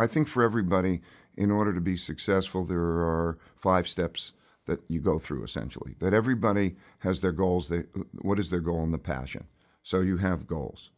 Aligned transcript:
I 0.00 0.06
think 0.06 0.28
for 0.28 0.42
everybody, 0.42 1.02
in 1.36 1.50
order 1.50 1.74
to 1.74 1.80
be 1.80 1.96
successful, 1.96 2.64
there 2.64 2.80
are 2.80 3.38
five 3.54 3.86
steps 3.86 4.32
that 4.66 4.80
you 4.88 5.00
go 5.00 5.18
through 5.18 5.44
essentially. 5.44 5.94
That 5.98 6.14
everybody 6.14 6.76
has 7.00 7.20
their 7.20 7.32
goals. 7.32 7.68
They, 7.68 7.84
what 8.22 8.38
is 8.38 8.50
their 8.50 8.60
goal 8.60 8.82
and 8.82 8.94
the 8.94 8.98
passion? 8.98 9.46
So 9.82 10.00
you 10.00 10.16
have 10.18 10.46
goals. 10.46 10.90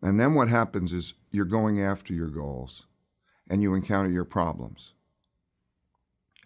And 0.00 0.18
then 0.18 0.34
what 0.34 0.48
happens 0.48 0.92
is 0.92 1.14
you're 1.30 1.44
going 1.44 1.80
after 1.80 2.14
your 2.14 2.28
goals 2.28 2.86
and 3.48 3.62
you 3.62 3.74
encounter 3.74 4.10
your 4.10 4.24
problems. 4.24 4.94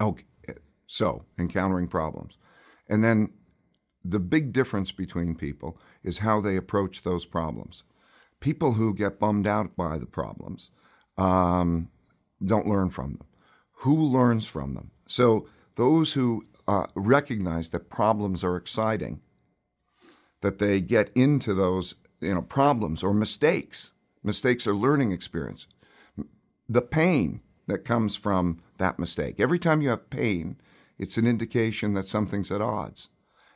Okay, 0.00 0.24
so 0.86 1.24
encountering 1.38 1.86
problems. 1.86 2.36
And 2.88 3.02
then 3.02 3.30
the 4.04 4.20
big 4.20 4.52
difference 4.52 4.92
between 4.92 5.34
people 5.34 5.78
is 6.02 6.18
how 6.18 6.40
they 6.40 6.56
approach 6.56 7.02
those 7.02 7.26
problems. 7.26 7.84
People 8.40 8.74
who 8.74 8.94
get 8.94 9.18
bummed 9.18 9.46
out 9.46 9.76
by 9.76 9.98
the 9.98 10.06
problems 10.06 10.70
um, 11.18 11.88
don't 12.44 12.68
learn 12.68 12.90
from 12.90 13.12
them. 13.12 13.26
Who 13.82 13.94
learns 14.00 14.46
from 14.46 14.74
them? 14.74 14.90
So 15.06 15.48
those 15.76 16.14
who 16.14 16.46
uh, 16.66 16.86
recognize 16.94 17.68
that 17.70 17.90
problems 17.90 18.42
are 18.42 18.56
exciting, 18.56 19.20
that 20.40 20.58
they 20.58 20.80
get 20.80 21.10
into 21.14 21.54
those 21.54 21.94
you 22.20 22.34
know 22.34 22.42
problems 22.42 23.02
or 23.02 23.14
mistakes. 23.14 23.92
Mistakes 24.22 24.66
are 24.66 24.74
learning 24.74 25.12
experience. 25.12 25.66
The 26.68 26.82
pain 26.82 27.40
that 27.68 27.84
comes 27.84 28.16
from 28.16 28.60
that 28.78 28.98
mistake. 28.98 29.38
Every 29.38 29.58
time 29.58 29.82
you 29.82 29.90
have 29.90 30.10
pain, 30.10 30.56
it's 30.98 31.16
an 31.16 31.26
indication 31.26 31.94
that 31.94 32.08
something's 32.08 32.50
at 32.50 32.60
odds. 32.60 33.08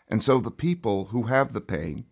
And 0.08 0.22
so 0.22 0.38
the 0.38 0.50
people 0.50 1.06
who 1.06 1.24
have 1.24 1.52
the 1.52 1.60
pain 1.60 2.04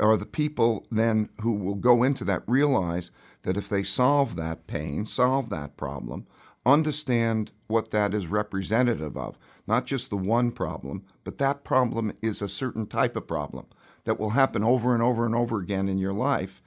are 0.00 0.16
the 0.16 0.26
people 0.26 0.86
then 0.90 1.28
who 1.40 1.52
will 1.52 1.74
go 1.74 2.02
into 2.02 2.24
that 2.24 2.42
realize 2.46 3.10
that 3.42 3.56
if 3.56 3.68
they 3.68 3.82
solve 3.82 4.36
that 4.36 4.66
pain, 4.66 5.04
solve 5.04 5.50
that 5.50 5.76
problem, 5.76 6.26
understand 6.64 7.52
what 7.66 7.90
that 7.90 8.14
is 8.14 8.26
representative 8.26 9.16
of, 9.16 9.38
not 9.66 9.86
just 9.86 10.10
the 10.10 10.16
one 10.16 10.50
problem, 10.50 11.04
but 11.24 11.38
that 11.38 11.64
problem 11.64 12.12
is 12.22 12.42
a 12.42 12.48
certain 12.48 12.86
type 12.86 13.16
of 13.16 13.26
problem 13.26 13.66
that 14.04 14.18
will 14.18 14.30
happen 14.30 14.64
over 14.64 14.94
and 14.94 15.02
over 15.02 15.24
and 15.24 15.34
over 15.34 15.58
again 15.58 15.88
in 15.88 15.98
your 15.98 16.12
life. 16.12 16.62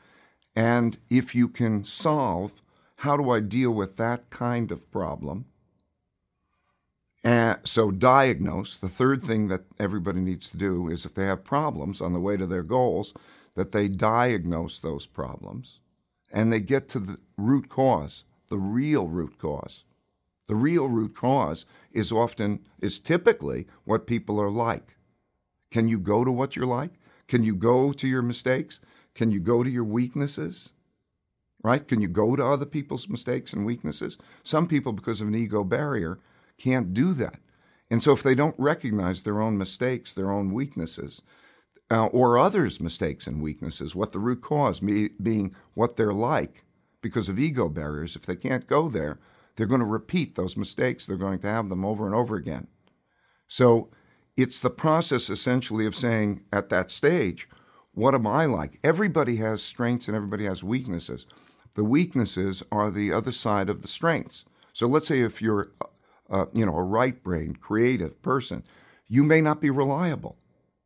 And 0.55 0.97
if 1.09 1.35
you 1.35 1.47
can 1.47 1.83
solve 1.83 2.61
how 3.03 3.17
do 3.17 3.29
I 3.29 3.41
deal 3.41 3.71
with 3.71 3.97
that 3.97 4.29
kind 4.29 4.71
of 4.71 4.89
problem? 4.89 5.43
And 7.23 7.59
so, 7.63 7.89
diagnose. 7.89 8.75
The 8.75 8.89
third 8.89 9.21
thing 9.23 9.47
that 9.47 9.63
everybody 9.79 10.19
needs 10.19 10.49
to 10.49 10.57
do 10.57 10.89
is 10.89 11.05
if 11.05 11.13
they 11.13 11.25
have 11.25 11.45
problems 11.45 12.01
on 12.01 12.11
the 12.11 12.19
way 12.19 12.35
to 12.35 12.45
their 12.45 12.63
goals, 12.63 13.13
that 13.55 13.71
they 13.71 13.87
diagnose 13.87 14.79
those 14.79 15.05
problems 15.05 15.79
and 16.31 16.51
they 16.51 16.59
get 16.59 16.89
to 16.89 16.99
the 16.99 17.17
root 17.37 17.69
cause, 17.69 18.23
the 18.49 18.57
real 18.57 19.07
root 19.07 19.37
cause. 19.37 19.85
The 20.47 20.55
real 20.55 20.89
root 20.89 21.15
cause 21.15 21.65
is 21.91 22.11
often, 22.11 22.59
is 22.81 22.99
typically 22.99 23.67
what 23.85 24.07
people 24.07 24.41
are 24.41 24.51
like. 24.51 24.97
Can 25.71 25.87
you 25.87 25.99
go 25.99 26.25
to 26.25 26.31
what 26.31 26.55
you're 26.55 26.65
like? 26.65 26.91
Can 27.27 27.43
you 27.43 27.55
go 27.55 27.93
to 27.93 28.07
your 28.07 28.21
mistakes? 28.21 28.79
Can 29.15 29.31
you 29.31 29.39
go 29.39 29.63
to 29.63 29.69
your 29.69 29.85
weaknesses? 29.85 30.73
Right? 31.63 31.87
Can 31.87 32.01
you 32.01 32.09
go 32.09 32.35
to 32.35 32.45
other 32.45 32.65
people's 32.65 33.07
mistakes 33.07 33.53
and 33.53 33.65
weaknesses? 33.65 34.17
Some 34.43 34.67
people, 34.67 34.91
because 34.91 35.21
of 35.21 35.29
an 35.29 35.35
ego 35.35 35.63
barrier, 35.63 36.19
can't 36.63 36.93
do 36.93 37.13
that. 37.13 37.39
And 37.91 38.01
so, 38.01 38.13
if 38.13 38.23
they 38.23 38.35
don't 38.35 38.55
recognize 38.57 39.21
their 39.21 39.41
own 39.41 39.57
mistakes, 39.57 40.13
their 40.13 40.31
own 40.31 40.53
weaknesses, 40.53 41.21
uh, 41.91 42.07
or 42.07 42.37
others' 42.37 42.79
mistakes 42.79 43.27
and 43.27 43.41
weaknesses, 43.41 43.95
what 43.95 44.13
the 44.13 44.19
root 44.19 44.41
cause 44.41 44.79
be, 44.79 45.09
being 45.21 45.53
what 45.73 45.95
they're 45.95 46.13
like 46.13 46.63
because 47.01 47.29
of 47.29 47.37
ego 47.37 47.67
barriers, 47.67 48.15
if 48.15 48.25
they 48.25 48.35
can't 48.35 48.65
go 48.65 48.87
there, 48.87 49.19
they're 49.55 49.67
going 49.67 49.81
to 49.81 49.85
repeat 49.85 50.35
those 50.35 50.57
mistakes. 50.57 51.05
They're 51.05 51.17
going 51.17 51.39
to 51.39 51.47
have 51.47 51.69
them 51.69 51.85
over 51.85 52.05
and 52.05 52.15
over 52.15 52.35
again. 52.35 52.67
So, 53.47 53.89
it's 54.35 54.59
the 54.59 54.71
process 54.71 55.29
essentially 55.29 55.85
of 55.85 55.95
saying 55.95 56.41
at 56.51 56.69
that 56.69 56.89
stage, 56.89 57.47
what 57.93 58.15
am 58.15 58.25
I 58.25 58.45
like? 58.45 58.79
Everybody 58.83 59.35
has 59.35 59.61
strengths 59.61 60.07
and 60.07 60.17
everybody 60.17 60.45
has 60.45 60.63
weaknesses. 60.63 61.27
The 61.75 61.83
weaknesses 61.83 62.63
are 62.71 62.89
the 62.89 63.11
other 63.11 63.31
side 63.31 63.69
of 63.69 63.81
the 63.81 63.87
strengths. 63.87 64.45
So 64.73 64.87
let's 64.87 65.07
say 65.07 65.19
if 65.19 65.41
you're 65.41 65.71
uh, 66.33 66.47
you 66.53 66.65
know, 66.65 66.75
a 66.75 66.83
right-brained, 66.83 67.61
creative 67.61 68.21
person, 68.21 68.63
you 69.07 69.23
may 69.23 69.39
not 69.39 69.61
be 69.61 69.69
reliable 69.69 70.37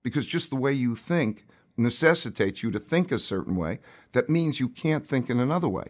because 0.04 0.26
just 0.26 0.50
the 0.50 0.56
way 0.56 0.74
you 0.74 0.96
think 0.96 1.46
necessitates 1.78 2.64
you 2.64 2.72
to 2.72 2.80
think 2.80 3.12
a 3.12 3.20
certain 3.20 3.56
way. 3.56 3.80
That 4.12 4.30
means 4.30 4.60
you 4.60 4.68
can't 4.68 5.08
think 5.08 5.30
in 5.30 5.40
another 5.40 5.70
way. 5.70 5.86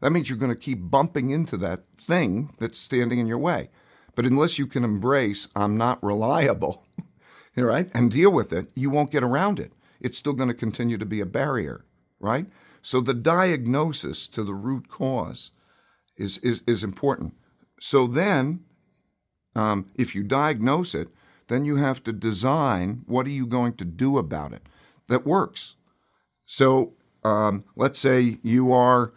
That 0.00 0.10
means 0.10 0.28
you're 0.28 0.38
going 0.38 0.52
to 0.52 0.56
keep 0.56 0.90
bumping 0.90 1.30
into 1.30 1.56
that 1.58 1.84
thing 1.98 2.50
that's 2.58 2.78
standing 2.78 3.18
in 3.18 3.26
your 3.26 3.38
way. 3.38 3.70
But 4.14 4.26
unless 4.26 4.58
you 4.58 4.66
can 4.66 4.82
embrace, 4.82 5.46
I'm 5.54 5.76
not 5.76 6.02
reliable, 6.02 6.84
right, 7.56 7.88
and 7.94 8.10
deal 8.10 8.32
with 8.32 8.52
it, 8.52 8.70
you 8.74 8.90
won't 8.90 9.10
get 9.12 9.22
around 9.22 9.60
it. 9.60 9.72
It's 10.00 10.18
still 10.18 10.32
going 10.32 10.48
to 10.48 10.54
continue 10.54 10.98
to 10.98 11.06
be 11.06 11.20
a 11.20 11.26
barrier, 11.26 11.84
right? 12.18 12.46
So 12.82 13.00
the 13.00 13.14
diagnosis 13.14 14.26
to 14.28 14.42
the 14.42 14.54
root 14.54 14.88
cause 14.88 15.50
is, 16.16 16.38
is, 16.38 16.62
is 16.66 16.82
important. 16.82 17.34
So 17.78 18.06
then 18.06 18.64
um, 19.56 19.86
if 19.94 20.14
you 20.14 20.22
diagnose 20.22 20.94
it, 20.94 21.08
then 21.48 21.64
you 21.64 21.76
have 21.76 22.02
to 22.04 22.12
design 22.12 23.02
what 23.06 23.26
are 23.26 23.30
you 23.30 23.46
going 23.46 23.72
to 23.74 23.84
do 23.84 24.18
about 24.18 24.52
it 24.52 24.68
that 25.08 25.26
works. 25.26 25.76
So 26.44 26.92
um, 27.24 27.64
let's 27.74 27.98
say 27.98 28.38
you 28.42 28.72
are 28.72 29.12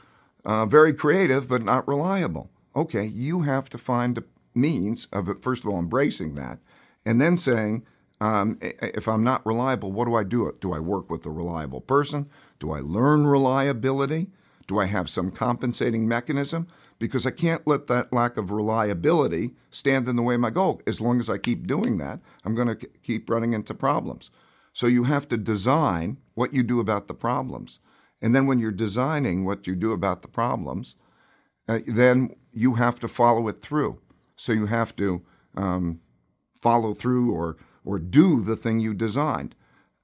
uh, 0.46 0.66
very 0.66 0.94
creative 0.94 1.48
but 1.48 1.64
not 1.64 1.88
reliable. 1.88 2.50
Okay, 2.76 3.06
you 3.06 3.42
have 3.42 3.70
to 3.70 3.78
find 3.78 4.18
a 4.18 4.24
means 4.56 5.08
of 5.12 5.30
first 5.42 5.66
of 5.66 5.72
all 5.72 5.80
embracing 5.80 6.36
that, 6.36 6.60
and 7.06 7.20
then 7.20 7.36
saying, 7.36 7.84
um, 8.22 8.58
if 8.62 9.08
I'm 9.08 9.24
not 9.24 9.46
reliable, 9.46 9.92
what 9.92 10.06
do 10.06 10.16
I 10.16 10.24
do? 10.24 10.56
Do 10.60 10.74
I 10.74 10.80
work 10.80 11.10
with 11.10 11.26
a 11.26 11.32
reliable 11.32 11.82
person? 11.82 12.30
Do 12.60 12.72
I 12.72 12.80
learn 12.80 13.26
reliability? 13.26 14.30
Do 14.68 14.80
I 14.80 14.86
have 14.86 15.10
some 15.10 15.32
compensating 15.32 16.08
mechanism? 16.08 16.68
Because 17.00 17.26
I 17.26 17.32
can't 17.32 17.66
let 17.66 17.88
that 17.88 18.12
lack 18.14 18.38
of 18.38 18.52
reliability 18.52 19.56
stand 19.72 20.08
in 20.08 20.18
the 20.18 20.22
way 20.22 20.36
of 20.36 20.42
my 20.42 20.50
goal. 20.50 20.82
As 20.86 21.02
long 21.02 21.20
as 21.20 21.30
I 21.30 21.38
keep 21.38 21.66
doing 21.66 21.98
that, 21.98 22.20
I'm 22.46 22.56
going 22.56 22.68
to 22.68 22.76
keep 23.02 23.30
running 23.30 23.54
into 23.54 23.74
problems. 23.74 24.30
So 24.74 24.86
you 24.86 25.06
have 25.06 25.28
to 25.30 25.38
design 25.38 26.18
what 26.36 26.54
you 26.54 26.62
do 26.62 26.80
about 26.80 27.08
the 27.08 27.14
problems. 27.14 27.80
And 28.22 28.36
then 28.36 28.46
when 28.46 28.60
you're 28.60 28.72
designing 28.72 29.46
what 29.46 29.66
you 29.66 29.76
do 29.76 29.94
about 29.94 30.22
the 30.22 30.28
problems, 30.28 30.96
uh, 31.68 31.80
then 31.88 32.36
you 32.52 32.76
have 32.76 33.00
to 33.00 33.08
follow 33.08 33.48
it 33.48 33.62
through. 33.62 34.00
So 34.36 34.52
you 34.52 34.66
have 34.66 34.96
to 34.98 35.22
um, 35.56 36.02
follow 36.56 36.94
through 36.94 37.32
or 37.32 37.58
or 37.86 37.98
do 37.98 38.42
the 38.42 38.56
thing 38.56 38.80
you 38.80 38.94
designed. 38.94 39.56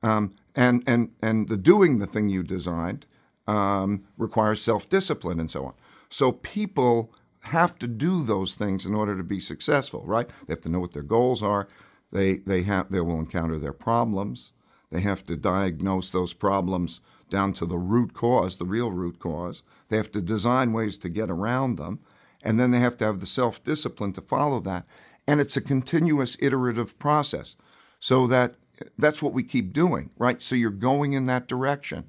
Um, 0.01 0.33
and 0.55 0.83
and 0.87 1.11
and 1.21 1.47
the 1.49 1.57
doing 1.57 1.99
the 1.99 2.07
thing 2.07 2.29
you 2.29 2.43
designed 2.43 3.05
um, 3.47 4.05
requires 4.17 4.61
self 4.61 4.89
discipline 4.89 5.39
and 5.39 5.51
so 5.51 5.65
on. 5.65 5.73
So 6.15 6.31
people 6.31 7.13
have 7.41 7.77
to 7.77 7.87
do 7.87 8.23
those 8.23 8.55
things 8.55 8.85
in 8.85 8.95
order 8.95 9.17
to 9.17 9.23
be 9.23 9.41
successful, 9.41 10.01
right? 10.05 10.29
They 10.47 10.53
have 10.53 10.61
to 10.61 10.69
know 10.69 10.79
what 10.79 10.93
their 10.93 11.03
goals 11.03 11.43
are. 11.43 11.67
They 12.09 12.35
they 12.35 12.61
have 12.61 12.89
they 12.89 13.01
will 13.01 13.19
encounter 13.19 13.59
their 13.59 13.73
problems. 13.73 14.53
They 14.91 15.01
have 15.01 15.25
to 15.25 15.35
diagnose 15.35 16.11
those 16.11 16.33
problems 16.33 17.01
down 17.29 17.51
to 17.55 17.65
the 17.65 17.77
root 17.77 18.13
cause, 18.13 18.55
the 18.55 18.65
real 18.65 18.91
root 18.91 19.19
cause. 19.19 19.61
They 19.89 19.97
have 19.97 20.09
to 20.13 20.21
design 20.21 20.71
ways 20.71 20.97
to 20.99 21.09
get 21.09 21.29
around 21.29 21.75
them, 21.75 21.99
and 22.41 22.57
then 22.57 22.71
they 22.71 22.79
have 22.79 22.95
to 22.99 23.05
have 23.05 23.19
the 23.19 23.25
self-discipline 23.25 24.13
to 24.13 24.21
follow 24.21 24.61
that. 24.61 24.85
And 25.27 25.41
it's 25.41 25.57
a 25.57 25.61
continuous 25.61 26.37
iterative 26.39 26.97
process. 26.97 27.57
So 27.99 28.25
that 28.27 28.55
that's 28.97 29.21
what 29.21 29.33
we 29.33 29.43
keep 29.43 29.73
doing, 29.73 30.11
right? 30.17 30.41
So 30.41 30.55
you're 30.55 30.71
going 30.71 31.11
in 31.11 31.25
that 31.25 31.49
direction. 31.49 32.05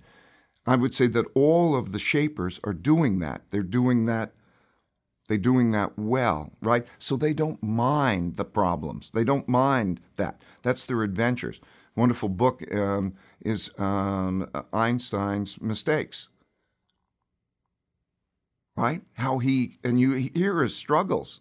I 0.67 0.77
would 0.77 0.95
say 0.95 1.07
that 1.09 1.27
all 1.35 1.77
of 1.77 1.93
the 1.93 1.99
shapers 1.99 2.59
are 2.65 2.73
doing 2.73 3.21
that. 3.21 3.43
They're 3.51 3.63
doing 3.63 4.07
that. 4.07 4.33
They're 5.29 5.39
doing 5.39 5.73
that 5.73 5.99
well, 5.99 6.53
right? 6.61 6.87
So 6.99 7.17
they 7.17 7.33
don't 7.33 7.63
mind 7.63 8.37
the 8.37 8.45
problems. 8.45 9.11
They 9.11 9.25
don't 9.25 9.49
mind 9.49 10.01
that. 10.17 10.41
That's 10.63 10.85
their 10.85 11.03
adventures. 11.03 11.61
Wonderful 11.97 12.29
book 12.29 12.63
um, 12.75 13.15
is 13.45 13.71
um, 13.79 14.49
Einstein's 14.73 15.61
Mistakes, 15.61 16.29
right? 18.77 19.03
How 19.15 19.39
he 19.39 19.79
and 19.83 19.99
you 20.01 20.13
hear 20.13 20.63
his 20.63 20.77
struggles, 20.77 21.41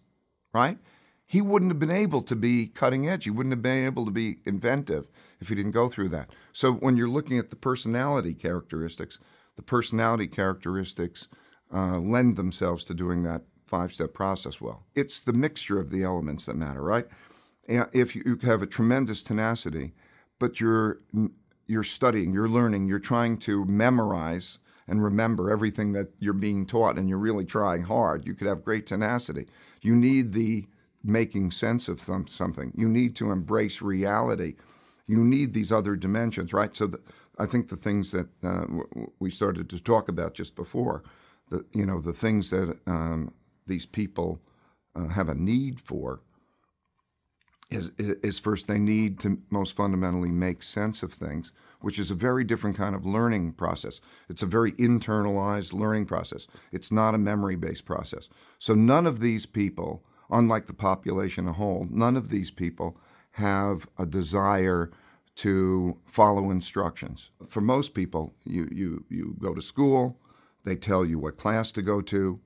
right? 0.53 0.77
He 1.25 1.41
wouldn't 1.41 1.71
have 1.71 1.79
been 1.79 1.91
able 1.91 2.21
to 2.21 2.35
be 2.35 2.67
cutting 2.67 3.07
edge. 3.07 3.25
He 3.25 3.31
wouldn't 3.31 3.51
have 3.51 3.61
been 3.61 3.85
able 3.85 4.05
to 4.05 4.11
be 4.11 4.37
inventive 4.45 5.07
if 5.45 5.49
he 5.49 5.55
didn't 5.55 5.71
go 5.71 5.87
through 5.87 6.09
that. 6.09 6.31
So 6.51 6.73
when 6.73 6.97
you're 6.97 7.07
looking 7.07 7.37
at 7.37 7.51
the 7.51 7.55
personality 7.55 8.33
characteristics, 8.33 9.19
the 9.55 9.61
personality 9.61 10.27
characteristics 10.27 11.27
uh, 11.71 11.99
lend 11.99 12.35
themselves 12.35 12.83
to 12.85 12.95
doing 12.95 13.21
that 13.23 13.43
five 13.63 13.93
step 13.93 14.13
process 14.13 14.59
well. 14.59 14.85
It's 14.95 15.19
the 15.19 15.33
mixture 15.33 15.79
of 15.79 15.91
the 15.91 16.03
elements 16.03 16.45
that 16.45 16.55
matter, 16.55 16.81
right? 16.81 17.05
If 17.67 18.15
you 18.15 18.39
have 18.41 18.63
a 18.63 18.67
tremendous 18.67 19.23
tenacity, 19.23 19.93
but 20.39 20.59
you're 20.59 20.99
you're 21.67 21.83
studying, 21.83 22.31
you're 22.31 22.49
learning, 22.49 22.87
you're 22.87 22.99
trying 22.99 23.37
to 23.39 23.65
memorize 23.65 24.59
and 24.87 25.03
remember 25.03 25.49
everything 25.49 25.93
that 25.93 26.09
you're 26.19 26.33
being 26.33 26.65
taught 26.65 26.97
and 26.97 27.09
you're 27.09 27.17
really 27.17 27.45
trying 27.45 27.83
hard. 27.83 28.25
You 28.25 28.35
could 28.35 28.47
have 28.47 28.63
great 28.63 28.85
tenacity. 28.85 29.47
You 29.81 29.95
need 29.95 30.33
the 30.33 30.67
making 31.03 31.51
sense 31.51 31.87
of 31.87 32.01
some, 32.01 32.27
something. 32.27 32.71
You 32.75 32.87
need 32.87 33.15
to 33.15 33.31
embrace 33.31 33.81
reality. 33.81 34.55
You 35.07 35.23
need 35.23 35.53
these 35.53 35.71
other 35.71 35.95
dimensions, 35.95 36.53
right? 36.53 36.75
So 36.75 36.87
the, 36.87 36.99
I 37.37 37.45
think 37.45 37.69
the 37.69 37.75
things 37.75 38.11
that 38.11 38.27
uh, 38.43 38.65
we 39.19 39.29
started 39.29 39.69
to 39.69 39.79
talk 39.79 40.09
about 40.09 40.33
just 40.33 40.55
before, 40.55 41.03
the 41.49 41.65
you 41.73 41.85
know 41.85 41.99
the 41.99 42.13
things 42.13 42.49
that 42.49 42.79
um, 42.87 43.33
these 43.67 43.85
people 43.85 44.41
uh, 44.95 45.09
have 45.09 45.29
a 45.29 45.35
need 45.35 45.79
for 45.79 46.21
is, 47.69 47.91
is 47.97 48.39
first 48.39 48.67
they 48.67 48.79
need 48.79 49.19
to 49.19 49.39
most 49.49 49.75
fundamentally 49.75 50.29
make 50.29 50.61
sense 50.61 51.01
of 51.03 51.11
things, 51.11 51.51
which 51.81 51.99
is 51.99 52.11
a 52.11 52.15
very 52.15 52.43
different 52.43 52.77
kind 52.77 52.95
of 52.95 53.05
learning 53.05 53.53
process. 53.53 53.99
It's 54.29 54.43
a 54.43 54.47
very 54.47 54.71
internalized 54.73 55.73
learning 55.73 56.05
process. 56.05 56.47
It's 56.71 56.91
not 56.91 57.15
a 57.15 57.19
memory 57.19 57.55
based 57.55 57.85
process. 57.85 58.29
So 58.59 58.75
none 58.75 59.07
of 59.07 59.19
these 59.19 59.45
people, 59.45 60.03
unlike 60.29 60.67
the 60.67 60.73
population 60.73 61.47
a 61.47 61.53
whole, 61.53 61.87
none 61.89 62.15
of 62.15 62.29
these 62.29 62.51
people 62.51 62.97
have 63.35 63.87
a 63.97 64.05
desire 64.05 64.91
to 65.35 65.97
follow 66.05 66.49
instructions. 66.49 67.31
For 67.47 67.61
most 67.61 67.93
people, 67.93 68.33
you, 68.45 68.69
you, 68.71 69.05
you 69.09 69.35
go 69.39 69.53
to 69.53 69.61
school, 69.61 70.17
they 70.63 70.75
tell 70.75 71.03
you 71.03 71.19
what 71.19 71.37
class 71.37 71.71
to 71.73 71.81
go 71.81 72.01
to, 72.01 72.39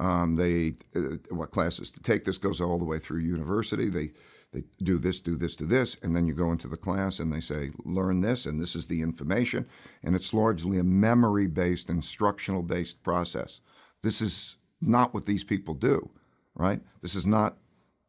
um, 0.00 0.36
they 0.36 0.74
uh, 0.96 1.16
what 1.30 1.50
classes 1.50 1.90
to 1.90 2.00
take. 2.00 2.24
This 2.24 2.38
goes 2.38 2.60
all 2.60 2.78
the 2.78 2.84
way 2.84 2.98
through 2.98 3.20
university. 3.20 3.88
They 3.90 4.12
they 4.52 4.64
do 4.82 4.98
this, 4.98 5.20
do 5.20 5.36
this, 5.36 5.56
do 5.56 5.64
this, 5.64 5.96
and 6.02 6.14
then 6.14 6.26
you 6.26 6.34
go 6.34 6.52
into 6.52 6.68
the 6.68 6.76
class 6.76 7.18
and 7.18 7.32
they 7.32 7.40
say, 7.40 7.70
learn 7.84 8.20
this, 8.20 8.44
and 8.44 8.60
this 8.60 8.76
is 8.76 8.86
the 8.86 9.00
information. 9.00 9.66
And 10.02 10.14
it's 10.14 10.34
largely 10.34 10.78
a 10.78 10.84
memory 10.84 11.46
based, 11.46 11.88
instructional 11.88 12.62
based 12.62 13.02
process. 13.02 13.60
This 14.02 14.20
is 14.20 14.56
not 14.80 15.14
what 15.14 15.24
these 15.24 15.44
people 15.44 15.72
do, 15.74 16.10
right? 16.54 16.80
This 17.00 17.14
is 17.14 17.26
not. 17.26 17.56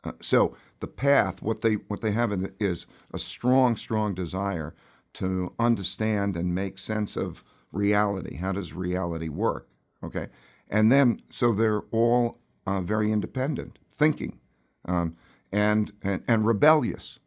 Uh, 0.03 0.11
so 0.19 0.55
the 0.79 0.87
path, 0.87 1.41
what 1.41 1.61
they 1.61 1.75
what 1.75 2.01
they 2.01 2.11
have 2.11 2.31
is 2.59 2.85
a 3.13 3.19
strong, 3.19 3.75
strong 3.75 4.13
desire 4.13 4.75
to 5.13 5.53
understand 5.59 6.35
and 6.35 6.53
make 6.55 6.77
sense 6.77 7.15
of 7.15 7.43
reality. 7.71 8.37
How 8.37 8.51
does 8.51 8.73
reality 8.73 9.29
work? 9.29 9.67
Okay, 10.03 10.27
and 10.69 10.91
then 10.91 11.21
so 11.31 11.53
they're 11.53 11.83
all 11.91 12.39
uh, 12.67 12.81
very 12.81 13.11
independent, 13.11 13.79
thinking. 13.93 14.39
Um, 14.85 15.15
and, 15.53 15.91
and, 16.01 16.23
and 16.27 16.45
rebellious. 16.45 17.19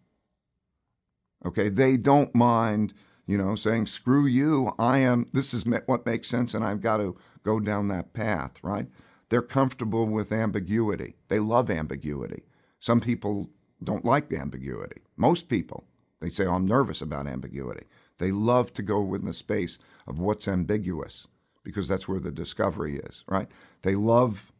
Okay, 1.44 1.68
they 1.68 1.96
don't 1.96 2.34
mind, 2.34 2.92
you 3.26 3.38
know, 3.38 3.54
saying, 3.54 3.86
screw 3.86 4.26
you, 4.26 4.72
I 4.78 4.98
am, 4.98 5.28
this 5.32 5.54
is 5.54 5.64
what 5.86 6.04
makes 6.04 6.28
sense, 6.28 6.52
and 6.52 6.64
I've 6.64 6.80
got 6.80 6.96
to 6.96 7.16
go 7.44 7.60
down 7.60 7.86
that 7.88 8.12
path, 8.12 8.54
right? 8.62 8.88
They're 9.28 9.42
comfortable 9.42 10.06
with 10.06 10.32
ambiguity. 10.32 11.14
They 11.28 11.38
love 11.38 11.70
ambiguity. 11.70 12.42
Some 12.78 13.00
people 13.00 13.50
don't 13.82 14.04
like 14.04 14.28
the 14.28 14.38
ambiguity. 14.38 15.02
Most 15.16 15.48
people, 15.48 15.84
they 16.20 16.30
say, 16.30 16.46
oh, 16.46 16.54
I'm 16.54 16.66
nervous 16.66 17.02
about 17.02 17.26
ambiguity. 17.26 17.86
They 18.18 18.30
love 18.30 18.72
to 18.74 18.82
go 18.82 19.00
within 19.00 19.26
the 19.26 19.32
space 19.32 19.78
of 20.06 20.18
what's 20.18 20.48
ambiguous 20.48 21.26
because 21.62 21.88
that's 21.88 22.08
where 22.08 22.20
the 22.20 22.30
discovery 22.30 22.98
is, 22.98 23.24
right? 23.28 23.48
They 23.82 23.94
love 23.94 24.52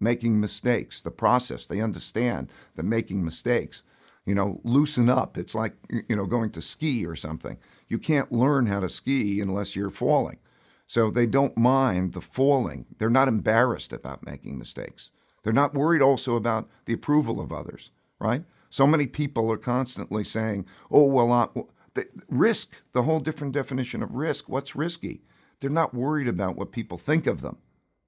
making 0.00 0.40
mistakes, 0.40 1.00
the 1.00 1.10
process. 1.10 1.66
They 1.66 1.80
understand 1.80 2.50
that 2.74 2.84
making 2.84 3.24
mistakes, 3.24 3.82
you 4.26 4.34
know, 4.34 4.60
loosen 4.64 5.08
up. 5.08 5.36
It's 5.36 5.54
like, 5.54 5.74
you 6.08 6.16
know, 6.16 6.26
going 6.26 6.50
to 6.50 6.62
ski 6.62 7.06
or 7.06 7.16
something. 7.16 7.58
You 7.88 7.98
can't 7.98 8.32
learn 8.32 8.66
how 8.66 8.80
to 8.80 8.88
ski 8.88 9.40
unless 9.40 9.76
you're 9.76 9.90
falling. 9.90 10.38
So 10.86 11.10
they 11.10 11.26
don't 11.26 11.56
mind 11.56 12.12
the 12.12 12.20
falling. 12.20 12.86
They're 12.98 13.10
not 13.10 13.28
embarrassed 13.28 13.92
about 13.92 14.26
making 14.26 14.58
mistakes. 14.58 15.10
They're 15.44 15.52
not 15.52 15.74
worried 15.74 16.02
also 16.02 16.34
about 16.34 16.68
the 16.86 16.94
approval 16.94 17.40
of 17.40 17.52
others, 17.52 17.92
right? 18.18 18.44
So 18.70 18.86
many 18.86 19.06
people 19.06 19.52
are 19.52 19.56
constantly 19.56 20.24
saying, 20.24 20.66
oh, 20.90 21.04
well, 21.04 21.30
uh, 21.30 21.46
the, 21.94 22.08
risk, 22.28 22.82
the 22.92 23.04
whole 23.04 23.20
different 23.20 23.54
definition 23.54 24.02
of 24.02 24.16
risk. 24.16 24.48
What's 24.48 24.74
risky? 24.74 25.22
They're 25.60 25.70
not 25.70 25.94
worried 25.94 26.26
about 26.26 26.56
what 26.56 26.72
people 26.72 26.98
think 26.98 27.28
of 27.28 27.40
them, 27.40 27.58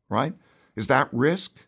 right? 0.08 0.34
Is 0.74 0.88
that 0.88 1.08
risk? 1.12 1.60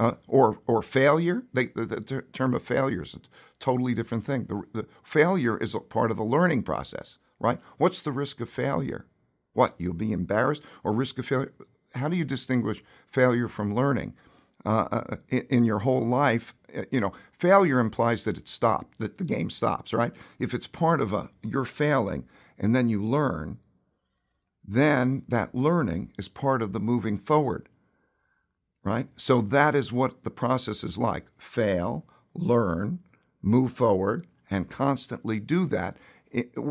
uh, 0.00 0.14
or 0.28 0.58
or 0.66 0.82
failure. 0.82 1.44
They, 1.52 1.66
the, 1.66 1.84
the, 1.84 2.24
term 2.32 2.54
of 2.54 2.62
failure 2.62 3.02
is 3.02 3.14
a 3.14 3.20
totally 3.60 3.94
different 3.94 4.24
thing. 4.24 4.46
The, 4.46 4.62
the 4.72 4.86
failure 5.04 5.58
is 5.58 5.74
a 5.74 5.80
part 5.80 6.10
of 6.10 6.16
the 6.16 6.24
learning 6.24 6.62
process, 6.62 7.18
right? 7.38 7.60
What's 7.76 8.00
the 8.00 8.10
risk 8.10 8.40
of 8.40 8.48
failure? 8.48 9.04
What 9.52 9.74
you'll 9.78 9.92
be 9.92 10.12
embarrassed 10.12 10.64
or 10.82 10.92
risk 10.92 11.18
of 11.18 11.26
failure? 11.26 11.52
How 11.94 12.08
do 12.08 12.16
you 12.16 12.24
distinguish 12.24 12.82
failure 13.08 13.46
from 13.46 13.74
learning? 13.74 14.14
Uh, 14.66 14.88
uh 14.92 15.16
in, 15.30 15.46
in, 15.48 15.64
your 15.64 15.80
whole 15.80 16.04
life, 16.04 16.54
uh, 16.76 16.82
you 16.90 17.00
know, 17.00 17.12
failure 17.32 17.80
implies 17.80 18.24
that 18.24 18.36
it 18.36 18.46
stopped, 18.46 18.98
that 18.98 19.16
the 19.16 19.24
game 19.24 19.48
stops, 19.48 19.94
right? 19.94 20.12
If 20.38 20.52
it's 20.52 20.66
part 20.66 21.00
of 21.00 21.14
a 21.14 21.30
you're 21.42 21.64
failing 21.64 22.26
and 22.58 22.76
then 22.76 22.88
you 22.88 23.02
learn, 23.02 23.58
then 24.62 25.22
that 25.28 25.54
learning 25.54 26.12
is 26.18 26.28
part 26.28 26.60
of 26.60 26.74
the 26.74 26.80
moving 26.80 27.16
forward 27.16 27.70
right? 28.82 29.08
So 29.16 29.40
that 29.40 29.74
is 29.74 29.92
what 29.92 30.22
the 30.22 30.30
process 30.30 30.82
is 30.84 30.98
like 30.98 31.26
fail, 31.38 32.06
learn, 32.34 33.00
move 33.42 33.72
forward, 33.72 34.26
and 34.50 34.70
constantly 34.70 35.38
do 35.38 35.66
that 35.66 35.96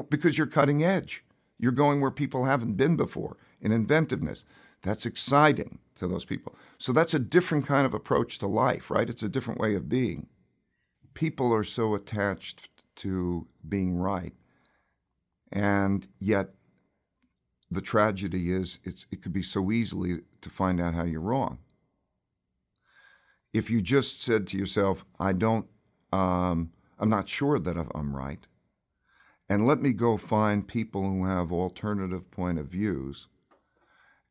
because 0.09 0.37
you're 0.37 0.47
cutting 0.47 0.83
edge. 0.83 1.23
You're 1.57 1.71
going 1.71 2.01
where 2.01 2.11
people 2.11 2.45
haven't 2.45 2.77
been 2.77 2.95
before 2.95 3.37
in 3.61 3.71
inventiveness. 3.71 4.45
That's 4.81 5.05
exciting 5.05 5.79
to 5.99 6.07
those 6.07 6.25
people. 6.25 6.55
So 6.77 6.91
that's 6.91 7.13
a 7.13 7.19
different 7.19 7.65
kind 7.65 7.85
of 7.85 7.93
approach 7.93 8.39
to 8.39 8.47
life, 8.47 8.89
right? 8.91 9.09
It's 9.09 9.23
a 9.23 9.29
different 9.29 9.59
way 9.59 9.75
of 9.75 9.87
being. 9.87 10.27
People 11.13 11.53
are 11.53 11.63
so 11.63 11.95
attached 11.95 12.69
to 12.97 13.47
being 13.67 13.97
right. 13.97 14.33
And 15.51 16.07
yet, 16.19 16.49
the 17.71 17.81
tragedy 17.81 18.51
is 18.51 18.79
it 18.83 19.21
could 19.21 19.33
be 19.33 19.43
so 19.43 19.71
easily 19.71 20.21
to 20.41 20.49
find 20.49 20.81
out 20.81 20.95
how 20.95 21.03
you're 21.03 21.21
wrong 21.21 21.59
if 23.53 23.69
you 23.69 23.81
just 23.81 24.21
said 24.21 24.47
to 24.47 24.57
yourself, 24.57 25.05
I 25.19 25.33
don't, 25.33 25.67
um, 26.13 26.71
I'm 26.99 27.09
not 27.09 27.27
sure 27.29 27.59
that 27.59 27.77
I'm 27.95 28.15
right, 28.15 28.45
and 29.49 29.65
let 29.65 29.81
me 29.81 29.93
go 29.93 30.17
find 30.17 30.67
people 30.67 31.03
who 31.03 31.25
have 31.25 31.51
alternative 31.51 32.29
point 32.29 32.59
of 32.59 32.67
views, 32.67 33.27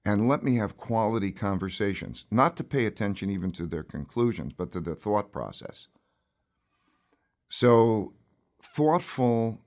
and 0.08 0.26
let 0.26 0.42
me 0.42 0.56
have 0.56 0.78
quality 0.78 1.30
conversations, 1.30 2.26
not 2.30 2.56
to 2.56 2.64
pay 2.64 2.86
attention 2.86 3.28
even 3.28 3.50
to 3.50 3.66
their 3.66 3.82
conclusions, 3.82 4.54
but 4.56 4.72
to 4.72 4.80
their 4.80 4.94
thought 4.94 5.30
process. 5.30 5.88
So, 7.46 8.14
thoughtful 8.62 9.60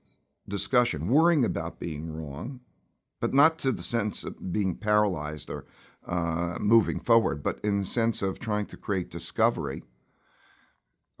discussion, 0.48 1.06
worrying 1.06 1.44
about 1.44 1.78
being 1.78 2.10
wrong, 2.12 2.58
but 3.20 3.32
not 3.32 3.56
to 3.60 3.70
the 3.70 3.84
sense 3.84 4.24
of 4.24 4.52
being 4.52 4.74
paralyzed 4.74 5.48
or 5.48 5.64
uh, 6.08 6.56
moving 6.58 6.98
forward, 6.98 7.44
but 7.44 7.60
in 7.62 7.78
the 7.78 7.86
sense 7.86 8.20
of 8.20 8.40
trying 8.40 8.66
to 8.66 8.76
create 8.76 9.10
discovery, 9.10 9.84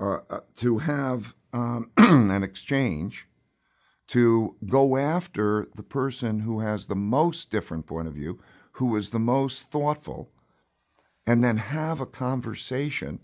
uh, 0.00 0.18
uh 0.30 0.40
to 0.56 0.78
have 0.78 1.36
um, 1.52 1.92
an 1.96 2.42
exchange, 2.42 3.28
to 4.08 4.56
go 4.66 4.96
after 4.96 5.68
the 5.76 5.84
person 5.84 6.40
who 6.40 6.58
has 6.58 6.86
the 6.86 6.96
most 6.96 7.50
different 7.50 7.86
point 7.86 8.08
of 8.08 8.14
view, 8.14 8.40
who 8.72 8.96
is 8.96 9.10
the 9.10 9.18
most 9.18 9.70
thoughtful, 9.70 10.30
and 11.26 11.42
then 11.42 11.58
have 11.58 12.00
a 12.00 12.06
conversation 12.06 13.20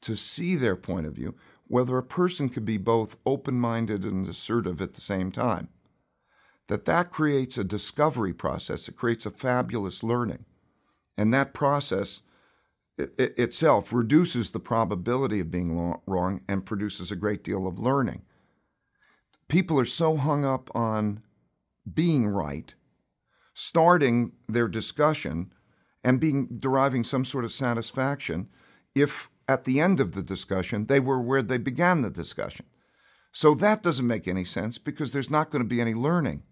to 0.00 0.16
see 0.16 0.56
their 0.56 0.76
point 0.76 1.06
of 1.06 1.14
view, 1.14 1.34
whether 1.66 1.98
a 1.98 2.02
person 2.02 2.48
could 2.48 2.64
be 2.64 2.76
both 2.76 3.16
open-minded 3.26 4.04
and 4.04 4.28
assertive 4.28 4.80
at 4.80 4.94
the 4.94 5.00
same 5.00 5.30
time. 5.30 5.68
That 6.68 6.84
that 6.84 7.10
creates 7.10 7.58
a 7.58 7.64
discovery 7.64 8.32
process. 8.32 8.88
It 8.88 8.96
creates 8.96 9.26
a 9.26 9.30
fabulous 9.30 10.02
learning. 10.02 10.44
And 11.18 11.34
that 11.34 11.52
process 11.52 12.22
it, 13.00 13.14
it 13.18 13.38
itself 13.38 13.92
reduces 13.92 14.50
the 14.50 14.60
probability 14.60 15.40
of 15.40 15.50
being 15.50 15.96
wrong 16.06 16.42
and 16.48 16.66
produces 16.66 17.10
a 17.10 17.16
great 17.16 17.42
deal 17.42 17.66
of 17.66 17.78
learning. 17.78 18.22
People 19.48 19.80
are 19.80 19.84
so 19.84 20.16
hung 20.16 20.44
up 20.44 20.70
on 20.74 21.22
being 21.92 22.28
right, 22.28 22.74
starting 23.54 24.32
their 24.48 24.68
discussion 24.68 25.52
and 26.02 26.20
being 26.20 26.48
deriving 26.58 27.04
some 27.04 27.24
sort 27.24 27.44
of 27.44 27.52
satisfaction 27.52 28.48
if 28.94 29.28
at 29.48 29.64
the 29.64 29.80
end 29.80 30.00
of 30.00 30.12
the 30.12 30.22
discussion 30.22 30.86
they 30.86 31.00
were 31.00 31.20
where 31.20 31.42
they 31.42 31.58
began 31.58 32.02
the 32.02 32.10
discussion. 32.10 32.66
So 33.32 33.54
that 33.54 33.82
doesn't 33.82 34.06
make 34.06 34.26
any 34.26 34.44
sense 34.44 34.78
because 34.78 35.12
there's 35.12 35.30
not 35.30 35.50
going 35.50 35.62
to 35.62 35.68
be 35.68 35.80
any 35.80 35.94
learning. 35.94 36.42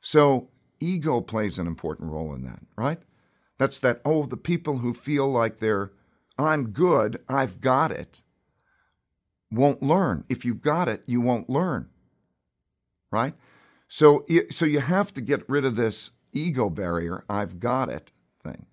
So 0.00 0.50
ego 0.80 1.20
plays 1.20 1.58
an 1.58 1.66
important 1.66 2.10
role 2.10 2.34
in 2.34 2.44
that, 2.44 2.60
right? 2.76 3.00
That's 3.58 3.78
that, 3.80 4.00
oh, 4.04 4.24
the 4.24 4.36
people 4.36 4.78
who 4.78 4.94
feel 4.94 5.30
like 5.30 5.58
they're, 5.58 5.92
I'm 6.38 6.70
good, 6.70 7.22
I've 7.28 7.60
got 7.60 7.92
it, 7.92 8.22
won't 9.50 9.82
learn. 9.82 10.24
If 10.28 10.44
you've 10.44 10.62
got 10.62 10.88
it, 10.88 11.02
you 11.06 11.20
won't 11.20 11.50
learn, 11.50 11.90
right? 13.10 13.34
So, 13.92 14.24
so 14.50 14.66
you 14.66 14.78
have 14.78 15.12
to 15.14 15.20
get 15.20 15.48
rid 15.48 15.64
of 15.64 15.74
this 15.74 16.12
ego 16.32 16.70
barrier, 16.70 17.24
I've 17.28 17.58
got 17.58 17.88
it 17.88 18.12
thing. 18.42 18.66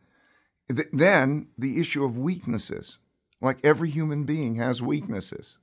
Th- 0.70 0.88
then 0.94 1.48
the 1.58 1.80
issue 1.80 2.06
of 2.06 2.16
weaknesses. 2.16 3.00
Like 3.42 3.58
every 3.64 3.90
human 3.90 4.26
being 4.26 4.56
has 4.56 4.80
weaknesses. 4.80 5.58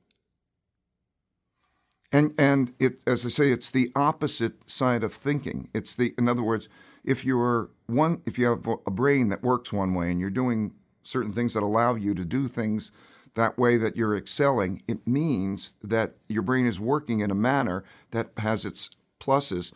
And 2.11 2.34
and 2.37 2.73
it 2.80 3.02
as 3.06 3.25
I 3.25 3.28
say, 3.28 3.52
it's 3.52 3.70
the 3.70 3.92
opposite 3.94 4.68
side 4.68 5.04
of 5.04 5.14
thinking. 5.14 5.68
It's 5.73 5.94
the 5.94 6.14
in 6.18 6.28
other 6.28 6.42
words, 6.42 6.68
if 7.04 7.25
you're 7.25 7.70
one 7.87 8.23
if 8.26 8.37
you 8.38 8.46
have 8.46 8.66
a 8.66 8.90
brain 8.90 9.28
that 9.28 9.44
works 9.44 9.73
one 9.73 9.94
way 9.94 10.11
and 10.11 10.18
you're 10.18 10.30
doing 10.30 10.73
certain 11.04 11.32
things 11.32 11.54
that 11.54 11.62
allow 11.62 11.94
you 11.94 12.12
to 12.14 12.25
do 12.25 12.49
things 12.49 12.90
that 13.34 13.56
way 13.56 13.76
that 13.76 13.96
you're 13.96 14.16
excelling, 14.16 14.82
it 14.88 15.06
means 15.06 15.75
that 15.82 16.14
your 16.28 16.42
brain 16.42 16.66
is 16.66 16.80
working 16.80 17.20
in 17.20 17.30
a 17.30 17.37
manner 17.37 17.84
that 18.11 18.30
has 18.38 18.64
its 18.64 18.90
pluses 19.25 19.73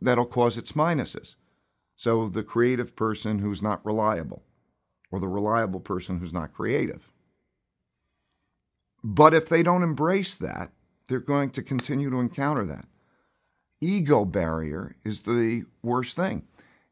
that'll 0.00 0.26
cause 0.26 0.58
its 0.58 0.72
minuses. 0.72 1.36
So 1.96 2.28
the 2.28 2.42
creative 2.42 2.94
person 2.94 3.40
who's 3.40 3.62
not 3.62 3.84
reliable, 3.84 4.42
or 5.10 5.20
the 5.20 5.28
reliable 5.28 5.80
person 5.80 6.18
who's 6.18 6.32
not 6.32 6.54
creative. 6.54 7.10
But 9.02 9.34
if 9.34 9.48
they 9.48 9.62
don't 9.62 9.82
embrace 9.82 10.34
that, 10.36 10.70
they're 11.08 11.20
going 11.20 11.50
to 11.50 11.62
continue 11.62 12.10
to 12.10 12.20
encounter 12.20 12.66
that. 12.66 12.86
Ego 13.80 14.24
barrier 14.24 14.96
is 15.04 15.22
the 15.22 15.64
worst 15.82 16.16
thing. 16.16 16.44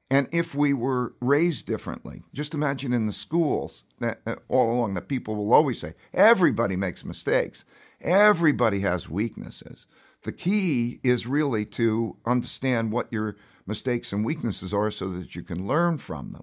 And 0.09 0.29
if 0.31 0.55
we 0.55 0.73
were 0.73 1.15
raised 1.21 1.67
differently, 1.67 2.23
just 2.33 2.55
imagine 2.55 2.93
in 2.93 3.07
the 3.07 3.13
schools 3.13 3.83
that 3.99 4.21
uh, 4.25 4.37
all 4.49 4.73
along 4.73 4.95
that 4.95 5.09
people 5.09 5.35
will 5.35 5.53
always 5.53 5.81
say, 5.81 5.95
everybody 6.15 6.77
makes 6.77 7.05
mistakes. 7.05 7.65
Everybody 8.01 8.81
has 8.81 9.09
weaknesses. 9.09 9.87
The 10.27 10.33
key 10.33 10.99
is 11.05 11.25
really 11.25 11.65
to 11.67 12.17
understand 12.27 12.91
what 12.91 13.13
your 13.13 13.37
mistakes 13.65 14.13
and 14.13 14.25
weaknesses 14.25 14.75
are 14.75 14.91
so 14.91 15.07
that 15.11 15.37
you 15.37 15.45
can 15.45 15.69
learn 15.69 15.99
from 15.99 16.33
them, 16.33 16.43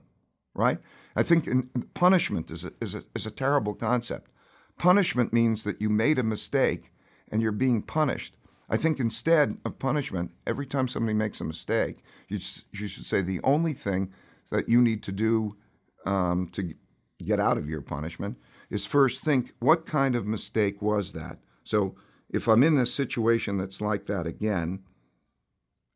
right? 0.56 0.80
I 1.18 1.24
think 1.24 1.48
in, 1.48 1.63
punishment 1.94 2.50
is 2.50 2.63
a, 2.63 2.72
is, 2.80 2.96
a, 2.96 3.04
is 3.13 3.25
a 3.25 3.32
terrible 3.32 3.74
concept. 3.74 4.32
Punishment 4.78 5.34
means 5.34 5.63
that 5.63 5.82
you 5.82 5.90
made 5.90 6.18
a 6.18 6.24
mistake 6.24 6.94
and 7.30 7.42
you're 7.42 7.52
being 7.52 7.82
punished. 7.82 8.38
I 8.70 8.78
think 8.78 9.02
instead 9.02 9.58
of 9.66 9.80
punishment, 9.80 10.32
every 10.48 10.66
time 10.66 10.88
somebody 10.88 11.13
makes 11.13 11.42
a 11.42 11.44
mistake, 11.44 12.06
you, 12.30 12.40
you 12.72 12.88
should 12.88 13.06
say 13.06 13.20
the 13.20 13.42
only 13.44 13.74
thing 13.74 14.13
that 14.50 14.70
you 14.70 14.82
need 14.82 15.04
to 15.04 15.12
do 15.12 15.58
um, 16.06 16.48
to 16.54 16.74
get 17.22 17.42
out 17.42 17.58
of 17.58 17.70
your 17.70 17.82
punishment 17.82 18.38
is 18.70 18.86
first 18.86 19.24
think 19.24 19.52
what 19.60 19.86
kind 19.86 20.16
of 20.16 20.25
mistake 20.25 20.82
was 20.82 21.12
that? 21.12 21.40
So 21.66 21.96
if 22.34 22.48
I'm 22.48 22.63
in 22.63 22.78
a 22.78 22.86
situation 22.86 23.58
that's 23.58 23.80
like 23.80 24.06
that 24.06 24.25
again, 24.25 24.80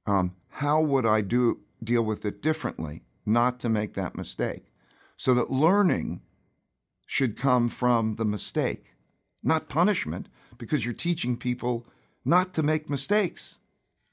um, 0.05 0.35
how 0.49 0.81
would 0.81 1.05
I 1.05 1.21
do 1.21 1.61
deal 1.83 2.03
with 2.03 2.23
it 2.25 2.41
differently, 2.41 3.01
not 3.25 3.59
to 3.61 3.69
make 3.69 3.95
that 3.95 4.15
mistake? 4.15 4.71
So 5.17 5.33
that 5.33 5.51
learning 5.51 6.21
should 7.07 7.35
come 7.35 7.69
from 7.69 8.15
the 8.15 8.25
mistake, 8.25 8.93
not 9.43 9.67
punishment, 9.67 10.29
because 10.57 10.85
you're 10.85 10.93
teaching 10.93 11.37
people 11.37 11.85
not 12.23 12.53
to 12.53 12.63
make 12.63 12.89
mistakes. 12.89 13.59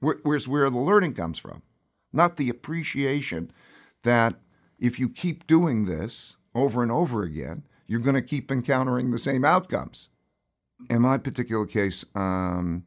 Where's 0.01 0.49
where 0.49 0.69
the 0.71 0.79
learning 0.79 1.15
comes 1.15 1.39
from, 1.39 1.63
not 2.13 2.37
the 2.37 2.49
appreciation 2.49 3.51
that 4.03 4.35
if 4.79 4.99
you 4.99 5.09
keep 5.09 5.47
doing 5.47 5.85
this 5.85 6.37
over 6.55 6.83
and 6.83 6.93
over 6.93 7.23
again, 7.23 7.65
you're 7.87 8.01
going 8.01 8.15
to 8.15 8.23
keep 8.23 8.51
encountering 8.51 9.11
the 9.11 9.19
same 9.19 9.45
outcomes. 9.45 10.09
In 10.91 11.03
my 11.03 11.19
particular 11.19 11.67
case, 11.67 12.05
um, 12.15 12.85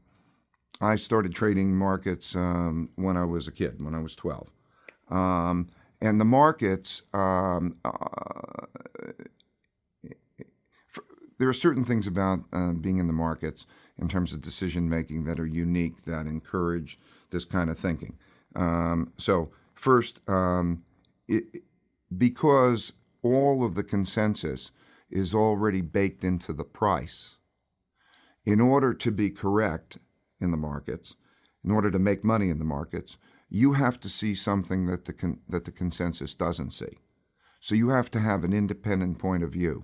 I 0.79 0.95
started 0.95 1.33
trading 1.33 1.75
markets 1.75 2.35
um, 2.35 2.89
when 2.95 3.17
I 3.17 3.25
was 3.25 3.47
a 3.47 3.51
kid, 3.51 3.83
when 3.83 3.95
I 3.95 3.99
was 3.99 4.15
12. 4.15 4.51
Um, 5.09 5.67
and 6.01 6.21
the 6.21 6.25
markets, 6.25 7.01
um, 7.13 7.77
uh, 7.83 8.25
there 11.39 11.49
are 11.49 11.53
certain 11.53 11.83
things 11.83 12.07
about 12.07 12.41
uh, 12.53 12.73
being 12.73 12.97
in 12.99 13.07
the 13.07 13.13
markets 13.13 13.65
in 13.97 14.07
terms 14.07 14.33
of 14.33 14.41
decision 14.41 14.89
making 14.89 15.23
that 15.25 15.39
are 15.39 15.45
unique 15.45 16.03
that 16.03 16.27
encourage 16.27 16.99
this 17.31 17.45
kind 17.45 17.69
of 17.69 17.77
thinking. 17.79 18.17
Um, 18.55 19.13
so, 19.17 19.51
first, 19.73 20.21
um, 20.27 20.83
it, 21.27 21.63
because 22.15 22.93
all 23.23 23.63
of 23.63 23.75
the 23.75 23.83
consensus 23.83 24.71
is 25.09 25.33
already 25.33 25.81
baked 25.81 26.23
into 26.23 26.53
the 26.53 26.63
price, 26.63 27.37
in 28.47 28.61
order 28.61 28.93
to 28.93 29.11
be 29.11 29.29
correct 29.29 29.97
in 30.39 30.51
the 30.51 30.57
markets, 30.57 31.17
in 31.65 31.69
order 31.69 31.91
to 31.91 31.99
make 31.99 32.23
money 32.23 32.49
in 32.49 32.59
the 32.59 32.63
markets, 32.63 33.17
you 33.49 33.73
have 33.73 33.99
to 33.99 34.07
see 34.07 34.33
something 34.33 34.85
that 34.85 35.03
the, 35.03 35.11
con- 35.11 35.41
that 35.49 35.65
the 35.65 35.71
consensus 35.71 36.33
doesn't 36.33 36.71
see. 36.71 36.97
So, 37.59 37.75
you 37.75 37.89
have 37.89 38.09
to 38.11 38.21
have 38.21 38.45
an 38.45 38.53
independent 38.53 39.19
point 39.19 39.43
of 39.43 39.51
view. 39.51 39.83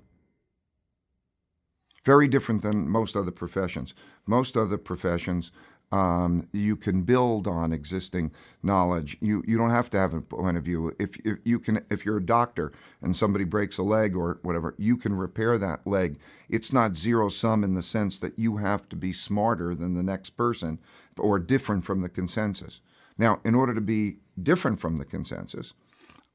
Very 2.06 2.28
different 2.30 2.62
than 2.62 2.88
most 2.88 3.18
other 3.18 3.32
professions. 3.32 3.94
Most 4.26 4.56
other 4.56 4.78
professions, 4.78 5.52
um, 5.94 6.48
you 6.52 6.76
can 6.76 7.04
build 7.04 7.48
on 7.48 7.72
existing 7.72 8.32
knowledge. 8.64 9.16
You 9.22 9.44
you 9.46 9.60
don't 9.60 9.70
have 9.70 9.92
to 9.92 10.00
have 10.00 10.16
a 10.16 10.22
point 10.22 10.58
of 10.58 10.64
view. 10.64 10.96
If, 10.98 11.18
if 11.24 11.38
you 11.44 11.60
can, 11.60 11.86
if 11.92 12.04
you're 12.04 12.18
a 12.18 12.26
doctor 12.26 12.72
and 13.00 13.16
somebody 13.16 13.46
breaks 13.46 13.78
a 13.78 13.84
leg 13.84 14.16
or 14.16 14.40
whatever, 14.42 14.74
you 14.80 14.98
can 14.98 15.14
repair 15.14 15.60
that 15.60 15.86
leg. 15.86 16.18
It's 16.50 16.74
not 16.74 16.98
zero 16.98 17.30
sum 17.30 17.64
in 17.64 17.76
the 17.76 17.84
sense 17.84 18.18
that 18.20 18.40
you 18.40 18.58
have 18.58 18.90
to 18.90 18.96
be 18.96 19.14
smarter 19.14 19.76
than 19.76 19.94
the 19.94 20.02
next 20.02 20.32
person 20.32 20.80
or 21.16 21.38
different 21.38 21.86
from 21.86 22.02
the 22.02 22.10
consensus. 22.10 22.82
Now, 23.16 23.40
in 23.46 23.54
order 23.54 23.76
to 23.76 23.82
be 23.82 24.18
different 24.42 24.80
from 24.80 24.98
the 24.98 25.06
consensus, 25.06 25.76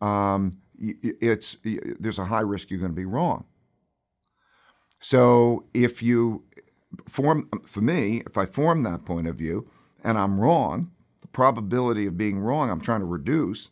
um, 0.01 0.53
it's 0.79 1.57
there's 1.65 2.21
a 2.21 2.27
high 2.27 2.47
risk 2.53 2.71
you're 2.71 2.79
going 2.79 2.93
to 2.93 2.97
be 2.97 3.05
wrong. 3.05 3.45
So 5.01 5.65
if 5.75 6.03
you 6.03 6.45
form, 7.09 7.49
for 7.67 7.81
me, 7.81 8.23
if 8.27 8.37
I 8.37 8.47
form 8.47 8.83
that 8.83 9.05
point 9.05 9.27
of 9.27 9.37
view 9.37 9.71
and 10.03 10.19
I'm 10.19 10.41
wrong, 10.41 10.91
the 11.21 11.29
probability 11.29 12.07
of 12.07 12.17
being 12.17 12.39
wrong 12.39 12.71
I'm 12.71 12.81
trying 12.81 13.01
to 13.01 13.07
reduce, 13.07 13.71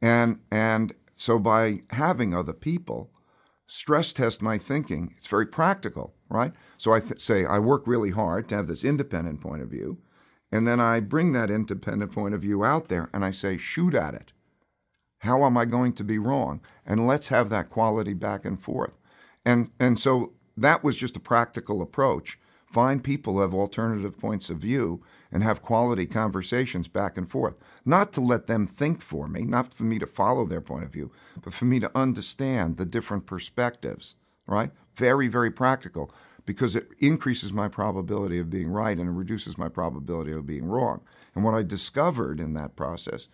and 0.00 0.38
and 0.50 0.94
so 1.16 1.38
by 1.38 1.80
having 1.90 2.34
other 2.34 2.52
people 2.52 3.10
stress 3.66 4.12
test 4.12 4.40
my 4.40 4.56
thinking, 4.56 5.14
it's 5.16 5.26
very 5.26 5.46
practical, 5.46 6.14
right? 6.30 6.52
So 6.78 6.92
I 6.92 7.00
th- 7.00 7.20
say 7.20 7.44
I 7.44 7.58
work 7.58 7.86
really 7.86 8.10
hard 8.10 8.48
to 8.48 8.56
have 8.56 8.66
this 8.66 8.84
independent 8.84 9.40
point 9.40 9.62
of 9.62 9.68
view, 9.68 9.98
and 10.50 10.66
then 10.66 10.80
I 10.80 11.00
bring 11.00 11.32
that 11.32 11.50
independent 11.50 12.12
point 12.12 12.34
of 12.34 12.40
view 12.40 12.64
out 12.64 12.88
there 12.88 13.10
and 13.12 13.24
I 13.24 13.30
say 13.30 13.58
shoot 13.58 13.94
at 13.94 14.14
it. 14.14 14.32
How 15.22 15.44
am 15.44 15.56
I 15.56 15.64
going 15.64 15.92
to 15.94 16.04
be 16.04 16.18
wrong? 16.18 16.60
And 16.86 17.06
let's 17.06 17.28
have 17.28 17.50
that 17.50 17.70
quality 17.70 18.14
back 18.14 18.44
and 18.44 18.60
forth. 18.60 18.92
And 19.44 19.70
and 19.80 19.98
so 19.98 20.32
that 20.62 20.84
was 20.84 20.96
just 20.96 21.16
a 21.16 21.20
practical 21.20 21.82
approach. 21.82 22.38
Find 22.66 23.02
people 23.02 23.34
who 23.34 23.40
have 23.40 23.54
alternative 23.54 24.18
points 24.18 24.50
of 24.50 24.58
view 24.58 25.02
and 25.32 25.42
have 25.42 25.62
quality 25.62 26.04
conversations 26.04 26.86
back 26.86 27.16
and 27.16 27.30
forth. 27.30 27.58
Not 27.84 28.12
to 28.12 28.20
let 28.20 28.46
them 28.46 28.66
think 28.66 29.00
for 29.00 29.26
me, 29.26 29.42
not 29.42 29.72
for 29.72 29.84
me 29.84 29.98
to 29.98 30.06
follow 30.06 30.44
their 30.44 30.60
point 30.60 30.84
of 30.84 30.92
view, 30.92 31.10
but 31.42 31.54
for 31.54 31.64
me 31.64 31.80
to 31.80 31.96
understand 31.96 32.76
the 32.76 32.84
different 32.84 33.24
perspectives, 33.24 34.16
right? 34.46 34.70
Very, 34.96 35.28
very 35.28 35.50
practical 35.50 36.12
because 36.44 36.76
it 36.76 36.88
increases 36.98 37.52
my 37.52 37.68
probability 37.68 38.38
of 38.38 38.50
being 38.50 38.68
right 38.68 38.98
and 38.98 39.08
it 39.08 39.12
reduces 39.12 39.56
my 39.56 39.68
probability 39.68 40.32
of 40.32 40.46
being 40.46 40.66
wrong. 40.66 41.00
And 41.34 41.44
what 41.44 41.54
I 41.54 41.62
discovered 41.62 42.38
in 42.38 42.52
that 42.54 42.76
process 42.76 43.28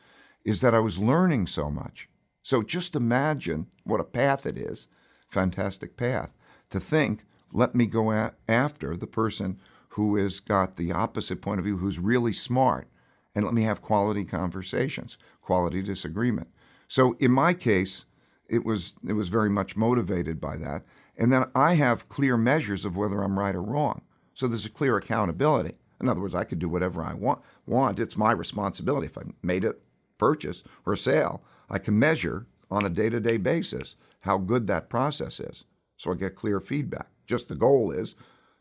is 0.45 0.61
that 0.61 0.75
I 0.75 0.81
was 0.81 0.99
learning 0.99 1.49
so 1.49 1.71
much. 1.71 2.09
So 2.43 2.63
just 2.63 2.95
imagine 2.95 3.67
what 3.85 4.01
a 4.01 4.05
path 4.05 4.47
it 4.47 4.59
is 4.59 4.87
fantastic 5.35 5.97
path 5.97 6.31
to 6.75 6.81
think, 6.81 7.25
let 7.53 7.75
me 7.75 7.87
go 7.87 8.11
a- 8.11 8.33
after 8.49 8.97
the 8.97 9.07
person 9.07 9.59
who 9.91 10.17
has 10.17 10.41
got 10.41 10.77
the 10.77 10.91
opposite 10.91 11.41
point 11.41 11.61
of 11.61 11.65
view, 11.65 11.79
who's 11.79 12.01
really 12.01 12.33
smart, 12.33 12.89
and 13.33 13.45
let 13.45 13.55
me 13.55 13.63
have 13.63 13.81
quality 13.81 14.25
conversations, 14.25 15.17
quality 15.41 15.83
disagreement. 15.83 16.49
So 16.89 17.17
in 17.21 17.31
my 17.31 17.55
case, 17.55 18.07
it 18.49 18.65
was 18.65 18.95
it 19.07 19.13
was 19.13 19.29
very 19.29 19.49
much 19.49 19.77
motivated 19.77 20.41
by 20.41 20.57
that. 20.59 20.83
And 21.17 21.33
then 21.33 21.45
I 21.55 21.75
have 21.75 22.09
clear 22.09 22.37
measures 22.37 22.85
of 22.85 22.97
whether 22.97 23.23
I'm 23.23 23.39
right 23.39 23.55
or 23.55 23.63
wrong. 23.63 24.03
So 24.35 24.49
there's 24.49 24.67
a 24.67 24.71
clear 24.71 24.97
accountability. 24.97 25.75
In 26.01 26.09
other 26.09 26.21
words, 26.21 26.35
I 26.35 26.45
could 26.45 26.59
do 26.59 26.69
whatever 26.69 27.03
I 27.03 27.15
want. 27.15 27.41
Want 27.67 28.01
it's 28.01 28.17
my 28.17 28.33
responsibility. 28.33 29.07
If 29.07 29.17
I 29.17 29.23
made 29.43 29.65
a 29.65 29.77
purchase 30.19 30.65
or 30.85 30.93
a 30.93 30.99
sale, 30.99 31.43
I 31.71 31.79
can 31.79 31.99
measure 31.99 32.47
on 32.69 32.85
a 32.85 32.91
day-to-day 32.91 33.37
basis 33.37 33.95
how 34.21 34.39
good 34.39 34.67
that 34.67 34.89
process 34.89 35.39
is 35.39 35.65
so 35.97 36.13
I 36.13 36.15
get 36.15 36.35
clear 36.35 36.61
feedback. 36.61 37.09
Just 37.27 37.49
the 37.49 37.55
goal 37.55 37.91
is, 37.91 38.15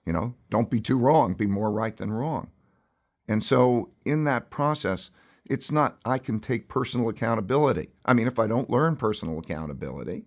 you 0.06 0.14
know, 0.14 0.36
don't 0.50 0.70
be 0.70 0.80
too 0.80 0.98
wrong, 0.98 1.34
be 1.34 1.48
more 1.48 1.72
right 1.72 1.96
than 1.96 2.12
wrong. 2.12 2.50
And 3.28 3.44
so 3.44 3.92
in 4.06 4.24
that 4.26 4.50
process, 4.50 5.10
it's 5.50 5.72
not 5.72 6.00
I 6.06 6.18
can 6.18 6.40
take 6.40 6.68
personal 6.70 7.10
accountability. 7.10 7.90
I 8.06 8.14
mean, 8.14 8.28
if 8.28 8.40
I 8.40 8.48
don't 8.48 8.70
learn 8.70 8.96
personal 8.96 9.40
accountability, 9.40 10.26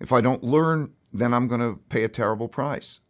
if 0.00 0.12
I 0.12 0.20
don't 0.20 0.44
learn, 0.44 0.92
then 1.12 1.34
I'm 1.34 1.48
going 1.48 1.60
to 1.60 1.80
pay 1.88 2.04
a 2.04 2.08
terrible 2.08 2.48
price. 2.48 3.00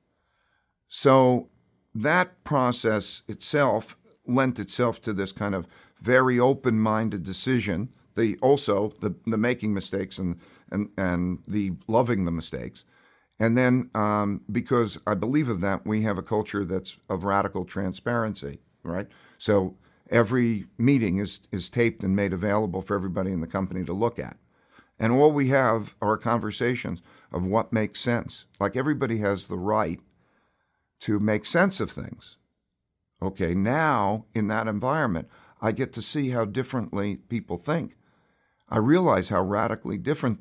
So 0.89 1.51
that 1.95 2.45
process 2.45 3.23
itself 3.29 3.97
lent 4.27 4.59
itself 4.59 5.01
to 5.03 5.13
this 5.13 5.33
kind 5.33 5.55
of 5.55 5.67
very 6.01 6.39
open 6.39 6.79
minded 6.79 7.23
decision 7.23 7.91
the 8.19 8.37
also 8.43 8.93
the 9.01 9.15
the 9.27 9.39
making 9.39 9.73
mistakes 9.73 10.19
and 10.19 10.39
and 10.71 10.91
and 10.97 11.39
the 11.47 11.73
loving 11.87 12.25
the 12.25 12.33
mistakes, 12.33 12.85
and 13.39 13.57
then 13.57 13.91
um, 13.95 14.43
because 14.51 14.99
I 15.07 15.15
believe 15.15 15.49
of 15.49 15.61
that, 15.61 15.87
we 15.87 16.03
have 16.03 16.19
a 16.19 16.23
culture 16.23 16.65
that's 16.65 16.99
of 17.09 17.25
radical 17.25 17.65
transparency, 17.65 18.61
right? 18.83 19.07
So 19.39 19.77
every 20.11 20.67
meeting 20.77 21.19
is 21.19 21.41
is 21.53 21.71
taped 21.71 22.03
and 22.03 22.17
made 22.17 22.33
available 22.33 22.83
for 22.83 22.95
everybody 22.95 23.33
in 23.33 23.41
the 23.41 23.47
company 23.47 23.85
to 23.85 23.93
look 23.93 24.19
at. 24.19 24.37
And 24.99 25.13
all 25.13 25.31
we 25.31 25.49
have 25.49 25.95
are 26.03 26.17
conversations 26.17 27.03
of 27.31 27.45
what 27.45 27.73
makes 27.73 28.01
sense. 28.01 28.47
Like 28.59 28.77
everybody 28.77 29.19
has 29.19 29.47
the 29.47 29.59
right 29.59 30.01
to 31.01 31.21
make 31.21 31.47
sense 31.47 31.79
of 31.79 31.91
things. 31.91 32.37
Okay, 33.23 33.55
now 33.55 34.27
in 34.35 34.49
that 34.49 34.69
environment, 34.69 35.29
I 35.61 35.73
get 35.73 35.93
to 35.95 36.03
see 36.03 36.31
how 36.31 36.45
differently 36.45 37.17
people 37.17 37.57
think. 37.57 37.97
I 38.69 38.79
realize 38.79 39.29
how 39.29 39.43
radically 39.43 39.99
different 39.99 40.41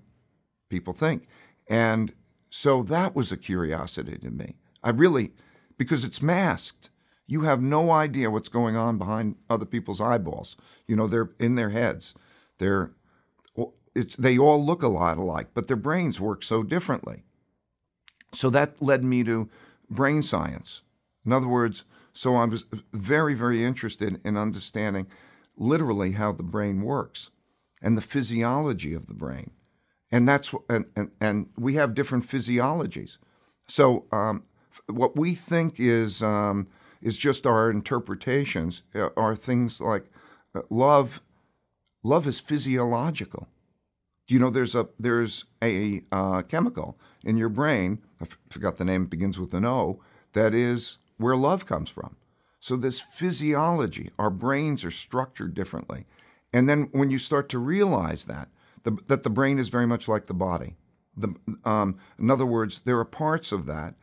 people 0.70 0.94
think. 0.94 1.28
And 1.68 2.14
so 2.50 2.84
that 2.84 3.16
was 3.16 3.32
a 3.32 3.38
curiosity 3.38 4.18
to 4.18 4.30
me. 4.30 4.56
I 4.84 4.92
really, 4.92 5.32
because 5.78 6.04
it's 6.04 6.22
masked. 6.22 6.90
You 7.26 7.42
have 7.42 7.62
no 7.62 7.92
idea 7.92 8.32
what's 8.32 8.50
going 8.50 8.78
on 8.78 8.98
behind 8.98 9.36
other 9.50 9.66
people's 9.66 10.00
eyeballs. 10.00 10.56
You 10.88 10.96
know, 10.96 11.08
they're 11.08 11.32
in 11.40 11.56
their 11.56 11.72
heads. 11.72 12.14
They're 12.58 12.92
it's, 13.98 14.16
they 14.16 14.38
all 14.38 14.64
look 14.64 14.84
a 14.84 14.88
lot 14.88 15.18
alike, 15.18 15.48
but 15.56 15.68
their 15.68 15.76
brains 15.76 16.22
work 16.22 16.44
so 16.44 16.62
differently. 16.62 17.24
So 18.32 18.52
that 18.52 18.80
led 18.80 19.04
me 19.04 19.24
to 19.24 19.50
brain 19.90 20.22
science. 20.22 20.84
In 21.26 21.34
other 21.34 21.48
words, 21.48 21.84
so 22.14 22.36
I 22.36 22.46
was 22.46 22.66
very, 22.94 23.34
very 23.34 23.64
interested 23.64 24.22
in 24.24 24.38
understanding 24.38 25.08
literally 25.58 26.12
how 26.12 26.32
the 26.32 26.44
brain 26.44 26.82
works 26.82 27.32
and 27.82 27.98
the 27.98 28.04
physiology 28.04 28.94
of 28.94 29.08
the 29.08 29.16
brain. 29.16 29.50
And 30.12 30.28
that's 30.28 30.54
and, 30.70 30.86
and, 30.96 31.12
and 31.20 31.50
we 31.58 31.74
have 31.76 31.94
different 31.94 32.26
physiologies. 32.26 33.18
So 33.68 34.06
um, 34.12 34.44
what 34.88 35.18
we 35.18 35.36
think 35.36 35.80
is 35.80 36.24
um, 36.24 36.68
is 37.02 37.18
just 37.18 37.46
our 37.46 37.70
interpretations 37.70 38.84
uh, 38.96 39.10
are 39.18 39.36
things 39.36 39.82
like 39.82 40.06
uh, 40.56 40.62
love. 40.70 41.22
Love 42.04 42.28
is 42.28 42.40
physiological. 42.40 43.48
Do 44.28 44.34
you 44.34 44.40
know 44.40 44.50
there's 44.50 44.76
a 44.76 44.88
there's 45.00 45.46
a 45.62 46.02
uh, 46.12 46.42
chemical 46.44 46.98
in 47.24 47.38
your 47.38 47.50
brain? 47.50 48.00
I 48.22 48.28
forgot 48.50 48.78
the 48.78 48.86
name. 48.86 49.04
It 49.04 49.10
begins 49.10 49.40
with 49.40 49.54
an 49.54 49.66
O. 49.66 50.02
That 50.34 50.54
is 50.54 50.98
where 51.18 51.36
love 51.36 51.66
comes 51.66 51.90
from. 51.90 52.16
So 52.60 52.76
this 52.76 53.00
physiology, 53.00 54.12
our 54.20 54.30
brains 54.30 54.84
are 54.84 54.92
structured 54.92 55.54
differently, 55.54 56.06
and 56.54 56.68
then 56.68 56.90
when 56.92 57.10
you 57.10 57.20
start 57.20 57.50
to 57.50 57.60
realize 57.60 58.26
that 58.26 58.50
the, 58.88 58.98
that 59.08 59.24
the 59.24 59.30
brain 59.30 59.60
is 59.60 59.68
very 59.68 59.86
much 59.86 60.08
like 60.08 60.28
the 60.28 60.34
body. 60.34 60.78
The, 61.18 61.36
um, 61.66 61.98
in 62.18 62.32
other 62.32 62.46
words, 62.46 62.80
there 62.80 62.98
are 63.00 63.06
parts 63.06 63.52
of 63.52 63.66
that. 63.66 63.96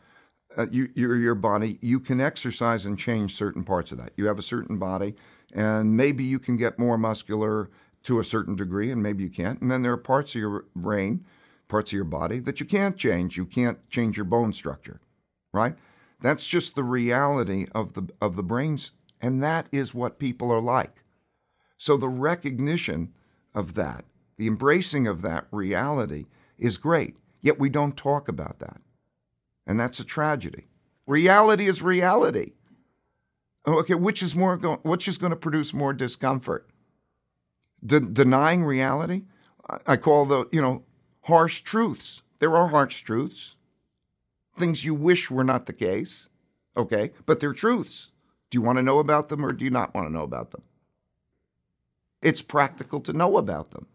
Uh, 0.58 0.66
you, 0.70 0.90
your, 0.94 1.16
your 1.16 1.34
body, 1.34 1.78
you 1.80 1.98
can 1.98 2.20
exercise 2.20 2.84
and 2.84 2.98
change 2.98 3.34
certain 3.34 3.64
parts 3.64 3.92
of 3.92 3.98
that. 3.98 4.12
You 4.16 4.26
have 4.26 4.38
a 4.38 4.42
certain 4.42 4.78
body, 4.78 5.14
and 5.54 5.96
maybe 5.96 6.22
you 6.22 6.38
can 6.38 6.56
get 6.56 6.78
more 6.78 6.98
muscular 6.98 7.70
to 8.02 8.20
a 8.20 8.24
certain 8.24 8.56
degree, 8.56 8.90
and 8.90 9.02
maybe 9.02 9.24
you 9.24 9.30
can't. 9.30 9.58
And 9.62 9.70
then 9.70 9.80
there 9.80 9.92
are 9.92 9.96
parts 9.96 10.34
of 10.34 10.40
your 10.42 10.66
brain, 10.76 11.24
parts 11.66 11.90
of 11.90 11.96
your 11.96 12.04
body 12.04 12.38
that 12.40 12.60
you 12.60 12.66
can't 12.66 12.98
change. 12.98 13.38
You 13.38 13.46
can't 13.46 13.88
change 13.88 14.18
your 14.18 14.26
bone 14.26 14.52
structure, 14.52 15.00
right? 15.52 15.76
That's 16.20 16.46
just 16.46 16.74
the 16.74 16.84
reality 16.84 17.68
of 17.74 17.94
the 17.94 18.10
of 18.20 18.36
the 18.36 18.42
brains, 18.42 18.92
and 19.18 19.42
that 19.42 19.66
is 19.72 19.94
what 19.94 20.18
people 20.18 20.52
are 20.52 20.60
like. 20.60 21.02
So 21.78 21.96
the 21.96 22.08
recognition 22.08 23.14
of 23.54 23.74
that, 23.74 24.04
the 24.36 24.46
embracing 24.46 25.06
of 25.06 25.22
that 25.22 25.46
reality 25.50 26.26
is 26.58 26.78
great. 26.78 27.16
Yet 27.40 27.58
we 27.58 27.68
don't 27.68 27.96
talk 27.96 28.28
about 28.28 28.58
that. 28.60 28.80
And 29.66 29.78
that's 29.78 30.00
a 30.00 30.04
tragedy. 30.04 30.68
Reality 31.06 31.66
is 31.66 31.82
reality. 31.82 32.52
Okay, 33.66 33.94
which 33.94 34.22
is 34.22 34.36
more 34.36 34.56
go- 34.56 34.80
which 34.82 35.08
is 35.08 35.18
going 35.18 35.30
to 35.30 35.36
produce 35.36 35.72
more 35.72 35.92
discomfort? 35.92 36.68
de- 37.84 38.00
denying 38.00 38.64
reality. 38.64 39.22
I 39.86 39.96
call 39.96 40.26
the, 40.26 40.46
you 40.52 40.60
know, 40.60 40.84
harsh 41.22 41.60
truths. 41.60 42.22
There 42.38 42.56
are 42.56 42.68
harsh 42.68 43.00
truths, 43.00 43.56
things 44.56 44.84
you 44.84 44.94
wish 44.94 45.30
were 45.30 45.44
not 45.44 45.66
the 45.66 45.72
case, 45.72 46.28
okay, 46.76 47.12
but 47.24 47.40
they're 47.40 47.54
truths. 47.54 48.10
Do 48.50 48.58
you 48.58 48.62
want 48.62 48.76
to 48.76 48.82
know 48.82 48.98
about 48.98 49.28
them 49.28 49.44
or 49.44 49.52
do 49.52 49.64
you 49.64 49.70
not 49.70 49.94
want 49.94 50.06
to 50.06 50.12
know 50.12 50.22
about 50.22 50.50
them? 50.50 50.62
It's 52.20 52.42
practical 52.42 53.00
to 53.00 53.12
know 53.12 53.38
about 53.38 53.70
them, 53.70 53.86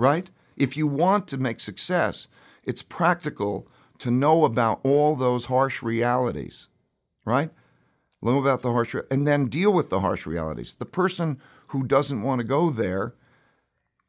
right? 0.00 0.30
If 0.56 0.76
you 0.76 0.86
want 0.86 1.28
to 1.28 1.38
make 1.38 1.60
success, 1.60 2.26
it's 2.64 2.82
practical 2.82 3.68
to 3.98 4.10
know 4.10 4.44
about 4.44 4.80
all 4.82 5.14
those 5.14 5.46
harsh 5.46 5.82
realities, 5.82 6.68
right? 7.24 7.50
Know 8.22 8.38
about 8.38 8.62
the 8.62 8.72
harsh, 8.72 8.94
and 9.10 9.26
then 9.26 9.46
deal 9.46 9.72
with 9.72 9.90
the 9.90 10.00
harsh 10.00 10.26
realities. 10.26 10.74
The 10.74 10.86
person 10.86 11.38
who 11.68 11.84
doesn't 11.84 12.22
want 12.22 12.40
to 12.40 12.44
go 12.44 12.70
there 12.70 13.14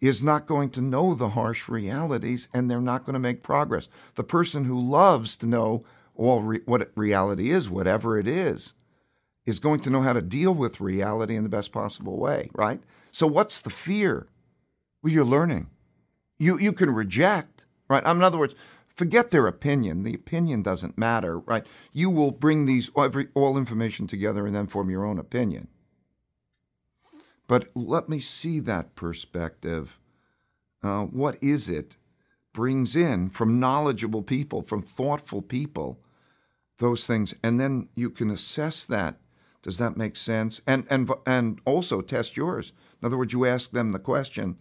is 0.02 0.24
not 0.24 0.48
going 0.48 0.70
to 0.72 0.82
know 0.82 1.14
the 1.14 1.30
harsh 1.30 1.70
realities 1.70 2.48
and 2.54 2.70
they're 2.70 2.82
not 2.82 3.06
going 3.06 3.14
to 3.14 3.20
make 3.20 3.44
progress. 3.44 3.88
The 4.16 4.24
person 4.24 4.66
who 4.66 4.80
loves 4.80 5.38
to 5.38 5.46
know 5.46 5.86
all 6.16 6.42
re- 6.42 6.62
what 6.66 6.92
reality 6.96 7.52
is, 7.52 7.70
whatever 7.70 8.18
it 8.18 8.28
is, 8.28 8.74
is 9.46 9.60
going 9.60 9.80
to 9.82 9.90
know 9.90 10.02
how 10.02 10.14
to 10.14 10.22
deal 10.22 10.54
with 10.54 10.82
reality 10.82 11.36
in 11.36 11.44
the 11.44 11.50
best 11.50 11.72
possible 11.72 12.18
way, 12.18 12.50
right? 12.54 12.82
So 13.12 13.28
what's 13.28 13.62
the 13.62 13.70
fear? 13.70 14.28
Well, 15.04 15.14
you're 15.14 15.26
learning. 15.26 15.70
You 16.42 16.58
you 16.58 16.74
can 16.74 16.90
reject, 16.90 17.66
right? 17.88 18.04
In 18.04 18.24
other 18.24 18.40
words, 18.40 18.56
forget 18.88 19.30
their 19.30 19.46
opinion. 19.46 20.02
The 20.02 20.16
opinion 20.16 20.64
doesn't 20.64 20.98
matter, 20.98 21.38
right? 21.38 21.64
You 21.94 22.10
will 22.10 22.32
bring 22.32 22.66
these 22.66 22.90
every 22.98 23.28
all 23.36 23.60
information 23.60 24.08
together 24.08 24.48
and 24.48 24.56
then 24.56 24.66
form 24.66 24.90
your 24.90 25.06
own 25.06 25.20
opinion. 25.20 25.68
But 27.48 27.70
let 27.76 28.10
me 28.10 28.20
see 28.20 28.60
that 28.62 28.96
perspective. 28.96 30.00
Uh, 30.82 31.04
what 31.04 31.38
is 31.44 31.70
it 31.70 31.98
brings 32.54 32.96
in 32.96 33.30
from 33.30 33.60
knowledgeable 33.60 34.24
people, 34.24 34.64
from 34.64 34.82
thoughtful 34.82 35.44
people, 35.44 36.00
those 36.80 37.06
things, 37.06 37.36
and 37.44 37.60
then 37.60 37.88
you 37.94 38.10
can 38.10 38.32
assess 38.32 38.84
that. 38.86 39.18
Does 39.62 39.78
that 39.78 39.96
make 39.96 40.16
sense? 40.16 40.60
And 40.66 40.88
and 40.90 41.08
and 41.28 41.62
also 41.66 42.02
test 42.02 42.36
yours. 42.36 42.74
In 43.00 43.06
other 43.06 43.18
words, 43.18 43.32
you 43.32 43.46
ask 43.46 43.70
them 43.70 43.92
the 43.92 44.00
question, 44.00 44.58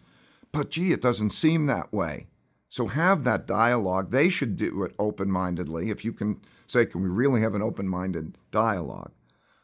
but 0.53 0.71
gee, 0.71 0.93
it 0.93 1.03
doesn't 1.03 1.31
seem 1.31 1.67
that 1.67 1.93
way. 1.93 2.27
So 2.69 2.87
have 2.87 3.25
that 3.25 3.47
dialogue. 3.47 4.11
They 4.11 4.29
should 4.29 4.57
do 4.57 4.85
it 4.85 4.95
open-mindedly. 4.99 5.91
If 5.91 6.05
you 6.05 6.13
can 6.13 6.41
say, 6.67 6.87
can 6.87 7.03
we 7.03 7.09
really 7.09 7.41
have 7.41 7.55
an 7.55 7.63
open-minded 7.63 8.39
dialogue? 8.53 9.11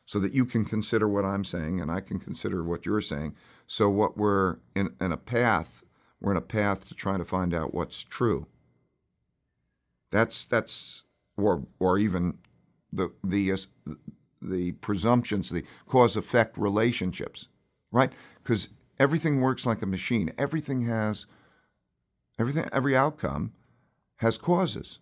so 0.07 0.21
that 0.21 0.33
you 0.33 0.47
can 0.47 0.65
consider 0.65 1.09
what 1.09 1.25
I'm 1.25 1.45
saying 1.45 1.81
and 1.81 1.91
I 1.91 2.01
can 2.01 2.19
consider 2.19 2.63
what 2.63 2.87
you're 2.87 3.01
saying. 3.01 3.35
So 3.67 3.91
what 3.91 4.17
we're 4.17 4.59
in, 4.75 4.95
in 5.01 5.11
a 5.13 5.17
path, 5.17 5.83
we're 6.21 6.31
in 6.31 6.37
a 6.39 6.43
path 6.43 6.89
to 6.89 6.95
try 6.95 7.19
to 7.19 7.25
find 7.25 7.53
out 7.53 7.75
what's 7.75 8.03
true. 8.03 8.47
That's 10.13 10.45
that's 10.45 11.03
or 11.37 11.65
or 11.81 11.99
even 11.99 12.39
the 12.93 13.11
the 13.25 13.53
uh, 13.53 13.57
the 14.41 14.73
presumptions, 14.73 15.51
the 15.51 15.65
cause 15.87 16.17
effect 16.17 16.57
relationships, 16.57 17.49
right? 17.91 18.13
Because 18.43 18.69
everything 18.99 19.41
works 19.41 19.67
like 19.67 19.83
a 19.83 19.87
machine. 19.87 20.33
Everything 20.39 20.83
has 20.83 21.27
everything 22.39 22.69
every 22.73 22.97
outcome 22.97 23.53
has 24.17 24.39
causes. 24.39 24.99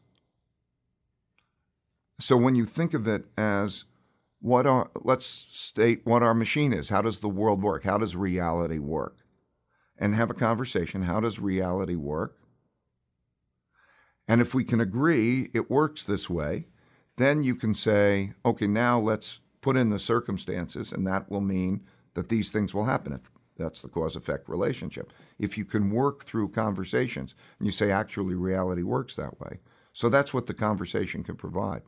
So 2.20 2.36
when 2.36 2.54
you 2.54 2.64
think 2.64 2.94
of 2.94 3.08
it 3.08 3.26
as 3.36 3.84
what 4.44 4.66
our 4.66 4.90
let's 5.02 5.24
state 5.26 6.02
what 6.04 6.22
our 6.22 6.34
machine 6.34 6.74
is. 6.74 6.90
How 6.90 7.00
does 7.00 7.20
the 7.20 7.30
world 7.30 7.62
work? 7.62 7.84
How 7.84 7.96
does 7.96 8.14
reality 8.14 8.78
work? 8.78 9.16
And 9.98 10.14
have 10.14 10.28
a 10.28 10.34
conversation. 10.34 11.04
How 11.04 11.18
does 11.18 11.38
reality 11.38 11.94
work? 11.94 12.36
And 14.28 14.42
if 14.42 14.52
we 14.52 14.62
can 14.62 14.80
agree 14.80 15.48
it 15.54 15.70
works 15.70 16.04
this 16.04 16.28
way, 16.28 16.66
then 17.16 17.42
you 17.42 17.54
can 17.54 17.72
say, 17.72 18.34
okay, 18.44 18.66
now 18.66 18.98
let's 18.98 19.40
put 19.62 19.78
in 19.78 19.88
the 19.88 19.98
circumstances, 19.98 20.92
and 20.92 21.06
that 21.06 21.30
will 21.30 21.40
mean 21.40 21.80
that 22.12 22.28
these 22.28 22.52
things 22.52 22.74
will 22.74 22.84
happen. 22.84 23.14
If 23.14 23.30
that's 23.56 23.82
the 23.82 23.88
cause 23.88 24.16
effect 24.16 24.48
relationship. 24.48 25.12
If 25.38 25.56
you 25.56 25.64
can 25.64 25.90
work 25.90 26.24
through 26.24 26.48
conversations 26.48 27.34
and 27.58 27.66
you 27.66 27.72
say, 27.72 27.90
actually, 27.90 28.34
reality 28.34 28.82
works 28.82 29.16
that 29.16 29.40
way. 29.40 29.60
So 29.92 30.08
that's 30.08 30.34
what 30.34 30.46
the 30.46 30.54
conversation 30.54 31.22
can 31.22 31.36
provide. 31.36 31.82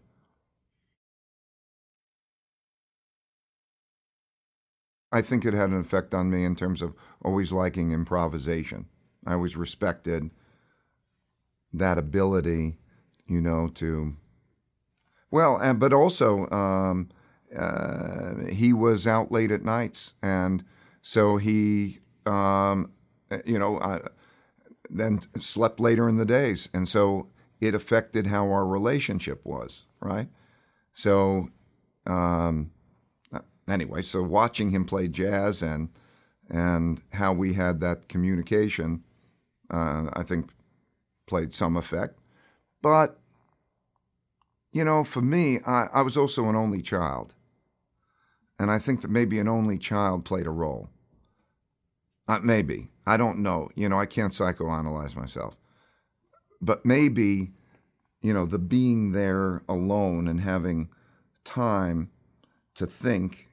I 5.13 5.23
think 5.23 5.45
it 5.45 5.55
had 5.55 5.71
an 5.71 5.81
effect 5.81 6.15
on 6.15 6.31
me 6.31 6.45
in 6.45 6.57
terms 6.57 6.83
of 6.83 6.95
always 7.25 7.53
liking 7.53 7.93
improvisation. 7.93 8.87
I 9.27 9.35
always 9.35 9.57
respected 9.57 10.31
that 11.73 11.99
ability, 11.99 12.79
you 13.27 13.41
know, 13.41 13.69
to 13.75 14.17
well, 15.31 15.57
and 15.57 15.81
but 15.81 15.93
also 15.93 16.49
um, 16.51 17.09
uh, 17.57 18.47
he 18.53 18.73
was 18.73 19.07
out 19.07 19.33
late 19.33 19.51
at 19.51 19.65
nights, 19.65 20.15
and 20.23 20.65
so 21.07 21.37
he 21.37 22.01
um, 22.27 22.91
you 23.45 23.61
know, 23.61 23.79
I, 23.79 24.01
then 24.91 25.21
slept 25.39 25.79
later 25.79 26.09
in 26.09 26.17
the 26.17 26.25
days, 26.25 26.69
and 26.75 26.89
so 26.89 27.29
it 27.61 27.77
affected 27.77 28.27
how 28.27 28.47
our 28.51 28.67
relationship 28.67 29.45
was, 29.45 29.85
right? 30.01 30.29
So, 30.93 31.51
um, 32.07 32.73
anyway, 33.69 34.03
so 34.03 34.21
watching 34.25 34.71
him 34.71 34.85
play 34.85 35.07
jazz 35.07 35.63
and 35.63 35.91
and 36.49 37.03
how 37.13 37.33
we 37.33 37.53
had 37.53 37.81
that 37.81 38.09
communication, 38.09 39.05
uh, 39.71 40.11
I 40.13 40.25
think, 40.25 40.51
played 41.27 41.55
some 41.55 41.77
effect. 41.77 42.19
But 42.83 43.21
you 44.73 44.85
know, 44.85 45.05
for 45.05 45.23
me, 45.23 45.61
I, 45.65 45.87
I 45.93 46.03
was 46.03 46.17
also 46.17 46.49
an 46.49 46.57
only 46.57 46.83
child, 46.83 47.35
and 48.59 48.73
I 48.73 48.81
think 48.81 49.03
that 49.03 49.11
maybe 49.11 49.39
an 49.39 49.49
only 49.49 49.79
child 49.79 50.25
played 50.25 50.47
a 50.47 50.51
role. 50.51 50.91
Uh, 52.29 52.41
maybe 52.43 52.89
I 53.07 53.17
don't 53.17 53.39
know. 53.39 53.71
You 53.75 53.89
know, 53.89 53.99
I 53.99 54.07
can't 54.07 54.33
psychoanalyze 54.33 55.15
myself, 55.15 55.57
but 56.61 56.85
maybe, 56.85 57.53
you 58.21 58.35
know, 58.35 58.47
the 58.47 58.59
being 58.59 59.13
there 59.13 59.63
alone 59.69 60.27
and 60.27 60.41
having 60.41 60.89
time 61.45 62.11
to 62.75 62.87
think 62.87 63.49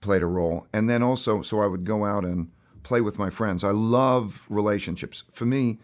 played 0.00 0.22
a 0.22 0.26
role. 0.26 0.66
And 0.72 0.90
then 0.90 1.02
also, 1.02 1.42
so 1.42 1.60
I 1.60 1.66
would 1.66 1.84
go 1.84 2.04
out 2.04 2.24
and 2.24 2.50
play 2.82 3.00
with 3.00 3.18
my 3.18 3.30
friends. 3.30 3.62
I 3.62 3.70
love 3.70 4.44
relationships. 4.48 5.24
For 5.32 5.46
me, 5.46 5.78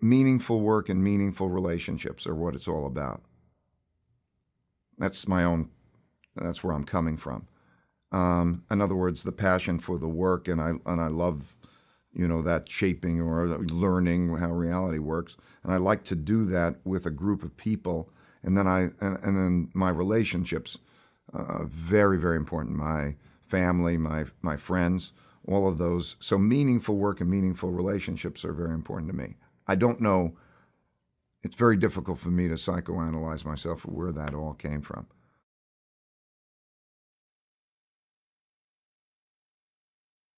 meaningful 0.00 0.60
work 0.60 0.88
and 0.88 1.02
meaningful 1.02 1.48
relationships 1.48 2.26
are 2.26 2.34
what 2.34 2.54
it's 2.54 2.68
all 2.68 2.86
about. 2.86 3.22
That's 4.98 5.26
my 5.26 5.44
own, 5.44 5.70
that's 6.36 6.62
where 6.62 6.74
I'm 6.74 6.84
coming 6.84 7.16
from. 7.16 7.48
Um, 8.12 8.62
in 8.70 8.80
other 8.80 8.94
words, 8.94 9.22
the 9.22 9.32
passion 9.32 9.78
for 9.78 9.98
the 9.98 10.08
work, 10.08 10.46
and 10.46 10.60
I 10.60 10.72
and 10.84 11.00
I 11.00 11.08
love, 11.08 11.56
you 12.12 12.28
know, 12.28 12.42
that 12.42 12.68
shaping 12.68 13.20
or 13.20 13.46
learning 13.46 14.36
how 14.36 14.52
reality 14.52 14.98
works, 14.98 15.36
and 15.64 15.72
I 15.72 15.78
like 15.78 16.04
to 16.04 16.14
do 16.14 16.44
that 16.46 16.76
with 16.84 17.06
a 17.06 17.10
group 17.10 17.42
of 17.42 17.56
people, 17.56 18.10
and 18.42 18.56
then 18.56 18.66
I 18.66 18.90
and, 19.00 19.18
and 19.22 19.36
then 19.36 19.70
my 19.72 19.88
relationships, 19.88 20.78
uh, 21.32 21.64
very 21.64 22.18
very 22.18 22.36
important. 22.36 22.76
My 22.76 23.16
family, 23.40 23.96
my 23.96 24.26
my 24.42 24.56
friends, 24.58 25.14
all 25.46 25.66
of 25.66 25.78
those. 25.78 26.16
So 26.20 26.36
meaningful 26.38 26.96
work 26.96 27.20
and 27.20 27.30
meaningful 27.30 27.70
relationships 27.70 28.44
are 28.44 28.52
very 28.52 28.74
important 28.74 29.10
to 29.10 29.16
me. 29.16 29.36
I 29.66 29.74
don't 29.74 30.00
know. 30.00 30.36
It's 31.42 31.56
very 31.56 31.76
difficult 31.76 32.18
for 32.18 32.30
me 32.30 32.46
to 32.48 32.54
psychoanalyze 32.54 33.44
myself 33.44 33.84
where 33.86 34.12
that 34.12 34.34
all 34.34 34.54
came 34.54 34.82
from. 34.82 35.06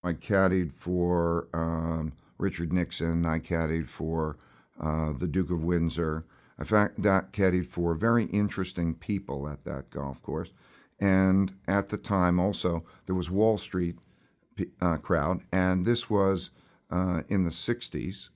I 0.05 0.13
caddied 0.13 0.73
for 0.73 1.49
um, 1.55 2.13
Richard 2.37 2.73
Nixon. 2.73 3.25
I 3.25 3.39
caddied 3.39 3.89
for 3.89 4.37
uh, 4.79 5.15
the 5.15 5.27
Duke 5.27 5.51
of 5.51 5.65
Windsor. 5.65 6.27
I 6.59 6.65
fact 6.65 7.03
that 7.03 7.33
caddied 7.33 7.67
for 7.67 7.95
very 7.95 8.27
interesting 8.27 8.95
people 8.95 9.49
at 9.49 9.65
that 9.65 9.91
golf 9.91 10.23
course. 10.23 10.53
And 11.01 11.55
at 11.67 11.89
the 11.89 11.97
time, 11.97 12.39
also, 12.39 12.85
there 13.07 13.15
was 13.15 13.31
Wall 13.31 13.57
Street 13.57 13.99
uh, 14.81 14.99
crowd, 14.99 15.41
and 15.51 15.85
this 15.85 16.09
was 16.09 16.51
uh, 16.91 17.23
in 17.29 17.45
the 17.45 17.51
60s. 17.51 18.29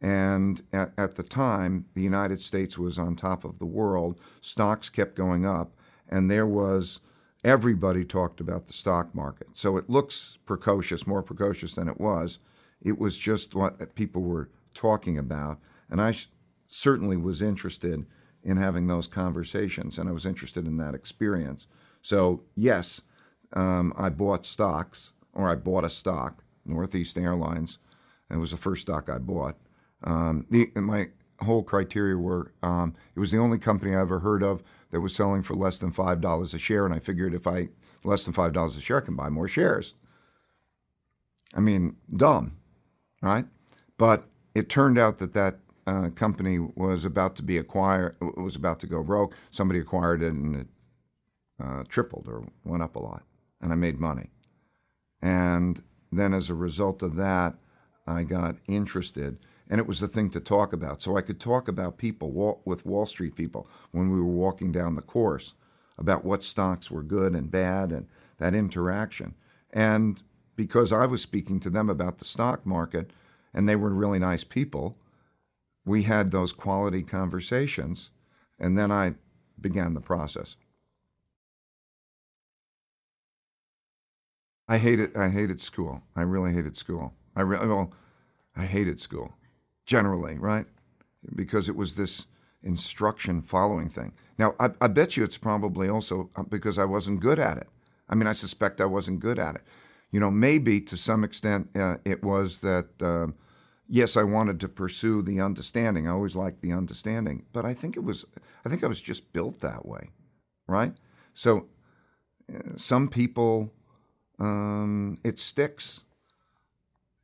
And 0.00 0.62
at, 0.72 0.92
at, 0.98 1.14
the 1.14 1.22
time, 1.22 1.86
the 1.94 2.02
United 2.02 2.42
States 2.42 2.76
was 2.76 2.98
on 2.98 3.14
top 3.14 3.44
of 3.44 3.60
the 3.60 3.66
world. 3.66 4.18
Stocks 4.40 4.90
kept 4.90 5.14
going 5.14 5.46
up, 5.46 5.72
and 6.08 6.28
there 6.28 6.46
was 6.46 7.00
everybody 7.44 8.04
talked 8.04 8.40
about 8.40 8.66
the 8.66 8.72
stock 8.72 9.14
market. 9.14 9.48
So 9.54 9.76
it 9.76 9.90
looks 9.90 10.38
precocious, 10.46 11.06
more 11.06 11.22
precocious 11.22 11.74
than 11.74 11.88
it 11.88 12.00
was. 12.00 12.38
It 12.80 12.98
was 12.98 13.18
just 13.18 13.54
what 13.54 13.94
people 13.94 14.22
were 14.22 14.48
talking 14.74 15.18
about. 15.18 15.58
And 15.90 16.00
I 16.00 16.14
certainly 16.68 17.16
was 17.16 17.42
interested 17.42 18.06
in 18.42 18.56
having 18.56 18.86
those 18.86 19.06
conversations, 19.06 19.98
and 19.98 20.08
I 20.08 20.12
was 20.12 20.26
interested 20.26 20.66
in 20.66 20.76
that 20.78 20.94
experience. 20.94 21.66
So, 22.00 22.42
yes, 22.56 23.02
um, 23.52 23.92
I 23.96 24.08
bought 24.08 24.44
stocks, 24.46 25.12
or 25.32 25.48
I 25.48 25.54
bought 25.54 25.84
a 25.84 25.90
stock, 25.90 26.42
Northeast 26.64 27.16
Airlines. 27.16 27.78
It 28.30 28.38
was 28.38 28.50
the 28.50 28.56
first 28.56 28.82
stock 28.82 29.08
I 29.08 29.18
bought. 29.18 29.56
Um, 30.02 30.46
the, 30.50 30.70
my 30.74 31.10
whole 31.42 31.62
criteria 31.62 32.16
were 32.16 32.52
um, 32.62 32.94
it 33.14 33.20
was 33.20 33.30
the 33.30 33.38
only 33.38 33.58
company 33.58 33.94
I 33.94 34.00
ever 34.00 34.20
heard 34.20 34.42
of 34.42 34.62
that 34.92 35.00
was 35.00 35.14
selling 35.14 35.42
for 35.42 35.54
less 35.54 35.78
than 35.78 35.90
five 35.90 36.20
dollars 36.20 36.54
a 36.54 36.58
share, 36.58 36.84
and 36.84 36.94
I 36.94 37.00
figured 37.00 37.34
if 37.34 37.46
I 37.46 37.70
less 38.04 38.24
than 38.24 38.34
five 38.34 38.52
dollars 38.52 38.76
a 38.76 38.80
share, 38.80 38.98
I 38.98 39.04
can 39.04 39.16
buy 39.16 39.28
more 39.28 39.48
shares. 39.48 39.94
I 41.54 41.60
mean, 41.60 41.96
dumb, 42.14 42.56
right? 43.20 43.46
But 43.98 44.28
it 44.54 44.68
turned 44.68 44.98
out 44.98 45.18
that 45.18 45.34
that 45.34 45.58
uh, 45.86 46.10
company 46.10 46.58
was 46.58 47.04
about 47.04 47.34
to 47.36 47.42
be 47.42 47.58
acquired, 47.58 48.16
was 48.36 48.54
about 48.54 48.78
to 48.80 48.86
go 48.86 49.02
broke. 49.02 49.34
Somebody 49.50 49.80
acquired 49.80 50.22
it, 50.22 50.32
and 50.32 50.54
it 50.56 50.66
uh, 51.62 51.84
tripled 51.88 52.28
or 52.28 52.44
went 52.64 52.82
up 52.82 52.94
a 52.94 53.00
lot, 53.00 53.24
and 53.60 53.72
I 53.72 53.76
made 53.76 53.98
money. 53.98 54.30
And 55.20 55.82
then 56.10 56.34
as 56.34 56.50
a 56.50 56.54
result 56.54 57.02
of 57.02 57.16
that, 57.16 57.54
I 58.06 58.24
got 58.24 58.56
interested, 58.66 59.38
and 59.68 59.80
it 59.80 59.86
was 59.86 60.00
the 60.00 60.08
thing 60.08 60.30
to 60.30 60.40
talk 60.40 60.72
about. 60.72 61.02
So 61.02 61.16
I 61.16 61.22
could 61.22 61.40
talk 61.40 61.68
about 61.68 61.98
people 61.98 62.60
with 62.64 62.86
Wall 62.86 63.06
Street 63.06 63.34
people 63.34 63.68
when 63.90 64.10
we 64.10 64.18
were 64.18 64.24
walking 64.24 64.72
down 64.72 64.94
the 64.94 65.02
course 65.02 65.54
about 65.98 66.24
what 66.24 66.42
stocks 66.42 66.90
were 66.90 67.02
good 67.02 67.34
and 67.34 67.50
bad, 67.50 67.92
and 67.92 68.06
that 68.38 68.54
interaction. 68.54 69.34
And 69.72 70.22
because 70.56 70.92
I 70.92 71.06
was 71.06 71.22
speaking 71.22 71.60
to 71.60 71.70
them 71.70 71.88
about 71.88 72.18
the 72.18 72.24
stock 72.24 72.66
market, 72.66 73.10
and 73.54 73.68
they 73.68 73.76
were 73.76 73.90
really 73.90 74.18
nice 74.18 74.44
people, 74.44 74.96
we 75.84 76.04
had 76.04 76.30
those 76.30 76.52
quality 76.52 77.02
conversations, 77.02 78.10
and 78.58 78.76
then 78.76 78.90
I 78.90 79.14
began 79.60 79.94
the 79.94 80.00
process. 80.00 80.56
I 84.68 84.78
hated 84.78 85.16
I 85.16 85.28
hated 85.28 85.60
school. 85.60 86.02
I 86.16 86.22
really 86.22 86.52
hated 86.52 86.76
school. 86.76 87.14
I 87.36 87.42
really 87.42 87.66
well, 87.66 87.92
I 88.56 88.64
hated 88.64 89.00
school 89.00 89.34
generally, 89.92 90.38
right? 90.38 90.64
Because 91.34 91.68
it 91.68 91.76
was 91.76 91.94
this 91.94 92.26
instruction 92.62 93.42
following 93.42 93.90
thing. 93.90 94.12
Now, 94.38 94.54
I, 94.58 94.70
I, 94.80 94.88
bet 94.88 95.16
you 95.16 95.22
it's 95.22 95.36
probably 95.36 95.86
also 95.86 96.30
uh, 96.34 96.44
because 96.44 96.78
I 96.78 96.86
wasn't 96.86 97.20
good 97.20 97.38
at 97.38 97.58
it. 97.58 97.68
I 98.08 98.14
mean, 98.14 98.26
I 98.26 98.32
suspect 98.32 98.80
I 98.80 98.86
wasn't 98.86 99.20
good 99.20 99.38
at 99.38 99.54
it. 99.56 99.64
You 100.10 100.18
know, 100.20 100.30
maybe 100.30 100.80
to 100.80 100.96
some 100.96 101.24
extent 101.24 101.68
uh, 101.76 101.96
it 102.06 102.24
was 102.24 102.60
that, 102.60 102.88
uh, 103.02 103.32
yes, 103.86 104.16
I 104.16 104.22
wanted 104.22 104.60
to 104.60 104.68
pursue 104.68 105.20
the 105.20 105.40
understanding. 105.42 106.08
I 106.08 106.12
always 106.12 106.36
liked 106.36 106.62
the 106.62 106.72
understanding. 106.72 107.44
But 107.52 107.66
I 107.66 107.74
think 107.74 107.96
it 107.98 108.04
was, 108.04 108.24
I 108.64 108.70
think 108.70 108.82
I 108.82 108.88
was 108.88 109.00
just 109.00 109.34
built 109.34 109.60
that 109.60 109.84
way, 109.84 110.08
right? 110.66 110.94
So 111.34 111.66
uh, 112.48 112.76
some 112.76 113.08
people 113.08 113.74
um, 114.38 115.18
it 115.22 115.38
sticks. 115.38 116.04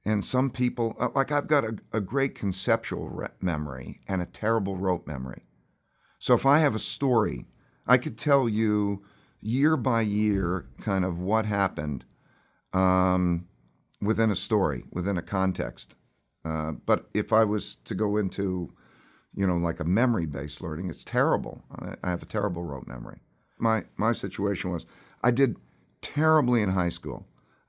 And 0.04 0.24
some 0.24 0.50
people, 0.50 0.96
uh, 0.98 1.10
like 1.14 1.32
I've 1.32 1.48
got 1.48 1.64
a, 1.64 1.76
a 1.92 2.00
great 2.00 2.34
conceptual 2.34 3.08
re- 3.08 3.28
memory 3.40 3.98
and 4.08 4.22
a 4.22 4.26
terrible 4.26 4.76
rote 4.76 5.06
memory. 5.06 5.42
So 6.18 6.34
if 6.34 6.46
I 6.46 6.58
have 6.58 6.74
a 6.74 6.80
story, 6.80 7.46
I 7.86 7.98
could 7.98 8.16
tell 8.16 8.48
you 8.48 9.04
year 9.40 9.76
by 9.76 10.00
year 10.00 10.66
kind 10.80 11.04
of 11.04 11.18
what 11.20 11.46
happened 11.46 12.04
um, 12.72 13.46
within 14.00 14.30
a 14.30 14.36
story, 14.36 14.84
within 14.92 15.16
a 15.16 15.22
context. 15.22 15.94
Uh, 16.44 16.72
but 16.72 17.08
if 17.14 17.32
I 17.32 17.44
was 17.44 17.76
to 17.84 17.94
go 17.94 18.16
into, 18.16 18.72
you 19.34 19.46
know, 19.46 19.56
like 19.56 19.80
a 19.80 19.84
memory-based 19.84 20.62
learning, 20.62 20.90
it's 20.90 21.04
terrible. 21.04 21.64
I, 21.78 21.94
I 22.02 22.10
have 22.10 22.22
a 22.22 22.26
terrible 22.26 22.64
rote 22.64 22.86
memory. 22.86 23.18
My 23.58 23.84
my 23.96 24.12
situation 24.12 24.70
was 24.70 24.86
I 25.22 25.32
did 25.32 25.56
terribly 26.00 26.62
in 26.62 26.70
high 26.70 26.90
school. 26.90 27.26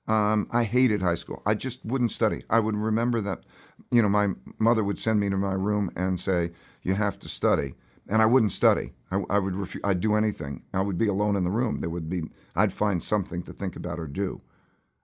Um, 0.10 0.48
I 0.52 0.64
hated 0.64 1.04
high 1.04 1.16
school. 1.16 1.42
I 1.46 1.54
just 1.54 1.86
wouldn't 1.86 2.12
study. 2.12 2.44
I 2.50 2.60
would 2.60 2.76
remember 2.76 3.22
that, 3.22 3.44
you 3.92 4.02
know, 4.02 4.10
my 4.10 4.30
mother 4.58 4.84
would 4.84 4.98
send 4.98 5.20
me 5.20 5.30
to 5.30 5.38
my 5.38 5.54
room 5.54 5.92
and 5.96 6.20
say, 6.20 6.52
"You 6.82 6.96
have 6.96 7.20
to 7.20 7.30
study," 7.30 7.76
and 8.08 8.20
I 8.22 8.26
wouldn't 8.26 8.52
study. 8.52 8.94
I, 9.12 9.22
I 9.30 9.38
would 9.38 9.54
refu- 9.54 9.82
I'd 9.84 10.00
do 10.00 10.16
anything. 10.16 10.64
I 10.74 10.82
would 10.82 10.98
be 10.98 11.08
alone 11.08 11.36
in 11.36 11.44
the 11.44 11.52
room. 11.52 11.82
There 11.82 11.92
would 11.92 12.10
be 12.10 12.24
I'd 12.56 12.74
find 12.74 13.04
something 13.04 13.44
to 13.44 13.54
think 13.54 13.76
about 13.76 14.00
or 14.00 14.08
do, 14.08 14.42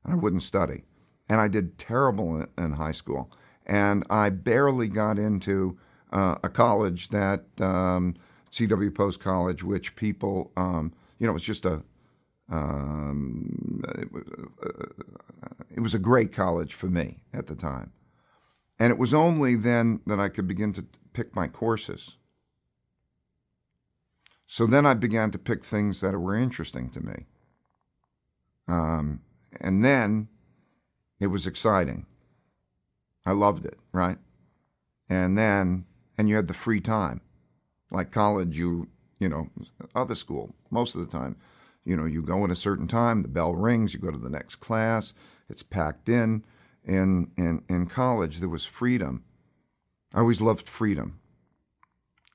and 0.04 0.12
I 0.14 0.16
wouldn't 0.16 0.42
study. 0.42 0.84
And 1.30 1.40
I 1.40 1.48
did 1.50 1.78
terrible 1.78 2.38
in, 2.38 2.48
in 2.58 2.72
high 2.74 2.92
school, 2.92 3.32
and 3.66 4.04
I 4.10 4.32
barely 4.32 4.88
got 4.88 5.20
into 5.20 5.78
uh, 6.12 6.38
a 6.44 6.50
college 6.50 7.10
that 7.10 7.46
um, 7.62 8.16
C.W. 8.50 8.90
Post 8.90 9.20
College, 9.20 9.64
which 9.64 9.96
people, 9.96 10.52
um, 10.58 10.94
you 11.20 11.28
know, 11.28 11.32
it 11.32 11.34
was 11.34 11.44
just 11.44 11.66
a 11.66 11.84
um, 12.50 13.82
it, 13.98 14.12
was, 14.12 14.24
uh, 14.64 15.04
it 15.76 15.80
was 15.80 15.94
a 15.94 16.00
great 16.00 16.32
college 16.32 16.74
for 16.74 16.88
me 16.88 17.20
at 17.34 17.48
the 17.48 17.56
time. 17.56 17.92
And 18.80 18.92
it 18.92 19.00
was 19.00 19.14
only 19.14 19.56
then 19.56 20.02
that 20.06 20.20
I 20.20 20.30
could 20.30 20.48
begin 20.48 20.74
to 20.74 20.86
pick 21.14 21.36
my 21.36 21.48
courses. 21.48 22.18
So 24.48 24.68
then 24.68 24.86
I 24.86 24.94
began 24.94 25.32
to 25.32 25.40
pick 25.40 25.64
things 25.64 26.02
that 26.02 26.18
were 26.18 26.36
interesting 26.36 26.90
to 26.92 27.02
me. 27.02 27.26
Um, 28.68 29.22
and 29.60 29.84
then 29.84 30.28
it 31.20 31.28
was 31.28 31.48
exciting. 31.48 32.06
I 33.26 33.32
loved 33.32 33.66
it, 33.66 33.80
right? 33.92 34.18
And 35.10 35.38
then, 35.38 35.86
and 36.18 36.30
you 36.30 36.36
had 36.36 36.48
the 36.48 36.54
free 36.54 36.82
time. 36.82 37.22
Like 37.92 38.12
college, 38.12 38.58
you, 38.58 38.90
you 39.20 39.30
know, 39.30 39.50
other 39.96 40.16
school, 40.16 40.54
most 40.70 40.96
of 40.96 41.02
the 41.02 41.08
time, 41.08 41.38
you 41.86 41.96
know, 41.96 42.06
you 42.06 42.22
go 42.22 42.44
in 42.44 42.52
a 42.52 42.56
certain 42.56 42.88
time, 42.88 43.22
the 43.22 43.28
bell 43.28 43.56
rings, 43.56 43.94
you 43.94 44.00
go 44.00 44.12
to 44.12 44.18
the 44.18 44.30
next 44.30 44.56
class, 44.56 45.14
it's 45.50 45.64
packed 45.64 46.10
in. 46.10 46.44
In, 46.84 47.32
in, 47.36 47.64
in 47.68 47.88
college, 47.88 48.40
there 48.40 48.50
was 48.50 48.66
freedom. 48.66 49.24
I 50.14 50.20
always 50.20 50.42
loved 50.42 50.68
freedom. 50.68 51.20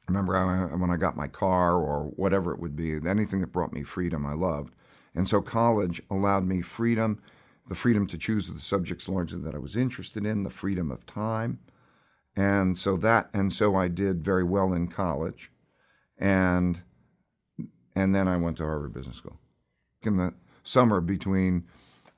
Remember 0.09 0.69
when 0.77 0.91
I 0.91 0.97
got 0.97 1.17
my 1.17 1.29
car 1.29 1.77
or 1.77 2.05
whatever 2.17 2.53
it 2.53 2.61
would 2.61 2.75
be, 2.75 2.95
anything 3.07 3.41
that 3.43 3.53
brought 3.53 3.73
me 3.73 3.85
freedom, 3.85 4.27
I 4.27 4.33
loved. 4.33 4.75
And 5.15 5.29
so 5.29 5.41
college 5.41 6.03
allowed 6.11 6.47
me 6.47 6.63
freedom, 6.63 7.23
the 7.69 7.75
freedom 7.75 8.07
to 8.09 8.19
choose 8.19 8.49
the 8.49 8.61
subjects 8.61 9.09
largely 9.09 9.41
that 9.41 9.55
I 9.55 9.59
was 9.59 9.77
interested 9.77 10.27
in, 10.27 10.43
the 10.43 10.51
freedom 10.51 10.91
of 10.91 11.07
time. 11.07 11.61
And 12.37 12.77
so 12.77 12.97
that, 12.99 13.31
and 13.33 13.53
so 13.53 13.75
I 13.77 13.89
did 13.89 14.25
very 14.25 14.45
well 14.45 14.73
in 14.73 14.89
college. 14.89 15.51
And, 16.19 16.83
and 17.95 18.15
then 18.15 18.29
I 18.29 18.37
went 18.37 18.57
to 18.59 18.65
Harvard 18.65 18.93
Business 18.93 19.17
School. 19.17 19.39
In 20.03 20.17
the 20.17 20.35
summer 20.63 21.01
between, 21.01 21.65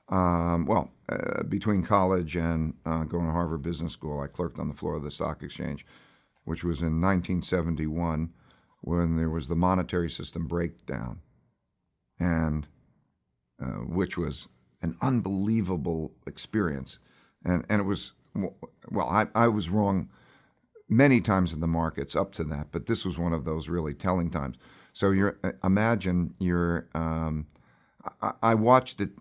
um, 0.09 0.65
well, 0.65 0.91
uh, 1.09 1.43
between 1.43 1.83
college 1.83 2.35
and 2.35 2.75
uh, 2.85 3.03
going 3.03 3.25
to 3.25 3.31
Harvard 3.31 3.61
Business 3.61 3.93
School, 3.93 4.21
I 4.21 4.27
clerked 4.27 4.57
on 4.57 4.69
the 4.69 4.73
floor 4.73 4.95
of 4.95 5.03
the 5.03 5.11
stock 5.11 5.43
exchange 5.43 5.85
which 6.45 6.63
was 6.63 6.81
in 6.81 7.01
1971 7.01 8.31
when 8.81 9.17
there 9.17 9.29
was 9.29 9.47
the 9.47 9.55
monetary 9.55 10.09
system 10.09 10.45
breakdown, 10.45 11.21
and 12.19 12.67
uh, 13.61 13.85
which 13.85 14.17
was 14.17 14.47
an 14.81 14.97
unbelievable 15.01 16.11
experience. 16.27 16.99
And, 17.45 17.65
and 17.69 17.81
it 17.81 17.85
was, 17.85 18.11
well, 18.35 19.07
I, 19.07 19.27
I 19.33 19.47
was 19.47 19.69
wrong 19.69 20.09
many 20.89 21.21
times 21.21 21.53
in 21.53 21.61
the 21.61 21.67
markets 21.67 22.15
up 22.15 22.33
to 22.33 22.43
that, 22.45 22.67
but 22.71 22.87
this 22.87 23.05
was 23.05 23.17
one 23.17 23.31
of 23.31 23.45
those 23.45 23.69
really 23.69 23.93
telling 23.93 24.29
times. 24.29 24.57
So 24.91 25.11
you 25.11 25.35
uh, 25.43 25.51
imagine 25.63 26.35
you're, 26.39 26.87
um, 26.93 27.47
I, 28.41 28.53
watched 28.55 28.99
it 29.01 29.11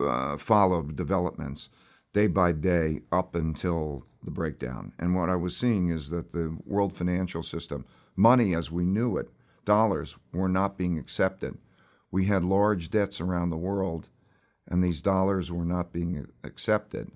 uh, 0.00 0.36
follow 0.36 0.82
developments 0.82 1.68
day 2.12 2.26
by 2.26 2.52
day 2.52 3.00
up 3.10 3.34
until 3.34 4.06
the 4.22 4.30
breakdown. 4.30 4.92
And 4.98 5.14
what 5.14 5.28
I 5.28 5.36
was 5.36 5.56
seeing 5.56 5.88
is 5.88 6.10
that 6.10 6.32
the 6.32 6.56
world 6.64 6.96
financial 6.96 7.42
system, 7.42 7.84
money 8.16 8.54
as 8.54 8.70
we 8.70 8.84
knew 8.84 9.16
it, 9.16 9.30
dollars, 9.64 10.16
were 10.32 10.48
not 10.48 10.78
being 10.78 10.98
accepted. 10.98 11.58
We 12.10 12.26
had 12.26 12.44
large 12.44 12.90
debts 12.90 13.20
around 13.20 13.50
the 13.50 13.56
world, 13.56 14.08
and 14.66 14.82
these 14.82 15.02
dollars 15.02 15.52
were 15.52 15.64
not 15.64 15.92
being 15.92 16.26
accepted. 16.42 17.10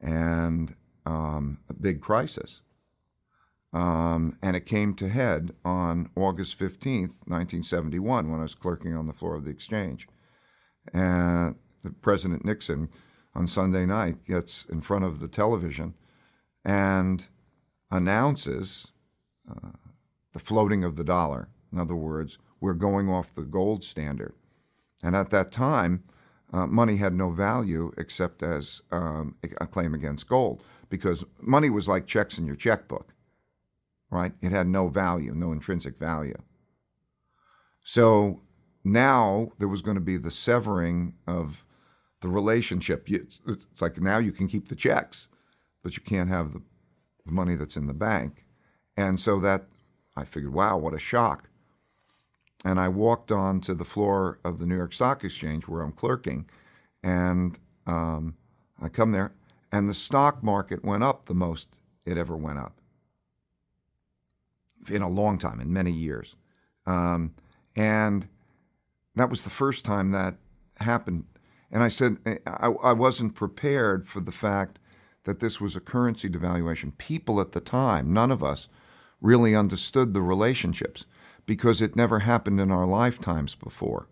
And 0.00 0.74
um, 1.06 1.58
a 1.68 1.74
big 1.74 2.00
crisis. 2.00 2.60
Um, 3.74 4.38
and 4.40 4.54
it 4.54 4.66
came 4.66 4.94
to 4.94 5.08
head 5.08 5.52
on 5.64 6.08
August 6.14 6.58
15th, 6.58 7.26
1971, 7.26 8.30
when 8.30 8.38
I 8.38 8.44
was 8.44 8.54
clerking 8.54 8.96
on 8.96 9.08
the 9.08 9.12
floor 9.12 9.34
of 9.34 9.44
the 9.44 9.50
exchange. 9.50 10.06
And 10.92 11.56
President 12.00 12.44
Nixon 12.44 12.88
on 13.34 13.48
Sunday 13.48 13.84
night 13.84 14.24
gets 14.24 14.64
in 14.66 14.80
front 14.80 15.04
of 15.04 15.18
the 15.18 15.26
television 15.26 15.94
and 16.64 17.26
announces 17.90 18.92
uh, 19.50 19.70
the 20.32 20.38
floating 20.38 20.84
of 20.84 20.94
the 20.94 21.04
dollar. 21.04 21.48
In 21.72 21.80
other 21.80 21.96
words, 21.96 22.38
we're 22.60 22.74
going 22.74 23.10
off 23.10 23.34
the 23.34 23.42
gold 23.42 23.82
standard. 23.82 24.34
And 25.02 25.16
at 25.16 25.30
that 25.30 25.50
time, 25.50 26.04
uh, 26.52 26.66
money 26.68 26.96
had 26.96 27.12
no 27.12 27.30
value 27.30 27.92
except 27.98 28.42
as 28.42 28.82
um, 28.92 29.34
a 29.60 29.66
claim 29.66 29.94
against 29.94 30.28
gold 30.28 30.62
because 30.88 31.24
money 31.40 31.70
was 31.70 31.88
like 31.88 32.06
checks 32.06 32.38
in 32.38 32.46
your 32.46 32.54
checkbook, 32.54 33.13
right? 34.14 34.32
It 34.40 34.52
had 34.52 34.68
no 34.68 34.86
value, 34.88 35.34
no 35.34 35.50
intrinsic 35.50 35.98
value. 35.98 36.40
So 37.82 38.42
now 38.84 39.50
there 39.58 39.68
was 39.68 39.82
going 39.82 39.96
to 39.96 40.00
be 40.00 40.16
the 40.16 40.30
severing 40.30 41.14
of 41.26 41.64
the 42.20 42.28
relationship. 42.28 43.08
It's 43.10 43.40
like 43.80 44.00
now 44.00 44.18
you 44.18 44.30
can 44.30 44.46
keep 44.46 44.68
the 44.68 44.76
checks, 44.76 45.26
but 45.82 45.96
you 45.96 46.02
can't 46.02 46.28
have 46.28 46.52
the, 46.52 46.62
money 47.26 47.54
that's 47.54 47.76
in 47.76 47.86
the 47.86 47.94
bank. 47.94 48.44
And 48.98 49.18
so 49.18 49.40
that 49.40 49.64
I 50.14 50.26
figured, 50.26 50.52
wow, 50.52 50.76
what 50.76 50.92
a 50.92 50.98
shock. 50.98 51.48
And 52.66 52.78
I 52.78 52.88
walked 52.88 53.32
on 53.32 53.62
to 53.62 53.74
the 53.74 53.86
floor 53.86 54.38
of 54.44 54.58
the 54.58 54.66
New 54.66 54.76
York 54.76 54.92
Stock 54.92 55.24
Exchange 55.24 55.66
where 55.66 55.80
I'm 55.80 55.92
clerking, 55.92 56.44
and 57.02 57.58
um, 57.86 58.34
I 58.78 58.90
come 58.90 59.12
there, 59.12 59.32
and 59.72 59.88
the 59.88 59.94
stock 59.94 60.42
market 60.42 60.84
went 60.84 61.02
up 61.02 61.24
the 61.24 61.34
most 61.34 61.80
it 62.04 62.18
ever 62.18 62.36
went 62.36 62.58
up 62.58 62.78
in 64.88 65.02
a 65.02 65.08
long 65.08 65.38
time, 65.38 65.60
in 65.60 65.72
many 65.72 65.92
years. 65.92 66.36
Um, 66.86 67.34
and 67.76 68.28
that 69.14 69.30
was 69.30 69.42
the 69.42 69.50
first 69.50 69.84
time 69.84 70.10
that 70.10 70.36
happened 70.78 71.24
and 71.74 71.82
I 71.82 71.88
said, 71.88 72.18
I, 72.46 72.68
I 72.68 72.92
wasn't 72.92 73.34
prepared 73.34 74.06
for 74.06 74.20
the 74.20 74.32
fact 74.32 74.78
that 75.24 75.40
this 75.40 75.60
was 75.60 75.74
a 75.74 75.80
currency 75.80 76.28
devaluation. 76.28 76.96
People 76.98 77.40
at 77.40 77.50
the 77.50 77.60
time, 77.60 78.12
none 78.12 78.30
of 78.30 78.44
us, 78.44 78.68
really 79.20 79.56
understood 79.56 80.14
the 80.14 80.22
relationships 80.22 81.04
because 81.46 81.82
it 81.82 81.96
never 81.96 82.20
happened 82.20 82.60
in 82.60 82.70
our 82.70 82.86
lifetimes 82.86 83.56
before. 83.56 84.06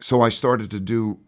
So 0.00 0.20
I 0.20 0.28
started 0.28 0.70
to 0.72 0.80
do 0.80 1.18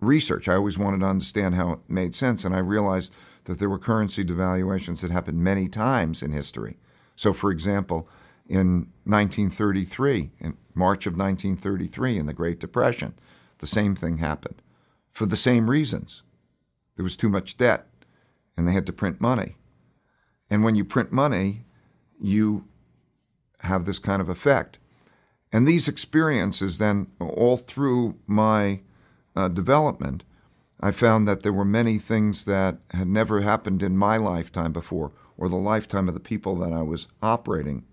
research. 0.00 0.48
I 0.48 0.54
always 0.54 0.78
wanted 0.78 1.00
to 1.00 1.06
understand 1.06 1.54
how 1.54 1.72
it 1.72 1.80
made 1.86 2.14
sense, 2.14 2.46
and 2.46 2.54
I 2.54 2.60
realized 2.60 3.12
that 3.46 3.58
there 3.58 3.70
were 3.70 3.78
currency 3.78 4.24
devaluations 4.24 5.00
that 5.00 5.10
happened 5.10 5.38
many 5.38 5.68
times 5.68 6.22
in 6.22 6.30
history. 6.30 6.76
So, 7.16 7.32
for 7.32 7.50
example, 7.50 8.08
in 8.48 8.88
1933, 9.04 10.30
in 10.38 10.56
March 10.74 11.06
of 11.06 11.14
1933, 11.16 12.18
in 12.18 12.26
the 12.26 12.34
Great 12.34 12.60
Depression, 12.60 13.14
the 13.58 13.66
same 13.66 13.94
thing 13.94 14.18
happened 14.18 14.62
for 15.10 15.26
the 15.26 15.36
same 15.36 15.70
reasons. 15.70 16.22
There 16.96 17.02
was 17.02 17.16
too 17.16 17.28
much 17.28 17.56
debt 17.56 17.86
and 18.56 18.68
they 18.68 18.72
had 18.72 18.86
to 18.86 18.92
print 18.92 19.20
money. 19.20 19.56
And 20.50 20.62
when 20.62 20.76
you 20.76 20.84
print 20.84 21.12
money, 21.12 21.64
you 22.20 22.66
have 23.60 23.84
this 23.84 23.98
kind 23.98 24.20
of 24.20 24.28
effect. 24.28 24.78
And 25.52 25.66
these 25.66 25.88
experiences, 25.88 26.78
then, 26.78 27.06
all 27.20 27.56
through 27.56 28.16
my 28.26 28.80
uh, 29.34 29.48
development, 29.48 30.22
I 30.80 30.90
found 30.90 31.26
that 31.26 31.42
there 31.42 31.52
were 31.52 31.64
many 31.64 31.98
things 31.98 32.44
that 32.44 32.78
had 32.90 33.08
never 33.08 33.40
happened 33.40 33.82
in 33.82 33.96
my 33.96 34.16
lifetime 34.16 34.72
before, 34.72 35.12
or 35.38 35.48
the 35.48 35.56
lifetime 35.56 36.08
of 36.08 36.14
the 36.14 36.20
people 36.20 36.54
that 36.56 36.72
I 36.72 36.82
was 36.82 37.08
operating 37.22 37.84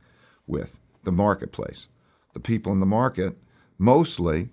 with, 0.46 0.80
the 1.04 1.12
marketplace. 1.12 1.88
The 2.34 2.40
people 2.40 2.72
in 2.72 2.80
the 2.80 2.86
market 2.86 3.38
mostly 3.78 4.50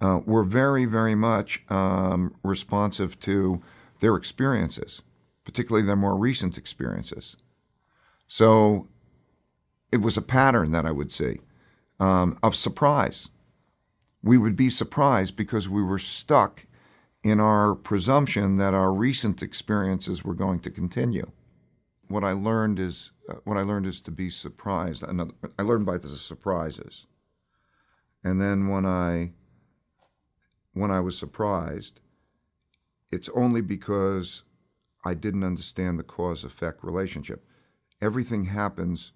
uh, 0.00 0.20
were 0.26 0.44
very, 0.44 0.84
very 0.84 1.14
much 1.14 1.62
um, 1.68 2.34
responsive 2.42 3.18
to 3.20 3.62
their 4.00 4.16
experiences, 4.16 5.02
particularly 5.44 5.86
their 5.86 5.96
more 5.96 6.16
recent 6.16 6.58
experiences. 6.58 7.36
So 8.26 8.88
it 9.90 9.98
was 9.98 10.16
a 10.16 10.22
pattern 10.22 10.72
that 10.72 10.84
I 10.84 10.90
would 10.90 11.12
see 11.12 11.40
um, 12.00 12.38
of 12.42 12.56
surprise. 12.56 13.28
We 14.22 14.38
would 14.38 14.56
be 14.56 14.70
surprised 14.70 15.36
because 15.36 15.68
we 15.68 15.82
were 15.82 15.98
stuck 15.98 16.66
in 17.22 17.40
our 17.40 17.74
presumption 17.74 18.56
that 18.56 18.74
our 18.74 18.92
recent 18.92 19.42
experiences 19.42 20.24
were 20.24 20.34
going 20.34 20.60
to 20.60 20.70
continue. 20.70 21.30
What 22.08 22.24
I 22.24 22.32
learned 22.32 22.78
is 22.78 23.12
uh, 23.28 23.34
what 23.44 23.56
I 23.56 23.62
learned 23.62 23.86
is 23.86 24.00
to 24.02 24.10
be 24.10 24.28
surprised. 24.28 25.02
Another, 25.02 25.32
I 25.58 25.62
learned 25.62 25.86
by 25.86 25.98
the 25.98 26.08
surprises, 26.08 27.06
and 28.22 28.40
then 28.40 28.68
when 28.68 28.84
I 28.84 29.32
when 30.74 30.90
I 30.90 31.00
was 31.00 31.16
surprised, 31.16 32.00
it's 33.10 33.28
only 33.34 33.60
because 33.60 34.42
I 35.04 35.14
didn't 35.14 35.44
understand 35.44 35.98
the 35.98 36.04
cause 36.04 36.44
effect 36.44 36.82
relationship. 36.82 37.44
Everything 38.00 38.46
happens 38.46 39.12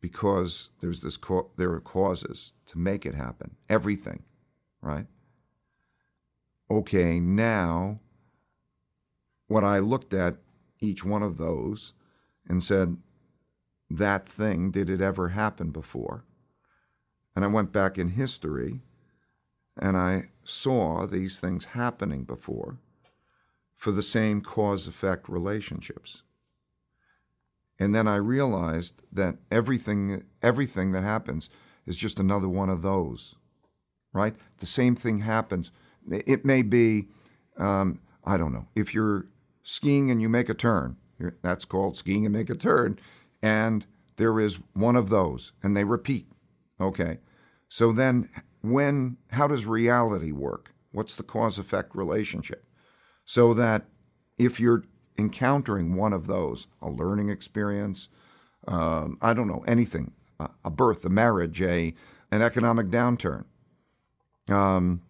because 0.00 0.70
there's 0.80 1.00
this 1.00 1.16
co- 1.16 1.50
there 1.56 1.72
are 1.72 1.80
causes 1.80 2.52
to 2.66 2.78
make 2.78 3.04
it 3.04 3.14
happen. 3.14 3.56
Everything, 3.68 4.22
right? 4.80 5.06
Okay, 6.70 7.20
now 7.20 8.00
what 9.46 9.64
I 9.64 9.78
looked 9.78 10.14
at 10.14 10.38
each 10.80 11.04
one 11.04 11.22
of 11.22 11.36
those 11.36 11.92
and 12.48 12.62
said, 12.62 12.96
that 13.90 14.28
thing, 14.28 14.70
did 14.70 14.88
it 14.88 15.00
ever 15.00 15.30
happen 15.30 15.70
before? 15.70 16.24
And 17.36 17.44
I 17.44 17.48
went 17.48 17.72
back 17.72 17.98
in 17.98 18.10
history 18.10 18.80
and 19.80 19.96
I 19.96 20.30
saw 20.44 21.06
these 21.06 21.38
things 21.38 21.66
happening 21.66 22.24
before 22.24 22.78
for 23.76 23.90
the 23.90 24.02
same 24.02 24.40
cause 24.40 24.86
effect 24.86 25.28
relationships. 25.28 26.22
And 27.78 27.94
then 27.94 28.06
I 28.06 28.16
realized 28.16 29.02
that 29.12 29.36
everything, 29.50 30.24
everything 30.42 30.92
that 30.92 31.02
happens 31.02 31.50
is 31.86 31.96
just 31.96 32.20
another 32.20 32.48
one 32.48 32.70
of 32.70 32.82
those, 32.82 33.34
right? 34.12 34.34
The 34.58 34.66
same 34.66 34.94
thing 34.94 35.20
happens. 35.20 35.72
It 36.10 36.44
may 36.44 36.62
be, 36.62 37.08
um, 37.56 38.00
I 38.24 38.36
don't 38.36 38.52
know, 38.52 38.66
if 38.74 38.94
you're 38.94 39.26
skiing 39.62 40.10
and 40.10 40.20
you 40.20 40.28
make 40.28 40.48
a 40.48 40.54
turn. 40.54 40.96
That's 41.42 41.64
called 41.64 41.96
skiing 41.96 42.26
and 42.26 42.34
make 42.34 42.50
a 42.50 42.54
turn. 42.54 42.98
And 43.42 43.86
there 44.16 44.38
is 44.40 44.60
one 44.74 44.96
of 44.96 45.08
those, 45.08 45.52
and 45.62 45.76
they 45.76 45.84
repeat. 45.84 46.26
Okay. 46.80 47.18
So 47.68 47.92
then, 47.92 48.28
when, 48.60 49.16
how 49.30 49.46
does 49.46 49.66
reality 49.66 50.32
work? 50.32 50.72
What's 50.92 51.16
the 51.16 51.22
cause 51.22 51.58
effect 51.58 51.94
relationship? 51.94 52.64
So 53.24 53.54
that 53.54 53.86
if 54.38 54.60
you're 54.60 54.84
encountering 55.18 55.94
one 55.94 56.12
of 56.12 56.26
those, 56.26 56.66
a 56.82 56.90
learning 56.90 57.30
experience, 57.30 58.08
um, 58.68 59.18
I 59.20 59.34
don't 59.34 59.48
know, 59.48 59.64
anything, 59.66 60.12
a 60.64 60.70
birth, 60.70 61.04
a 61.04 61.10
marriage, 61.10 61.60
a, 61.62 61.94
an 62.30 62.42
economic 62.42 62.88
downturn, 62.88 63.44
um, 64.48 65.02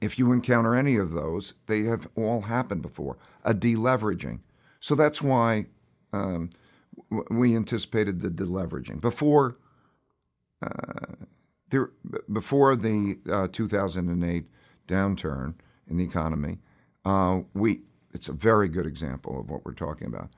if 0.00 0.18
you 0.18 0.32
encounter 0.32 0.74
any 0.74 0.96
of 0.96 1.12
those, 1.12 1.54
they 1.66 1.82
have 1.82 2.08
all 2.14 2.42
happened 2.42 2.82
before. 2.82 3.16
A 3.44 3.54
deleveraging. 3.54 4.40
So 4.80 4.94
that's 4.94 5.22
why 5.22 5.66
um, 6.12 6.50
we 7.30 7.56
anticipated 7.56 8.20
the 8.20 8.30
deleveraging 8.30 9.00
before. 9.00 9.56
Uh, 10.62 11.14
there, 11.70 11.90
before 12.30 12.76
the 12.76 13.18
uh, 13.30 13.48
2008 13.50 14.44
downturn 14.86 15.54
in 15.88 15.96
the 15.96 16.04
economy, 16.04 16.58
uh, 17.04 17.40
we 17.54 17.82
it's 18.12 18.28
a 18.28 18.32
very 18.32 18.68
good 18.68 18.86
example 18.86 19.40
of 19.40 19.50
what 19.50 19.64
we're 19.64 19.72
talking 19.72 20.06
about. 20.06 20.30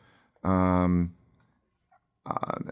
Um, 0.48 1.14
uh, 2.24 2.70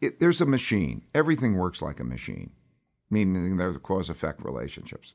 it, 0.00 0.20
there's 0.20 0.40
a 0.40 0.46
machine. 0.46 1.04
Everything 1.14 1.56
works 1.56 1.82
like 1.82 1.98
a 1.98 2.04
machine, 2.04 2.50
meaning 3.10 3.56
there's 3.56 3.76
cause 3.78 4.08
effect 4.08 4.42
relationships. 4.44 5.14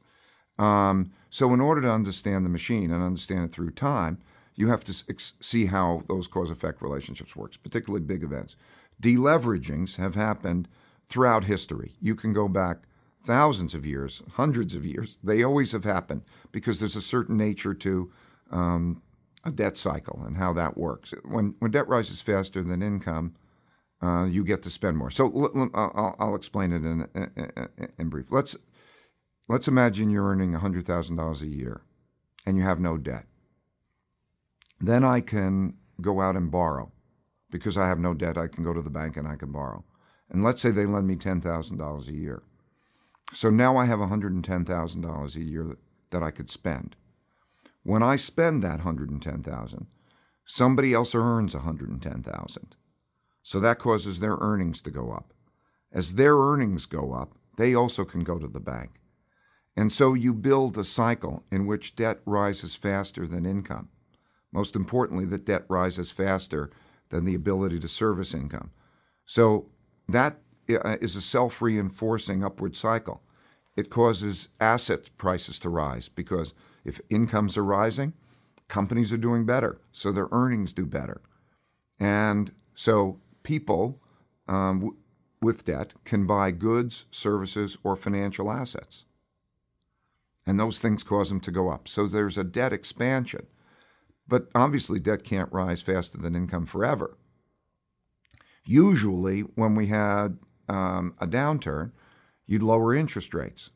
Um, 0.61 1.11
so, 1.29 1.53
in 1.53 1.61
order 1.61 1.81
to 1.81 1.91
understand 1.91 2.45
the 2.45 2.49
machine 2.49 2.91
and 2.91 3.03
understand 3.03 3.45
it 3.45 3.51
through 3.51 3.71
time, 3.71 4.19
you 4.55 4.67
have 4.67 4.83
to 4.83 5.03
ex- 5.09 5.33
see 5.39 5.65
how 5.67 6.03
those 6.07 6.27
cause 6.27 6.49
effect 6.49 6.81
relationships 6.81 7.35
works, 7.35 7.57
particularly 7.57 8.05
big 8.05 8.21
events. 8.21 8.55
Deleveragings 9.01 9.95
have 9.95 10.15
happened 10.15 10.67
throughout 11.07 11.45
history. 11.45 11.93
You 11.99 12.15
can 12.15 12.33
go 12.33 12.47
back 12.47 12.83
thousands 13.23 13.73
of 13.73 13.85
years, 13.85 14.21
hundreds 14.33 14.75
of 14.75 14.85
years. 14.85 15.17
They 15.23 15.41
always 15.43 15.71
have 15.71 15.83
happened 15.83 16.23
because 16.51 16.79
there's 16.79 16.95
a 16.95 17.01
certain 17.01 17.37
nature 17.37 17.73
to 17.73 18.11
um, 18.51 19.01
a 19.43 19.51
debt 19.51 19.77
cycle 19.77 20.21
and 20.25 20.37
how 20.37 20.53
that 20.53 20.77
works. 20.77 21.13
When 21.23 21.55
when 21.59 21.71
debt 21.71 21.87
rises 21.87 22.21
faster 22.21 22.61
than 22.61 22.83
income, 22.83 23.35
uh, 24.01 24.25
you 24.25 24.43
get 24.43 24.61
to 24.63 24.69
spend 24.69 24.97
more. 24.97 25.09
So 25.09 25.25
l- 25.25 25.51
l- 25.55 25.71
I'll, 25.73 26.15
I'll, 26.19 26.35
explain 26.35 26.71
it 26.71 26.83
in, 26.83 27.07
in, 27.15 27.89
in 27.97 28.09
brief. 28.09 28.31
Let's 28.31 28.55
let's 29.51 29.67
imagine 29.67 30.09
you're 30.09 30.29
earning 30.29 30.53
hundred 30.53 30.85
thousand 30.85 31.17
dollars 31.17 31.41
a 31.41 31.47
year, 31.47 31.81
and 32.45 32.57
you 32.57 32.63
have 32.63 32.79
no 32.79 32.97
debt. 32.97 33.25
Then 34.79 35.03
I 35.03 35.19
can 35.19 35.75
go 35.99 36.21
out 36.21 36.37
and 36.37 36.49
borrow, 36.49 36.91
because 37.51 37.75
I 37.75 37.87
have 37.87 37.99
no 37.99 38.13
debt. 38.13 38.37
I 38.37 38.47
can 38.47 38.63
go 38.63 38.73
to 38.73 38.81
the 38.81 38.89
bank 38.89 39.17
and 39.17 39.27
I 39.27 39.35
can 39.35 39.51
borrow. 39.51 39.83
And 40.29 40.41
let's 40.41 40.61
say 40.61 40.71
they 40.71 40.85
lend 40.85 41.05
me 41.05 41.17
ten 41.17 41.41
thousand 41.41 41.77
dollars 41.77 42.07
a 42.07 42.13
year. 42.13 42.43
So 43.33 43.49
now 43.49 43.75
I 43.75 43.85
have 43.85 43.99
one 43.99 44.09
hundred 44.09 44.31
and 44.31 44.43
ten 44.43 44.63
thousand 44.63 45.01
dollars 45.01 45.35
a 45.35 45.43
year 45.43 45.77
that, 46.11 46.23
I 46.23 46.31
could 46.31 46.49
spend. 46.49 46.95
When 47.83 48.03
I 48.03 48.15
spend 48.15 48.63
that 48.63 48.81
hundred 48.81 49.09
and 49.09 49.21
ten 49.21 49.43
thousand, 49.43 49.87
somebody 50.45 50.93
else 50.93 51.13
earns 51.13 51.53
one 51.53 51.63
hundred 51.63 51.89
and 51.89 52.01
ten 52.01 52.23
thousand. 52.23 52.77
So 53.43 53.59
that 53.59 53.79
causes 53.79 54.19
their 54.19 54.37
earnings 54.39 54.81
to 54.83 54.91
go 54.91 55.11
up. 55.11 55.33
As 55.91 56.13
their 56.13 56.37
earnings 56.37 56.85
go 56.85 57.13
up, 57.13 57.33
they 57.57 57.75
also 57.75 58.05
can 58.05 58.23
go 58.23 58.39
to 58.39 58.47
the 58.47 58.59
bank. 58.61 59.00
And 59.75 59.91
so 59.91 60.13
you 60.13 60.33
build 60.33 60.77
a 60.77 60.83
cycle 60.83 61.43
in 61.51 61.65
which 61.65 61.95
debt 61.95 62.19
rises 62.25 62.75
faster 62.75 63.27
than 63.27 63.45
income. 63.45 63.89
Most 64.51 64.75
importantly, 64.75 65.25
that 65.25 65.45
debt 65.45 65.65
rises 65.69 66.11
faster 66.11 66.69
than 67.09 67.25
the 67.25 67.35
ability 67.35 67.79
to 67.79 67.87
service 67.87 68.33
income. 68.33 68.71
So 69.25 69.69
that 70.07 70.39
uh, 70.69 70.97
a 71.01 71.07
self 71.07 71.61
reinforcing 71.61 72.43
upward 72.43 72.75
cycle. 72.75 73.21
It 73.75 73.89
causes 73.89 74.49
asset 74.59 75.09
prices 75.17 75.59
to 75.61 75.69
rise 75.69 76.09
because 76.09 76.53
if 76.83 76.99
incomes 77.09 77.57
are 77.57 77.63
rising, 77.63 78.13
companies 78.67 79.13
are 79.13 79.17
doing 79.17 79.45
better, 79.45 79.79
so 79.91 80.11
their 80.11 80.27
earnings 80.31 80.73
do 80.73 80.85
better. 80.85 81.21
And 81.99 82.51
so 82.75 83.19
people 83.43 84.01
um, 84.47 84.79
w- 84.79 84.97
with 85.41 85.65
debt 85.65 85.93
can 86.03 86.27
buy 86.27 86.51
goods, 86.51 87.05
services, 87.11 87.77
or 87.83 87.95
financial 87.95 88.51
assets. 88.51 89.05
And 90.47 90.59
those 90.59 90.79
things 90.79 91.03
cause 91.03 91.29
them 91.29 91.39
to 91.41 91.51
go 91.51 91.69
up. 91.69 91.87
So 91.87 92.07
there's 92.07 92.37
a 92.37 92.43
debt 92.43 92.73
expansion. 92.73 93.45
But 94.27 94.47
obviously, 94.55 94.99
debt 94.99 95.23
can't 95.23 95.51
rise 95.51 95.81
faster 95.81 96.17
than 96.17 96.35
income 96.35 96.65
forever. 96.65 97.17
Usually, 98.63 99.41
when 99.41 99.75
we 99.75 99.87
had 99.87 100.37
um, 100.69 101.15
a 101.19 101.27
downturn, 101.27 101.91
you'd 102.47 102.63
lower 102.63 102.93
interest 102.93 103.33
rates 103.33 103.71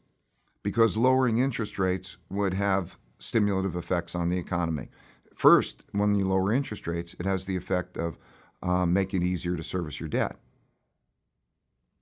because 0.64 0.98
lowering 0.98 1.38
interest 1.38 1.78
rates 1.78 2.18
would 2.30 2.54
have 2.54 2.98
stimulative 3.20 3.76
effects 3.76 4.16
on 4.16 4.30
the 4.30 4.38
economy. 4.38 4.90
First, 5.34 5.84
when 5.92 6.16
you 6.16 6.26
lower 6.26 6.52
interest 6.52 6.88
rates, 6.88 7.16
it 7.20 7.26
has 7.26 7.46
the 7.46 7.56
effect 7.56 7.98
of 7.98 8.18
um, 8.64 8.94
make 8.94 9.14
it 9.14 9.24
easier 9.24 9.56
to 9.56 9.64
service 9.64 10.00
your 10.00 10.10
debt. 10.10 10.38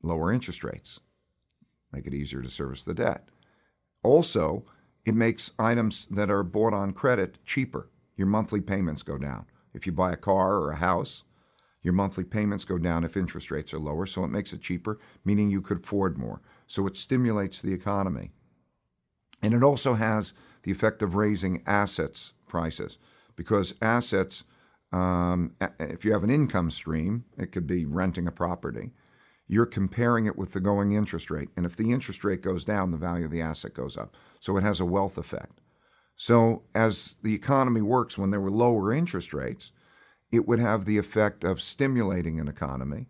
Lower 0.02 0.32
interest 0.32 0.64
rates, 0.64 1.00
make 1.92 2.06
it 2.06 2.14
easier 2.14 2.42
to 2.42 2.50
service 2.50 2.84
the 2.84 2.94
debt. 2.94 3.28
Also, 4.04 4.66
it 5.06 5.16
makes 5.16 5.52
items 5.58 6.08
that 6.12 6.30
are 6.30 6.44
bought 6.44 6.74
on 6.74 6.94
credit 6.94 7.38
cheaper. 7.46 7.90
Your 8.16 8.28
monthly 8.28 8.62
payments 8.62 9.04
go 9.04 9.18
down. 9.18 9.46
If 9.74 9.86
you 9.86 9.92
buy 9.92 10.12
a 10.12 10.18
car 10.18 10.56
or 10.58 10.72
a 10.72 10.78
house, 10.78 11.24
your 11.82 11.94
monthly 11.94 12.24
payments 12.24 12.64
go 12.64 12.78
down 12.78 13.04
if 13.04 13.18
interest 13.18 13.52
rates 13.52 13.74
are 13.74 13.80
lower, 13.80 14.06
so 14.06 14.24
it 14.24 14.30
makes 14.30 14.54
it 14.54 14.62
cheaper, 14.62 15.00
meaning 15.26 15.50
you 15.50 15.62
could 15.62 15.80
afford 15.84 16.18
more. 16.18 16.42
So 16.68 16.88
it 16.88 16.96
stimulates 16.96 17.60
the 17.60 17.74
economy. 17.74 18.32
And 19.42 19.54
it 19.54 19.64
also 19.64 19.96
has 19.96 20.34
the 20.64 20.72
effect 20.72 21.02
of 21.02 21.16
raising 21.16 21.62
assets 21.66 22.34
prices 22.48 22.98
because 23.36 23.74
assets 23.82 24.46
um, 24.94 25.56
if 25.80 26.06
you 26.06 26.14
have 26.14 26.24
an 26.24 26.30
income 26.30 26.70
stream, 26.70 27.26
it 27.36 27.52
could 27.52 27.66
be 27.66 27.84
renting 27.84 28.28
a 28.28 28.32
property. 28.32 28.92
You're 29.48 29.66
comparing 29.66 30.26
it 30.26 30.38
with 30.38 30.54
the 30.54 30.60
going 30.60 30.94
interest 30.94 31.30
rate. 31.30 31.50
And 31.56 31.66
if 31.66 31.76
the 31.76 31.92
interest 31.92 32.24
rate 32.24 32.42
goes 32.42 32.64
down, 32.66 32.92
the 32.92 32.98
value 32.98 33.26
of 33.26 33.32
the 33.32 33.42
asset 33.42 33.74
goes 33.74 33.98
up. 33.98 34.16
So 34.40 34.58
it 34.58 34.62
has 34.62 34.80
a 34.80 34.86
wealth 34.86 35.18
effect. 35.18 35.60
So 36.16 36.64
as 36.74 37.16
the 37.24 37.34
economy 37.34 37.82
works 37.82 38.18
when 38.18 38.32
there 38.32 38.42
were 38.42 38.52
lower 38.52 38.94
interest 38.94 39.34
rates, 39.34 39.72
it 40.32 40.48
would 40.48 40.60
have 40.60 40.86
the 40.86 40.98
effect 40.98 41.44
of 41.44 41.62
stimulating 41.62 42.40
an 42.40 42.48
economy. 42.48 43.08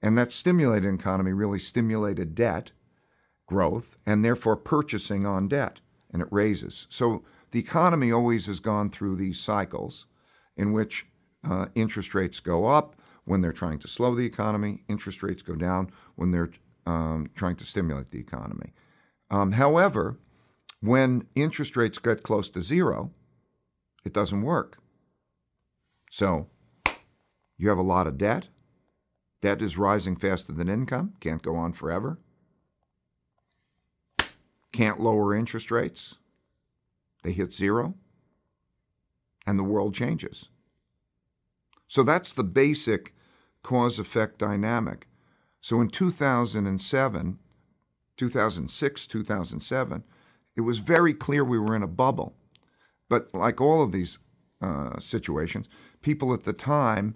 And 0.00 0.16
that 0.18 0.32
stimulated 0.32 0.92
economy 0.92 1.32
really 1.32 1.58
stimulated 1.58 2.34
debt 2.34 2.72
growth 3.46 3.96
and 4.06 4.24
therefore 4.24 4.56
purchasing 4.56 5.26
on 5.26 5.48
debt. 5.48 5.80
And 6.12 6.22
it 6.22 6.28
raises. 6.30 6.86
So 6.90 7.24
the 7.50 7.60
economy 7.60 8.12
always 8.12 8.46
has 8.46 8.60
gone 8.60 8.90
through 8.90 9.16
these 9.16 9.40
cycles 9.40 10.06
in 10.56 10.72
which 10.72 11.06
uh, 11.48 11.66
interest 11.74 12.14
rates 12.14 12.40
go 12.40 12.66
up 12.66 12.96
when 13.24 13.40
they're 13.40 13.52
trying 13.52 13.78
to 13.80 13.88
slow 13.88 14.14
the 14.14 14.26
economy. 14.26 14.82
Interest 14.88 15.22
rates 15.22 15.42
go 15.42 15.54
down 15.54 15.90
when 16.16 16.30
they're 16.30 16.50
um, 16.86 17.30
trying 17.34 17.56
to 17.56 17.64
stimulate 17.64 18.10
the 18.10 18.18
economy. 18.18 18.72
Um, 19.30 19.52
however, 19.52 20.18
when 20.80 21.26
interest 21.34 21.76
rates 21.76 21.98
get 21.98 22.22
close 22.22 22.50
to 22.50 22.60
zero, 22.60 23.12
it 24.04 24.12
doesn't 24.12 24.42
work. 24.42 24.78
So 26.10 26.48
you 27.56 27.68
have 27.68 27.78
a 27.78 27.82
lot 27.82 28.06
of 28.06 28.18
debt. 28.18 28.48
Debt 29.40 29.62
is 29.62 29.78
rising 29.78 30.16
faster 30.16 30.52
than 30.52 30.68
income, 30.68 31.14
can't 31.20 31.42
go 31.42 31.56
on 31.56 31.72
forever. 31.72 32.18
Can't 34.72 35.00
lower 35.00 35.34
interest 35.34 35.70
rates. 35.70 36.16
They 37.22 37.32
hit 37.32 37.52
zero, 37.52 37.94
and 39.46 39.58
the 39.58 39.64
world 39.64 39.94
changes. 39.94 40.48
So 41.92 42.02
that's 42.02 42.32
the 42.32 42.42
basic 42.42 43.14
cause 43.62 43.98
effect 43.98 44.38
dynamic. 44.38 45.08
So 45.60 45.78
in 45.82 45.90
2007, 45.90 47.38
2006, 48.16 49.06
2007, 49.06 50.04
it 50.56 50.60
was 50.62 50.78
very 50.78 51.12
clear 51.12 51.44
we 51.44 51.58
were 51.58 51.76
in 51.76 51.82
a 51.82 51.86
bubble. 51.86 52.34
But 53.10 53.34
like 53.34 53.60
all 53.60 53.82
of 53.82 53.92
these 53.92 54.18
uh, 54.62 54.98
situations, 55.00 55.68
people 56.00 56.32
at 56.32 56.44
the 56.44 56.54
time 56.54 57.14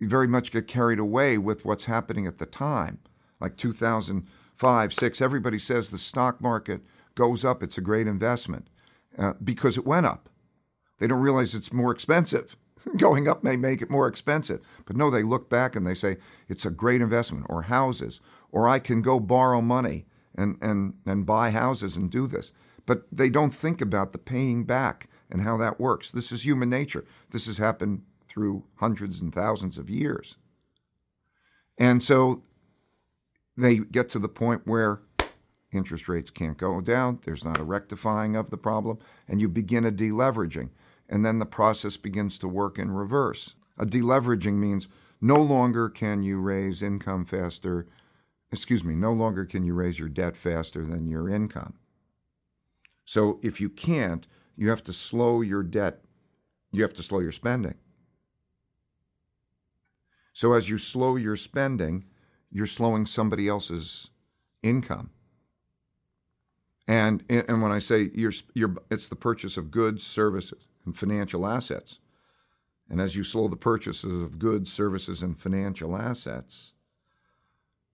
very 0.00 0.26
much 0.26 0.50
get 0.50 0.66
carried 0.66 0.98
away 0.98 1.38
with 1.38 1.64
what's 1.64 1.84
happening 1.84 2.26
at 2.26 2.38
the 2.38 2.46
time. 2.46 2.98
Like 3.40 3.56
2005, 3.56 4.92
6, 4.92 5.20
everybody 5.20 5.60
says 5.60 5.90
the 5.90 5.96
stock 5.96 6.40
market 6.40 6.80
goes 7.14 7.44
up, 7.44 7.62
it's 7.62 7.78
a 7.78 7.80
great 7.80 8.08
investment 8.08 8.66
uh, 9.16 9.34
because 9.34 9.78
it 9.78 9.86
went 9.86 10.06
up. 10.06 10.28
They 10.98 11.06
don't 11.06 11.20
realize 11.20 11.54
it's 11.54 11.72
more 11.72 11.92
expensive. 11.92 12.56
Going 12.96 13.28
up 13.28 13.42
may 13.44 13.56
make 13.56 13.82
it 13.82 13.90
more 13.90 14.08
expensive. 14.08 14.60
But 14.86 14.96
no, 14.96 15.10
they 15.10 15.22
look 15.22 15.48
back 15.48 15.76
and 15.76 15.86
they 15.86 15.94
say 15.94 16.16
it's 16.48 16.66
a 16.66 16.70
great 16.70 17.00
investment, 17.00 17.46
or 17.48 17.62
houses, 17.62 18.20
or 18.50 18.68
I 18.68 18.78
can 18.78 19.02
go 19.02 19.20
borrow 19.20 19.60
money 19.60 20.06
and, 20.34 20.56
and, 20.60 20.94
and 21.06 21.26
buy 21.26 21.50
houses 21.50 21.96
and 21.96 22.10
do 22.10 22.26
this. 22.26 22.52
But 22.86 23.04
they 23.12 23.30
don't 23.30 23.54
think 23.54 23.80
about 23.80 24.12
the 24.12 24.18
paying 24.18 24.64
back 24.64 25.08
and 25.30 25.42
how 25.42 25.56
that 25.58 25.80
works. 25.80 26.10
This 26.10 26.32
is 26.32 26.44
human 26.44 26.68
nature. 26.68 27.04
This 27.30 27.46
has 27.46 27.58
happened 27.58 28.02
through 28.26 28.64
hundreds 28.76 29.20
and 29.20 29.34
thousands 29.34 29.78
of 29.78 29.90
years. 29.90 30.36
And 31.78 32.02
so 32.02 32.42
they 33.56 33.78
get 33.78 34.08
to 34.10 34.18
the 34.18 34.28
point 34.28 34.62
where 34.64 35.00
interest 35.72 36.08
rates 36.08 36.30
can't 36.30 36.58
go 36.58 36.80
down, 36.80 37.20
there's 37.24 37.44
not 37.44 37.58
a 37.58 37.64
rectifying 37.64 38.36
of 38.36 38.50
the 38.50 38.58
problem, 38.58 38.98
and 39.26 39.40
you 39.40 39.48
begin 39.48 39.84
a 39.84 39.92
deleveraging. 39.92 40.68
And 41.08 41.24
then 41.24 41.38
the 41.38 41.46
process 41.46 41.96
begins 41.96 42.38
to 42.38 42.48
work 42.48 42.78
in 42.78 42.90
reverse. 42.90 43.54
A 43.78 43.84
deleveraging 43.84 44.54
means 44.54 44.88
no 45.20 45.36
longer 45.36 45.88
can 45.88 46.22
you 46.22 46.40
raise 46.40 46.82
income 46.82 47.24
faster, 47.24 47.86
excuse 48.50 48.82
me, 48.82 48.94
no 48.94 49.12
longer 49.12 49.44
can 49.44 49.64
you 49.64 49.74
raise 49.74 49.98
your 49.98 50.08
debt 50.08 50.36
faster 50.36 50.84
than 50.84 51.06
your 51.06 51.28
income. 51.28 51.74
So 53.04 53.38
if 53.42 53.60
you 53.60 53.68
can't, 53.68 54.26
you 54.56 54.70
have 54.70 54.82
to 54.84 54.92
slow 54.92 55.40
your 55.40 55.62
debt, 55.62 56.04
you 56.70 56.82
have 56.82 56.94
to 56.94 57.02
slow 57.02 57.20
your 57.20 57.32
spending. 57.32 57.74
So 60.32 60.54
as 60.54 60.68
you 60.68 60.78
slow 60.78 61.16
your 61.16 61.36
spending, 61.36 62.04
you're 62.50 62.66
slowing 62.66 63.06
somebody 63.06 63.48
else's 63.48 64.10
income. 64.62 65.10
And, 66.88 67.22
and 67.28 67.62
when 67.62 67.72
I 67.72 67.78
say 67.78 68.10
you're, 68.14 68.32
you're, 68.54 68.74
it's 68.90 69.08
the 69.08 69.16
purchase 69.16 69.56
of 69.56 69.70
goods, 69.70 70.02
services, 70.02 70.66
and 70.84 70.96
financial 70.96 71.46
assets. 71.46 71.98
And 72.88 73.00
as 73.00 73.16
you 73.16 73.24
slow 73.24 73.48
the 73.48 73.56
purchases 73.56 74.22
of 74.22 74.38
goods, 74.38 74.72
services, 74.72 75.22
and 75.22 75.38
financial 75.38 75.96
assets, 75.96 76.72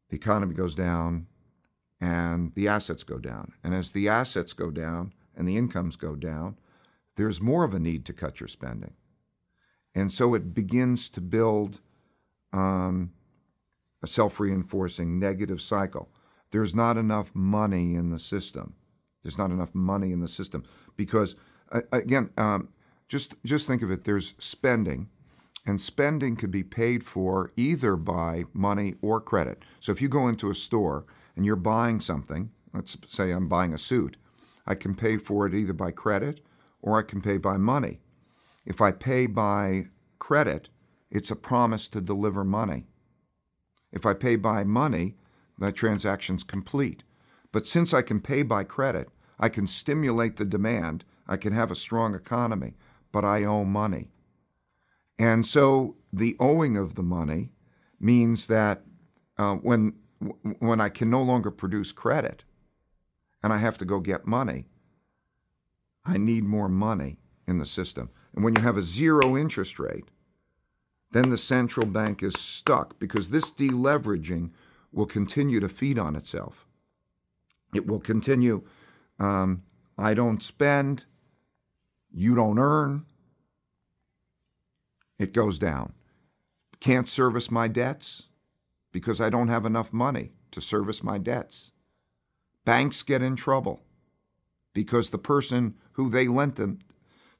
the 0.09 0.17
economy 0.17 0.55
goes 0.55 0.75
down 0.75 1.27
and 2.01 2.53
the 2.55 2.69
assets 2.69 3.05
go 3.05 3.19
down. 3.19 3.53
And 3.63 3.75
as 3.75 3.91
the 3.91 4.09
assets 4.09 4.53
go 4.53 4.71
down 4.71 5.13
and 5.37 5.47
the 5.47 5.57
incomes 5.57 5.97
go 5.97 6.17
down, 6.17 6.57
there's 7.17 7.41
more 7.41 7.65
of 7.65 7.75
a 7.75 7.79
need 7.79 8.05
to 8.07 8.13
cut 8.13 8.41
your 8.41 8.49
spending. 8.49 8.95
And 9.95 10.13
so 10.13 10.35
it 10.35 10.55
begins 10.55 11.09
to 11.11 11.21
build 11.21 11.81
um, 12.53 13.13
a 14.03 14.07
self 14.07 14.39
reinforcing 14.39 15.19
negative 15.19 15.61
cycle. 15.61 16.09
There's 16.51 16.75
not 16.75 16.97
enough 16.97 17.31
money 17.35 17.95
in 17.95 18.11
the 18.11 18.19
system. 18.19 18.75
There's 19.23 19.39
not 19.39 19.51
enough 19.51 19.75
money 19.75 20.13
in 20.13 20.21
the 20.21 20.29
system 20.29 20.65
because, 20.97 21.35
uh, 21.73 21.83
again, 21.93 22.31
um, 22.39 22.69
just 23.09 23.35
just 23.45 23.67
think 23.67 23.83
of 23.83 23.91
it. 23.91 24.05
There's 24.05 24.35
spending, 24.39 25.09
and 25.67 25.81
spending 25.81 26.37
could 26.37 26.51
be 26.51 26.63
paid 26.63 27.05
for 27.05 27.53
either 27.57 27.97
by 27.97 28.45
money 28.53 28.95
or 29.01 29.21
credit. 29.21 29.63
So 29.81 29.93
if 29.93 30.01
you 30.01 30.09
go 30.09 30.29
into 30.29 30.51
a 30.51 30.55
store 30.55 31.07
and 31.35 31.45
you're 31.45 31.57
buying 31.57 32.01
something, 32.01 32.51
let's 32.73 32.97
say 33.09 33.31
I'm 33.31 33.49
buying 33.49 33.73
a 33.73 33.79
suit, 33.79 34.17
I 34.67 34.75
can 34.75 34.95
pay 34.95 35.17
for 35.17 35.47
it 35.47 35.55
either 35.55 35.73
by 35.73 35.91
credit 35.91 36.41
or 36.83 36.99
I 36.99 37.03
can 37.03 37.21
pay 37.21 37.39
by 37.39 37.57
money. 37.57 38.01
If 38.65 38.81
I 38.81 38.93
pay 38.93 39.27
by 39.27 39.87
credit, 40.19 40.69
it's 41.11 41.31
a 41.31 41.37
promise 41.37 41.89
to 41.89 42.01
deliver 42.01 42.45
money. 42.45 42.87
If 43.93 44.05
I 44.05 44.13
pay 44.13 44.37
by 44.37 44.65
money, 44.65 45.17
that 45.59 45.75
transaction's 45.75 46.45
complete. 46.45 47.03
But 47.51 47.67
since 47.67 47.95
I 47.95 48.03
can 48.03 48.21
pay 48.21 48.43
by 48.43 48.65
credit, 48.65 49.09
I 49.41 49.49
can 49.49 49.67
stimulate 49.67 50.37
the 50.37 50.45
demand, 50.45 51.05
I 51.27 51.37
can 51.37 51.53
have 51.53 51.71
a 51.71 51.77
strong 51.77 52.15
economy, 52.15 52.75
but 53.13 53.25
I 53.25 53.45
owe 53.45 53.65
money. 53.65 54.09
And 55.19 55.47
so 55.47 55.97
the 56.13 56.37
owing 56.39 56.77
of 56.77 56.95
the 56.95 57.03
money 57.03 57.51
means 57.99 58.47
that 58.47 58.83
uh, 59.37 59.57
when, 59.57 59.95
when 60.59 60.81
I 60.81 60.89
can 60.89 61.11
no 61.11 61.23
longer 61.23 61.51
produce 61.51 61.93
credit 61.93 62.45
and 63.43 63.53
I 63.53 63.59
have 63.59 63.79
to 63.79 63.85
go 63.85 64.01
get 64.01 64.27
money, 64.27 64.67
I 66.05 66.17
need 66.17 66.45
more 66.45 66.69
money 66.69 67.19
in 67.47 67.59
the 67.59 67.67
system. 67.67 68.11
And 68.35 68.45
when 68.45 68.55
you 68.55 68.63
have 68.63 68.77
a 68.77 68.83
zero 68.83 69.37
interest 69.37 69.79
rate, 69.79 70.11
then 71.11 71.31
the 71.31 71.39
central 71.39 71.87
bank 71.87 72.23
is 72.23 72.35
stuck 72.35 72.99
because 72.99 73.31
this 73.31 73.51
deleveraging 73.51 74.51
will 74.93 75.07
continue 75.07 75.61
to 75.61 75.69
feed 75.69 75.99
on 75.99 76.15
itself. 76.17 76.67
It 77.75 77.87
will 77.87 78.01
continue. 78.01 78.63
Um, 79.19 79.63
I 79.97 80.15
don't 80.15 80.43
spend, 80.43 81.05
you 82.19 82.35
don't 82.35 82.59
earn. 82.59 83.07
It 85.19 85.33
goes 85.33 85.59
down. 85.59 85.93
Can't 86.81 87.09
service 87.09 87.51
my 87.51 87.69
debts 87.69 88.25
because 88.93 89.21
I 89.21 89.31
don't 89.31 89.49
have 89.49 89.67
enough 89.67 89.93
money 89.93 90.33
to 90.53 90.61
service 90.61 91.03
my 91.03 91.19
debts. 91.19 91.73
Banks 92.65 93.03
get 93.03 93.23
in 93.23 93.37
trouble 93.37 93.83
because 94.75 95.11
the 95.11 95.19
person 95.19 95.75
who 95.93 96.09
they 96.09 96.29
lent 96.29 96.57
them 96.57 96.79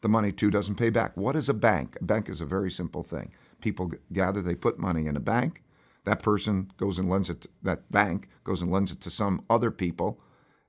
the 0.01 0.09
money 0.09 0.33
to 0.33 0.51
doesn't 0.51 0.77
pay 0.77 0.91
back. 0.91 1.17
What 1.17 1.37
is 1.37 1.49
a 1.49 1.55
bank? 1.55 1.97
A 2.01 2.05
bank 2.05 2.29
is 2.29 2.41
a 2.41 2.47
very 2.47 2.71
simple 2.71 3.03
thing 3.03 3.33
people 3.61 3.93
gather, 4.13 4.41
they 4.41 4.55
put 4.55 4.79
money 4.79 5.07
in 5.07 5.17
a 5.17 5.21
bank. 5.21 5.63
That 6.05 6.23
person 6.23 6.71
goes 6.77 6.99
and 6.99 7.09
lends 7.09 7.29
it, 7.29 7.43
to, 7.43 7.49
that 7.63 7.91
bank 7.91 8.29
goes 8.45 8.63
and 8.63 8.71
lends 8.71 8.93
it 8.93 9.01
to 9.03 9.11
some 9.11 9.45
other 9.51 9.71
people, 9.71 10.21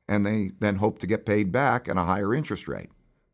and 0.08 0.26
they 0.26 0.52
then 0.60 0.78
hope 0.78 1.00
to 1.00 1.08
get 1.08 1.26
paid 1.26 1.52
back 1.52 1.88
at 1.88 1.98
a 1.98 2.04
higher 2.04 2.34
interest 2.34 2.68
rate. 2.68 2.90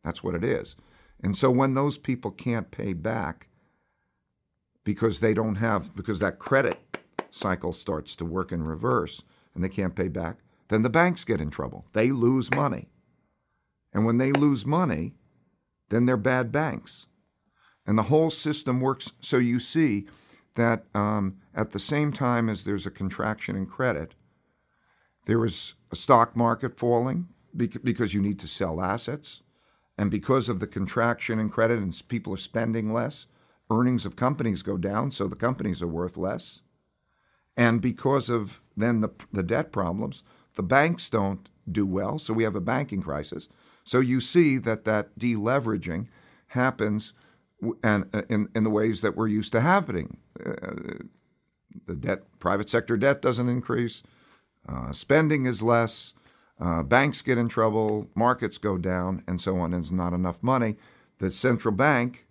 That's 0.06 0.22
what 0.22 0.36
it 0.36 0.44
is. 0.44 0.76
And 1.20 1.36
so 1.36 1.50
when 1.50 1.74
those 1.74 1.98
people 1.98 2.30
can't 2.30 2.70
pay 2.70 2.92
back 2.92 3.48
because 4.84 5.18
they 5.18 5.34
don't 5.34 5.56
have, 5.56 5.96
because 5.96 6.20
that 6.20 6.38
credit 6.38 6.78
cycle 7.32 7.72
starts 7.72 8.14
to 8.16 8.24
work 8.24 8.52
in 8.52 8.62
reverse 8.62 9.24
and 9.52 9.64
they 9.64 9.68
can't 9.68 9.96
pay 9.96 10.06
back, 10.06 10.36
then 10.68 10.82
the 10.82 10.90
banks 10.90 11.24
get 11.24 11.40
in 11.40 11.50
trouble. 11.50 11.86
They 11.92 12.12
lose 12.12 12.54
money. 12.54 12.88
And 13.92 14.06
when 14.06 14.18
they 14.18 14.30
lose 14.30 14.64
money, 14.64 15.14
then 15.88 16.06
they're 16.06 16.16
bad 16.16 16.52
banks. 16.52 17.06
And 17.84 17.98
the 17.98 18.04
whole 18.04 18.30
system 18.30 18.80
works 18.80 19.10
so 19.20 19.38
you 19.38 19.58
see 19.58 20.06
that 20.54 20.84
um, 20.94 21.38
at 21.52 21.72
the 21.72 21.80
same 21.80 22.12
time 22.12 22.48
as 22.48 22.62
there's 22.62 22.86
a 22.86 22.92
contraction 22.92 23.56
in 23.56 23.66
credit, 23.66 24.14
there 25.24 25.44
is 25.44 25.74
a 25.90 25.96
stock 25.96 26.36
market 26.36 26.78
falling 26.78 27.26
because 27.56 28.14
you 28.14 28.22
need 28.22 28.38
to 28.38 28.46
sell 28.46 28.80
assets. 28.80 29.42
And 29.98 30.10
because 30.10 30.48
of 30.48 30.60
the 30.60 30.66
contraction 30.66 31.38
in 31.38 31.48
credit 31.48 31.78
and 31.78 32.02
people 32.08 32.34
are 32.34 32.38
spending 32.38 32.92
less, 32.92 33.26
earnings 33.70 34.04
of 34.06 34.16
companies 34.16 34.62
go 34.62 34.76
down, 34.76 35.10
so 35.10 35.26
the 35.26 35.36
companies 35.36 35.82
are 35.82 35.86
worth 35.88 36.16
less. 36.16 36.60
And 37.56 37.80
because 37.80 38.28
of 38.28 38.60
then 38.76 39.00
the, 39.00 39.10
the 39.32 39.42
debt 39.42 39.72
problems, 39.72 40.22
the 40.54 40.62
banks 40.62 41.08
don't 41.08 41.48
do 41.70 41.86
well, 41.86 42.18
so 42.18 42.34
we 42.34 42.44
have 42.44 42.54
a 42.54 42.60
banking 42.60 43.02
crisis. 43.02 43.48
So 43.84 44.00
you 44.00 44.20
see 44.20 44.58
that 44.58 44.84
that 44.84 45.18
deleveraging 45.18 46.08
happens 46.48 47.14
and 47.82 48.04
uh, 48.12 48.22
in, 48.28 48.48
in 48.54 48.64
the 48.64 48.70
ways 48.70 49.00
that 49.00 49.16
we're 49.16 49.28
used 49.28 49.52
to 49.52 49.60
happening. 49.60 50.18
Uh, 50.44 51.04
the 51.86 51.96
debt, 51.96 52.22
private 52.38 52.68
sector 52.68 52.96
debt 52.96 53.22
doesn't 53.22 53.48
increase, 53.48 54.02
uh, 54.68 54.92
spending 54.92 55.46
is 55.46 55.62
less, 55.62 56.14
uh, 56.58 56.82
banks 56.82 57.22
get 57.22 57.38
in 57.38 57.48
trouble, 57.48 58.08
markets 58.14 58.58
go 58.58 58.78
down, 58.78 59.22
and 59.26 59.40
so 59.40 59.56
on. 59.58 59.72
There's 59.72 59.92
not 59.92 60.12
enough 60.12 60.42
money. 60.42 60.76
The 61.18 61.30
central 61.30 61.74
bank 61.74 62.26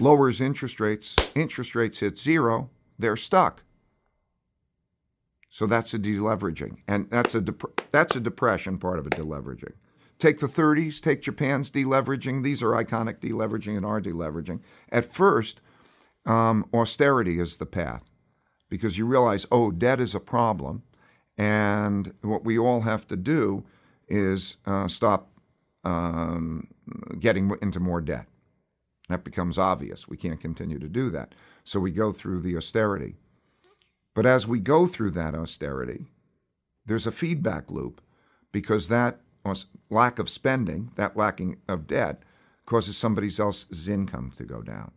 lowers 0.00 0.40
interest 0.40 0.80
rates. 0.80 1.16
Interest 1.34 1.74
rates 1.74 2.00
hit 2.00 2.18
zero. 2.18 2.70
They're 2.98 3.16
stuck. 3.16 3.62
So 5.50 5.66
that's 5.66 5.94
a 5.94 5.98
deleveraging, 5.98 6.78
and 6.86 7.08
that's 7.10 7.34
a 7.34 7.40
dep- 7.40 7.88
that's 7.90 8.14
a 8.14 8.20
depression 8.20 8.78
part 8.78 8.98
of 8.98 9.06
a 9.06 9.10
deleveraging. 9.10 9.72
Take 10.18 10.40
the 10.40 10.46
30s, 10.46 11.00
take 11.00 11.22
Japan's 11.22 11.70
deleveraging. 11.70 12.42
These 12.42 12.62
are 12.62 12.70
iconic 12.70 13.20
deleveraging 13.20 13.76
and 13.76 13.86
our 13.86 14.00
deleveraging. 14.00 14.60
At 14.90 15.04
first, 15.04 15.60
um, 16.26 16.68
austerity 16.74 17.38
is 17.38 17.56
the 17.56 17.66
path 17.66 18.10
because 18.68 18.98
you 18.98 19.06
realize, 19.06 19.46
oh, 19.50 19.70
debt 19.70 20.00
is 20.00 20.14
a 20.14 20.20
problem. 20.20 20.82
And 21.38 22.12
what 22.20 22.44
we 22.44 22.58
all 22.58 22.80
have 22.80 23.06
to 23.06 23.16
do 23.16 23.64
is 24.08 24.56
uh, 24.66 24.88
stop 24.88 25.30
um, 25.84 26.66
getting 27.18 27.52
into 27.62 27.80
more 27.80 28.00
debt. 28.00 28.26
That 29.08 29.24
becomes 29.24 29.56
obvious. 29.56 30.08
We 30.08 30.16
can't 30.16 30.40
continue 30.40 30.78
to 30.78 30.88
do 30.88 31.08
that. 31.10 31.34
So 31.64 31.80
we 31.80 31.92
go 31.92 32.12
through 32.12 32.40
the 32.40 32.56
austerity. 32.56 33.14
But 34.14 34.26
as 34.26 34.46
we 34.48 34.58
go 34.58 34.86
through 34.86 35.12
that 35.12 35.34
austerity, 35.34 36.06
there's 36.84 37.06
a 37.06 37.12
feedback 37.12 37.70
loop 37.70 38.00
because 38.50 38.88
that 38.88 39.20
lack 39.88 40.18
of 40.18 40.28
spending, 40.28 40.90
that 40.96 41.16
lacking 41.16 41.58
of 41.68 41.86
debt, 41.86 42.22
causes 42.66 42.96
somebody 42.96 43.30
else's 43.38 43.88
income 43.88 44.32
to 44.36 44.44
go 44.44 44.60
down. 44.60 44.90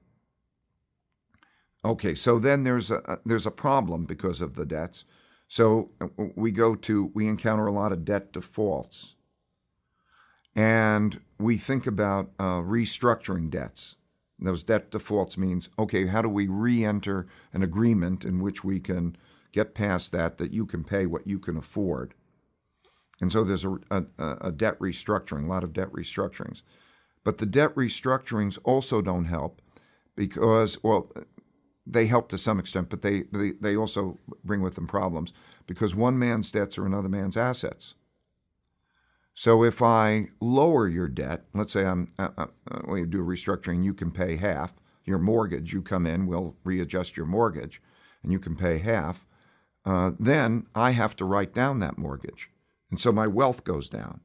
Okay, 1.83 2.15
so 2.15 2.37
then 2.37 2.63
there's 2.63 2.91
a 2.91 3.19
there's 3.25 3.45
a 3.45 3.51
problem 3.51 4.05
because 4.05 4.41
of 4.41 4.55
the 4.55 4.65
debts. 4.65 5.05
So 5.52 5.91
uh, 5.99 6.08
we 6.38 6.49
go 6.52 6.76
to 6.76 7.12
we 7.14 7.28
encounter 7.28 7.68
a 7.68 7.74
lot 7.74 7.91
of 7.91 8.06
debt 8.06 8.32
defaults, 8.32 9.16
and 10.56 11.20
we 11.38 11.58
think 11.58 11.86
about 11.86 12.32
uh, 12.39 12.62
restructuring 12.62 13.49
debts. 13.49 13.97
those 14.39 14.64
debt 14.64 14.91
defaults 14.91 15.38
means 15.38 15.68
okay, 15.78 16.06
how 16.06 16.22
do 16.22 16.30
we 16.30 16.47
re-enter 16.47 17.28
an 17.52 17.64
agreement 17.64 18.24
in 18.24 18.39
which 18.39 18.64
we 18.64 18.80
can 18.80 19.18
get 19.52 19.76
past 19.76 20.14
that 20.14 20.38
that 20.38 20.54
you 20.54 20.66
can 20.66 20.86
pay 20.86 21.06
what 21.06 21.28
you 21.28 21.38
can 21.38 21.58
afford, 21.58 22.14
and 23.20 23.30
so 23.30 23.43
there's 23.43 23.66
a, 23.66 23.78
a, 23.91 24.06
a 24.20 24.52
debt 24.54 24.80
restructuring, 24.80 25.43
a 25.43 25.49
lot 25.49 25.66
of 25.66 25.74
debt 25.74 25.91
restructurings. 25.91 26.62
But 27.26 27.39
the 27.39 27.45
debt 27.45 27.76
restructurings 27.76 28.58
also 28.64 29.02
don't 29.02 29.26
help 29.26 29.62
because, 30.16 30.82
well, 30.82 31.12
they 31.86 32.05
help 32.05 32.29
to 32.29 32.38
some 32.38 32.59
extent, 32.59 32.89
but 32.89 33.01
they, 33.01 33.23
they, 33.32 33.51
they 33.51 33.75
also 33.75 34.19
bring 34.43 34.61
with 34.61 34.75
them 34.75 34.88
problems 34.88 35.34
because 35.67 35.95
one 35.95 36.17
man's 36.17 36.51
debts 36.51 36.77
are 36.77 36.86
another 36.86 37.09
man's 37.09 37.38
assets. 37.38 37.95
So 39.34 39.63
if 39.63 39.82
I 39.82 40.27
lower 40.39 40.88
your 40.88 41.07
debt, 41.07 41.45
let's 41.53 41.73
say 41.73 41.86
I'm 41.86 42.13
uh, 42.19 42.29
uh, 42.38 42.45
when 42.86 42.99
you 42.99 43.05
do 43.05 43.21
a 43.21 43.25
restructuring, 43.25 43.84
you 43.84 43.93
can 43.93 44.11
pay 44.11 44.36
half 44.36 44.73
your 45.05 45.19
mortgage. 45.19 45.73
You 45.73 45.82
come 45.82 46.05
in, 46.05 46.27
we'll 46.27 46.55
readjust 46.63 47.17
your 47.17 47.25
mortgage, 47.25 47.82
and 48.21 48.32
you 48.32 48.39
can 48.39 48.55
pay 48.55 48.77
half. 48.79 49.25
Uh, 49.86 50.11
then 50.19 50.67
I 50.75 50.91
have 50.91 51.15
to 51.15 51.25
write 51.25 51.53
down 51.53 51.79
that 51.79 51.97
mortgage, 51.97 52.51
and 52.91 52.99
so 52.99 53.11
my 53.11 53.25
wealth 53.25 53.63
goes 53.63 53.89
down. 53.89 54.19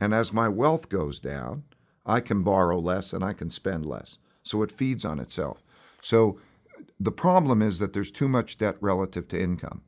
And 0.00 0.12
as 0.12 0.32
my 0.32 0.48
wealth 0.48 0.88
goes 0.88 1.20
down, 1.20 1.64
I 2.04 2.20
can 2.20 2.42
borrow 2.42 2.78
less 2.78 3.12
and 3.12 3.24
I 3.24 3.32
can 3.32 3.50
spend 3.50 3.86
less. 3.86 4.18
So 4.42 4.62
it 4.62 4.70
feeds 4.70 5.04
on 5.04 5.18
itself. 5.18 5.62
So 6.02 6.38
the 7.04 7.12
problem 7.12 7.60
is 7.60 7.78
that 7.80 7.92
there's 7.92 8.10
too 8.10 8.28
much 8.28 8.56
debt 8.56 8.76
relative 8.80 9.28
to 9.28 9.40
income. 9.40 9.82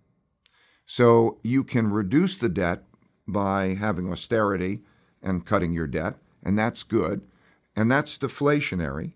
So 0.85 1.39
you 1.43 1.65
can 1.65 1.91
reduce 1.91 2.37
the 2.37 2.51
debt 2.51 2.85
by 3.27 3.75
having 3.75 4.13
austerity 4.13 4.83
and 5.23 5.47
cutting 5.47 5.73
your 5.73 5.87
debt, 5.87 6.17
and 6.43 6.59
that's 6.59 6.83
good. 6.83 7.23
And 7.75 7.91
that's 7.91 8.19
deflationary. 8.19 9.13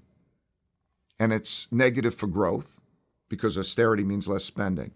And 1.19 1.33
it's 1.33 1.69
negative 1.71 2.15
for 2.15 2.27
growth 2.27 2.81
because 3.29 3.59
austerity 3.59 4.03
means 4.03 4.29
less 4.29 4.45
spending. 4.45 4.93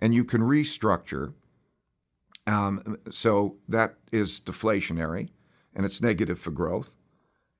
And 0.00 0.12
you 0.12 0.24
can 0.24 0.40
restructure. 0.40 1.34
Um, 2.46 2.98
so 3.12 3.56
that 3.68 3.94
is 4.10 4.40
deflationary 4.40 5.30
and 5.74 5.86
it's 5.86 6.02
negative 6.02 6.40
for 6.40 6.50
growth. 6.50 6.96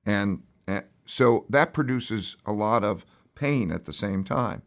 And, 0.05 0.43
and 0.67 0.83
so 1.05 1.45
that 1.49 1.73
produces 1.73 2.35
a 2.45 2.51
lot 2.51 2.83
of 2.83 3.05
pain 3.33 3.71
at 3.71 3.85
the 3.85 3.93
same 3.93 4.25
time. 4.25 4.61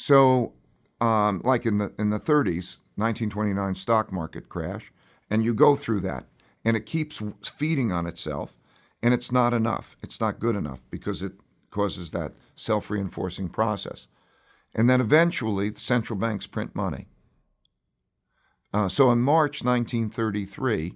So, 0.00 0.54
um, 0.98 1.42
like 1.44 1.66
in 1.66 1.76
the 1.76 1.92
in 1.98 2.08
the 2.08 2.18
30s, 2.18 2.78
1929 2.96 3.74
stock 3.74 4.10
market 4.10 4.48
crash, 4.48 4.90
and 5.28 5.44
you 5.44 5.52
go 5.52 5.76
through 5.76 6.00
that, 6.00 6.24
and 6.64 6.74
it 6.74 6.86
keeps 6.86 7.22
feeding 7.44 7.92
on 7.92 8.06
itself, 8.06 8.56
and 9.02 9.12
it's 9.12 9.30
not 9.30 9.52
enough. 9.52 9.98
It's 10.02 10.18
not 10.18 10.40
good 10.40 10.56
enough 10.56 10.80
because 10.88 11.22
it 11.22 11.34
causes 11.68 12.12
that 12.12 12.32
self-reinforcing 12.56 13.50
process, 13.50 14.06
and 14.74 14.88
then 14.88 15.02
eventually 15.02 15.68
the 15.68 15.80
central 15.80 16.18
banks 16.18 16.46
print 16.46 16.74
money. 16.74 17.06
Uh, 18.72 18.88
so 18.88 19.10
in 19.10 19.18
March 19.20 19.62
1933, 19.62 20.94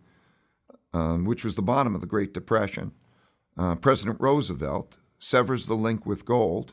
um, 0.94 1.26
which 1.26 1.44
was 1.44 1.56
the 1.56 1.62
bottom 1.62 1.94
of 1.94 2.00
the 2.00 2.06
Great 2.06 2.32
Depression, 2.32 2.92
uh, 3.58 3.74
President 3.74 4.18
Roosevelt 4.18 4.96
severs 5.18 5.66
the 5.66 5.76
link 5.76 6.06
with 6.06 6.24
gold 6.24 6.72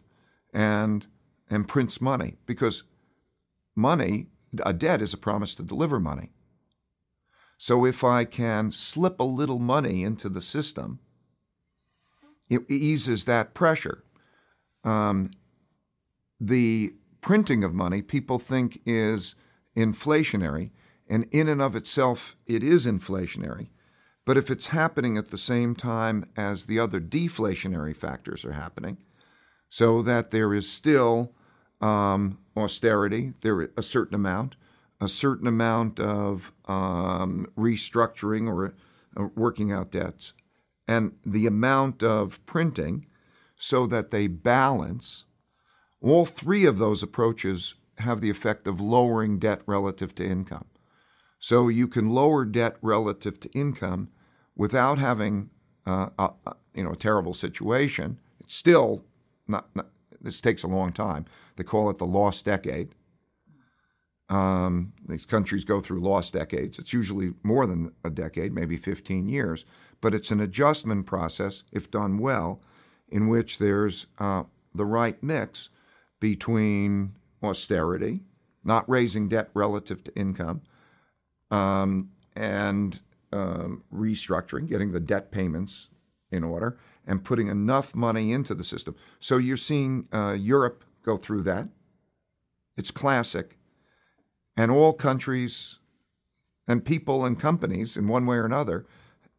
and 0.54 1.08
and 1.52 1.68
prints 1.68 2.02
money 2.02 2.38
because 2.45 2.84
money, 3.76 4.28
a 4.66 4.74
debt 4.74 5.02
is 5.02 5.14
a 5.14 5.18
promise 5.18 5.54
to 5.56 5.64
deliver 5.64 5.99
money. 5.99 6.32
So 7.58 7.86
if 7.86 8.04
I 8.04 8.26
can 8.26 8.72
slip 8.72 9.20
a 9.20 9.24
little 9.24 9.60
money 9.60 10.04
into 10.04 10.30
the 10.30 10.41
system, 10.41 10.99
it 12.49 12.64
eases 12.70 13.26
that 13.26 13.54
pressure. 13.54 14.04
Um, 14.84 15.30
the 16.39 16.95
printing 17.22 17.64
of 17.64 17.74
money 17.74 18.02
people 18.02 18.39
think 18.39 18.82
is 18.86 19.36
inflationary, 19.78 20.72
and 21.08 21.28
in 21.32 21.47
and 21.47 21.62
of 21.62 21.76
itself, 21.76 22.36
it 22.47 22.64
is 22.64 22.86
inflationary. 22.86 23.68
But 24.26 24.38
if 24.38 24.49
it's 24.49 24.68
happening 24.68 25.18
at 25.18 25.30
the 25.30 25.38
same 25.38 25.76
time 25.76 26.26
as 26.36 26.66
the 26.66 26.80
other 26.80 26.99
deflationary 26.99 27.95
factors 27.95 28.43
are 28.43 28.54
happening, 28.54 28.97
so 29.70 30.02
that 30.02 30.32
there 30.32 30.54
is 30.54 30.70
still 30.70 31.34
um, 31.82 32.38
austerity, 32.56 33.34
there 33.42 33.70
a 33.76 33.84
certain 33.84 34.16
amount, 34.16 34.56
a 35.00 35.10
certain 35.10 35.48
amount 35.48 36.00
of 36.00 36.52
um, 36.66 37.48
restructuring 37.58 38.48
or 38.48 38.74
uh, 39.18 39.28
working 39.36 39.72
out 39.72 39.92
debts, 39.92 40.34
and 40.88 41.14
the 41.26 41.48
amount 41.48 42.04
of 42.04 42.44
printing, 42.46 43.06
so 43.56 43.86
that 43.88 44.12
they 44.12 44.28
balance. 44.28 45.26
All 46.02 46.26
three 46.26 46.66
of 46.66 46.80
those 46.80 47.04
approaches 47.04 47.76
have 48.00 48.22
the 48.22 48.30
effect 48.30 48.68
of 48.68 48.82
lowering 48.82 49.38
debt 49.38 49.62
relative 49.66 50.16
to 50.16 50.26
income. 50.26 50.66
So 51.40 51.68
you 51.68 51.88
can 51.88 52.10
lower 52.10 52.46
debt 52.46 52.78
relative 52.82 53.40
to 53.42 53.50
income 53.52 54.10
without 54.56 55.00
having 55.00 55.50
uh, 55.86 56.10
a, 56.18 56.32
you 56.74 56.84
know 56.84 56.92
a 56.92 56.96
terrible 56.96 57.34
situation. 57.34 58.20
It's 58.40 58.56
still 58.56 59.06
not, 59.48 59.76
not, 59.76 59.88
This 60.20 60.42
takes 60.42 60.64
a 60.64 60.68
long 60.68 60.94
time. 60.94 61.26
They 61.62 61.66
call 61.66 61.91
it 61.91 61.99
the 61.99 62.07
lost 62.07 62.45
decade. 62.45 62.89
Um, 64.30 64.93
these 65.07 65.28
countries 65.28 65.64
go 65.64 65.80
through 65.80 65.99
lost 65.99 66.34
decades. 66.34 66.80
It's 66.80 66.91
usually 66.91 67.36
more 67.43 67.68
than 67.68 67.91
a 68.03 68.09
decade, 68.09 68.51
maybe 68.51 68.78
15 68.78 69.30
years, 69.30 69.64
but 70.01 70.16
it's 70.16 70.32
an 70.32 70.39
adjustment 70.39 71.05
process, 71.05 71.64
if 71.72 71.91
done 71.91 72.18
well, 72.18 72.64
in 73.09 73.28
which 73.28 73.59
there's 73.59 74.07
uh, 74.18 74.45
the 74.74 74.86
right 74.86 75.22
mix 75.22 75.70
between 76.20 77.14
austerity, 77.43 78.22
not 78.64 78.89
raising 78.89 79.30
debt 79.30 79.51
relative 79.53 80.03
to 80.05 80.16
income, 80.16 80.64
um, 81.51 82.09
and 82.36 83.01
um, 83.32 83.84
restructuring, 83.93 84.68
getting 84.68 84.93
the 84.93 84.99
debt 84.99 85.32
payments 85.32 85.91
in 86.32 86.43
order, 86.43 86.80
and 87.05 87.24
putting 87.24 87.49
enough 87.49 87.93
money 87.93 88.32
into 88.32 88.55
the 88.55 88.64
system. 88.64 88.95
So 89.20 89.38
you're 89.38 89.57
seeing 89.57 90.07
uh, 90.12 90.36
Europe 90.39 90.86
go 91.04 91.18
through 91.18 91.43
that. 91.43 91.68
It's 92.78 92.91
classic. 92.91 93.58
And 94.58 94.72
all 94.72 94.93
countries 94.93 95.80
and 96.68 96.86
people 96.86 97.26
and 97.26 97.39
companies, 97.39 97.97
in 97.97 98.08
one 98.08 98.26
way 98.26 98.38
or 98.38 98.45
another, 98.45 98.86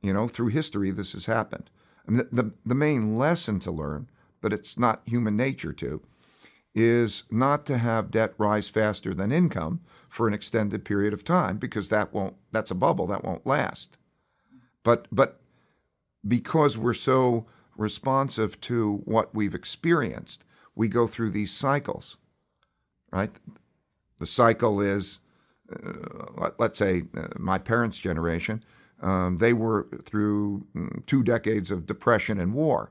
you 0.02 0.12
know, 0.12 0.28
through 0.28 0.48
history, 0.48 0.90
this 0.90 1.12
has 1.12 1.26
happened. 1.26 1.70
I 2.06 2.10
mean, 2.10 2.26
the, 2.30 2.42
the, 2.42 2.52
the 2.66 2.74
main 2.74 3.16
lesson 3.16 3.60
to 3.60 3.70
learn, 3.70 4.08
but 4.40 4.52
it's 4.52 4.78
not 4.78 5.02
human 5.06 5.36
nature 5.36 5.72
to, 5.74 6.02
is 6.74 7.24
not 7.30 7.66
to 7.66 7.78
have 7.78 8.10
debt 8.10 8.34
rise 8.38 8.68
faster 8.68 9.14
than 9.14 9.30
income 9.30 9.80
for 10.08 10.26
an 10.26 10.34
extended 10.34 10.84
period 10.84 11.12
of 11.12 11.24
time 11.24 11.56
because 11.56 11.88
that 11.88 12.12
won't 12.12 12.34
that's 12.50 12.70
a 12.70 12.74
bubble 12.74 13.06
that 13.06 13.24
won't 13.24 13.46
last 13.46 13.98
but 14.82 15.06
but 15.12 15.40
because 16.26 16.78
we're 16.78 16.94
so 16.94 17.46
responsive 17.76 18.60
to 18.60 19.02
what 19.04 19.34
we've 19.34 19.54
experienced 19.54 20.44
we 20.74 20.88
go 20.88 21.06
through 21.06 21.30
these 21.30 21.52
cycles 21.52 22.16
right 23.10 23.30
the 24.18 24.26
cycle 24.26 24.80
is 24.80 25.20
uh, 25.72 26.50
let's 26.58 26.78
say 26.78 27.02
uh, 27.16 27.28
my 27.38 27.58
parents 27.58 27.98
generation 27.98 28.62
um, 29.00 29.38
they 29.38 29.52
were 29.52 29.88
through 30.04 30.66
mm, 30.76 31.04
two 31.06 31.22
decades 31.22 31.70
of 31.70 31.86
depression 31.86 32.38
and 32.38 32.54
war 32.54 32.90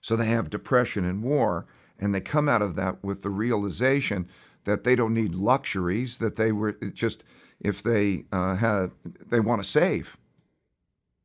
so 0.00 0.16
they 0.16 0.26
have 0.26 0.50
depression 0.50 1.04
and 1.04 1.22
war 1.22 1.66
and 1.98 2.14
they 2.14 2.20
come 2.20 2.48
out 2.48 2.62
of 2.62 2.76
that 2.76 3.02
with 3.02 3.22
the 3.22 3.30
realization 3.30 4.28
that 4.64 4.84
they 4.84 4.94
don't 4.94 5.14
need 5.14 5.34
luxuries, 5.34 6.18
that 6.18 6.36
they 6.36 6.52
were 6.52 6.72
just, 6.72 7.24
if 7.58 7.82
they 7.82 8.24
uh, 8.30 8.56
have, 8.56 8.92
they 9.26 9.40
want 9.40 9.62
to 9.62 9.68
save 9.68 10.16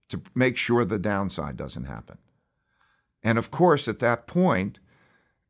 to 0.10 0.22
make 0.34 0.58
sure 0.58 0.86
the 0.86 1.00
downside 1.00 1.58
doesn't 1.58 1.86
happen. 1.86 2.18
And 3.24 3.38
of 3.38 3.52
course, 3.52 3.88
at 3.88 4.00
that 4.00 4.28
point, 4.28 4.80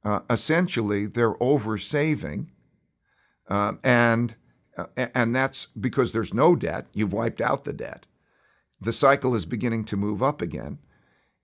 uh, 0.03 0.21
essentially 0.29 1.05
they're 1.05 1.41
over 1.41 1.77
saving, 1.77 2.51
uh, 3.49 3.73
and 3.83 4.35
uh, 4.77 4.85
and 4.97 5.35
that's 5.35 5.67
because 5.79 6.11
there's 6.11 6.33
no 6.33 6.55
debt. 6.55 6.87
You've 6.93 7.13
wiped 7.13 7.41
out 7.41 7.63
the 7.63 7.73
debt. 7.73 8.05
The 8.81 8.93
cycle 8.93 9.35
is 9.35 9.45
beginning 9.45 9.85
to 9.85 9.97
move 9.97 10.21
up 10.21 10.41
again. 10.41 10.79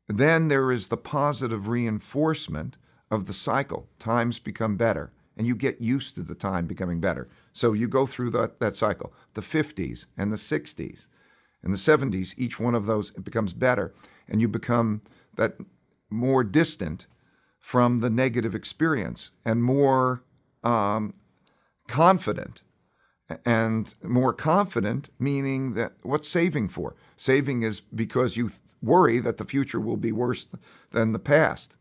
Then 0.08 0.48
there 0.48 0.72
is 0.72 0.88
the 0.88 0.98
positive 0.98 1.68
reinforcement 1.68 2.78
of 3.12 3.28
the 3.28 3.34
cycle. 3.34 3.88
Times 4.00 4.40
become 4.40 4.76
better, 4.76 5.14
and 5.38 5.48
you 5.48 5.56
get 5.56 5.80
used 5.80 6.16
to 6.16 6.24
the 6.24 6.36
time 6.36 6.66
becoming 6.66 7.00
better. 7.00 7.30
So 7.54 7.74
you 7.74 7.88
go 7.88 8.06
through 8.06 8.32
that, 8.32 8.60
that 8.60 8.76
cycle. 8.76 9.14
The 9.36 9.42
50s 9.42 10.08
and 10.18 10.34
the 10.34 10.38
60s 10.38 11.08
and 11.64 11.74
the 11.74 11.78
70s, 11.78 12.34
each 12.38 12.60
one 12.60 12.76
of 12.76 12.86
those 12.86 13.12
becomes 13.12 13.54
better, 13.54 13.94
and 14.28 14.42
you 14.42 14.48
become 14.48 15.02
that 15.36 15.58
more 16.10 16.44
distant 16.44 17.08
from 17.60 18.00
the 18.00 18.10
negative 18.10 18.56
experience 18.56 19.32
and 19.46 19.64
more 19.64 20.24
um, 20.64 21.14
confident. 21.88 22.64
And 23.46 23.94
more 24.04 24.34
confident, 24.34 25.10
meaning 25.20 25.74
that 25.74 25.94
what's 26.02 26.28
saving 26.28 26.70
for? 26.70 26.96
Saving 27.16 27.62
is 27.64 27.82
because 27.82 28.36
you 28.38 28.50
th- 28.50 28.60
worry 28.82 29.20
that 29.20 29.38
the 29.38 29.46
future 29.46 29.80
will 29.80 29.98
be 29.98 30.12
worse 30.12 30.48
than 30.92 31.14
the 31.14 31.20
past. 31.20 31.76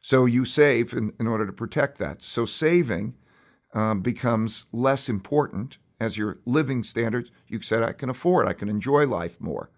So 0.00 0.24
you 0.26 0.44
save 0.44 0.92
in, 0.92 1.12
in 1.20 1.28
order 1.28 1.46
to 1.46 1.52
protect 1.52 1.98
that. 1.98 2.22
So 2.22 2.46
saving 2.46 3.14
um, 3.74 4.00
becomes 4.02 4.66
less 4.72 5.08
important 5.08 5.78
as 6.00 6.18
your 6.18 6.38
living 6.44 6.82
standards. 6.84 7.30
You 7.46 7.60
said, 7.60 7.84
I 7.84 7.92
can 7.92 8.10
afford, 8.10 8.48
I 8.48 8.54
can 8.54 8.68
enjoy 8.68 9.06
life 9.06 9.40
more. 9.40 9.70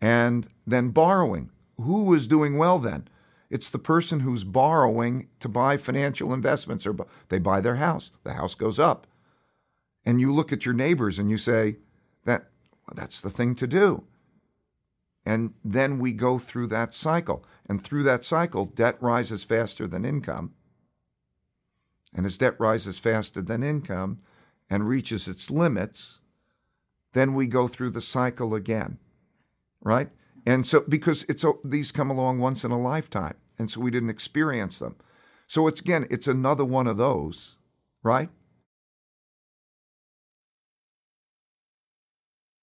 and 0.00 0.48
then 0.66 0.90
borrowing. 0.90 1.50
Who 1.80 2.12
is 2.14 2.28
doing 2.28 2.56
well 2.56 2.78
then? 2.78 3.08
It's 3.48 3.70
the 3.70 3.78
person 3.78 4.20
who's 4.20 4.44
borrowing 4.44 5.28
to 5.40 5.48
buy 5.48 5.76
financial 5.76 6.32
investments 6.32 6.86
or 6.86 6.96
they 7.28 7.38
buy 7.38 7.60
their 7.60 7.76
house. 7.76 8.10
The 8.24 8.34
house 8.34 8.54
goes 8.54 8.78
up. 8.78 9.06
And 10.04 10.20
you 10.20 10.32
look 10.32 10.52
at 10.52 10.64
your 10.64 10.74
neighbors 10.74 11.18
and 11.18 11.30
you 11.30 11.36
say, 11.36 11.76
that 12.24 12.50
that's 12.94 13.20
the 13.20 13.30
thing 13.30 13.54
to 13.56 13.66
do. 13.66 14.04
And 15.24 15.54
then 15.64 15.98
we 15.98 16.12
go 16.12 16.38
through 16.38 16.68
that 16.68 16.94
cycle. 16.94 17.44
And 17.68 17.82
through 17.82 18.04
that 18.04 18.24
cycle, 18.24 18.64
debt 18.64 18.96
rises 19.00 19.42
faster 19.42 19.88
than 19.88 20.04
income. 20.04 20.52
And 22.14 22.24
as 22.24 22.38
debt 22.38 22.54
rises 22.58 22.98
faster 22.98 23.42
than 23.42 23.62
income 23.62 24.18
and 24.70 24.88
reaches 24.88 25.26
its 25.26 25.50
limits, 25.50 26.20
then 27.12 27.34
we 27.34 27.46
go 27.46 27.66
through 27.66 27.90
the 27.90 28.00
cycle 28.00 28.54
again, 28.54 28.98
right? 29.80 30.10
And 30.46 30.66
so, 30.66 30.84
because 30.88 31.24
it's 31.28 31.44
these 31.64 31.90
come 31.90 32.08
along 32.08 32.38
once 32.38 32.64
in 32.64 32.70
a 32.70 32.80
lifetime, 32.80 33.34
and 33.58 33.68
so 33.70 33.80
we 33.80 33.90
didn't 33.90 34.10
experience 34.10 34.78
them. 34.78 34.94
So 35.48 35.66
it's 35.66 35.80
again, 35.80 36.06
it's 36.08 36.28
another 36.28 36.64
one 36.64 36.86
of 36.86 36.96
those, 36.96 37.56
right? 38.02 38.30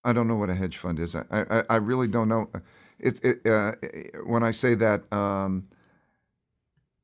I 0.06 0.14
don't 0.14 0.28
know 0.28 0.36
what 0.36 0.50
a 0.50 0.56
hedge 0.56 0.78
fund 0.78 1.00
is. 1.00 1.16
I, 1.16 1.24
I, 1.32 1.64
I 1.70 1.76
really 1.78 2.08
don't 2.08 2.28
know. 2.28 2.50
It, 3.00 3.24
it 3.24 3.48
uh, 3.48 3.74
when 4.26 4.44
I 4.44 4.52
say 4.52 4.76
that, 4.76 5.12
um, 5.14 5.64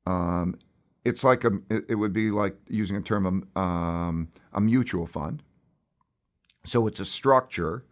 um, 0.06 0.58
it's 1.04 1.24
like 1.24 1.44
a. 1.44 1.52
It, 1.70 1.94
would 1.96 2.12
be 2.12 2.30
like 2.30 2.56
using 2.68 2.96
a 2.96 3.00
term 3.00 3.46
um, 3.56 4.28
a 4.52 4.60
mutual 4.60 5.06
fund. 5.06 5.42
So 6.64 6.86
it's 6.86 7.00
a 7.00 7.06
structure 7.06 7.84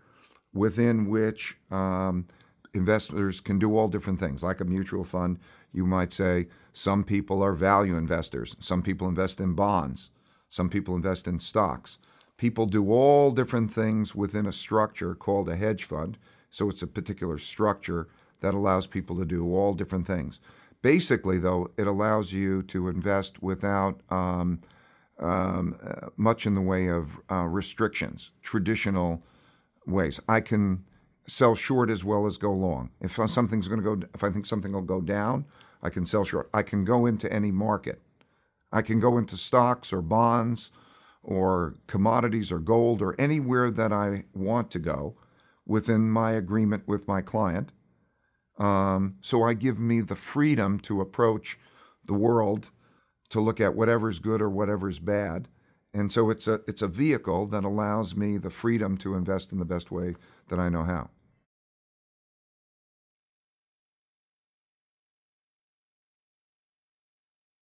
within 0.53 1.07
which 1.09 1.57
um, 1.71 2.27
investors 2.75 3.41
can 3.41 3.59
do 3.59 3.77
all 3.77 3.89
different 3.89 4.21
things. 4.21 4.43
Like 4.43 4.61
a 4.61 4.65
mutual 4.65 5.05
fund, 5.05 5.39
you 5.73 5.87
might 5.87 6.13
say 6.13 6.49
some 6.73 7.05
people 7.05 7.43
are 7.43 7.53
value 7.53 7.97
investors, 7.97 8.57
some 8.61 8.83
people 8.83 9.09
invest 9.09 9.41
in 9.41 9.55
bonds, 9.55 10.11
some 10.49 10.69
people 10.69 10.95
invest 10.95 11.27
in 11.27 11.39
stocks. 11.39 11.99
People 12.37 12.67
do 12.67 12.93
all 12.93 13.33
different 13.33 13.73
things 13.73 14.15
within 14.15 14.47
a 14.47 14.53
structure 14.53 15.15
called 15.15 15.49
a 15.49 15.57
hedge 15.57 15.85
fund. 15.85 16.17
So 16.51 16.69
it's 16.69 16.83
a 16.83 16.87
particular 16.87 17.37
structure 17.37 18.09
that 18.41 18.55
allows 18.55 18.87
people 18.87 19.17
to 19.17 19.25
do 19.25 19.55
all 19.55 19.75
different 19.75 20.07
things. 20.07 20.39
Basically, 20.81 21.39
though, 21.39 21.69
it 21.77 21.89
allows 21.89 22.33
you 22.33 22.63
to 22.65 22.89
invest 22.89 23.43
without 23.43 24.01
um, 24.11 24.61
um, 25.19 25.77
uh, 25.83 26.11
much 26.17 26.47
in 26.47 26.55
the 26.55 26.61
way 26.61 26.87
of 26.89 27.19
uh, 27.31 27.45
restrictions, 27.45 28.31
traditional 28.43 29.25
ways. 29.87 30.21
I 30.29 30.41
can 30.41 30.85
sell 31.29 31.55
short 31.55 31.91
as 31.91 32.05
well 32.05 32.27
as 32.27 32.39
go 32.39 32.53
long. 32.53 32.91
If 33.01 33.13
something's 33.13 33.69
going 33.69 33.83
to 33.83 33.97
go, 33.97 34.07
if 34.15 34.25
I 34.25 34.31
think 34.31 34.47
something 34.47 34.73
will 34.73 34.83
go 34.83 35.01
down, 35.01 35.45
I 35.83 35.91
can 35.91 36.07
sell 36.07 36.25
short. 36.25 36.49
I 36.53 36.63
can 36.63 36.85
go 36.85 37.07
into 37.07 37.33
any 37.33 37.53
market. 37.53 38.01
I 38.73 38.83
can 38.83 38.99
go 38.99 39.17
into 39.17 39.37
stocks 39.37 39.93
or 39.93 40.03
bonds 40.03 40.71
or 41.23 41.77
commodities 41.87 42.51
or 42.51 42.59
gold 42.59 43.03
or 43.03 43.15
anywhere 43.19 43.71
that 43.71 43.93
I 43.93 44.25
want 44.35 44.71
to 44.73 44.79
go 44.79 45.17
within 45.67 46.11
my 46.11 46.33
agreement 46.33 46.89
with 46.89 47.07
my 47.07 47.21
client. 47.21 47.73
Um, 48.59 49.17
so 49.21 49.45
I 49.45 49.55
give 49.55 49.79
me 49.79 50.01
the 50.01 50.17
freedom 50.17 50.81
to 50.81 51.01
approach 51.01 51.59
the 52.05 52.15
world 52.15 52.71
to 53.29 53.41
look 53.41 53.61
at 53.61 53.75
whatever's 53.75 54.19
good 54.19 54.43
or 54.43 54.49
whatever's 54.49 54.99
bad. 54.99 55.49
And 55.95 56.13
so 56.13 56.31
it's 56.31 56.47
a 56.47 56.61
it's 56.67 56.83
a 56.83 56.89
vehicle 56.89 57.47
that 57.47 57.65
allows 57.65 58.15
me 58.15 58.39
the 58.39 58.51
freedom 58.51 58.97
to 58.99 59.15
invest 59.15 59.53
in 59.53 59.59
the 59.59 59.65
best 59.65 59.91
way 59.91 60.17
that 60.49 60.59
I 60.59 60.69
know 60.69 60.85
how. 60.85 61.11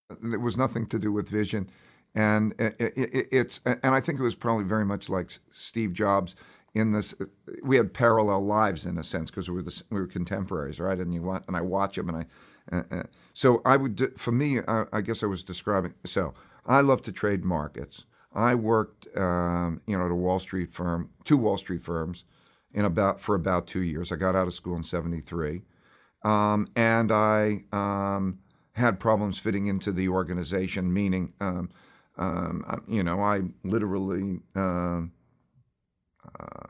It 0.09 0.41
was 0.41 0.57
nothing 0.57 0.85
to 0.87 0.99
do 0.99 1.11
with 1.11 1.27
vision, 1.27 1.69
and 2.15 2.53
it, 2.59 2.75
it, 2.79 3.27
it's 3.31 3.59
and 3.65 3.93
I 3.93 3.99
think 3.99 4.19
it 4.19 4.23
was 4.23 4.35
probably 4.35 4.63
very 4.63 4.85
much 4.85 5.09
like 5.09 5.31
Steve 5.51 5.93
Jobs 5.93 6.35
in 6.73 6.91
this. 6.93 7.13
We 7.61 7.75
had 7.75 7.93
parallel 7.93 8.45
lives 8.45 8.85
in 8.85 8.97
a 8.97 9.03
sense 9.03 9.29
because 9.29 9.49
we 9.49 9.57
were 9.57 9.63
the, 9.63 9.83
we 9.89 9.99
were 9.99 10.07
contemporaries, 10.07 10.79
right? 10.79 10.97
And 10.97 11.13
you 11.13 11.21
want 11.21 11.43
and 11.47 11.57
I 11.57 11.61
watch 11.61 11.97
him, 11.97 12.09
and 12.09 12.17
I. 12.19 12.25
Uh, 12.69 12.83
uh, 12.91 13.03
so 13.33 13.61
I 13.65 13.77
would 13.77 14.13
for 14.17 14.31
me, 14.31 14.59
I, 14.67 14.85
I, 14.91 15.01
guess 15.01 15.23
I 15.23 15.25
was 15.25 15.43
describing. 15.43 15.93
So 16.05 16.33
I 16.65 16.81
love 16.81 17.01
to 17.03 17.11
trade 17.11 17.45
markets. 17.45 18.05
I 18.33 18.55
worked, 18.55 19.07
um, 19.17 19.81
you 19.87 19.97
know, 19.97 20.05
at 20.05 20.11
a 20.11 20.15
Wall 20.15 20.39
Street 20.39 20.73
firm, 20.73 21.09
two 21.23 21.37
Wall 21.37 21.57
Street 21.57 21.81
firms, 21.81 22.23
in 22.73 22.85
about 22.85 23.19
for 23.21 23.35
about 23.35 23.67
two 23.67 23.81
years. 23.81 24.11
I 24.11 24.15
got 24.15 24.35
out 24.35 24.47
of 24.47 24.53
school 24.53 24.75
in 24.75 24.83
'73, 24.83 25.63
um, 26.23 26.67
and 26.77 27.11
I. 27.11 27.63
Um, 27.73 28.39
had 28.77 28.99
problems 28.99 29.39
fitting 29.39 29.65
into 29.67 29.91
the 29.91 30.07
organization, 30.07 30.93
meaning, 30.93 31.33
um, 31.41 31.71
um, 32.17 32.63
uh, 32.67 32.77
you 32.87 33.03
know, 33.03 33.19
I 33.19 33.41
literally. 33.63 34.39
Uh, 34.55 35.01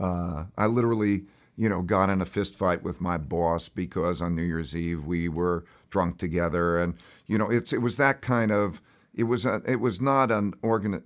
uh, 0.00 0.44
I 0.56 0.66
literally, 0.66 1.24
you 1.56 1.68
know, 1.68 1.82
got 1.82 2.10
in 2.10 2.20
a 2.20 2.26
fist 2.26 2.56
fight 2.56 2.82
with 2.82 3.00
my 3.00 3.16
boss 3.16 3.68
because 3.68 4.20
on 4.20 4.34
New 4.34 4.42
Year's 4.42 4.74
Eve 4.74 5.04
we 5.04 5.28
were 5.28 5.64
drunk 5.90 6.18
together, 6.18 6.78
and 6.78 6.94
you 7.26 7.38
know, 7.38 7.48
it's 7.50 7.72
it 7.72 7.78
was 7.78 7.96
that 7.96 8.22
kind 8.22 8.50
of. 8.50 8.80
It 9.14 9.24
was 9.24 9.44
a, 9.44 9.60
it 9.66 9.76
was 9.76 10.00
not 10.00 10.30
an 10.30 10.54
organ. 10.62 11.02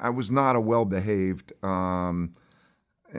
I 0.00 0.10
was 0.10 0.30
not 0.30 0.54
a 0.54 0.60
well 0.60 0.84
behaved 0.84 1.52
um, 1.64 2.34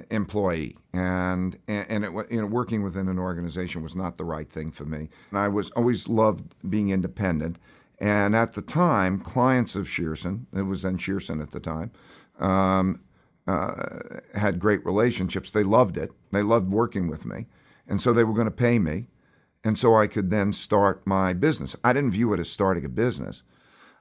employee, 0.09 0.77
and 0.93 1.57
and 1.67 2.05
it 2.05 2.11
you 2.31 2.41
know 2.41 2.47
working 2.47 2.83
within 2.83 3.07
an 3.07 3.19
organization 3.19 3.83
was 3.83 3.95
not 3.95 4.17
the 4.17 4.25
right 4.25 4.49
thing 4.49 4.71
for 4.71 4.85
me. 4.85 5.09
And 5.29 5.39
I 5.39 5.47
was 5.47 5.69
always 5.71 6.07
loved 6.07 6.55
being 6.69 6.89
independent. 6.89 7.59
And 7.99 8.35
at 8.35 8.53
the 8.53 8.61
time, 8.61 9.19
clients 9.19 9.75
of 9.75 9.85
Shearson, 9.85 10.45
it 10.53 10.63
was 10.63 10.81
then 10.81 10.97
Shearson 10.97 11.41
at 11.41 11.51
the 11.51 11.59
time, 11.59 11.91
um, 12.37 13.01
uh, 13.47 14.19
had 14.33 14.59
great 14.59 14.85
relationships. 14.85 15.51
They 15.51 15.63
loved 15.63 15.95
it. 15.97 16.11
They 16.31 16.43
loved 16.43 16.69
working 16.69 17.07
with 17.07 17.25
me, 17.25 17.47
and 17.87 18.01
so 18.01 18.11
they 18.13 18.23
were 18.23 18.33
going 18.33 18.45
to 18.45 18.51
pay 18.51 18.79
me, 18.79 19.07
and 19.63 19.77
so 19.77 19.95
I 19.95 20.07
could 20.07 20.31
then 20.31 20.53
start 20.53 21.05
my 21.05 21.33
business. 21.33 21.75
I 21.83 21.93
didn't 21.93 22.11
view 22.11 22.33
it 22.33 22.39
as 22.39 22.49
starting 22.49 22.85
a 22.85 22.89
business. 22.89 23.43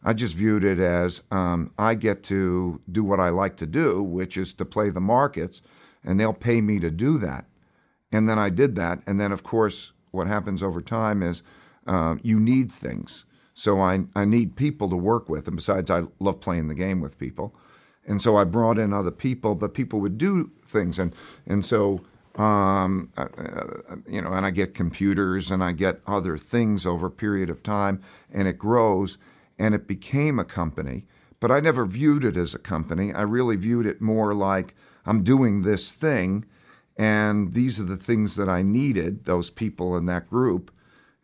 I 0.04 0.14
just 0.14 0.34
viewed 0.34 0.64
it 0.64 0.80
as 0.80 1.22
um, 1.30 1.70
I 1.78 1.94
get 1.94 2.24
to 2.24 2.80
do 2.90 3.04
what 3.04 3.20
I 3.20 3.28
like 3.28 3.56
to 3.58 3.66
do, 3.66 4.02
which 4.02 4.36
is 4.36 4.52
to 4.54 4.64
play 4.64 4.90
the 4.90 5.00
markets 5.00 5.62
and 6.04 6.18
they'll 6.18 6.32
pay 6.32 6.60
me 6.60 6.78
to 6.80 6.90
do 6.90 7.18
that. 7.18 7.46
And 8.10 8.28
then 8.28 8.38
I 8.38 8.50
did 8.50 8.76
that. 8.76 9.02
And 9.06 9.20
then, 9.20 9.32
of 9.32 9.42
course, 9.42 9.92
what 10.10 10.26
happens 10.26 10.62
over 10.62 10.80
time 10.80 11.22
is 11.22 11.42
uh, 11.86 12.16
you 12.22 12.38
need 12.38 12.70
things. 12.70 13.24
So 13.54 13.80
I, 13.80 14.04
I 14.14 14.24
need 14.24 14.56
people 14.56 14.88
to 14.90 14.96
work 14.96 15.28
with. 15.28 15.46
And 15.46 15.56
besides, 15.56 15.90
I 15.90 16.04
love 16.20 16.40
playing 16.40 16.68
the 16.68 16.74
game 16.74 17.00
with 17.00 17.18
people. 17.18 17.54
And 18.06 18.20
so 18.20 18.36
I 18.36 18.44
brought 18.44 18.78
in 18.78 18.92
other 18.92 19.10
people, 19.10 19.54
but 19.54 19.74
people 19.74 20.00
would 20.00 20.18
do 20.18 20.50
things. 20.64 20.98
And, 20.98 21.14
and 21.46 21.64
so, 21.64 22.00
um, 22.36 23.10
uh, 23.16 23.28
uh, 23.36 23.96
you 24.08 24.22
know, 24.22 24.32
and 24.32 24.44
I 24.44 24.50
get 24.50 24.74
computers 24.74 25.50
and 25.50 25.62
I 25.62 25.72
get 25.72 26.00
other 26.06 26.38
things 26.38 26.86
over 26.86 27.06
a 27.06 27.10
period 27.10 27.50
of 27.50 27.62
time, 27.62 28.00
and 28.32 28.48
it 28.48 28.58
grows 28.58 29.18
and 29.58 29.74
it 29.74 29.86
became 29.86 30.38
a 30.38 30.44
company. 30.44 31.04
But 31.40 31.50
I 31.50 31.60
never 31.60 31.84
viewed 31.84 32.24
it 32.24 32.36
as 32.36 32.54
a 32.54 32.58
company. 32.58 33.12
I 33.12 33.22
really 33.22 33.56
viewed 33.56 33.86
it 33.86 34.00
more 34.00 34.34
like 34.34 34.74
I'm 35.04 35.22
doing 35.22 35.62
this 35.62 35.92
thing, 35.92 36.44
and 36.96 37.54
these 37.54 37.80
are 37.80 37.84
the 37.84 37.96
things 37.96 38.36
that 38.36 38.48
I 38.48 38.62
needed, 38.62 39.24
those 39.24 39.50
people 39.50 39.96
in 39.96 40.06
that 40.06 40.28
group. 40.28 40.70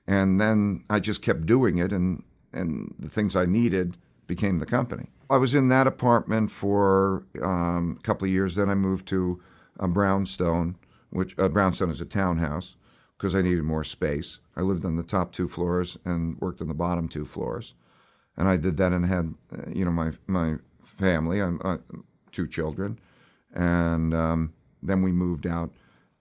And 0.06 0.40
then 0.40 0.84
I 0.88 1.00
just 1.00 1.22
kept 1.22 1.46
doing 1.46 1.78
it, 1.78 1.92
and, 1.92 2.22
and 2.52 2.94
the 2.98 3.10
things 3.10 3.36
I 3.36 3.46
needed 3.46 3.96
became 4.26 4.58
the 4.58 4.66
company. 4.66 5.10
I 5.30 5.36
was 5.36 5.54
in 5.54 5.68
that 5.68 5.86
apartment 5.86 6.50
for 6.50 7.26
um, 7.42 7.96
a 7.98 8.02
couple 8.02 8.24
of 8.24 8.32
years. 8.32 8.54
Then 8.54 8.70
I 8.70 8.74
moved 8.74 9.06
to 9.08 9.40
a 9.78 9.86
Brownstone, 9.86 10.76
which 11.10 11.38
uh, 11.38 11.48
Brownstone 11.48 11.90
is 11.90 12.00
a 12.00 12.06
townhouse, 12.06 12.76
because 13.16 13.34
I 13.34 13.42
needed 13.42 13.64
more 13.64 13.84
space. 13.84 14.38
I 14.56 14.62
lived 14.62 14.84
on 14.84 14.96
the 14.96 15.02
top 15.02 15.32
two 15.32 15.48
floors 15.48 15.98
and 16.04 16.40
worked 16.40 16.60
on 16.60 16.68
the 16.68 16.74
bottom 16.74 17.08
two 17.08 17.24
floors, 17.24 17.74
and 18.36 18.48
I 18.48 18.56
did 18.56 18.76
that 18.78 18.92
and 18.92 19.04
had, 19.06 19.34
uh, 19.52 19.70
you 19.70 19.84
know, 19.84 19.90
my 19.90 20.12
my 20.26 20.56
family, 20.82 21.42
I, 21.42 21.48
uh, 21.62 21.78
two 22.32 22.46
children, 22.46 22.98
and 23.54 24.14
um, 24.14 24.52
then 24.82 25.02
we 25.02 25.12
moved 25.12 25.46
out 25.46 25.70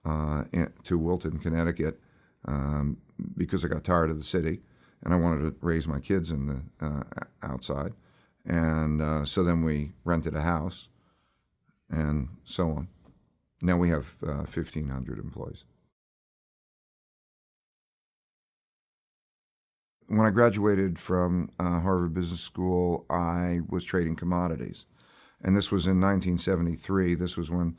uh, 0.04 0.44
to 0.84 0.98
Wilton, 0.98 1.38
Connecticut, 1.38 2.00
um, 2.46 2.98
because 3.36 3.64
I 3.64 3.68
got 3.68 3.84
tired 3.84 4.10
of 4.10 4.18
the 4.18 4.24
city 4.24 4.60
and 5.02 5.12
I 5.12 5.16
wanted 5.16 5.42
to 5.42 5.54
raise 5.60 5.86
my 5.86 6.00
kids 6.00 6.30
in 6.30 6.46
the 6.46 6.86
uh, 6.86 7.02
outside. 7.42 7.92
And 8.44 9.02
uh, 9.02 9.24
so 9.24 9.42
then 9.44 9.62
we 9.62 9.92
rented 10.04 10.34
a 10.34 10.42
house, 10.42 10.88
and 11.90 12.28
so 12.44 12.70
on. 12.70 12.88
Now 13.60 13.76
we 13.76 13.90
have 13.90 14.06
uh, 14.22 14.46
1,500 14.46 15.18
employees. 15.18 15.64
When 20.06 20.26
I 20.26 20.30
graduated 20.30 20.98
from 20.98 21.50
uh, 21.60 21.80
Harvard 21.80 22.14
Business 22.14 22.40
School, 22.40 23.04
I 23.10 23.60
was 23.68 23.84
trading 23.84 24.16
commodities 24.16 24.86
and 25.42 25.56
this 25.56 25.70
was 25.70 25.86
in 25.86 26.00
1973. 26.00 27.14
This 27.14 27.36
was 27.36 27.50
when 27.50 27.76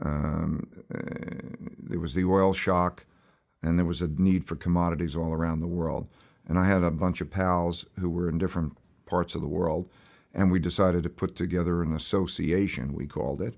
Um, 0.00 0.66
uh, 0.92 0.98
there 1.78 2.00
was 2.00 2.14
the 2.14 2.24
oil 2.24 2.52
shock, 2.52 3.04
and 3.62 3.78
there 3.78 3.86
was 3.86 4.02
a 4.02 4.08
need 4.08 4.44
for 4.44 4.56
commodities 4.56 5.14
all 5.14 5.32
around 5.32 5.60
the 5.60 5.66
world. 5.66 6.08
And 6.48 6.58
I 6.58 6.66
had 6.66 6.82
a 6.82 6.90
bunch 6.90 7.20
of 7.20 7.30
pals 7.30 7.86
who 8.00 8.10
were 8.10 8.28
in 8.28 8.38
different 8.38 8.76
parts 9.06 9.34
of 9.34 9.42
the 9.42 9.48
world, 9.48 9.88
and 10.34 10.50
we 10.50 10.58
decided 10.58 11.02
to 11.04 11.08
put 11.08 11.36
together 11.36 11.82
an 11.82 11.92
association, 11.94 12.94
we 12.94 13.06
called 13.06 13.40
it, 13.40 13.54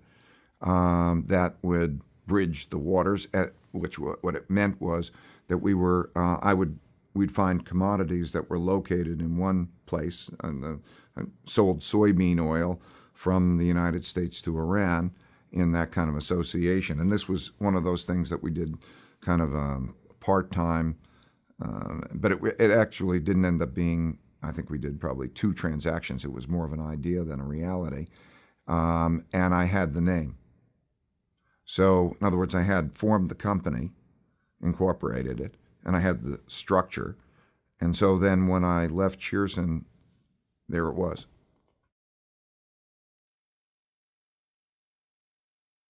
um, 0.61 1.25
that 1.29 1.55
would 1.63 2.01
bridge 2.27 2.69
the 2.69 2.79
waters. 2.79 3.27
At, 3.33 3.53
which 3.73 3.99
what 3.99 4.37
it 4.37 4.51
meant 4.51 4.81
was 4.81 5.11
that 5.49 5.59
we 5.59 5.75
were, 5.75 6.11
uh, 6.15 6.39
I 6.43 6.55
would, 6.55 6.79
we'd 7.15 7.33
find 7.33 7.65
commodities 7.65 8.33
that 8.33 8.51
were 8.51 8.59
located 8.59 9.21
in 9.21 9.39
one 9.39 9.69
place, 9.87 10.31
and 10.43 10.63
the, 10.63 10.81
sold 11.47 11.81
soybean 11.81 12.41
oil 12.41 12.81
from 13.15 13.57
the 13.57 13.65
United 13.65 14.05
States 14.05 14.43
to 14.43 14.59
Iran 14.59 15.13
in 15.51 15.73
that 15.73 15.93
kind 15.93 16.11
of 16.11 16.17
association. 16.17 17.01
And 17.01 17.11
this 17.11 17.29
was 17.29 17.53
one 17.59 17.77
of 17.77 17.85
those 17.85 18.05
things 18.05 18.29
that 18.29 18.43
we 18.43 18.51
did 18.51 18.75
kind 19.21 19.41
of 19.41 19.55
um, 19.55 19.95
part 20.21 20.51
time, 20.51 20.99
uh, 21.65 22.01
but 22.13 22.33
it, 22.33 22.39
it 22.59 22.71
actually 22.71 23.21
didn't 23.21 23.45
end 23.45 23.63
up 23.63 23.73
being. 23.73 24.19
I 24.43 24.53
think 24.53 24.69
we 24.69 24.79
did 24.79 25.01
probably 25.01 25.29
two 25.29 25.55
transactions. 25.55 26.25
It 26.25 26.33
was 26.33 26.49
more 26.49 26.67
of 26.67 26.73
an 26.73 26.81
idea 26.81 27.25
than 27.25 27.41
a 27.41 27.45
reality. 27.45 28.09
Um, 28.67 29.25
and 29.33 29.55
I 29.55 29.65
had 29.65 29.95
the 29.95 30.01
name. 30.03 30.37
So, 31.65 32.17
in 32.21 32.27
other 32.27 32.37
words, 32.37 32.55
I 32.55 32.63
had 32.63 32.95
formed 32.95 33.31
the 33.31 33.35
company, 33.35 33.93
incorporated 34.63 35.41
it, 35.41 35.57
and 35.85 35.97
I 35.97 36.01
had 36.01 36.23
the 36.23 36.41
structure. 36.47 37.17
And 37.81 37.97
so 37.97 38.19
then 38.19 38.49
when 38.49 38.65
I 38.65 38.87
left 38.87 39.21
Shearson, 39.21 39.85
there 40.69 40.89
it 40.89 40.95
was. 40.95 41.27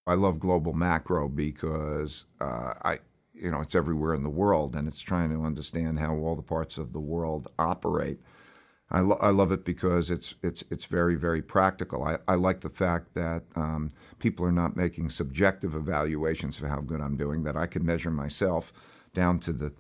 I 0.06 0.14
love 0.14 0.40
global 0.40 0.72
macro 0.74 1.28
because 1.28 2.26
uh, 2.40 2.74
I, 2.84 2.98
you 3.32 3.50
know, 3.50 3.60
it's 3.60 3.74
everywhere 3.74 4.14
in 4.14 4.22
the 4.22 4.30
world, 4.30 4.76
and 4.76 4.88
it's 4.88 5.00
trying 5.00 5.30
to 5.30 5.44
understand 5.44 5.98
how 5.98 6.16
all 6.16 6.36
the 6.36 6.42
parts 6.42 6.78
of 6.78 6.92
the 6.92 7.00
world 7.00 7.48
operate. 7.58 8.20
I, 8.90 9.00
lo- 9.00 9.18
I 9.20 9.30
love 9.30 9.52
it 9.52 9.64
because 9.64 10.10
it's 10.10 10.34
it's 10.42 10.62
it's 10.70 10.84
very 10.84 11.16
very 11.16 11.42
practical. 11.42 12.04
I, 12.04 12.18
I 12.28 12.34
like 12.36 12.60
the 12.60 12.70
fact 12.70 13.14
that 13.14 13.44
um, 13.56 13.90
people 14.18 14.46
are 14.46 14.52
not 14.52 14.76
making 14.76 15.10
subjective 15.10 15.74
evaluations 15.74 16.60
of 16.60 16.68
how 16.68 16.80
good 16.80 17.00
I'm 17.00 17.16
doing. 17.16 17.44
That 17.44 17.56
I 17.56 17.66
can 17.66 17.84
measure 17.84 18.10
myself 18.10 18.72
down 19.14 19.38
to 19.40 19.52
the, 19.52 19.72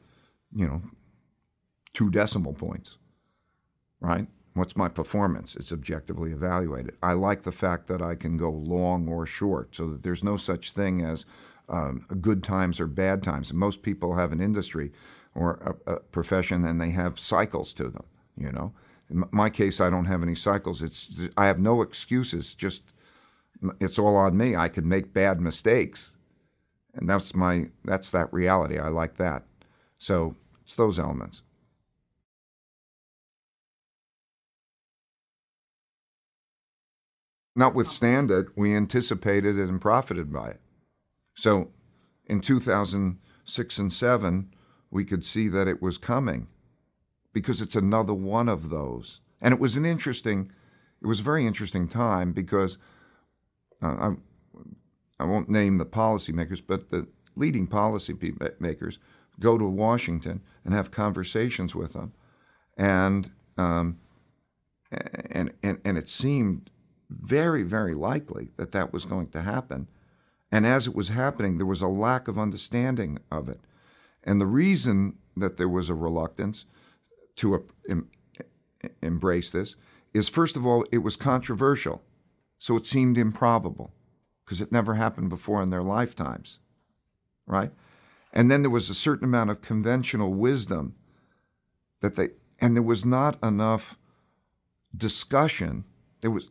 you 0.54 0.66
know, 0.66 0.82
two 1.92 2.10
decimal 2.10 2.54
points, 2.54 2.98
right? 4.00 4.28
What's 4.54 4.76
my 4.76 4.88
performance? 4.88 5.56
It's 5.56 5.72
objectively 5.72 6.30
evaluated. 6.30 6.96
I 7.02 7.12
like 7.14 7.42
the 7.42 7.52
fact 7.52 7.88
that 7.88 8.00
I 8.00 8.14
can 8.14 8.36
go 8.36 8.50
long 8.50 9.08
or 9.08 9.26
short, 9.26 9.74
so 9.74 9.90
that 9.90 10.04
there's 10.04 10.22
no 10.22 10.36
such 10.36 10.70
thing 10.70 11.02
as 11.02 11.26
um, 11.68 12.06
good 12.20 12.44
times 12.44 12.78
or 12.80 12.86
bad 12.86 13.22
times. 13.22 13.52
most 13.52 13.82
people 13.82 14.14
have 14.14 14.32
an 14.32 14.40
industry 14.40 14.92
or 15.34 15.76
a, 15.86 15.94
a, 15.94 16.00
profession, 16.00 16.64
and 16.64 16.80
they 16.80 16.90
have 16.90 17.18
cycles 17.18 17.72
to 17.74 17.88
them. 17.88 18.04
You 18.36 18.52
know, 18.52 18.72
in 19.10 19.24
my 19.32 19.50
case, 19.50 19.80
I 19.80 19.90
don't 19.90 20.04
have 20.04 20.22
any 20.22 20.36
cycles. 20.36 20.82
It's 20.82 21.28
I 21.36 21.46
have 21.46 21.58
no 21.58 21.82
excuses. 21.82 22.54
Just 22.54 22.84
it's 23.80 23.98
all 23.98 24.16
on 24.16 24.36
me. 24.36 24.54
I 24.54 24.68
can 24.68 24.88
make 24.88 25.12
bad 25.12 25.40
mistakes, 25.40 26.16
and 26.94 27.08
that's 27.10 27.34
my 27.34 27.70
that's 27.84 28.10
that 28.12 28.32
reality. 28.32 28.78
I 28.78 28.88
like 28.88 29.16
that. 29.16 29.44
So 29.98 30.36
it's 30.62 30.76
those 30.76 30.98
elements. 30.98 31.42
Notwithstand 37.58 38.30
it, 38.30 38.48
we 38.56 38.74
anticipated 38.74 39.58
it 39.58 39.68
and 39.68 39.80
profited 39.80 40.32
by 40.32 40.48
it. 40.50 40.60
So 41.34 41.70
in 42.26 42.40
2006 42.40 43.78
and 43.78 43.92
7, 43.92 44.54
we 44.90 45.04
could 45.04 45.24
see 45.24 45.48
that 45.48 45.68
it 45.68 45.82
was 45.82 45.98
coming 45.98 46.48
because 47.32 47.60
it's 47.60 47.76
another 47.76 48.14
one 48.14 48.48
of 48.48 48.70
those. 48.70 49.20
And 49.40 49.52
it 49.52 49.60
was 49.60 49.76
an 49.76 49.84
interesting, 49.84 50.50
it 51.02 51.06
was 51.06 51.20
a 51.20 51.24
very 51.24 51.46
interesting 51.46 51.88
time 51.88 52.32
because 52.32 52.78
uh, 53.82 54.14
I, 55.18 55.22
I 55.22 55.24
won't 55.24 55.48
name 55.48 55.78
the 55.78 55.86
policymakers, 55.86 56.62
but 56.66 56.90
the 56.90 57.08
leading 57.36 57.66
policy 57.66 58.14
makers 58.58 58.98
go 59.40 59.58
to 59.58 59.64
Washington 59.64 60.40
and 60.64 60.72
have 60.74 60.90
conversations 60.90 61.74
with 61.74 61.92
them. 61.92 62.12
And, 62.76 63.30
um, 63.58 63.98
and, 65.30 65.52
and, 65.62 65.80
and 65.84 65.98
it 65.98 66.08
seemed 66.08 66.70
very, 67.08 67.62
very 67.62 67.94
likely 67.94 68.50
that 68.56 68.72
that 68.72 68.92
was 68.92 69.04
going 69.04 69.28
to 69.28 69.42
happen. 69.42 69.88
And 70.50 70.66
as 70.66 70.86
it 70.86 70.94
was 70.94 71.08
happening, 71.08 71.58
there 71.58 71.66
was 71.66 71.80
a 71.80 71.88
lack 71.88 72.28
of 72.28 72.38
understanding 72.38 73.18
of 73.30 73.48
it. 73.48 73.60
And 74.22 74.40
the 74.40 74.46
reason 74.46 75.18
that 75.36 75.56
there 75.56 75.68
was 75.68 75.88
a 75.88 75.94
reluctance 75.94 76.64
to 77.36 77.64
em- 77.88 78.08
embrace 79.02 79.50
this 79.50 79.76
is, 80.12 80.28
first 80.28 80.56
of 80.56 80.64
all, 80.64 80.84
it 80.92 80.98
was 80.98 81.16
controversial. 81.16 82.02
So 82.58 82.76
it 82.76 82.86
seemed 82.86 83.18
improbable 83.18 83.92
because 84.44 84.60
it 84.60 84.72
never 84.72 84.94
happened 84.94 85.28
before 85.28 85.62
in 85.62 85.70
their 85.70 85.82
lifetimes, 85.82 86.60
right? 87.46 87.72
And 88.32 88.50
then 88.50 88.62
there 88.62 88.70
was 88.70 88.90
a 88.90 88.94
certain 88.94 89.24
amount 89.24 89.50
of 89.50 89.60
conventional 89.60 90.32
wisdom 90.32 90.94
that 92.00 92.16
they, 92.16 92.30
and 92.60 92.76
there 92.76 92.82
was 92.82 93.04
not 93.04 93.42
enough 93.44 93.98
discussion. 94.96 95.84
There 96.20 96.30
was 96.30 96.50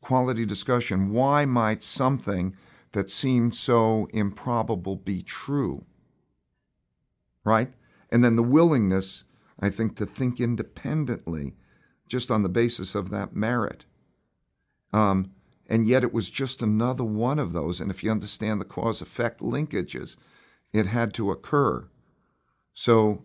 quality 0.00 0.46
discussion. 0.46 1.10
Why 1.10 1.44
might 1.44 1.82
something 1.82 2.56
that 2.92 3.10
seemed 3.10 3.54
so 3.54 4.08
improbable 4.12 4.96
be 4.96 5.22
true? 5.22 5.84
Right? 7.44 7.72
And 8.10 8.24
then 8.24 8.36
the 8.36 8.42
willingness, 8.42 9.24
I 9.60 9.70
think, 9.70 9.96
to 9.96 10.06
think 10.06 10.40
independently 10.40 11.54
just 12.08 12.30
on 12.30 12.42
the 12.42 12.48
basis 12.48 12.94
of 12.94 13.10
that 13.10 13.34
merit. 13.34 13.84
Um, 14.92 15.32
and 15.68 15.86
yet 15.86 16.02
it 16.02 16.14
was 16.14 16.30
just 16.30 16.62
another 16.62 17.04
one 17.04 17.38
of 17.38 17.52
those. 17.52 17.80
And 17.80 17.90
if 17.90 18.02
you 18.02 18.10
understand 18.10 18.60
the 18.60 18.64
cause 18.64 19.02
effect 19.02 19.40
linkages, 19.40 20.16
it 20.72 20.86
had 20.86 21.12
to 21.14 21.30
occur. 21.30 21.88
So 22.72 23.24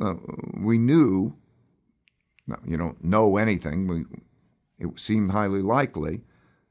uh, 0.00 0.14
we 0.54 0.76
knew, 0.76 1.36
no, 2.46 2.56
you 2.66 2.76
don't 2.76 3.02
know 3.02 3.38
anything, 3.38 3.86
we, 3.86 4.04
it 4.78 4.98
seemed 4.98 5.30
highly 5.30 5.62
likely, 5.62 6.22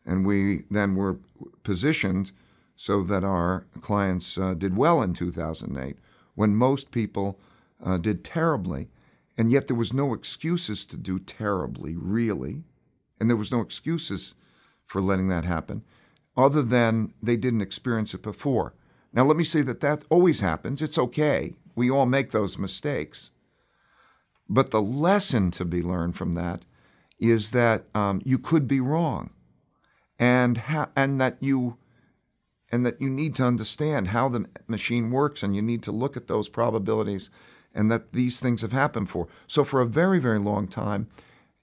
and 0.06 0.26
we 0.26 0.64
then 0.70 0.96
were 0.96 1.20
positioned 1.64 2.32
so 2.76 3.04
that 3.04 3.24
our 3.24 3.66
clients 3.82 4.38
uh, 4.38 4.54
did 4.54 4.78
well 4.78 5.02
in 5.02 5.14
2008 5.14 5.98
when 6.36 6.56
most 6.56 6.92
people 6.92 7.40
uh, 7.84 7.98
did 7.98 8.24
terribly. 8.24 8.90
And 9.38 9.52
yet 9.52 9.68
there 9.68 9.76
was 9.76 9.94
no 9.94 10.14
excuses 10.14 10.86
to 10.88 10.98
do 10.98 11.20
terribly, 11.20 11.96
really. 11.96 12.64
And 13.20 13.30
there 13.30 13.38
was 13.38 13.52
no 13.52 13.62
excuses 13.62 14.36
for 14.86 15.02
letting 15.02 15.30
that 15.30 15.46
happen 15.46 15.84
other 16.38 16.62
than 16.62 17.14
they 17.24 17.38
didn't 17.38 17.62
experience 17.62 18.14
it 18.14 18.22
before. 18.22 18.74
Now, 19.14 19.24
let 19.24 19.38
me 19.38 19.46
say 19.46 19.62
that 19.62 19.80
that 19.80 20.04
always 20.10 20.42
happens. 20.42 20.82
It's 20.82 20.98
okay. 20.98 21.54
We 21.76 21.90
all 21.90 22.06
make 22.06 22.32
those 22.32 22.58
mistakes. 22.58 23.32
But 24.50 24.72
the 24.72 24.82
lesson 24.82 25.52
to 25.52 25.66
be 25.66 25.82
learned 25.82 26.18
from 26.18 26.34
that 26.34 26.66
is 27.20 27.52
that 27.52 27.86
um, 27.96 28.22
you 28.26 28.38
could 28.38 28.68
be 28.68 28.80
wrong, 28.80 29.32
and 30.20 30.58
ha- 30.58 30.90
and 30.96 31.20
that 31.22 31.38
you 31.42 31.78
and 32.72 32.86
that 32.86 33.00
you 33.00 33.10
need 33.10 33.36
to 33.36 33.44
understand 33.44 34.10
how 34.10 34.28
the 34.28 34.46
machine 34.68 35.12
works, 35.12 35.44
and 35.44 35.56
you 35.56 35.62
need 35.62 35.84
to 35.84 35.92
look 35.92 36.18
at 36.18 36.28
those 36.28 36.50
probabilities, 36.50 37.30
and 37.74 37.92
that 37.92 38.14
these 38.14 38.40
things 38.40 38.62
have 38.62 38.72
happened 38.72 39.10
for. 39.10 39.28
So 39.48 39.64
for 39.64 39.82
a 39.82 39.86
very 39.86 40.20
very 40.20 40.40
long 40.40 40.68
time, 40.68 41.08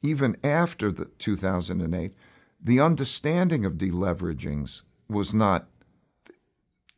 even 0.03 0.37
after 0.43 0.91
the 0.91 1.07
2008, 1.19 2.13
the 2.61 2.81
understanding 2.81 3.65
of 3.65 3.75
deleveragings 3.75 4.83
was 5.09 5.35
not 5.35 5.69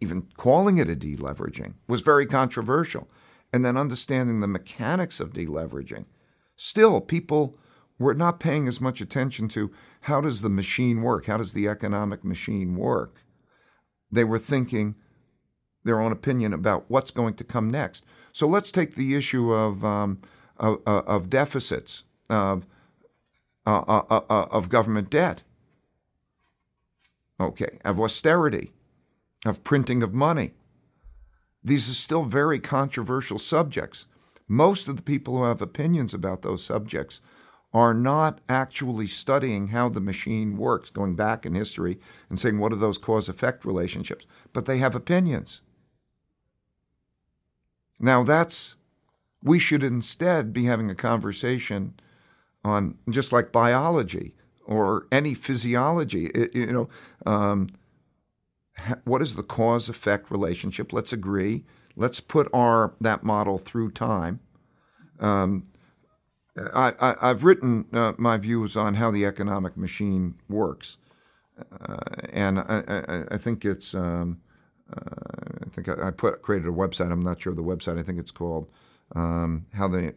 even 0.00 0.28
calling 0.36 0.78
it 0.78 0.90
a 0.90 0.96
deleveraging 0.96 1.74
was 1.88 2.02
very 2.02 2.26
controversial. 2.26 3.08
And 3.52 3.64
then 3.64 3.76
understanding 3.76 4.40
the 4.40 4.48
mechanics 4.48 5.20
of 5.20 5.32
deleveraging. 5.32 6.06
Still, 6.56 7.00
people 7.00 7.56
we're 7.98 8.14
not 8.14 8.40
paying 8.40 8.66
as 8.66 8.80
much 8.80 9.00
attention 9.00 9.48
to 9.48 9.70
how 10.02 10.20
does 10.20 10.40
the 10.40 10.50
machine 10.50 11.02
work? 11.02 11.26
How 11.26 11.36
does 11.36 11.52
the 11.52 11.68
economic 11.68 12.24
machine 12.24 12.76
work? 12.76 13.24
They 14.10 14.24
were 14.24 14.38
thinking 14.38 14.96
their 15.84 16.00
own 16.00 16.12
opinion 16.12 16.52
about 16.52 16.86
what's 16.88 17.10
going 17.10 17.34
to 17.34 17.44
come 17.44 17.70
next. 17.70 18.04
So 18.32 18.46
let's 18.46 18.72
take 18.72 18.94
the 18.94 19.14
issue 19.14 19.52
of, 19.52 19.84
um, 19.84 20.20
of, 20.56 20.80
of, 20.86 21.30
deficits, 21.30 22.04
of, 22.28 22.66
uh, 23.66 23.84
uh, 23.86 24.02
uh, 24.10 24.20
uh, 24.28 24.46
of 24.50 24.68
government 24.68 25.10
debt, 25.10 25.42
okay, 27.38 27.78
of 27.84 28.00
austerity, 28.00 28.72
of 29.44 29.62
printing 29.62 30.02
of 30.02 30.12
money. 30.14 30.54
These 31.62 31.88
are 31.88 31.94
still 31.94 32.24
very 32.24 32.58
controversial 32.58 33.38
subjects. 33.38 34.06
Most 34.48 34.88
of 34.88 34.96
the 34.96 35.02
people 35.02 35.36
who 35.36 35.44
have 35.44 35.62
opinions 35.62 36.12
about 36.12 36.42
those 36.42 36.64
subjects 36.64 37.20
are 37.74 37.92
not 37.92 38.40
actually 38.48 39.06
studying 39.06 39.68
how 39.68 39.88
the 39.88 40.00
machine 40.00 40.56
works, 40.56 40.90
going 40.90 41.16
back 41.16 41.44
in 41.44 41.54
history 41.54 41.98
and 42.30 42.38
saying 42.38 42.60
what 42.60 42.72
are 42.72 42.76
those 42.76 42.98
cause 42.98 43.28
effect 43.28 43.64
relationships, 43.64 44.26
but 44.52 44.64
they 44.64 44.78
have 44.78 44.94
opinions. 44.94 45.60
Now, 47.98 48.22
that's, 48.22 48.76
we 49.42 49.58
should 49.58 49.82
instead 49.82 50.52
be 50.52 50.64
having 50.66 50.88
a 50.88 50.94
conversation 50.94 51.94
on 52.64 52.96
just 53.10 53.32
like 53.32 53.50
biology 53.50 54.34
or 54.64 55.06
any 55.10 55.34
physiology. 55.34 56.30
You 56.54 56.66
know, 56.66 56.88
um, 57.26 57.70
what 59.04 59.20
is 59.20 59.34
the 59.34 59.42
cause 59.42 59.88
effect 59.88 60.30
relationship? 60.30 60.92
Let's 60.92 61.12
agree. 61.12 61.64
Let's 61.96 62.20
put 62.20 62.48
our 62.52 62.94
that 63.00 63.24
model 63.24 63.58
through 63.58 63.92
time. 63.92 64.40
Um, 65.20 65.64
I, 66.56 67.16
have 67.20 67.44
written 67.44 67.86
uh, 67.92 68.12
my 68.16 68.36
views 68.36 68.76
on 68.76 68.94
how 68.94 69.10
the 69.10 69.24
economic 69.24 69.76
machine 69.76 70.36
works, 70.48 70.98
uh, 71.58 71.96
and 72.32 72.60
I, 72.60 72.82
I, 72.86 73.24
I, 73.34 73.38
think 73.38 73.64
it's. 73.64 73.94
Um, 73.94 74.40
uh, 74.92 75.00
I 75.66 75.68
think 75.70 75.88
I, 75.88 76.10
put 76.10 76.42
created 76.42 76.68
a 76.68 76.72
website. 76.72 77.10
I'm 77.10 77.20
not 77.20 77.40
sure 77.40 77.50
of 77.50 77.56
the 77.56 77.64
website. 77.64 77.98
I 77.98 78.02
think 78.02 78.20
it's 78.20 78.30
called 78.30 78.68
um, 79.16 79.66
how 79.72 79.88
the 79.88 80.14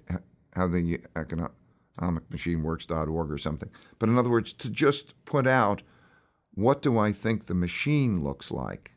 how 0.54 0.68
the 0.68 1.00
economic 1.16 1.52
machine 2.30 2.64
works.org 2.64 3.32
or 3.32 3.38
something. 3.38 3.70
But 3.98 4.10
in 4.10 4.18
other 4.18 4.30
words, 4.30 4.54
to 4.54 4.70
just 4.70 5.14
put 5.26 5.48
out 5.48 5.82
what 6.54 6.82
do 6.82 6.98
I 6.98 7.12
think 7.12 7.46
the 7.46 7.54
machine 7.54 8.24
looks 8.24 8.52
like, 8.52 8.92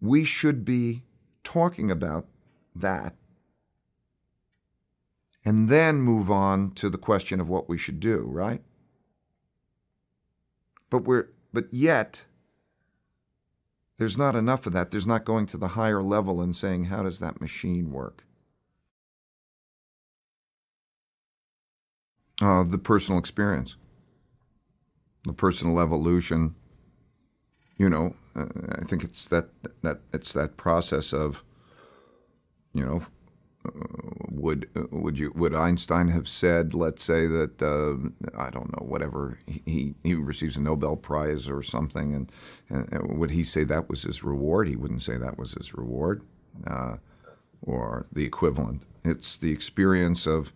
we 0.00 0.24
should 0.24 0.64
be 0.64 1.04
talking 1.44 1.90
about 1.90 2.26
that 2.74 3.14
and 5.44 5.68
then 5.68 6.00
move 6.00 6.30
on 6.30 6.70
to 6.72 6.88
the 6.88 6.98
question 6.98 7.40
of 7.40 7.48
what 7.48 7.68
we 7.68 7.76
should 7.76 8.00
do, 8.00 8.20
right? 8.20 8.62
But 10.90 11.04
we're 11.04 11.28
but 11.52 11.72
yet 11.72 12.24
there's 13.98 14.18
not 14.18 14.34
enough 14.34 14.66
of 14.66 14.72
that. 14.72 14.90
There's 14.90 15.06
not 15.06 15.24
going 15.24 15.46
to 15.46 15.56
the 15.56 15.68
higher 15.68 16.02
level 16.02 16.40
and 16.40 16.54
saying 16.54 16.84
how 16.84 17.02
does 17.02 17.20
that 17.20 17.40
machine 17.40 17.92
work? 17.92 18.24
Uh, 22.40 22.64
the 22.64 22.78
personal 22.78 23.18
experience, 23.18 23.76
the 25.24 25.32
personal 25.32 25.78
evolution. 25.78 26.54
You 27.78 27.88
know, 27.88 28.16
uh, 28.36 28.46
I 28.80 28.84
think 28.84 29.04
it's 29.04 29.24
that 29.26 29.48
that 29.82 30.00
it's 30.12 30.32
that 30.32 30.56
process 30.56 31.12
of, 31.12 31.42
you 32.74 32.84
know, 32.84 33.02
would 34.28 34.68
would 34.90 35.18
you 35.18 35.32
would 35.36 35.54
Einstein 35.54 36.08
have 36.08 36.28
said, 36.28 36.74
let's 36.74 37.04
say 37.04 37.26
that 37.26 37.62
uh, 37.62 37.94
I 38.36 38.50
don't 38.50 38.72
know 38.72 38.84
whatever 38.84 39.38
he 39.46 39.94
he 40.02 40.14
receives 40.14 40.56
a 40.56 40.60
Nobel 40.60 40.96
Prize 40.96 41.48
or 41.48 41.62
something, 41.62 42.14
and, 42.14 42.32
and, 42.68 43.18
would 43.18 43.30
he 43.30 43.44
say 43.44 43.62
that 43.64 43.88
was 43.88 44.02
his 44.02 44.24
reward? 44.24 44.68
He 44.68 44.76
wouldn't 44.76 45.02
say 45.02 45.16
that 45.16 45.38
was 45.38 45.52
his 45.52 45.74
reward, 45.74 46.22
uh, 46.66 46.96
or 47.60 48.06
the 48.12 48.24
equivalent. 48.24 48.84
It's 49.04 49.36
the 49.36 49.52
experience 49.52 50.26
of 50.26 50.52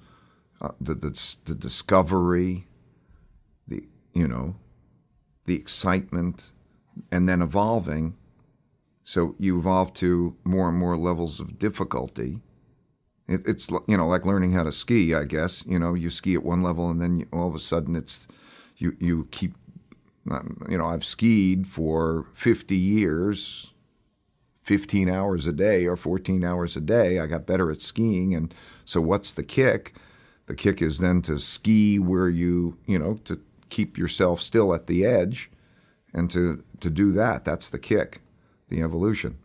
uh, 0.60 0.72
the, 0.80 0.94
the 0.94 1.36
the 1.44 1.54
discovery, 1.54 2.66
the 3.68 3.86
you 4.14 4.26
know, 4.26 4.56
the 5.44 5.54
excitement, 5.54 6.52
and 7.12 7.28
then 7.28 7.40
evolving. 7.40 8.16
So 9.04 9.36
you 9.38 9.60
evolve 9.60 9.94
to 9.94 10.36
more 10.42 10.68
and 10.68 10.76
more 10.76 10.96
levels 10.96 11.38
of 11.38 11.60
difficulty 11.60 12.40
it, 13.28 13.46
it's 13.46 13.68
you 13.86 13.96
know 13.96 14.06
like 14.06 14.24
learning 14.24 14.52
how 14.52 14.62
to 14.62 14.72
ski, 14.72 15.14
I 15.14 15.24
guess. 15.24 15.64
You 15.66 15.78
know, 15.78 15.94
you 15.94 16.10
ski 16.10 16.34
at 16.34 16.44
one 16.44 16.62
level, 16.62 16.90
and 16.90 17.00
then 17.00 17.18
you, 17.18 17.28
all 17.32 17.48
of 17.48 17.54
a 17.54 17.58
sudden 17.58 17.96
it's 17.96 18.26
you 18.76 18.96
you 19.00 19.28
keep. 19.30 19.54
You 20.68 20.76
know, 20.78 20.86
I've 20.86 21.04
skied 21.04 21.68
for 21.68 22.26
50 22.34 22.74
years, 22.74 23.70
15 24.62 25.08
hours 25.08 25.46
a 25.46 25.52
day 25.52 25.86
or 25.86 25.94
14 25.94 26.42
hours 26.42 26.76
a 26.76 26.80
day. 26.80 27.20
I 27.20 27.26
got 27.26 27.46
better 27.46 27.70
at 27.70 27.80
skiing, 27.80 28.34
and 28.34 28.52
so 28.84 29.00
what's 29.00 29.32
the 29.32 29.44
kick? 29.44 29.94
The 30.46 30.56
kick 30.56 30.82
is 30.82 30.98
then 30.98 31.22
to 31.22 31.38
ski 31.38 32.00
where 32.00 32.28
you 32.28 32.76
you 32.86 32.98
know 32.98 33.18
to 33.24 33.40
keep 33.68 33.96
yourself 33.96 34.40
still 34.40 34.74
at 34.74 34.88
the 34.88 35.04
edge, 35.04 35.50
and 36.12 36.30
to 36.32 36.64
to 36.80 36.90
do 36.90 37.12
that. 37.12 37.44
That's 37.44 37.68
the 37.68 37.78
kick, 37.78 38.20
the 38.68 38.82
evolution. 38.82 39.38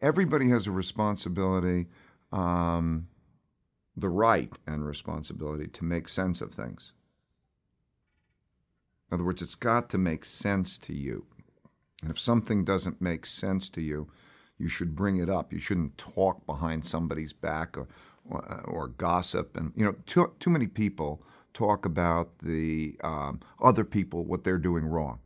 Everybody 0.00 0.48
has 0.50 0.66
a 0.66 0.72
responsibility, 0.72 1.86
um, 2.32 3.08
the 3.96 4.08
right 4.08 4.52
and 4.66 4.84
responsibility 4.86 5.66
to 5.68 5.84
make 5.84 6.08
sense 6.08 6.40
of 6.40 6.52
things. 6.52 6.92
In 9.10 9.14
other 9.14 9.24
words, 9.24 9.42
it's 9.42 9.54
got 9.54 9.88
to 9.90 9.98
make 9.98 10.24
sense 10.24 10.78
to 10.78 10.94
you. 10.94 11.26
And 12.02 12.10
if 12.10 12.18
something 12.18 12.64
doesn't 12.64 13.00
make 13.00 13.26
sense 13.26 13.70
to 13.70 13.80
you, 13.80 14.08
you 14.58 14.68
should 14.68 14.94
bring 14.94 15.16
it 15.16 15.30
up. 15.30 15.52
You 15.52 15.58
shouldn't 15.58 15.98
talk 15.98 16.44
behind 16.46 16.84
somebody's 16.84 17.32
back 17.32 17.76
or, 17.76 17.88
or, 18.28 18.62
or 18.64 18.88
gossip. 18.88 19.56
And 19.56 19.72
you 19.76 19.84
know, 19.84 19.94
too, 20.06 20.32
too 20.38 20.50
many 20.50 20.66
people 20.66 21.22
talk 21.52 21.86
about 21.86 22.38
the 22.40 22.96
um, 23.02 23.40
other 23.62 23.84
people 23.84 24.24
what 24.24 24.44
they're 24.44 24.58
doing 24.58 24.84
wrong, 24.84 25.20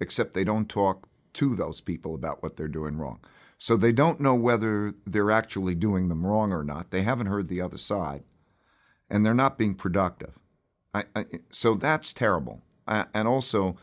except 0.00 0.34
they 0.34 0.44
don't 0.44 0.68
talk 0.68 1.08
to 1.34 1.54
those 1.54 1.80
people 1.80 2.14
about 2.14 2.42
what 2.42 2.56
they're 2.56 2.68
doing 2.68 2.96
wrong. 2.96 3.20
So 3.62 3.76
they 3.76 3.92
don't 3.92 4.18
know 4.18 4.34
whether 4.34 4.92
they're 5.06 5.30
actually 5.30 5.76
doing 5.76 6.08
them 6.08 6.26
wrong 6.26 6.52
or 6.52 6.64
not. 6.64 6.90
They 6.90 7.02
haven't 7.02 7.28
heard 7.28 7.46
the 7.46 7.60
other 7.60 7.78
side, 7.78 8.24
and 9.08 9.24
they're 9.24 9.34
not 9.34 9.56
being 9.56 9.76
productive. 9.76 10.36
I, 10.92 11.04
I, 11.14 11.26
so 11.52 11.74
that's 11.74 12.12
terrible. 12.12 12.62
I, 12.88 13.04
and 13.14 13.28
also, 13.28 13.76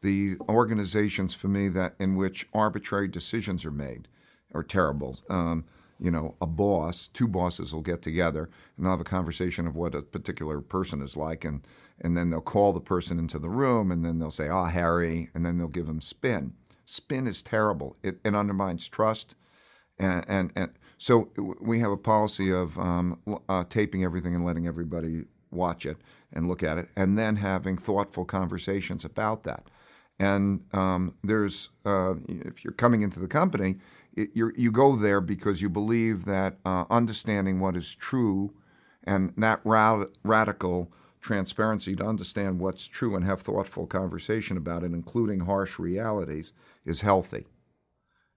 the 0.00 0.36
organizations 0.48 1.34
for 1.34 1.48
me 1.48 1.68
that 1.68 1.96
in 1.98 2.16
which 2.16 2.48
arbitrary 2.54 3.08
decisions 3.08 3.66
are 3.66 3.70
made 3.70 4.08
are 4.54 4.62
terrible. 4.62 5.18
Um, 5.28 5.66
you 6.00 6.10
know, 6.10 6.36
a 6.40 6.46
boss, 6.46 7.06
two 7.06 7.28
bosses 7.28 7.74
will 7.74 7.82
get 7.82 8.00
together 8.00 8.48
and 8.76 8.86
they'll 8.86 8.92
have 8.92 9.02
a 9.02 9.04
conversation 9.04 9.66
of 9.66 9.76
what 9.76 9.94
a 9.94 10.00
particular 10.00 10.62
person 10.62 11.02
is 11.02 11.14
like, 11.14 11.44
and 11.44 11.60
and 12.00 12.16
then 12.16 12.30
they'll 12.30 12.40
call 12.40 12.72
the 12.72 12.80
person 12.80 13.18
into 13.18 13.38
the 13.38 13.50
room, 13.50 13.92
and 13.92 14.02
then 14.02 14.18
they'll 14.18 14.30
say, 14.30 14.48
"Ah, 14.48 14.62
oh, 14.62 14.70
Harry," 14.70 15.28
and 15.34 15.44
then 15.44 15.58
they'll 15.58 15.68
give 15.68 15.90
him 15.90 16.00
spin 16.00 16.54
spin 16.86 17.26
is 17.26 17.42
terrible. 17.42 17.96
It, 18.02 18.20
it 18.24 18.34
undermines 18.34 18.88
trust, 18.88 19.34
and, 19.98 20.24
and, 20.26 20.52
and 20.56 20.70
so 20.96 21.28
we 21.60 21.80
have 21.80 21.90
a 21.90 21.96
policy 21.98 22.50
of 22.50 22.78
um, 22.78 23.20
uh, 23.48 23.64
taping 23.68 24.02
everything 24.02 24.34
and 24.34 24.46
letting 24.46 24.66
everybody 24.66 25.24
watch 25.50 25.84
it 25.84 25.98
and 26.32 26.48
look 26.48 26.62
at 26.62 26.78
it, 26.78 26.88
and 26.96 27.18
then 27.18 27.36
having 27.36 27.76
thoughtful 27.76 28.24
conversations 28.24 29.04
about 29.04 29.44
that. 29.44 29.68
And 30.18 30.64
um, 30.72 31.14
there's 31.22 31.68
uh, 31.84 32.14
if 32.26 32.64
you're 32.64 32.72
coming 32.72 33.02
into 33.02 33.20
the 33.20 33.28
company, 33.28 33.76
it, 34.14 34.30
you 34.34 34.72
go 34.72 34.96
there 34.96 35.20
because 35.20 35.60
you 35.60 35.68
believe 35.68 36.24
that 36.24 36.56
uh, 36.64 36.86
understanding 36.88 37.60
what 37.60 37.76
is 37.76 37.94
true 37.94 38.54
and 39.04 39.32
that 39.36 39.60
ra- 39.64 40.06
radical 40.24 40.90
transparency 41.20 41.94
to 41.96 42.04
understand 42.06 42.60
what's 42.60 42.86
true 42.86 43.14
and 43.14 43.24
have 43.24 43.42
thoughtful 43.42 43.86
conversation 43.86 44.56
about 44.56 44.82
it, 44.82 44.92
including 44.92 45.40
harsh 45.40 45.78
realities, 45.78 46.52
is 46.86 47.02
healthy. 47.02 47.46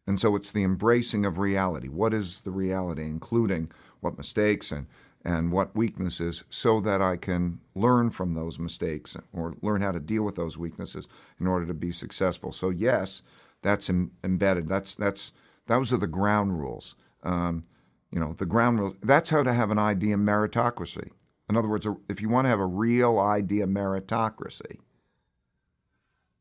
And 0.06 0.20
so 0.20 0.36
it's 0.36 0.52
the 0.52 0.64
embracing 0.64 1.26
of 1.26 1.38
reality. 1.38 1.88
What 1.88 2.14
is 2.14 2.42
the 2.42 2.52
reality, 2.52 3.04
including 3.04 3.72
what 4.00 4.18
mistakes 4.18 4.72
and, 4.72 4.88
and 5.24 5.52
what 5.52 5.76
weaknesses, 5.76 6.44
so 6.50 6.80
that 6.82 7.02
I 7.02 7.16
can 7.16 7.60
learn 7.76 8.10
from 8.10 8.34
those 8.34 8.58
mistakes 8.58 9.16
or 9.32 9.54
learn 9.62 9.82
how 9.82 9.92
to 9.92 10.00
deal 10.00 10.24
with 10.24 10.36
those 10.36 10.58
weaknesses 10.58 11.08
in 11.40 11.46
order 11.46 11.68
to 11.68 11.74
be 11.76 11.92
successful. 11.92 12.52
So 12.52 12.70
yes, 12.70 13.22
that's 13.62 13.90
embedded. 13.90 14.68
That's 14.68 14.96
that's 14.96 15.32
those 15.68 15.94
are 15.94 15.98
the 15.98 16.08
ground 16.08 16.60
rules. 16.60 16.96
Um, 17.22 17.66
you 18.12 18.20
know, 18.20 18.34
the 18.34 18.48
ground 18.48 18.80
rules. 18.80 18.96
That's 19.04 19.30
how 19.30 19.44
to 19.44 19.54
have 19.54 19.70
an 19.70 19.78
idea 19.78 20.16
meritocracy. 20.16 21.12
In 21.50 21.58
other 21.58 21.68
words, 21.68 21.88
if 22.08 22.22
you 22.22 22.30
want 22.30 22.46
to 22.46 22.50
have 22.50 22.60
a 22.60 22.66
real 22.66 23.20
idea 23.20 23.68
meritocracy, 23.68 24.80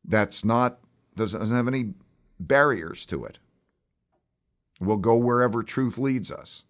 that's 0.03 0.43
not 0.43 0.79
doesn't 1.15 1.49
have 1.49 1.67
any 1.67 1.93
barriers 2.39 3.05
to 3.07 3.25
it. 3.25 3.39
We'll 4.79 4.97
go 4.97 5.15
wherever 5.15 5.61
truth 5.61 5.97
leads 5.97 6.31
us. 6.31 6.63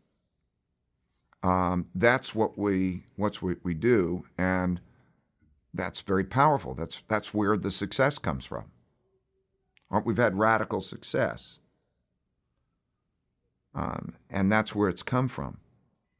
Um, 1.43 1.87
that's 1.95 2.35
what 2.35 2.57
we 2.57 3.03
what's 3.15 3.41
what 3.41 3.57
we 3.63 3.73
do, 3.73 4.25
and 4.37 4.81
that's 5.73 6.01
very 6.01 6.23
powerful. 6.23 6.73
That's 6.73 7.03
that's 7.07 7.33
where 7.33 7.55
the 7.55 7.71
success 7.71 8.17
comes 8.17 8.45
from. 8.45 8.65
We've 10.03 10.17
had 10.17 10.37
radical 10.37 10.81
success, 10.81 11.59
um, 13.73 14.13
and 14.29 14.51
that's 14.51 14.75
where 14.75 14.89
it's 14.89 15.01
come 15.01 15.27
from, 15.27 15.59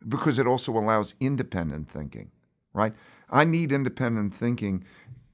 because 0.08 0.40
it 0.40 0.48
also 0.48 0.72
allows 0.72 1.16
independent 1.20 1.90
thinking. 1.90 2.32
Right? 2.74 2.94
I 3.30 3.46
need 3.46 3.72
independent 3.72 4.34
thinking 4.34 4.86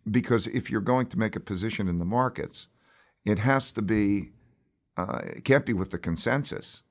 because 0.10 0.48
if 0.48 0.70
you're 0.70 0.82
going 0.82 1.08
to 1.08 1.20
make 1.20 1.36
a 1.36 1.40
position 1.40 1.88
in 1.88 2.00
the 2.00 2.06
markets, 2.06 2.68
it 3.26 3.40
has 3.40 3.72
to 3.74 3.82
be, 3.82 4.32
uh, 4.98 5.22
it 5.24 5.44
can't 5.44 5.66
be 5.66 5.74
with 5.74 5.92
the 5.92 5.98
consensus. 5.98 6.84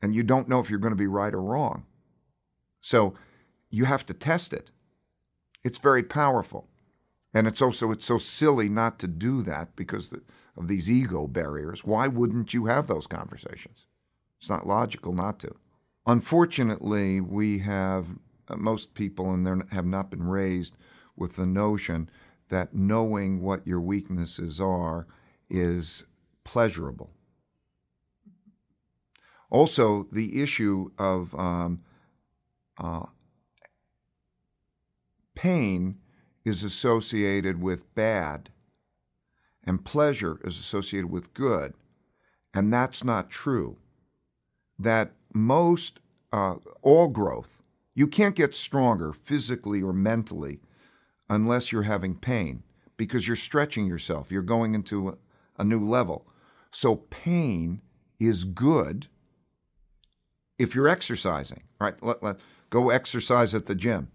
and 0.00 0.14
you 0.14 0.22
don't 0.22 0.48
know 0.48 0.60
if 0.60 0.70
you're 0.70 0.78
going 0.78 0.92
to 0.92 0.96
be 0.96 1.06
right 1.06 1.34
or 1.34 1.42
wrong. 1.42 1.84
So 2.80 3.14
you 3.70 3.84
have 3.86 4.06
to 4.06 4.14
test 4.14 4.52
it. 4.52 4.70
It's 5.64 5.78
very 5.78 6.02
powerful. 6.02 6.68
And 7.34 7.46
it's 7.46 7.60
also 7.60 7.90
it's 7.90 8.06
so 8.06 8.18
silly 8.18 8.68
not 8.68 8.98
to 9.00 9.08
do 9.08 9.42
that 9.42 9.76
because 9.76 10.12
of 10.56 10.68
these 10.68 10.90
ego 10.90 11.26
barriers. 11.26 11.84
Why 11.84 12.06
wouldn't 12.06 12.54
you 12.54 12.66
have 12.66 12.86
those 12.86 13.06
conversations? 13.06 13.86
It's 14.38 14.48
not 14.48 14.66
logical 14.66 15.12
not 15.12 15.38
to. 15.40 15.54
Unfortunately, 16.06 17.20
we 17.20 17.58
have 17.58 18.06
uh, 18.48 18.56
most 18.56 18.94
people 18.94 19.32
and 19.32 19.46
they 19.46 19.74
have 19.74 19.84
not 19.86 20.10
been 20.10 20.24
raised 20.28 20.76
with 21.16 21.36
the 21.36 21.46
notion 21.46 22.08
that 22.48 22.74
knowing 22.74 23.42
what 23.42 23.66
your 23.66 23.80
weaknesses 23.80 24.60
are 24.60 25.06
is 25.50 26.04
pleasurable. 26.44 27.10
Also, 29.50 30.04
the 30.12 30.42
issue 30.42 30.90
of 30.98 31.34
um, 31.34 31.82
uh, 32.78 33.06
pain 35.34 35.98
is 36.44 36.62
associated 36.62 37.62
with 37.62 37.94
bad, 37.94 38.50
and 39.64 39.84
pleasure 39.84 40.38
is 40.44 40.58
associated 40.58 41.10
with 41.10 41.32
good. 41.34 41.74
And 42.54 42.72
that's 42.72 43.04
not 43.04 43.30
true. 43.30 43.78
That 44.78 45.12
most, 45.32 46.00
uh, 46.32 46.56
all 46.82 47.08
growth, 47.08 47.62
you 47.94 48.06
can't 48.06 48.34
get 48.34 48.54
stronger 48.54 49.12
physically 49.12 49.82
or 49.82 49.92
mentally 49.92 50.60
unless 51.28 51.72
you're 51.72 51.82
having 51.82 52.14
pain 52.14 52.62
because 52.96 53.26
you're 53.26 53.36
stretching 53.36 53.86
yourself. 53.86 54.30
You're 54.30 54.42
going 54.42 54.74
into 54.74 55.18
a, 55.58 55.64
new 55.64 55.84
level. 55.84 56.26
So 56.70 56.96
pain 56.96 57.80
is 58.18 58.44
good 58.44 59.08
if 60.58 60.74
you're 60.74 60.88
exercising, 60.88 61.62
right? 61.80 61.94
Let, 62.02 62.22
let, 62.22 62.36
go 62.70 62.90
exercise 62.90 63.54
at 63.54 63.66
the 63.66 63.74
gym. 63.74 64.08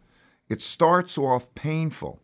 It 0.49 0.61
starts 0.61 1.17
off 1.17 1.53
painful, 1.55 2.21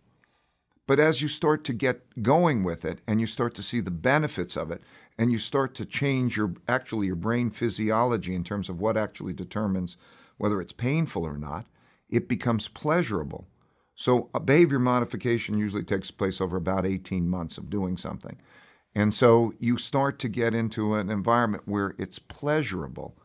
but 0.85 0.99
as 0.99 1.21
you 1.21 1.27
start 1.27 1.63
to 1.65 1.73
get 1.73 2.21
going 2.21 2.63
with 2.63 2.85
it 2.85 2.99
and 3.07 3.19
you 3.19 3.27
start 3.27 3.55
to 3.55 3.63
see 3.63 3.79
the 3.79 3.91
benefits 3.91 4.55
of 4.55 4.69
it 4.69 4.81
and 5.17 5.31
you 5.31 5.37
start 5.37 5.73
to 5.75 5.85
change 5.85 6.37
your 6.37 6.53
actually 6.67 7.07
your 7.07 7.15
brain 7.15 7.49
physiology 7.49 8.35
in 8.35 8.43
terms 8.43 8.69
of 8.69 8.79
what 8.79 8.97
actually 8.97 9.33
determines 9.33 9.97
whether 10.37 10.61
it's 10.61 10.73
painful 10.73 11.25
or 11.25 11.37
not, 11.37 11.65
it 12.09 12.27
becomes 12.27 12.67
pleasurable. 12.67 13.47
So 13.93 14.29
a 14.33 14.39
behavior 14.39 14.79
modification 14.79 15.57
usually 15.57 15.83
takes 15.83 16.09
place 16.09 16.39
over 16.39 16.55
about 16.55 16.85
18 16.85 17.27
months 17.27 17.57
of 17.57 17.69
doing 17.69 17.97
something. 17.97 18.37
And 18.99 19.13
so 19.13 19.53
you 19.59 19.77
start 19.77 20.19
to 20.19 20.27
get 20.27 20.53
into 20.53 20.93
an 20.95 21.09
environment 21.09 21.63
where 21.65 21.95
it's 21.97 22.19
pleasurable. 22.19 23.17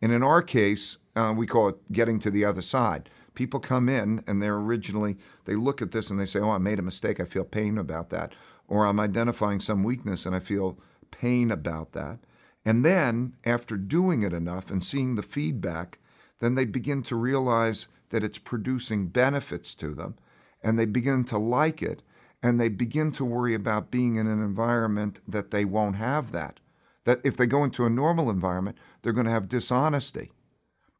And 0.00 0.12
in 0.12 0.22
our 0.22 0.40
case, 0.40 0.98
uh, 1.16 1.34
we 1.36 1.48
call 1.48 1.66
it 1.66 1.90
getting 1.90 2.20
to 2.20 2.30
the 2.30 2.44
other 2.44 2.62
side. 2.62 3.10
People 3.34 3.58
come 3.58 3.88
in 3.88 4.22
and 4.28 4.40
they're 4.40 4.54
originally, 4.54 5.16
they 5.44 5.56
look 5.56 5.82
at 5.82 5.90
this 5.90 6.10
and 6.10 6.20
they 6.20 6.26
say, 6.26 6.38
Oh, 6.38 6.50
I 6.50 6.58
made 6.58 6.78
a 6.78 6.82
mistake. 6.82 7.18
I 7.18 7.24
feel 7.24 7.42
pain 7.42 7.76
about 7.76 8.10
that. 8.10 8.34
Or 8.68 8.86
I'm 8.86 9.00
identifying 9.00 9.58
some 9.58 9.82
weakness 9.82 10.26
and 10.26 10.36
I 10.36 10.38
feel 10.38 10.78
pain 11.10 11.50
about 11.50 11.90
that. 11.94 12.20
And 12.64 12.84
then, 12.84 13.34
after 13.44 13.76
doing 13.76 14.22
it 14.22 14.32
enough 14.32 14.70
and 14.70 14.82
seeing 14.82 15.16
the 15.16 15.24
feedback, 15.24 15.98
then 16.38 16.54
they 16.54 16.66
begin 16.66 17.02
to 17.02 17.16
realize 17.16 17.88
that 18.10 18.22
it's 18.22 18.38
producing 18.38 19.08
benefits 19.08 19.74
to 19.74 19.92
them 19.92 20.14
and 20.62 20.78
they 20.78 20.84
begin 20.84 21.24
to 21.24 21.36
like 21.36 21.82
it 21.82 22.04
and 22.46 22.60
they 22.60 22.68
begin 22.68 23.10
to 23.10 23.24
worry 23.24 23.54
about 23.54 23.90
being 23.90 24.14
in 24.14 24.28
an 24.28 24.40
environment 24.40 25.20
that 25.26 25.50
they 25.50 25.64
won't 25.64 25.96
have 25.96 26.30
that. 26.30 26.60
That 27.04 27.20
if 27.24 27.36
they 27.36 27.46
go 27.46 27.64
into 27.64 27.84
a 27.84 27.90
normal 27.90 28.30
environment, 28.30 28.78
they're 29.02 29.12
going 29.12 29.26
to 29.26 29.32
have 29.32 29.48
dishonesty. 29.48 30.30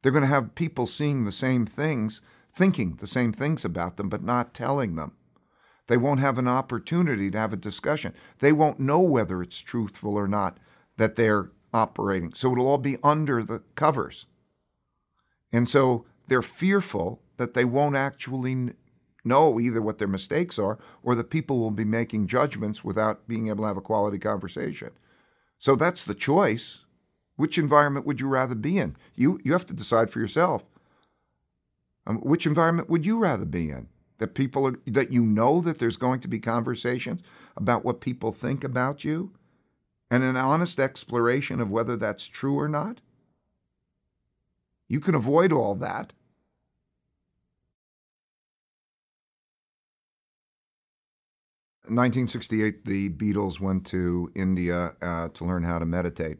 They're 0.02 0.10
going 0.10 0.22
to 0.22 0.28
have 0.28 0.56
people 0.56 0.86
seeing 0.86 1.24
the 1.24 1.30
same 1.30 1.64
things, 1.64 2.20
thinking 2.52 2.96
the 2.96 3.06
same 3.06 3.32
things 3.32 3.64
about 3.64 3.96
them, 3.96 4.08
but 4.08 4.24
not 4.24 4.54
telling 4.54 4.96
them. 4.96 5.12
They 5.86 5.96
won't 5.96 6.18
have 6.18 6.36
an 6.36 6.48
opportunity 6.48 7.30
to 7.30 7.38
have 7.38 7.52
a 7.52 7.56
discussion. 7.56 8.12
They 8.40 8.52
won't 8.52 8.80
know 8.80 9.00
whether 9.00 9.40
it's 9.40 9.60
truthful 9.60 10.16
or 10.16 10.26
not 10.26 10.58
that 10.96 11.14
they're 11.14 11.52
operating. 11.72 12.34
So 12.34 12.50
it'll 12.50 12.66
all 12.66 12.78
be 12.78 12.98
under 13.04 13.44
the 13.44 13.62
covers. 13.76 14.26
And 15.52 15.68
so 15.68 16.06
they're 16.26 16.42
fearful 16.42 17.22
that 17.36 17.54
they 17.54 17.64
won't 17.64 17.94
actually 17.94 18.72
know 19.26 19.60
either 19.60 19.82
what 19.82 19.98
their 19.98 20.08
mistakes 20.08 20.58
are 20.58 20.78
or 21.02 21.14
the 21.14 21.24
people 21.24 21.58
will 21.58 21.70
be 21.70 21.84
making 21.84 22.28
judgments 22.28 22.84
without 22.84 23.26
being 23.28 23.48
able 23.48 23.64
to 23.64 23.68
have 23.68 23.76
a 23.76 23.82
quality 23.82 24.18
conversation. 24.18 24.90
So 25.58 25.74
that's 25.74 26.04
the 26.04 26.14
choice. 26.14 26.84
Which 27.36 27.58
environment 27.58 28.06
would 28.06 28.20
you 28.20 28.28
rather 28.28 28.54
be 28.54 28.78
in? 28.78 28.96
You, 29.14 29.38
you 29.44 29.52
have 29.52 29.66
to 29.66 29.74
decide 29.74 30.10
for 30.10 30.20
yourself. 30.20 30.64
Um, 32.06 32.18
which 32.18 32.46
environment 32.46 32.88
would 32.88 33.04
you 33.04 33.18
rather 33.18 33.44
be 33.44 33.70
in? 33.70 33.88
That 34.18 34.34
people 34.34 34.66
are, 34.66 34.78
that 34.86 35.12
you 35.12 35.22
know 35.22 35.60
that 35.60 35.78
there's 35.78 35.98
going 35.98 36.20
to 36.20 36.28
be 36.28 36.38
conversations 36.38 37.20
about 37.56 37.84
what 37.84 38.00
people 38.00 38.32
think 38.32 38.64
about 38.64 39.04
you 39.04 39.32
and 40.10 40.22
an 40.22 40.36
honest 40.36 40.78
exploration 40.78 41.60
of 41.60 41.70
whether 41.70 41.96
that's 41.96 42.26
true 42.26 42.58
or 42.58 42.68
not? 42.68 43.00
You 44.88 45.00
can 45.00 45.14
avoid 45.14 45.52
all 45.52 45.74
that. 45.76 46.12
1968, 51.88 52.84
the 52.84 53.08
Beatles 53.10 53.60
went 53.60 53.86
to 53.86 54.30
India 54.34 54.94
uh, 55.00 55.28
to 55.28 55.44
learn 55.44 55.62
how 55.62 55.78
to 55.78 55.86
meditate, 55.86 56.38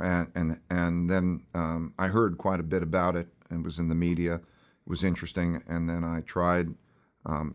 and 0.00 0.30
and, 0.34 0.60
and 0.70 1.10
then 1.10 1.46
um, 1.54 1.94
I 1.98 2.08
heard 2.08 2.38
quite 2.38 2.60
a 2.60 2.64
bit 2.64 2.82
about 2.82 3.16
it. 3.16 3.28
It 3.50 3.62
was 3.62 3.78
in 3.78 3.88
the 3.88 3.94
media. 3.94 4.36
It 4.36 4.42
was 4.86 5.02
interesting, 5.02 5.62
and 5.66 5.88
then 5.88 6.04
I 6.04 6.20
tried. 6.20 6.74
Um, 7.24 7.54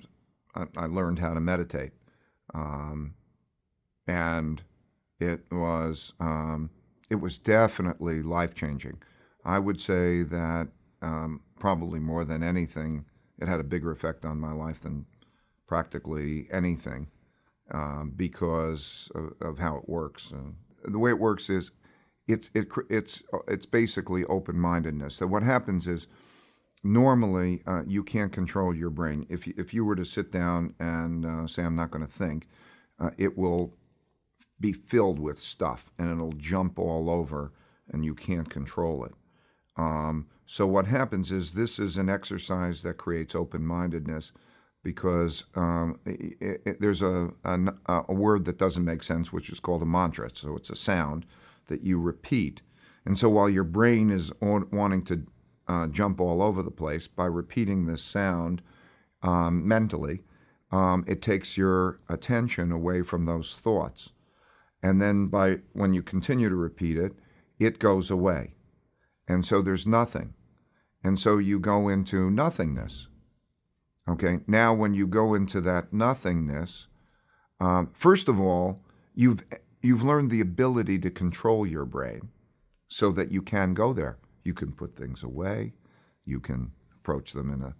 I, 0.56 0.66
I, 0.76 0.86
learned 0.88 1.20
how 1.20 1.34
to 1.34 1.40
meditate, 1.40 1.92
um, 2.54 3.14
and 4.08 4.62
it 5.20 5.42
was 5.52 6.14
um, 6.20 6.72
it 7.10 7.16
was 7.16 7.38
definitely 7.38 8.22
life 8.22 8.54
changing. 8.56 9.02
I 9.46 9.60
would 9.60 9.80
say 9.80 10.24
that 10.24 10.70
um, 11.02 11.42
probably 11.60 12.00
more 12.00 12.26
than 12.26 12.44
anything, 12.44 13.06
it 13.40 13.48
had 13.48 13.60
a 13.60 13.64
bigger 13.64 13.92
effect 13.92 14.26
on 14.26 14.40
my 14.40 14.52
life 14.52 14.82
than 14.82 15.06
practically 15.72 16.50
anything 16.52 17.08
um, 17.74 18.12
because 18.14 19.10
of, 19.16 19.32
of, 19.40 19.58
how 19.58 19.78
it 19.78 19.88
works. 19.88 20.30
And 20.32 20.56
the 20.84 21.00
way 21.00 21.12
it 21.12 21.18
works 21.18 21.50
is 21.50 21.72
it's, 22.28 22.50
it, 22.54 22.68
it's, 22.90 23.24
it's 23.48 23.66
basically 23.66 24.26
open 24.26 24.60
mindedness. 24.60 25.16
So, 25.16 25.28
what 25.28 25.44
happens 25.44 25.88
is 25.88 26.08
normally 26.84 27.62
uh, 27.66 27.84
you 27.88 28.04
can't 28.04 28.34
control 28.34 28.76
your 28.76 28.90
brain. 28.90 29.26
If 29.30 29.48
you, 29.48 29.54
if 29.56 29.74
you 29.74 29.86
were 29.86 29.96
to 29.96 30.04
sit 30.04 30.30
down 30.30 30.76
and 30.78 31.26
uh, 31.26 31.48
say, 31.48 31.64
I'm 31.64 31.78
not 31.78 31.90
going 31.90 32.06
to 32.06 32.12
think, 32.12 32.50
uh, 33.00 33.12
it 33.18 33.38
will 33.38 33.74
be 34.60 34.74
filled 34.74 35.20
with 35.20 35.40
stuff 35.40 35.90
and 35.98 36.12
it'll 36.12 36.34
jump 36.34 36.78
all 36.78 37.10
over 37.10 37.54
and 37.90 38.04
you 38.04 38.14
can't 38.14 38.50
control 38.50 39.06
it. 39.06 39.14
Um, 39.78 40.28
so 40.46 40.68
what 40.68 40.88
happens 40.88 41.32
is 41.32 41.54
this 41.54 41.80
is 41.80 41.96
an 41.96 42.10
exercise 42.10 42.82
that 42.82 42.98
creates 42.98 43.36
open-mindedness 43.36 44.34
because 44.84 45.46
um, 45.56 46.00
it, 46.06 46.62
it, 46.66 46.82
there's 46.82 47.02
a, 47.02 47.32
a, 47.44 47.60
a 48.10 48.14
word 48.14 48.46
that 48.46 48.58
doesn't 48.58 48.86
make 48.86 49.04
sense, 49.04 49.32
which 49.32 49.50
is 49.50 49.60
called 49.60 49.84
a 49.84 49.86
mantra. 49.86 50.30
So 50.34 50.56
it's 50.56 50.70
a 50.70 50.76
sound 50.76 51.26
that 51.68 51.84
you 51.84 52.00
repeat. 52.00 52.62
And 53.06 53.18
so 53.18 53.30
while 53.30 53.50
your 53.50 53.64
brain 53.64 54.10
is 54.10 54.32
on, 54.42 54.68
wanting 54.72 55.04
to 55.06 55.26
uh, 55.68 55.88
jump 55.88 56.20
all 56.20 56.42
over 56.42 56.62
the 56.64 56.72
place 56.72 57.08
by 57.08 57.26
repeating 57.26 57.86
this 57.86 58.04
sound 58.04 58.62
um, 59.22 59.68
mentally, 59.68 60.24
um, 60.72 61.04
it 61.08 61.22
takes 61.22 61.58
your 61.58 62.00
attention 62.10 62.72
away 62.72 63.02
from 63.02 63.26
those 63.26 63.56
thoughts. 63.56 64.12
And 64.82 65.02
then 65.02 65.28
by 65.28 65.60
when 65.74 65.94
you 65.94 66.02
continue 66.02 66.50
to 66.50 66.56
repeat 66.56 66.98
it, 66.98 67.14
it 67.60 67.78
goes 67.78 68.10
away. 68.10 68.56
And 69.28 69.46
so 69.46 69.62
there's 69.62 69.86
nothing. 69.86 70.34
And 71.04 71.20
so 71.20 71.38
you 71.38 71.60
go 71.60 71.88
into 71.88 72.32
nothingness. 72.32 73.08
Okay, 74.10 74.40
now 74.48 74.74
when 74.74 74.94
you 74.94 75.08
go 75.08 75.34
into 75.34 75.62
that 75.62 75.94
nothingness, 75.94 76.88
um, 77.60 77.92
first 77.94 78.28
of 78.28 78.40
all, 78.40 78.84
you've, 79.14 79.44
you've 79.82 80.04
learned 80.04 80.32
the 80.32 80.42
ability 80.42 80.98
to 81.00 81.10
control 81.12 81.66
your 81.66 81.86
brain 81.86 82.30
so 82.88 83.12
that 83.12 83.32
you 83.32 83.42
can 83.42 83.74
go 83.74 83.94
there. 83.94 84.18
You 84.44 84.54
can 84.54 84.72
put 84.72 84.96
things 84.96 85.24
away, 85.24 85.74
you 86.26 86.40
can 86.40 86.72
approach 87.00 87.34
them 87.34 87.54
in 87.54 87.62
a 87.62 87.76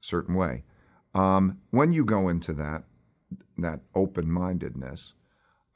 certain 0.00 0.34
way. 0.34 0.62
Um, 1.14 1.58
when 1.70 1.92
you 1.92 2.04
go 2.04 2.28
into 2.28 2.52
that, 2.54 2.84
that 3.58 3.80
open 3.94 4.30
mindedness, 4.30 5.14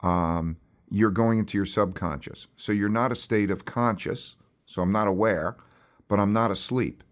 um, 0.01 0.57
you're 0.89 1.11
going 1.11 1.39
into 1.39 1.57
your 1.57 1.65
subconscious. 1.65 2.47
So 2.55 2.71
you're 2.71 2.89
not 2.89 3.11
a 3.11 3.15
state 3.15 3.51
of 3.51 3.65
conscious, 3.65 4.35
so 4.65 4.81
I'm 4.81 4.91
not 4.91 5.07
aware, 5.07 5.57
but 6.07 6.19
I'm 6.19 6.33
not 6.33 6.51
asleep. 6.51 7.03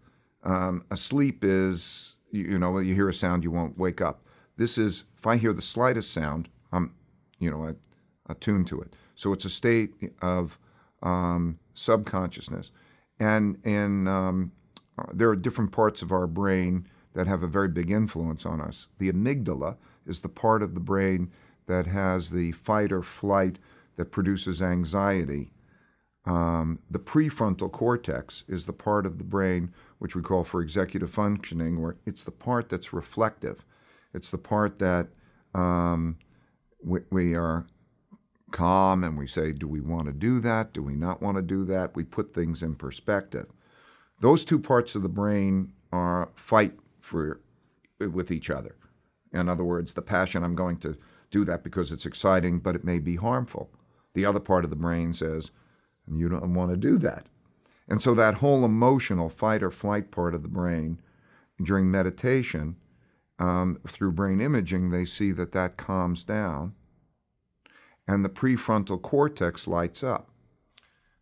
Um, 0.42 0.84
asleep 0.90 1.44
is, 1.44 2.16
you 2.30 2.58
know, 2.58 2.78
you 2.78 2.94
hear 2.94 3.08
a 3.08 3.14
sound, 3.14 3.44
you 3.44 3.50
won't 3.50 3.78
wake 3.78 4.00
up. 4.00 4.22
This 4.56 4.78
is, 4.78 5.04
if 5.16 5.26
I 5.26 5.36
hear 5.36 5.52
the 5.52 5.62
slightest 5.62 6.12
sound, 6.12 6.48
I'm, 6.72 6.94
you 7.38 7.50
know, 7.50 7.74
attuned 8.28 8.66
to 8.68 8.80
it. 8.80 8.94
So 9.14 9.32
it's 9.32 9.44
a 9.44 9.50
state 9.50 9.94
of 10.20 10.58
um, 11.02 11.58
subconsciousness. 11.74 12.70
and 13.20 13.58
and 13.64 14.08
um, 14.08 14.52
uh, 14.98 15.04
there 15.12 15.28
are 15.30 15.36
different 15.36 15.72
parts 15.72 16.02
of 16.02 16.12
our 16.12 16.26
brain 16.26 16.86
that 17.14 17.26
have 17.26 17.42
a 17.42 17.48
very 17.48 17.68
big 17.68 17.90
influence 17.90 18.44
on 18.44 18.60
us. 18.60 18.88
The 18.98 19.10
amygdala 19.10 19.76
is 20.06 20.20
the 20.20 20.28
part 20.28 20.62
of 20.62 20.74
the 20.74 20.80
brain 20.80 21.30
that 21.66 21.86
has 21.86 22.30
the 22.30 22.52
fight 22.52 22.92
or 22.92 23.02
flight 23.02 23.58
that 23.96 24.10
produces 24.10 24.62
anxiety. 24.62 25.50
Um, 26.28 26.80
the 26.90 26.98
prefrontal 26.98 27.72
cortex 27.72 28.44
is 28.48 28.66
the 28.66 28.72
part 28.74 29.06
of 29.06 29.16
the 29.16 29.24
brain 29.24 29.72
which 29.98 30.14
we 30.14 30.20
call 30.20 30.44
for 30.44 30.60
executive 30.60 31.10
functioning, 31.10 31.80
where 31.80 31.96
it's 32.04 32.22
the 32.22 32.30
part 32.30 32.68
that's 32.68 32.92
reflective. 32.92 33.64
It's 34.12 34.30
the 34.30 34.36
part 34.36 34.78
that 34.78 35.08
um, 35.54 36.18
we, 36.84 37.00
we 37.10 37.34
are 37.34 37.66
calm 38.50 39.04
and 39.04 39.16
we 39.16 39.26
say, 39.26 39.52
do 39.52 39.66
we 39.66 39.80
want 39.80 40.06
to 40.06 40.12
do 40.12 40.38
that? 40.40 40.74
Do 40.74 40.82
we 40.82 40.94
not 40.94 41.22
want 41.22 41.36
to 41.36 41.42
do 41.42 41.64
that? 41.64 41.96
We 41.96 42.04
put 42.04 42.34
things 42.34 42.62
in 42.62 42.74
perspective. 42.74 43.46
Those 44.20 44.44
two 44.44 44.58
parts 44.58 44.94
of 44.94 45.02
the 45.02 45.08
brain 45.08 45.72
are 45.92 46.28
fight 46.34 46.74
for 47.00 47.40
with 47.98 48.30
each 48.30 48.50
other. 48.50 48.76
In 49.32 49.48
other 49.48 49.64
words, 49.64 49.94
the 49.94 50.02
passion, 50.02 50.44
I'm 50.44 50.54
going 50.54 50.76
to 50.78 50.98
do 51.30 51.44
that 51.46 51.64
because 51.64 51.90
it's 51.90 52.06
exciting, 52.06 52.58
but 52.58 52.74
it 52.74 52.84
may 52.84 52.98
be 52.98 53.16
harmful. 53.16 53.70
The 54.12 54.26
other 54.26 54.40
part 54.40 54.64
of 54.64 54.70
the 54.70 54.76
brain 54.76 55.14
says, 55.14 55.50
you 56.16 56.28
don't 56.28 56.54
want 56.54 56.70
to 56.70 56.76
do 56.76 56.96
that. 56.98 57.26
And 57.88 58.02
so 58.02 58.14
that 58.14 58.34
whole 58.36 58.64
emotional 58.64 59.30
fight 59.30 59.62
or 59.62 59.70
flight 59.70 60.10
part 60.10 60.34
of 60.34 60.42
the 60.42 60.48
brain 60.48 61.00
during 61.62 61.90
meditation, 61.90 62.76
um, 63.38 63.78
through 63.86 64.12
brain 64.12 64.40
imaging, 64.40 64.90
they 64.90 65.04
see 65.04 65.32
that 65.32 65.52
that 65.52 65.76
calms 65.76 66.22
down 66.22 66.74
and 68.06 68.24
the 68.24 68.28
prefrontal 68.30 69.00
cortex 69.00 69.68
lights 69.68 70.02
up. 70.02 70.30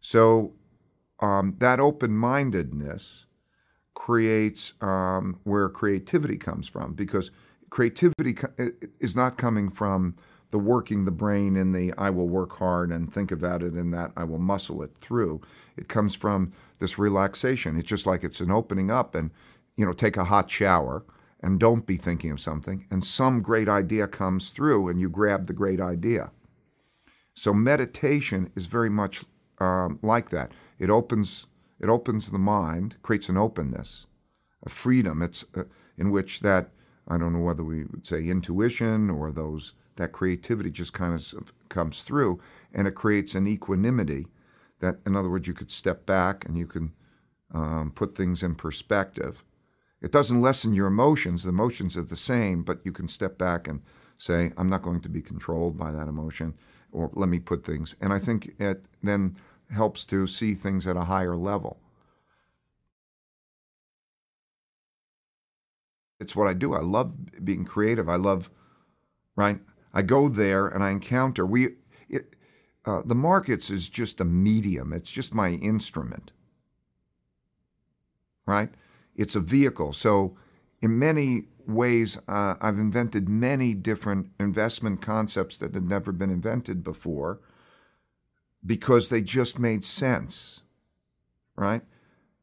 So 0.00 0.54
um, 1.20 1.56
that 1.58 1.80
open 1.80 2.16
mindedness 2.16 3.26
creates 3.94 4.74
um, 4.80 5.40
where 5.44 5.68
creativity 5.68 6.36
comes 6.36 6.68
from 6.68 6.94
because 6.94 7.30
creativity 7.70 8.36
is 9.00 9.16
not 9.16 9.36
coming 9.36 9.70
from 9.70 10.14
the 10.56 10.60
working 10.60 11.04
the 11.04 11.10
brain 11.10 11.54
in 11.54 11.72
the 11.72 11.92
I 11.98 12.08
will 12.08 12.30
work 12.30 12.52
hard 12.56 12.90
and 12.90 13.12
think 13.12 13.30
about 13.30 13.62
it 13.62 13.76
in 13.76 13.90
that 13.90 14.10
I 14.16 14.24
will 14.24 14.38
muscle 14.38 14.82
it 14.82 14.96
through. 14.96 15.42
It 15.76 15.86
comes 15.86 16.14
from 16.14 16.50
this 16.78 16.98
relaxation. 16.98 17.76
It's 17.76 17.86
just 17.86 18.06
like 18.06 18.24
it's 18.24 18.40
an 18.40 18.50
opening 18.50 18.90
up 18.90 19.14
and, 19.14 19.32
you 19.76 19.84
know, 19.84 19.92
take 19.92 20.16
a 20.16 20.24
hot 20.24 20.50
shower 20.50 21.04
and 21.40 21.60
don't 21.60 21.84
be 21.84 21.98
thinking 21.98 22.30
of 22.30 22.40
something 22.40 22.86
and 22.90 23.04
some 23.04 23.42
great 23.42 23.68
idea 23.68 24.08
comes 24.08 24.48
through 24.48 24.88
and 24.88 24.98
you 24.98 25.10
grab 25.10 25.46
the 25.46 25.52
great 25.52 25.78
idea. 25.78 26.30
So 27.34 27.52
meditation 27.52 28.50
is 28.56 28.64
very 28.64 28.88
much 28.88 29.26
um, 29.58 29.98
like 30.00 30.30
that. 30.30 30.52
It 30.78 30.88
opens 30.88 31.48
it 31.78 31.90
opens 31.90 32.30
the 32.30 32.38
mind, 32.38 32.96
creates 33.02 33.28
an 33.28 33.36
openness, 33.36 34.06
a 34.64 34.70
freedom. 34.70 35.20
It's 35.20 35.44
uh, 35.54 35.64
in 35.98 36.10
which 36.10 36.40
that 36.40 36.70
I 37.06 37.18
don't 37.18 37.34
know 37.34 37.44
whether 37.44 37.62
we 37.62 37.84
would 37.84 38.06
say 38.06 38.24
intuition 38.24 39.10
or 39.10 39.30
those 39.30 39.74
that 39.96 40.12
creativity 40.12 40.70
just 40.70 40.92
kind 40.92 41.14
of 41.14 41.52
comes 41.68 42.02
through, 42.02 42.40
and 42.72 42.86
it 42.86 42.94
creates 42.94 43.34
an 43.34 43.46
equanimity. 43.46 44.26
That, 44.80 44.96
in 45.06 45.16
other 45.16 45.30
words, 45.30 45.48
you 45.48 45.54
could 45.54 45.70
step 45.70 46.04
back 46.04 46.44
and 46.44 46.58
you 46.58 46.66
can 46.66 46.92
um, 47.52 47.92
put 47.94 48.14
things 48.14 48.42
in 48.42 48.54
perspective. 48.54 49.42
It 50.02 50.12
doesn't 50.12 50.42
lessen 50.42 50.74
your 50.74 50.86
emotions. 50.86 51.42
The 51.42 51.48
emotions 51.48 51.96
are 51.96 52.02
the 52.02 52.16
same, 52.16 52.62
but 52.62 52.80
you 52.84 52.92
can 52.92 53.08
step 53.08 53.38
back 53.38 53.66
and 53.66 53.80
say, 54.18 54.52
I'm 54.56 54.68
not 54.68 54.82
going 54.82 55.00
to 55.00 55.08
be 55.08 55.22
controlled 55.22 55.78
by 55.78 55.92
that 55.92 56.08
emotion 56.08 56.54
or 56.92 57.10
let 57.14 57.28
me 57.28 57.38
put 57.38 57.64
things. 57.64 57.94
And 58.00 58.12
I 58.12 58.18
think 58.18 58.54
it 58.58 58.84
then 59.02 59.36
helps 59.70 60.06
to 60.06 60.26
see 60.26 60.54
things 60.54 60.86
at 60.86 60.96
a 60.96 61.04
higher 61.04 61.36
level. 61.36 61.78
It's 66.18 66.34
what 66.34 66.48
I 66.48 66.54
do. 66.54 66.72
I 66.74 66.80
love 66.80 67.12
being 67.44 67.64
creative. 67.64 68.08
I 68.08 68.16
love, 68.16 68.50
right? 69.36 69.60
I 69.96 70.02
go 70.02 70.28
there 70.28 70.66
and 70.66 70.84
I 70.84 70.90
encounter. 70.90 71.46
We, 71.46 71.68
it, 72.10 72.36
uh, 72.84 73.00
the 73.06 73.14
markets 73.14 73.70
is 73.70 73.88
just 73.88 74.20
a 74.20 74.26
medium. 74.26 74.92
It's 74.92 75.10
just 75.10 75.32
my 75.32 75.52
instrument, 75.52 76.32
right? 78.44 78.68
It's 79.14 79.34
a 79.34 79.40
vehicle. 79.40 79.94
So, 79.94 80.36
in 80.82 80.98
many 80.98 81.44
ways 81.66 82.18
uh, 82.28 82.56
I've 82.60 82.78
invented 82.78 83.26
many 83.26 83.72
different 83.72 84.28
investment 84.38 85.00
concepts 85.00 85.56
that 85.58 85.72
had 85.72 85.88
never 85.88 86.12
been 86.12 86.30
invented 86.30 86.84
before 86.84 87.40
because 88.64 89.08
they 89.08 89.22
just 89.22 89.58
made 89.58 89.82
sense, 89.82 90.60
right? 91.56 91.80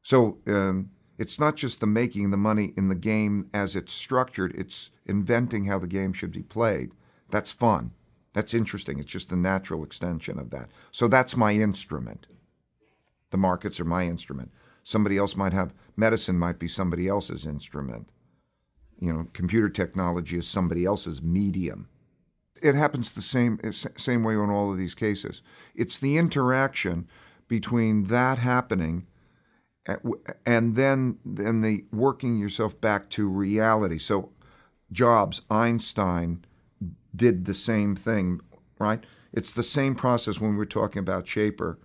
So 0.01 0.39
um, 0.47 0.89
it's 1.19 1.39
not 1.39 1.55
just 1.55 1.81
the 1.81 1.87
making 1.87 2.31
the 2.31 2.37
money 2.37 2.73
in 2.75 2.89
the 2.89 2.95
game 2.95 3.51
as 3.53 3.75
it's 3.75 3.93
structured, 3.93 4.55
it's 4.57 4.89
inventing 5.05 5.65
how 5.65 5.77
the 5.77 5.87
game 5.87 6.13
should 6.13 6.31
be 6.31 6.41
played. 6.41 6.91
That's 7.33 7.51
fun. 7.51 7.91
That's 8.31 8.53
interesting. 8.53 8.97
It's 8.99 9.11
just 9.11 9.33
a 9.33 9.35
natural 9.35 9.83
extension 9.83 10.39
of 10.39 10.49
that. 10.51 10.69
So 10.91 11.09
that's 11.09 11.35
my 11.35 11.51
instrument. 11.51 12.27
The 13.31 13.37
markets 13.37 13.81
are 13.81 13.85
my 13.85 14.05
instrument. 14.05 14.51
Somebody 14.83 15.17
else 15.17 15.35
might 15.35 15.53
have 15.53 15.73
medicine 15.97 16.39
might 16.39 16.59
be 16.59 16.69
somebody 16.69 17.09
else's 17.09 17.45
instrument 17.45 18.07
you 19.03 19.11
know, 19.11 19.27
computer 19.33 19.67
technology 19.67 20.37
is 20.37 20.47
somebody 20.47 20.85
else's 20.85 21.21
medium. 21.21 21.89
It 22.61 22.75
happens 22.75 23.11
the 23.11 23.21
same 23.21 23.59
eh, 23.61 23.71
same 23.97 24.23
way 24.23 24.35
in 24.35 24.49
all 24.49 24.71
of 24.71 24.77
these 24.77 24.95
cases. 24.95 25.41
It's 25.75 25.97
the 25.97 26.17
interaction 26.17 27.09
between 27.49 28.05
that 28.05 28.37
happening 28.37 29.07
eh, 29.87 29.97
and 30.45 30.77
then 30.77 31.17
then 31.25 31.59
the 31.59 31.83
working 31.91 32.37
yourself 32.37 32.79
back 32.79 33.09
to 33.09 33.27
reality. 33.27 33.97
So 33.97 34.31
Jobs, 34.89 35.41
Einstein 35.49 36.45
did 37.15 37.45
the 37.45 37.53
same 37.53 37.95
thing, 37.95 38.41
right? 38.79 39.03
It's 39.31 39.51
the 39.51 39.63
same 39.63 39.95
process 39.95 40.39
when 40.39 40.55
we're 40.55 40.65
talking 40.65 40.99
about 40.99 41.27
Shaper. 41.27 41.79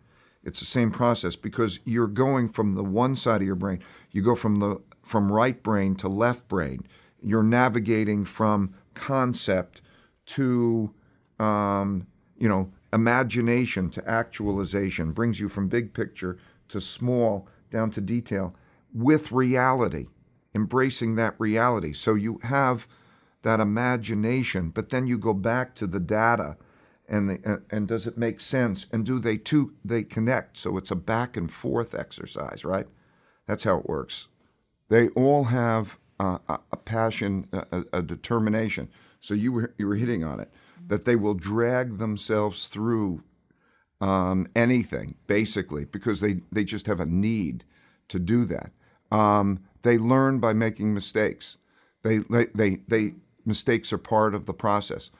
It's 0.44 0.60
the 0.60 0.66
same 0.66 0.90
process 0.90 1.36
because 1.36 1.80
you're 1.84 2.06
going 2.06 2.48
from 2.48 2.74
the 2.74 2.84
one 2.84 3.16
side 3.16 3.40
of 3.40 3.46
your 3.46 3.56
brain, 3.56 3.82
you 4.10 4.22
go 4.22 4.34
from 4.34 4.56
the 4.56 4.80
from 5.02 5.32
right 5.32 5.62
brain 5.62 5.94
to 5.96 6.08
left 6.08 6.48
brain 6.48 6.86
you're 7.22 7.42
navigating 7.42 8.24
from 8.24 8.72
concept 8.94 9.80
to 10.26 10.92
um, 11.38 12.06
you 12.38 12.48
know 12.48 12.70
imagination 12.92 13.90
to 13.90 14.08
actualization 14.08 15.12
brings 15.12 15.40
you 15.40 15.48
from 15.48 15.68
big 15.68 15.92
picture 15.92 16.38
to 16.68 16.80
small 16.80 17.46
down 17.70 17.90
to 17.90 18.00
detail 18.00 18.54
with 18.92 19.30
reality 19.32 20.06
embracing 20.54 21.16
that 21.16 21.34
reality 21.38 21.92
so 21.92 22.14
you 22.14 22.38
have 22.42 22.88
that 23.48 23.60
imagination 23.60 24.70
but 24.70 24.90
then 24.90 25.06
you 25.06 25.18
go 25.18 25.34
back 25.34 25.74
to 25.74 25.86
the 25.86 26.00
data 26.00 26.56
and 27.08 27.30
the, 27.30 27.62
and, 27.70 27.88
does 27.88 28.06
it 28.06 28.18
make 28.18 28.38
sense 28.40 28.86
and 28.92 29.06
do 29.06 29.18
they 29.18 29.36
two 29.36 29.72
they 29.84 30.02
connect 30.02 30.56
so 30.56 30.76
it's 30.76 30.90
a 30.90 30.96
back 30.96 31.36
and 31.36 31.50
forth 31.50 31.94
exercise 31.94 32.64
right 32.64 32.86
that's 33.46 33.64
how 33.64 33.78
it 33.78 33.88
works 33.88 34.28
they 34.88 35.08
all 35.10 35.44
have 35.44 35.98
a 36.20 36.76
passion, 36.84 37.48
a, 37.52 37.84
a, 37.92 38.02
determination. 38.02 38.88
So 39.20 39.34
you 39.34 39.52
were 39.52 39.74
you 39.78 39.86
were 39.86 39.94
hitting 39.94 40.24
on 40.24 40.40
it 40.40 40.50
that 40.86 41.04
they 41.04 41.16
will 41.16 41.34
drag 41.34 41.98
themselves 41.98 42.66
through 42.66 43.22
um, 44.00 44.46
anything 44.56 45.16
basically 45.26 45.84
because 45.84 46.20
they 46.20 46.40
they 46.50 46.64
just 46.64 46.86
have 46.86 47.00
a 47.00 47.06
need 47.06 47.64
to 48.08 48.18
do 48.18 48.44
that. 48.46 48.72
Um, 49.10 49.60
they 49.82 49.98
learn 49.98 50.38
by 50.40 50.52
making 50.52 50.92
mistakes. 50.92 51.56
They 52.02 52.18
they 52.18 52.46
they, 52.54 52.76
they 52.88 53.14
mistakes 53.48 53.92
are 53.92 53.98
part 53.98 54.34
of 54.34 54.46
the 54.46 54.54
process. 54.54 55.10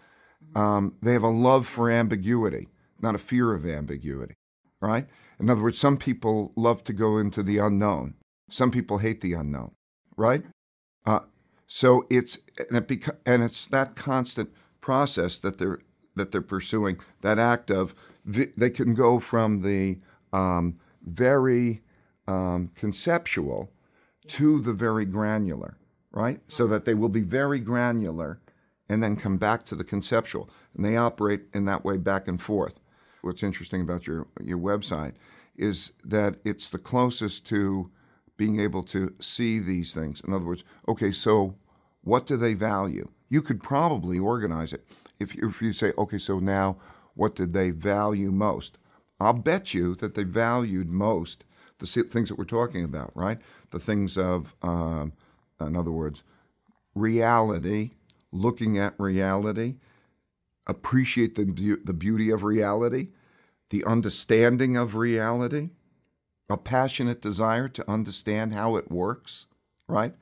Um, 0.54 0.96
they 1.02 1.12
have 1.12 1.24
a 1.24 1.28
love 1.28 1.66
for 1.66 1.90
ambiguity, 1.90 2.68
not 3.00 3.14
a 3.14 3.18
fear 3.18 3.52
of 3.52 3.66
ambiguity, 3.66 4.34
right? 4.80 5.06
In 5.40 5.50
other 5.50 5.62
words, 5.62 5.78
some 5.78 5.96
people 5.96 6.52
love 6.54 6.84
to 6.84 6.92
go 6.92 7.18
into 7.18 7.42
the 7.42 7.58
unknown. 7.58 8.14
Some 8.50 8.70
people 8.70 8.98
hate 8.98 9.20
the 9.20 9.32
unknown, 9.34 9.72
right? 10.16 10.44
Uh, 11.04 11.20
so 11.66 12.06
it's 12.08 12.38
and, 12.68 12.76
it 12.78 12.88
beca- 12.88 13.18
and 13.26 13.42
it's 13.42 13.66
that 13.66 13.96
constant 13.96 14.50
process 14.80 15.38
that 15.38 15.58
they're 15.58 15.80
that 16.16 16.30
they're 16.30 16.40
pursuing. 16.42 16.98
That 17.20 17.38
act 17.38 17.70
of 17.70 17.94
vi- 18.24 18.52
they 18.56 18.70
can 18.70 18.94
go 18.94 19.20
from 19.20 19.62
the 19.62 19.98
um, 20.32 20.74
very 21.02 21.82
um, 22.26 22.70
conceptual 22.74 23.70
to 24.28 24.60
the 24.60 24.72
very 24.74 25.04
granular, 25.06 25.77
right? 26.10 26.40
So 26.46 26.66
that 26.66 26.84
they 26.84 26.94
will 26.94 27.08
be 27.08 27.20
very 27.20 27.60
granular 27.60 28.40
and 28.88 29.02
then 29.02 29.16
come 29.16 29.36
back 29.36 29.64
to 29.66 29.74
the 29.74 29.84
conceptual, 29.84 30.48
and 30.74 30.84
they 30.84 30.96
operate 30.96 31.42
in 31.52 31.66
that 31.66 31.84
way 31.84 31.96
back 31.98 32.26
and 32.26 32.40
forth. 32.40 32.80
What's 33.20 33.42
interesting 33.42 33.82
about 33.82 34.06
your 34.06 34.26
your 34.42 34.58
website 34.58 35.14
is 35.56 35.92
that 36.04 36.36
it's 36.44 36.68
the 36.68 36.78
closest 36.78 37.46
to 37.48 37.90
being 38.36 38.60
able 38.60 38.84
to 38.84 39.14
see 39.20 39.58
these 39.58 39.92
things. 39.92 40.22
In 40.26 40.32
other 40.32 40.46
words, 40.46 40.64
okay, 40.86 41.10
so 41.10 41.56
what 42.02 42.26
do 42.26 42.36
they 42.36 42.54
value? 42.54 43.08
You 43.28 43.42
could 43.42 43.62
probably 43.62 44.18
organize 44.18 44.72
it 44.72 44.86
if 45.18 45.34
you, 45.34 45.48
if 45.48 45.60
you 45.60 45.72
say, 45.72 45.92
okay, 45.98 46.18
so 46.18 46.38
now 46.38 46.76
what 47.14 47.34
did 47.34 47.52
they 47.52 47.70
value 47.70 48.30
most? 48.30 48.78
I'll 49.20 49.32
bet 49.32 49.74
you 49.74 49.96
that 49.96 50.14
they 50.14 50.22
valued 50.22 50.88
most 50.88 51.44
the 51.78 51.86
things 51.86 52.28
that 52.28 52.38
we're 52.38 52.44
talking 52.44 52.84
about, 52.84 53.10
right? 53.14 53.38
The 53.70 53.78
things 53.78 54.16
of, 54.16 54.54
um, 54.62 55.12
in 55.66 55.76
other 55.76 55.90
words, 55.90 56.22
reality, 56.94 57.92
looking 58.32 58.78
at 58.78 58.94
reality, 58.98 59.76
appreciate 60.66 61.34
the, 61.34 61.44
be- 61.44 61.76
the 61.82 61.92
beauty 61.92 62.30
of 62.30 62.44
reality, 62.44 63.08
the 63.70 63.84
understanding 63.84 64.76
of 64.76 64.94
reality, 64.94 65.70
a 66.48 66.56
passionate 66.56 67.20
desire 67.20 67.68
to 67.68 67.90
understand 67.90 68.54
how 68.54 68.76
it 68.76 68.90
works, 68.90 69.46
right? 69.86 70.14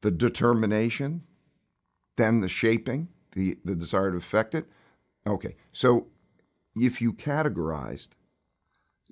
The 0.00 0.10
determination, 0.10 1.22
then 2.16 2.40
the 2.40 2.48
shaping, 2.48 3.08
the, 3.32 3.58
the 3.64 3.74
desire 3.74 4.10
to 4.10 4.16
affect 4.16 4.54
it. 4.54 4.66
Okay, 5.26 5.56
so 5.72 6.08
if 6.74 7.00
you 7.00 7.12
categorized, 7.12 8.10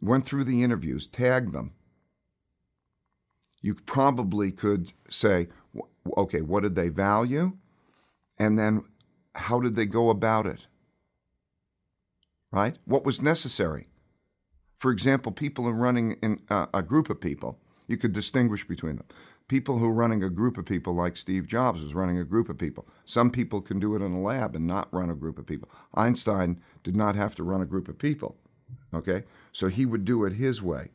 went 0.01 0.25
through 0.25 0.45
the 0.45 0.63
interviews, 0.63 1.07
tagged 1.07 1.53
them, 1.53 1.73
you 3.63 3.75
probably 3.75 4.51
could 4.51 4.93
say, 5.09 5.49
okay, 6.17 6.41
what 6.41 6.63
did 6.63 6.75
they 6.75 6.89
value? 6.89 7.53
And 8.39 8.59
then 8.59 8.85
how 9.35 9.61
did 9.61 9.75
they 9.75 9.87
go 9.87 10.11
about 10.11 10.47
it? 10.47 10.67
Right? 12.51 12.77
What 12.85 13.05
was 13.05 13.23
necessary? 13.23 13.89
For 14.77 14.91
example, 14.91 15.31
people 15.31 15.69
are 15.69 15.75
running 15.75 16.13
in 16.23 16.41
uh, 16.49 16.67
a 16.73 16.83
group 16.83 17.11
of 17.11 17.21
people, 17.21 17.59
you 17.87 17.97
could 17.97 18.13
distinguish 18.13 18.67
between 18.67 18.97
them. 18.97 19.07
People 19.47 19.79
who 19.79 19.87
are 19.87 19.93
running 19.93 20.23
a 20.23 20.31
group 20.31 20.57
of 20.57 20.65
people, 20.65 20.95
like 20.95 21.17
Steve 21.17 21.47
Jobs 21.47 21.83
was 21.83 21.95
running 21.95 22.19
a 22.19 22.25
group 22.25 22.49
of 22.49 22.57
people. 22.57 22.89
Some 23.05 23.31
people 23.31 23.61
can 23.61 23.79
do 23.81 23.95
it 23.95 24.03
in 24.03 24.13
a 24.13 24.21
lab 24.21 24.55
and 24.55 24.67
not 24.67 24.93
run 24.93 25.11
a 25.11 25.15
group 25.15 25.39
of 25.39 25.47
people. 25.47 25.69
Einstein 25.95 26.61
did 26.85 26.97
not 26.97 27.17
have 27.17 27.35
to 27.35 27.43
run 27.43 27.61
a 27.61 27.67
group 27.67 27.89
of 27.89 27.99
people. 27.99 28.37
Okay? 28.95 29.25
So 29.53 29.69
he 29.69 29.85
would 29.87 30.05
do 30.05 30.25
it 30.25 30.35
his 30.35 30.63
way. 30.63 30.91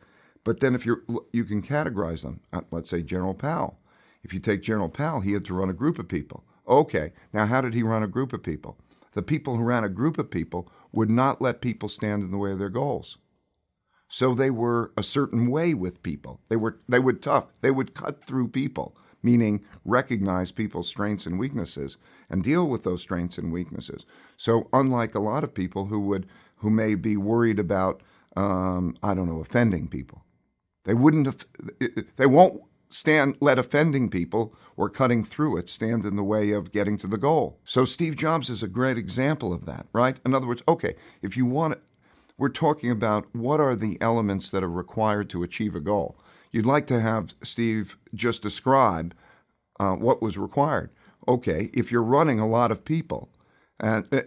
But 0.45 0.61
then 0.61 0.75
if 0.75 0.85
you're, 0.85 1.03
you 1.33 1.43
can 1.43 1.61
categorize 1.61 2.21
them. 2.21 2.39
Let's 2.71 2.89
say 2.89 3.01
General 3.01 3.33
Powell. 3.33 3.79
If 4.23 4.33
you 4.33 4.39
take 4.39 4.61
General 4.61 4.89
Powell, 4.89 5.19
he 5.19 5.33
had 5.33 5.43
to 5.45 5.53
run 5.53 5.69
a 5.69 5.73
group 5.73 5.99
of 5.99 6.07
people. 6.07 6.45
Okay, 6.67 7.11
now 7.33 7.45
how 7.45 7.61
did 7.61 7.73
he 7.73 7.83
run 7.83 8.03
a 8.03 8.07
group 8.07 8.31
of 8.31 8.43
people? 8.43 8.77
The 9.13 9.21
people 9.21 9.57
who 9.57 9.63
ran 9.63 9.83
a 9.83 9.89
group 9.89 10.17
of 10.17 10.31
people 10.31 10.69
would 10.91 11.09
not 11.09 11.41
let 11.41 11.61
people 11.61 11.89
stand 11.89 12.23
in 12.23 12.31
the 12.31 12.37
way 12.37 12.51
of 12.51 12.59
their 12.59 12.69
goals. 12.69 13.17
So 14.07 14.33
they 14.33 14.51
were 14.51 14.91
a 14.97 15.03
certain 15.03 15.49
way 15.49 15.73
with 15.73 16.03
people. 16.03 16.41
They 16.49 16.55
were 16.55 16.79
they 16.87 16.99
would 16.99 17.21
tough. 17.21 17.47
They 17.61 17.71
would 17.71 17.95
cut 17.95 18.23
through 18.23 18.49
people, 18.49 18.95
meaning 19.23 19.63
recognize 19.83 20.51
people's 20.51 20.87
strengths 20.87 21.25
and 21.25 21.39
weaknesses 21.39 21.97
and 22.29 22.43
deal 22.43 22.67
with 22.67 22.83
those 22.83 23.01
strengths 23.01 23.37
and 23.37 23.51
weaknesses. 23.51 24.05
So 24.37 24.69
unlike 24.73 25.15
a 25.15 25.21
lot 25.21 25.43
of 25.43 25.53
people 25.53 25.87
who 25.87 25.99
would 26.01 26.27
who 26.57 26.69
may 26.69 26.95
be 26.95 27.17
worried 27.17 27.59
about 27.59 28.01
um, 28.35 28.95
I 29.01 29.13
don't 29.13 29.27
know 29.27 29.39
offending 29.39 29.87
people, 29.87 30.24
they 30.85 30.93
wouldn't. 30.93 31.45
They 32.15 32.25
won't 32.25 32.63
stand 32.89 33.35
let 33.41 33.59
offending 33.59 34.09
people 34.09 34.55
or 34.77 34.89
cutting 34.89 35.23
through 35.23 35.57
it 35.57 35.69
stand 35.69 36.05
in 36.05 36.15
the 36.15 36.23
way 36.23 36.51
of 36.51 36.71
getting 36.71 36.97
to 36.99 37.07
the 37.07 37.17
goal. 37.17 37.59
So 37.65 37.83
Steve 37.83 38.15
Jobs 38.15 38.49
is 38.49 38.63
a 38.63 38.67
great 38.67 38.97
example 38.97 39.51
of 39.51 39.65
that, 39.65 39.87
right? 39.91 40.17
In 40.25 40.33
other 40.33 40.47
words, 40.47 40.63
okay, 40.67 40.95
if 41.21 41.35
you 41.35 41.45
want 41.45 41.79
we're 42.37 42.49
talking 42.49 42.91
about 42.91 43.33
what 43.33 43.59
are 43.59 43.75
the 43.75 43.97
elements 44.01 44.49
that 44.49 44.63
are 44.63 44.69
required 44.69 45.29
to 45.29 45.43
achieve 45.43 45.75
a 45.75 45.79
goal. 45.79 46.17
You'd 46.51 46.65
like 46.65 46.87
to 46.87 46.99
have 46.99 47.33
Steve 47.43 47.97
just 48.13 48.41
describe 48.41 49.15
uh, 49.79 49.93
what 49.93 50.21
was 50.21 50.37
required. 50.37 50.89
Okay, 51.27 51.69
if 51.73 51.91
you're 51.91 52.03
running 52.03 52.39
a 52.39 52.47
lot 52.47 52.71
of 52.71 52.85
people 52.85 53.29
and, 53.79 54.07
uh, 54.13 54.21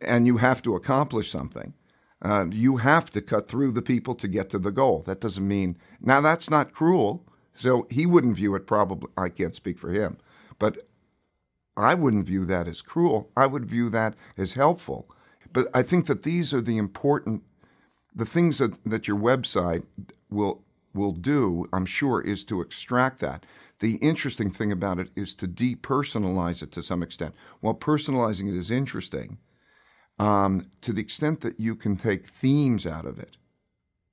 and 0.00 0.26
you 0.26 0.38
have 0.38 0.62
to 0.62 0.74
accomplish 0.74 1.30
something, 1.30 1.74
uh, 2.22 2.46
you 2.50 2.78
have 2.78 3.10
to 3.10 3.20
cut 3.20 3.48
through 3.48 3.72
the 3.72 3.82
people 3.82 4.14
to 4.14 4.28
get 4.28 4.50
to 4.50 4.58
the 4.58 4.70
goal. 4.70 5.00
That 5.00 5.20
doesn't 5.20 5.46
mean, 5.46 5.76
now 6.00 6.20
that's 6.20 6.50
not 6.50 6.72
cruel. 6.72 7.24
So 7.54 7.86
he 7.90 8.06
wouldn't 8.06 8.36
view 8.36 8.54
it 8.54 8.66
probably, 8.66 9.10
I 9.16 9.28
can't 9.28 9.54
speak 9.54 9.78
for 9.78 9.90
him, 9.90 10.18
but 10.58 10.78
I 11.76 11.94
wouldn't 11.94 12.26
view 12.26 12.44
that 12.46 12.68
as 12.68 12.82
cruel. 12.82 13.30
I 13.36 13.46
would 13.46 13.66
view 13.66 13.88
that 13.90 14.14
as 14.36 14.52
helpful. 14.52 15.10
But 15.52 15.68
I 15.74 15.82
think 15.82 16.06
that 16.06 16.22
these 16.22 16.54
are 16.54 16.60
the 16.60 16.78
important, 16.78 17.42
the 18.14 18.24
things 18.24 18.58
that, 18.58 18.78
that 18.84 19.08
your 19.08 19.18
website 19.18 19.84
will 20.30 20.62
will 20.94 21.12
do, 21.12 21.68
I'm 21.72 21.86
sure, 21.86 22.20
is 22.20 22.44
to 22.46 22.60
extract 22.60 23.20
that. 23.20 23.46
The 23.78 23.96
interesting 23.96 24.50
thing 24.50 24.72
about 24.72 24.98
it 24.98 25.08
is 25.16 25.34
to 25.34 25.48
depersonalize 25.48 26.62
it 26.62 26.72
to 26.72 26.82
some 26.82 27.02
extent. 27.02 27.34
While 27.60 27.74
personalizing 27.74 28.48
it 28.48 28.56
is 28.56 28.70
interesting, 28.70 29.38
um, 30.20 30.66
to 30.82 30.92
the 30.92 31.00
extent 31.00 31.40
that 31.40 31.58
you 31.58 31.74
can 31.74 31.96
take 31.96 32.26
themes 32.26 32.86
out 32.86 33.06
of 33.06 33.18
it, 33.18 33.38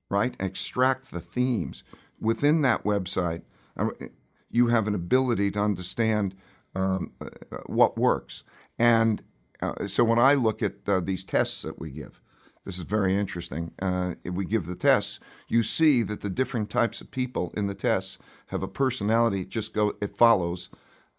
right? 0.08 0.34
Extract 0.40 1.10
the 1.10 1.20
themes 1.20 1.84
within 2.18 2.62
that 2.62 2.82
website. 2.82 3.42
Um, 3.76 3.92
you 4.50 4.68
have 4.68 4.88
an 4.88 4.94
ability 4.94 5.50
to 5.50 5.60
understand 5.60 6.34
um, 6.74 7.12
uh, 7.20 7.58
what 7.66 7.98
works. 7.98 8.42
And 8.78 9.22
uh, 9.60 9.86
so 9.86 10.02
when 10.02 10.18
I 10.18 10.32
look 10.32 10.62
at 10.62 10.76
uh, 10.86 11.00
these 11.00 11.24
tests 11.24 11.60
that 11.60 11.78
we 11.78 11.90
give, 11.90 12.22
this 12.64 12.78
is 12.78 12.84
very 12.84 13.14
interesting. 13.14 13.72
Uh, 13.80 14.14
we 14.24 14.46
give 14.46 14.64
the 14.64 14.76
tests. 14.76 15.20
You 15.46 15.62
see 15.62 16.02
that 16.04 16.22
the 16.22 16.30
different 16.30 16.70
types 16.70 17.02
of 17.02 17.10
people 17.10 17.52
in 17.54 17.66
the 17.66 17.74
tests 17.74 18.16
have 18.46 18.62
a 18.62 18.68
personality. 18.68 19.42
It 19.42 19.50
just 19.50 19.74
go. 19.74 19.94
It 20.00 20.16
follows 20.16 20.70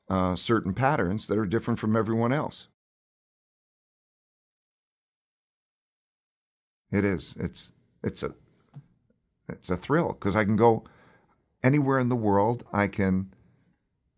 uh, 0.09 0.35
certain 0.35 0.73
patterns 0.73 1.27
that 1.27 1.37
are 1.37 1.45
different 1.45 1.79
from 1.79 1.95
everyone 1.95 2.33
else. 2.33 2.67
It 6.91 7.05
is. 7.05 7.35
It's 7.39 7.71
it's 8.03 8.23
a 8.23 8.33
it's 9.47 9.69
a 9.69 9.77
thrill 9.77 10.09
because 10.09 10.35
I 10.35 10.45
can 10.45 10.55
go 10.55 10.83
anywhere 11.63 11.99
in 11.99 12.09
the 12.09 12.15
world. 12.15 12.63
I 12.71 12.87
can, 12.87 13.33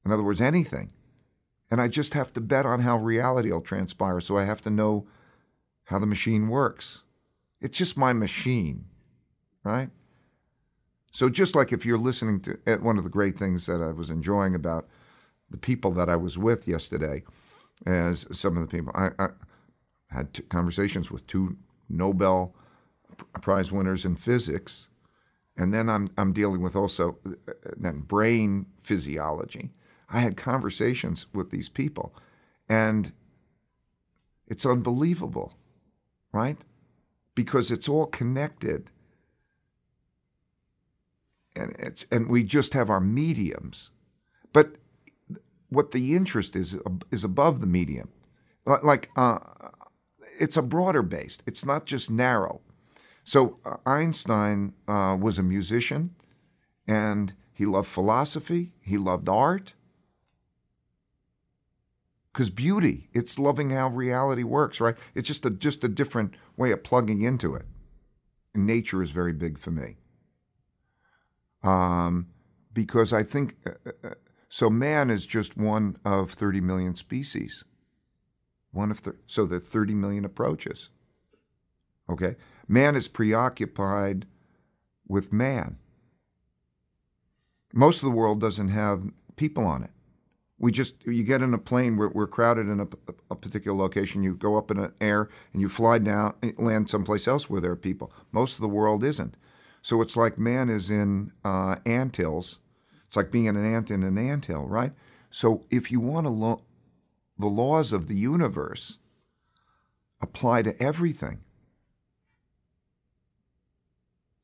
in 0.06 0.11
other 0.11 0.23
words, 0.23 0.41
anything, 0.41 0.91
and 1.69 1.81
I 1.81 1.88
just 1.88 2.14
have 2.14 2.34
to 2.34 2.41
bet 2.41 2.65
on 2.65 2.81
how 2.81 2.98
reality 2.98 3.52
will 3.52 3.61
transpire. 3.61 4.19
So 4.22 4.38
I 4.38 4.45
have 4.45 4.61
to 4.61 4.69
know 4.69 5.07
how 5.85 5.99
the 5.99 6.06
machine 6.06 6.48
works. 6.48 7.03
It's 7.60 7.77
just 7.77 7.98
my 7.98 8.14
machine, 8.14 8.85
right? 9.64 9.89
So 11.11 11.30
just 11.30 11.56
like 11.56 11.73
if 11.73 11.85
you're 11.85 11.98
listening 11.98 12.39
to 12.41 12.57
eh, 12.65 12.77
one 12.77 12.98
of 12.98 13.03
the 13.03 13.10
great 13.10 13.38
things 13.38 13.65
that 13.65 13.81
I 13.81 13.91
was 13.91 14.10
enjoying 14.10 14.56
about 14.56 14.88
the 15.49 15.57
people 15.57 15.91
that 15.91 16.10
I 16.10 16.15
was 16.15 16.38
with 16.38 16.68
yesterday, 16.68 17.23
as 17.85 18.26
some 18.31 18.56
of 18.56 18.61
the 18.61 18.68
people 18.68 18.93
I, 18.95 19.10
I 19.19 19.27
had 20.07 20.48
conversations 20.49 21.11
with 21.11 21.27
two 21.27 21.57
Nobel 21.89 22.56
Prize 23.41 23.72
winners 23.72 24.06
in 24.06 24.15
physics, 24.15 24.88
and 25.57 25.73
then 25.73 25.89
I'm 25.89 26.10
I'm 26.18 26.34
dealing 26.34 26.61
with 26.61 26.76
also 26.76 27.18
uh, 27.26 27.53
then 27.77 27.99
brain 28.02 28.68
physiology. 28.81 29.72
I 30.10 30.19
had 30.19 30.38
conversations 30.38 31.27
with 31.34 31.52
these 31.52 31.69
people, 31.69 32.14
and 32.68 33.14
it's 34.48 34.65
unbelievable, 34.65 35.53
right? 36.34 36.57
because 37.35 37.72
it's 37.72 37.89
all 37.89 38.07
connected. 38.07 38.89
And 41.56 41.76
it's 41.80 42.06
and 42.11 42.30
we 42.30 42.43
just 42.43 42.73
have 42.73 42.89
our 42.89 43.02
mediums. 43.02 43.91
But 44.53 44.76
what 45.69 45.91
the 45.91 46.15
interest 46.15 46.56
is 46.56 46.77
is 47.11 47.23
above 47.23 47.60
the 47.60 47.68
medium. 47.68 48.10
Like 48.65 49.10
uh, 49.15 49.39
it's 50.39 50.56
a 50.56 50.61
broader 50.61 51.03
based. 51.03 51.43
It's 51.45 51.65
not 51.65 51.85
just 51.85 52.10
narrow. 52.10 52.61
So 53.23 53.60
uh, 53.65 53.77
Einstein 53.85 54.73
uh, 54.88 55.18
was 55.19 55.38
a 55.38 55.43
musician, 55.43 56.15
and 56.88 57.34
he 57.53 57.65
loved 57.65 57.88
philosophy. 57.88 58.72
He 58.81 58.98
loved 58.98 59.30
art. 59.30 59.73
Because 62.34 62.49
beauty, 62.49 63.10
it's 63.14 63.38
loving 63.38 63.72
how 63.72 63.89
reality 63.89 64.43
works, 64.43 64.80
right? 64.80 64.95
It's 65.14 65.27
just 65.27 65.45
a 65.45 65.49
just 65.49 65.84
a 65.84 65.89
different 65.89 66.35
way 66.56 66.72
of 66.72 66.84
plugging 66.84 67.22
into 67.22 67.56
it. 67.56 67.65
And 68.53 68.65
nature 68.65 69.03
is 69.03 69.11
very 69.11 69.34
big 69.34 69.57
for 69.60 69.72
me. 69.72 69.98
Um, 71.61 72.27
because 72.73 73.11
I 73.14 73.23
think 73.23 73.56
uh, 73.65 73.72
uh, 73.85 74.07
uh 74.07 74.14
so. 74.49 74.69
Man 74.69 75.10
is 75.10 75.26
just 75.26 75.56
one 75.56 75.98
of 76.03 76.31
30 76.31 76.61
million 76.61 76.95
species. 76.95 77.64
One 78.72 78.91
of 78.91 79.03
the, 79.03 79.15
so 79.27 79.45
the 79.45 79.60
30 79.60 79.93
million 79.93 80.26
approaches. 80.26 80.89
Okay, 82.10 82.35
man 82.72 82.95
is 82.95 83.07
preoccupied 83.07 84.26
with 85.07 85.34
man. 85.34 85.77
Most 87.73 88.02
of 88.02 88.06
the 88.06 88.15
world 88.15 88.39
doesn't 88.39 88.69
have 88.69 89.03
people 89.35 89.65
on 89.65 89.84
it. 89.84 89.91
We 90.57 90.72
just 90.72 91.06
you 91.06 91.23
get 91.23 91.41
in 91.41 91.53
a 91.53 91.57
plane 91.57 91.98
we're, 91.98 92.10
we're 92.10 92.27
crowded 92.27 92.68
in 92.68 92.80
a, 92.80 92.88
a, 93.31 93.35
particular 93.35 93.76
location 93.76 94.22
you 94.22 94.35
go 94.35 94.57
up 94.57 94.69
in 94.69 94.77
an 94.77 94.93
air 95.02 95.27
and 95.52 95.61
you 95.61 95.69
fly 95.69 95.98
down 95.98 96.35
land 96.60 96.89
someplace 96.89 97.27
else 97.27 97.49
where 97.49 97.60
there 97.60 97.72
are 97.72 97.76
people. 97.76 98.14
Most 98.31 98.56
of 98.56 98.61
the 98.61 98.69
world 98.69 99.03
isn't. 99.03 99.35
So 99.81 100.02
it's 100.02 100.15
like 100.15 100.38
man 100.38 100.69
is 100.69 100.91
in 100.91 101.31
uh, 101.43 101.77
ant 101.85 102.15
hills 102.18 102.60
it's 103.07 103.18
like 103.18 103.31
being 103.31 103.48
an 103.48 103.65
ant 103.65 103.89
in 103.89 104.03
an 104.03 104.18
ant 104.18 104.45
hill 104.45 104.68
right? 104.68 104.93
So 105.31 105.65
if 105.72 105.91
you 105.91 105.99
want 105.99 106.27
to 106.27 106.31
lo- 106.31 106.64
the 107.39 107.48
laws 107.48 107.91
of 107.91 108.07
the 108.07 108.15
universe 108.15 108.99
apply 110.22 110.61
to 110.61 110.81
everything 110.81 111.39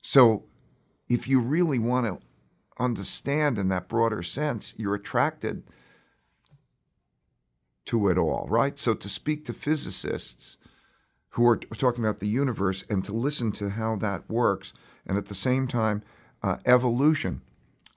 so 0.10 0.46
if 1.10 1.28
you 1.28 1.42
really 1.42 1.80
want 1.80 2.06
to 2.06 2.26
understand 2.80 3.58
in 3.58 3.68
that 3.68 3.90
broader 3.90 4.24
sense, 4.24 4.74
you're 4.78 4.96
attracted 4.96 5.64
to 7.84 8.08
it 8.08 8.18
all, 8.18 8.48
right? 8.50 8.80
So 8.80 8.94
to 8.94 9.10
speak 9.10 9.44
to 9.44 9.54
physicists 9.54 10.56
who 11.32 11.46
are 11.46 11.58
talking 11.58 12.06
about 12.06 12.20
the 12.20 12.28
universe 12.30 12.86
and 12.90 13.04
to 13.04 13.12
listen 13.12 13.52
to 13.54 13.72
how 13.72 13.98
that 13.98 14.30
works, 14.30 14.72
and 15.06 15.18
at 15.18 15.26
the 15.26 15.36
same 15.36 15.68
time, 15.68 16.04
uh, 16.42 16.56
evolution. 16.66 17.42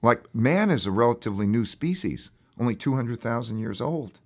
Like 0.01 0.35
man 0.35 0.69
is 0.69 0.85
a 0.85 0.91
relatively 0.91 1.47
new 1.47 1.63
species, 1.63 2.29
only 2.59 2.75
200,000 2.75 3.57
years 3.57 3.79
old. 3.79 4.19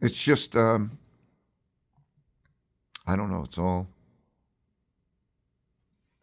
It's 0.00 0.24
just, 0.24 0.56
um, 0.56 0.98
I 3.06 3.16
don't 3.16 3.30
know, 3.30 3.44
it's 3.44 3.58
all. 3.58 3.88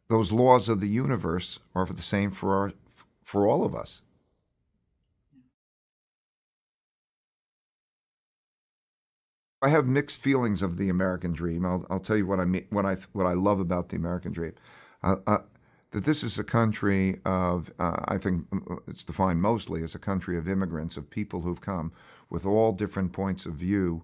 Those 0.09 0.31
laws 0.31 0.69
of 0.69 0.79
the 0.79 0.87
universe 0.87 1.59
are 1.73 1.85
the 1.85 2.01
same 2.01 2.31
for, 2.31 2.55
our, 2.55 2.73
for 3.23 3.47
all 3.47 3.63
of 3.65 3.73
us. 3.73 4.01
I 9.61 9.69
have 9.69 9.87
mixed 9.87 10.21
feelings 10.21 10.61
of 10.61 10.77
the 10.77 10.89
American 10.89 11.31
dream. 11.31 11.65
I'll, 11.65 11.87
I'll 11.89 11.99
tell 11.99 12.17
you 12.17 12.27
what 12.27 12.41
I 12.41 12.45
mean, 12.45 12.67
what 12.69 12.85
I 12.85 12.97
what 13.13 13.25
I 13.25 13.31
love 13.31 13.61
about 13.61 13.87
the 13.89 13.95
American 13.95 14.33
dream. 14.33 14.53
Uh, 15.01 15.15
uh, 15.25 15.37
that 15.91 16.03
this 16.03 16.21
is 16.21 16.37
a 16.37 16.43
country 16.43 17.21
of, 17.23 17.71
uh, 17.79 18.03
I 18.05 18.17
think 18.17 18.45
it's 18.87 19.03
defined 19.03 19.41
mostly 19.41 19.83
as 19.83 19.95
a 19.95 19.99
country 19.99 20.37
of 20.37 20.49
immigrants, 20.49 20.97
of 20.97 21.09
people 21.09 21.41
who've 21.41 21.61
come 21.61 21.93
with 22.29 22.45
all 22.45 22.73
different 22.73 23.13
points 23.13 23.45
of 23.45 23.53
view 23.53 24.03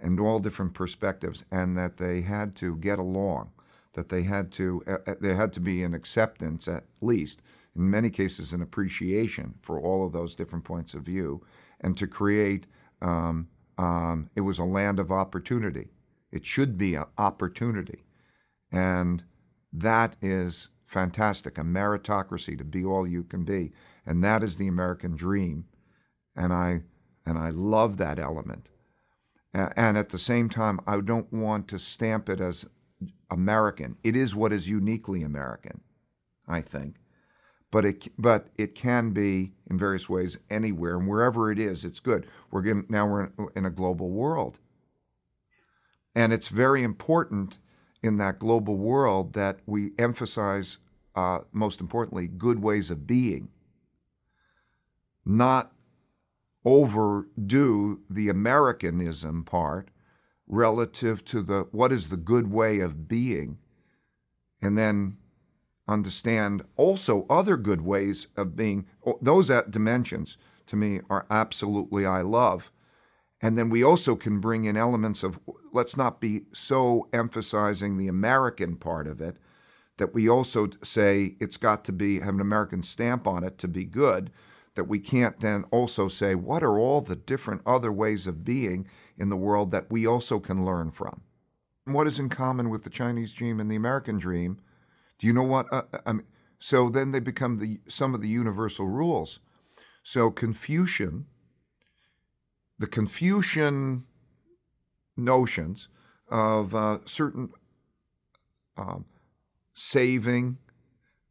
and 0.00 0.18
all 0.18 0.38
different 0.38 0.74
perspectives, 0.74 1.44
and 1.50 1.76
that 1.76 1.98
they 1.98 2.22
had 2.22 2.54
to 2.56 2.76
get 2.76 2.98
along, 2.98 3.50
that 3.92 4.08
they 4.08 4.22
had 4.22 4.50
to, 4.52 4.82
uh, 4.86 5.14
there 5.20 5.36
had 5.36 5.52
to 5.52 5.60
be 5.60 5.82
an 5.82 5.94
acceptance 5.94 6.66
at 6.68 6.84
least, 7.00 7.42
in 7.76 7.90
many 7.90 8.10
cases, 8.10 8.52
an 8.52 8.62
appreciation 8.62 9.54
for 9.62 9.80
all 9.80 10.06
of 10.06 10.12
those 10.12 10.34
different 10.34 10.64
points 10.64 10.94
of 10.94 11.02
view, 11.02 11.44
and 11.80 11.96
to 11.96 12.06
create. 12.06 12.66
Um, 13.02 13.48
um, 13.78 14.28
it 14.36 14.42
was 14.42 14.58
a 14.58 14.64
land 14.64 14.98
of 14.98 15.10
opportunity. 15.10 15.88
It 16.30 16.44
should 16.44 16.76
be 16.76 16.94
an 16.96 17.06
opportunity, 17.16 18.04
and 18.70 19.24
that 19.72 20.16
is 20.20 20.70
fantastic, 20.90 21.56
a 21.56 21.62
meritocracy 21.62 22.58
to 22.58 22.64
be 22.64 22.84
all 22.84 23.06
you 23.06 23.22
can 23.22 23.44
be. 23.44 23.72
And 24.04 24.24
that 24.24 24.42
is 24.42 24.56
the 24.56 24.66
American 24.66 25.14
dream. 25.14 25.66
And 26.34 26.52
I 26.52 26.82
and 27.24 27.38
I 27.38 27.50
love 27.50 27.96
that 27.98 28.18
element. 28.18 28.70
And 29.52 29.98
at 29.98 30.10
the 30.10 30.18
same 30.18 30.48
time, 30.48 30.80
I 30.86 31.00
don't 31.00 31.32
want 31.32 31.66
to 31.68 31.78
stamp 31.78 32.28
it 32.28 32.40
as 32.40 32.66
American. 33.30 33.96
It 34.04 34.14
is 34.14 34.34
what 34.34 34.52
is 34.52 34.68
uniquely 34.68 35.22
American, 35.22 35.80
I 36.46 36.60
think. 36.60 36.96
But 37.72 37.84
it, 37.84 38.08
but 38.18 38.48
it 38.56 38.74
can 38.74 39.10
be 39.10 39.52
in 39.70 39.78
various 39.78 40.08
ways 40.08 40.38
anywhere 40.50 40.98
and 40.98 41.06
wherever 41.06 41.52
it 41.52 41.58
is, 41.58 41.84
it's 41.84 42.00
good. 42.00 42.26
We're 42.50 42.62
getting, 42.62 42.86
now 42.88 43.06
we're 43.06 43.30
in 43.54 43.64
a 43.64 43.70
global 43.70 44.10
world, 44.10 44.58
and 46.14 46.32
it's 46.32 46.48
very 46.48 46.82
important 46.82 47.58
in 48.02 48.16
that 48.16 48.40
global 48.40 48.76
world 48.76 49.34
that 49.34 49.60
we 49.66 49.92
emphasize, 49.98 50.78
uh, 51.14 51.40
most 51.52 51.80
importantly, 51.80 52.26
good 52.26 52.60
ways 52.60 52.90
of 52.90 53.06
being, 53.06 53.50
not 55.24 55.72
overdo 56.64 58.00
the 58.08 58.28
Americanism 58.28 59.44
part 59.44 59.90
relative 60.46 61.24
to 61.24 61.42
the 61.42 61.68
what 61.70 61.92
is 61.92 62.08
the 62.08 62.16
good 62.16 62.50
way 62.50 62.80
of 62.80 63.08
being, 63.08 63.58
and 64.60 64.76
then 64.76 65.16
understand 65.88 66.62
also 66.76 67.26
other 67.28 67.56
good 67.56 67.80
ways 67.80 68.26
of 68.36 68.56
being. 68.56 68.86
Those 69.20 69.50
dimensions 69.70 70.36
to 70.66 70.76
me 70.76 71.00
are 71.08 71.26
absolutely 71.30 72.06
I 72.06 72.22
love. 72.22 72.70
And 73.42 73.56
then 73.56 73.70
we 73.70 73.82
also 73.82 74.16
can 74.16 74.38
bring 74.38 74.64
in 74.64 74.76
elements 74.76 75.22
of 75.22 75.38
let's 75.72 75.96
not 75.96 76.20
be 76.20 76.42
so 76.52 77.08
emphasizing 77.12 77.96
the 77.96 78.08
American 78.08 78.76
part 78.76 79.06
of 79.06 79.20
it 79.20 79.36
that 79.96 80.14
we 80.14 80.28
also 80.28 80.68
say 80.82 81.36
it's 81.40 81.56
got 81.56 81.84
to 81.84 81.92
be 81.92 82.20
have 82.20 82.34
an 82.34 82.40
American 82.40 82.82
stamp 82.82 83.26
on 83.26 83.44
it 83.44 83.58
to 83.58 83.68
be 83.68 83.84
good. 83.84 84.30
That 84.76 84.84
we 84.84 85.00
can't 85.00 85.40
then 85.40 85.64
also 85.70 86.08
say 86.08 86.34
what 86.34 86.62
are 86.62 86.78
all 86.78 87.00
the 87.00 87.16
different 87.16 87.62
other 87.66 87.92
ways 87.92 88.26
of 88.26 88.44
being 88.44 88.86
in 89.18 89.28
the 89.28 89.36
world 89.36 89.72
that 89.72 89.90
we 89.90 90.06
also 90.06 90.38
can 90.38 90.64
learn 90.64 90.90
from. 90.90 91.22
And 91.84 91.94
what 91.94 92.06
is 92.06 92.18
in 92.18 92.28
common 92.28 92.70
with 92.70 92.84
the 92.84 92.90
Chinese 92.90 93.32
dream 93.32 93.58
and 93.58 93.70
the 93.70 93.76
American 93.76 94.18
dream? 94.18 94.60
Do 95.18 95.26
you 95.26 95.32
know 95.32 95.42
what? 95.42 95.66
Uh, 95.72 95.82
uh 95.92 95.98
I 96.06 96.12
mean, 96.12 96.26
so 96.58 96.88
then 96.88 97.10
they 97.10 97.20
become 97.20 97.56
the 97.56 97.80
some 97.88 98.14
of 98.14 98.22
the 98.22 98.28
universal 98.28 98.86
rules. 98.86 99.40
So 100.02 100.30
Confucian 100.30 101.26
the 102.80 102.86
Confucian 102.86 104.04
notions 105.14 105.88
of 106.28 106.74
uh, 106.74 106.98
certain 107.04 107.50
um, 108.76 109.04
saving. 109.74 110.56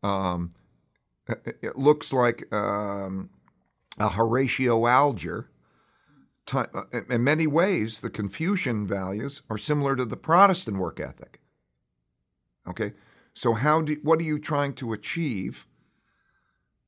Um, 0.03 0.53
it 1.61 1.77
looks 1.77 2.11
like 2.13 2.51
um, 2.53 3.29
a 3.97 4.09
Horatio 4.09 4.87
Alger. 4.87 5.49
Uh, 6.51 6.65
in 7.09 7.23
many 7.23 7.45
ways, 7.45 7.99
the 7.99 8.09
Confucian 8.09 8.87
values 8.87 9.43
are 9.49 9.57
similar 9.57 9.95
to 9.95 10.05
the 10.05 10.17
Protestant 10.17 10.77
work 10.77 10.99
ethic. 10.99 11.41
Okay, 12.67 12.93
so 13.33 13.53
how 13.53 13.81
do 13.81 13.97
what 14.01 14.19
are 14.19 14.23
you 14.23 14.39
trying 14.39 14.73
to 14.75 14.93
achieve? 14.93 15.67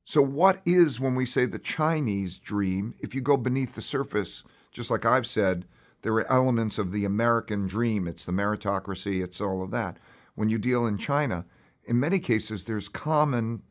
So, 0.04 0.20
what 0.20 0.60
is 0.66 0.98
when 0.98 1.14
we 1.14 1.24
say 1.24 1.44
the 1.44 1.58
Chinese 1.58 2.38
dream? 2.38 2.94
If 2.98 3.14
you 3.14 3.20
go 3.20 3.36
beneath 3.36 3.74
the 3.74 3.82
surface, 3.82 4.42
just 4.72 4.90
like 4.90 5.06
I've 5.06 5.26
said, 5.26 5.64
there 6.02 6.12
are 6.14 6.30
elements 6.30 6.78
of 6.78 6.90
the 6.90 7.04
American 7.04 7.68
dream. 7.68 8.08
It's 8.08 8.24
the 8.24 8.32
meritocracy, 8.32 9.22
it's 9.22 9.40
all 9.40 9.62
of 9.62 9.70
that. 9.70 9.98
When 10.34 10.48
you 10.48 10.58
deal 10.58 10.86
in 10.86 10.98
China, 10.98 11.44
in 11.84 12.00
many 12.00 12.18
cases, 12.18 12.64
there's 12.64 12.88
common, 12.88 13.62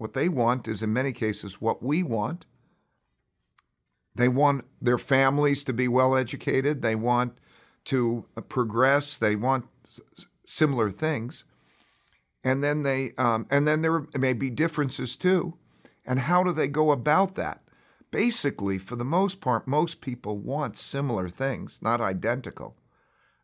what 0.00 0.14
they 0.14 0.30
want 0.30 0.66
is 0.66 0.82
in 0.82 0.94
many 0.94 1.12
cases 1.12 1.60
what 1.60 1.82
we 1.82 2.02
want. 2.02 2.46
They 4.14 4.28
want 4.28 4.64
their 4.80 4.96
families 4.96 5.62
to 5.64 5.74
be 5.74 5.88
well 5.88 6.16
educated, 6.16 6.80
they 6.80 6.94
want 6.94 7.34
to 7.84 8.24
progress, 8.48 9.18
they 9.18 9.36
want 9.36 9.66
similar 10.46 10.90
things. 10.90 11.44
And 12.42 12.64
then 12.64 12.82
they, 12.82 13.12
um, 13.18 13.46
and 13.50 13.68
then 13.68 13.82
there 13.82 14.06
may 14.18 14.32
be 14.32 14.48
differences 14.48 15.16
too. 15.16 15.58
And 16.06 16.20
how 16.20 16.44
do 16.44 16.52
they 16.54 16.68
go 16.68 16.92
about 16.92 17.34
that? 17.34 17.60
Basically, 18.10 18.78
for 18.78 18.96
the 18.96 19.04
most 19.04 19.42
part, 19.42 19.68
most 19.68 20.00
people 20.00 20.38
want 20.38 20.78
similar 20.78 21.28
things, 21.28 21.78
not 21.82 22.00
identical. 22.00 22.74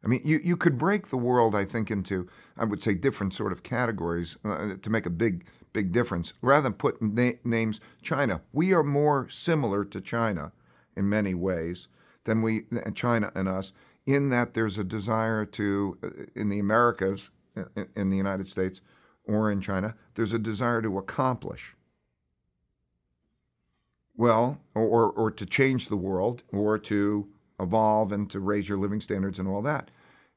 I 0.03 0.09
mean, 0.09 0.23
you, 0.25 0.41
you 0.43 0.57
could 0.57 0.79
break 0.79 1.09
the 1.09 1.19
world, 1.19 1.55
I 1.55 1.67
think, 1.67 1.91
into, 1.91 2.29
I 2.57 2.65
would 2.65 2.83
say, 2.83 2.95
different 2.95 3.35
sort 3.35 3.53
of 3.53 3.63
categories 3.63 4.39
uh, 4.43 4.75
to 4.81 4.89
make 4.89 5.05
a 5.05 5.11
big, 5.11 5.47
big 5.77 5.93
difference. 5.93 6.33
Rather 6.41 6.63
than 6.63 6.73
put 6.73 7.03
na- 7.03 7.33
names 7.45 7.81
China, 8.01 8.41
we 8.51 8.73
are 8.73 8.83
more 8.83 9.29
similar 9.29 9.85
to 9.85 10.01
China 10.01 10.53
in 10.97 11.07
many 11.07 11.35
ways 11.35 11.89
than 12.25 12.41
we, 12.41 12.65
China 12.95 13.31
and 13.35 13.47
us, 13.47 13.73
in 14.07 14.31
that 14.31 14.55
there's 14.55 14.79
a 14.79 14.85
desire 14.85 15.45
to, 15.45 15.99
uh, 16.03 16.09
in 16.35 16.49
the 16.49 16.59
Americas, 16.59 17.31
in 17.95 18.09
the 18.09 18.17
United 18.17 18.49
States, 18.49 18.81
or 19.25 19.51
in 19.51 19.61
China, 19.61 19.95
there's 20.15 20.33
a 20.33 20.39
desire 20.39 20.81
to 20.81 20.97
accomplish. 20.97 21.75
Well, 24.17 24.59
or, 24.75 25.11
or 25.11 25.31
to 25.31 25.45
change 25.45 25.89
the 25.89 25.97
world, 25.97 26.43
or 26.51 26.79
to 26.79 27.29
evolve 27.61 28.13
and 28.13 28.31
to 28.31 28.41
raise 28.41 28.67
your 28.67 28.79
living 28.79 29.03
standards 29.03 29.39
and 29.39 29.47
all 29.47 29.61
that. 29.63 29.91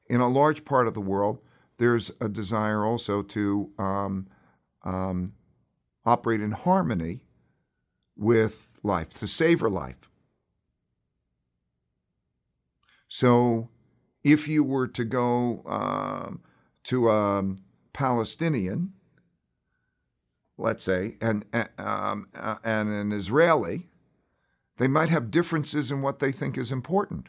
In 0.06 0.20
a 0.20 0.28
large 0.28 0.66
part 0.66 0.86
of 0.86 0.92
the 0.92 1.00
world, 1.00 1.38
there's 1.78 2.10
a 2.20 2.28
desire 2.28 2.84
also 2.84 3.22
to 3.22 3.70
um, 3.78 4.26
um, 4.84 5.32
operate 6.04 6.40
in 6.40 6.52
harmony 6.52 7.20
with 8.16 8.78
life, 8.82 9.10
to 9.10 9.26
savor 9.26 9.70
life. 9.70 10.08
So, 13.08 13.68
if 14.22 14.46
you 14.46 14.62
were 14.62 14.86
to 14.88 15.04
go 15.04 15.62
um, 15.66 16.42
to 16.84 17.08
a 17.08 17.56
Palestinian 17.92 18.92
let's 20.60 20.84
say, 20.84 21.16
and, 21.20 21.44
um, 21.78 22.28
uh, 22.34 22.56
and 22.62 22.90
an 22.90 23.12
Israeli, 23.12 23.88
they 24.76 24.88
might 24.88 25.08
have 25.08 25.30
differences 25.30 25.90
in 25.90 26.02
what 26.02 26.18
they 26.18 26.30
think 26.30 26.56
is 26.56 26.70
important. 26.70 27.28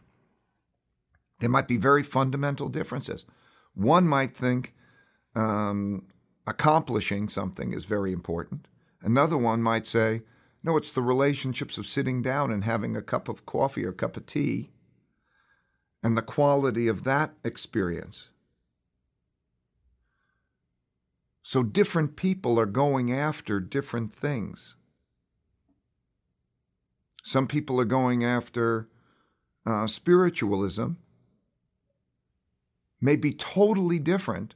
There 1.39 1.49
might 1.49 1.67
be 1.67 1.77
very 1.77 2.03
fundamental 2.03 2.69
differences. 2.69 3.25
One 3.73 4.07
might 4.07 4.35
think 4.35 4.75
um, 5.33 6.05
accomplishing 6.51 7.29
something 7.29 7.71
is 7.71 7.85
very 7.85 8.11
important. 8.11 8.67
Another 9.01 9.37
one 9.37 9.63
might 9.63 9.87
say, 9.87 10.21
no, 10.61 10.75
it's 10.75 10.91
the 10.91 11.01
relationships 11.01 11.77
of 11.77 11.87
sitting 11.87 12.21
down 12.21 12.51
and 12.51 12.65
having 12.65 12.95
a 12.95 13.01
cup 13.01 13.29
of 13.29 13.45
coffee 13.45 13.85
or 13.85 13.93
cup 13.93 14.17
of 14.17 14.25
tea 14.25 14.69
and 16.03 16.17
the 16.17 16.21
quality 16.21 16.89
of 16.89 17.05
that 17.05 17.31
experience. 17.45 18.29
So 21.41 21.63
different 21.63 22.17
people 22.17 22.59
are 22.59 22.65
going 22.65 23.13
after 23.13 23.61
different 23.61 24.13
things. 24.13 24.75
Some 27.23 27.47
people 27.47 27.79
are 27.79 27.85
going 27.85 28.25
after 28.25 28.89
uh, 29.65 29.87
spiritualism, 29.87 30.93
may 32.99 33.15
be 33.15 33.31
totally 33.31 33.99
different. 33.99 34.53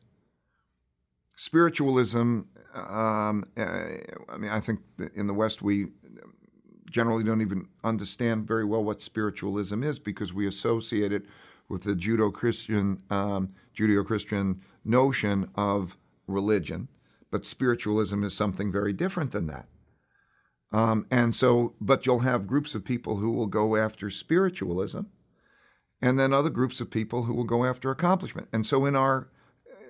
Spiritualism, 1.36 2.42
um, 2.74 3.44
uh, 3.58 3.86
I 4.30 4.38
mean, 4.38 4.52
I 4.52 4.60
think 4.60 4.80
in 5.16 5.28
the 5.28 5.34
West 5.34 5.62
we 5.62 5.88
generally 6.90 7.24
don't 7.24 7.42
even 7.42 7.68
understand 7.84 8.48
very 8.48 8.64
well 8.64 8.84
what 8.84 9.02
spiritualism 9.02 9.84
is 9.84 10.00
because 10.00 10.34
we 10.34 10.48
associate 10.48 11.12
it 11.12 11.26
with 11.68 11.84
the 11.84 11.96
Judeo-Christian 11.96 13.02
um, 13.10 13.54
Judeo-Christian 13.76 14.62
notion 14.84 15.50
of 15.56 15.98
religion, 16.28 16.88
but 17.32 17.46
spiritualism 17.46 18.24
is 18.24 18.34
something 18.34 18.72
very 18.72 18.94
different 18.94 19.32
than 19.32 19.48
that. 19.48 19.68
Um, 20.72 21.06
and 21.12 21.36
so, 21.36 21.74
but 21.80 22.06
you'll 22.06 22.20
have 22.20 22.48
groups 22.48 22.76
of 22.76 22.84
people 22.84 23.18
who 23.18 23.32
will 23.32 23.48
go 23.48 23.76
after 23.76 24.10
spiritualism, 24.10 25.02
and 26.02 26.20
then 26.20 26.34
other 26.34 26.50
groups 26.50 26.82
of 26.82 26.90
people 26.90 27.24
who 27.24 27.34
will 27.34 27.44
go 27.46 27.66
after 27.66 27.92
accomplishment. 27.92 28.48
And 28.54 28.66
so, 28.66 28.86
in 28.86 28.96
our, 28.96 29.30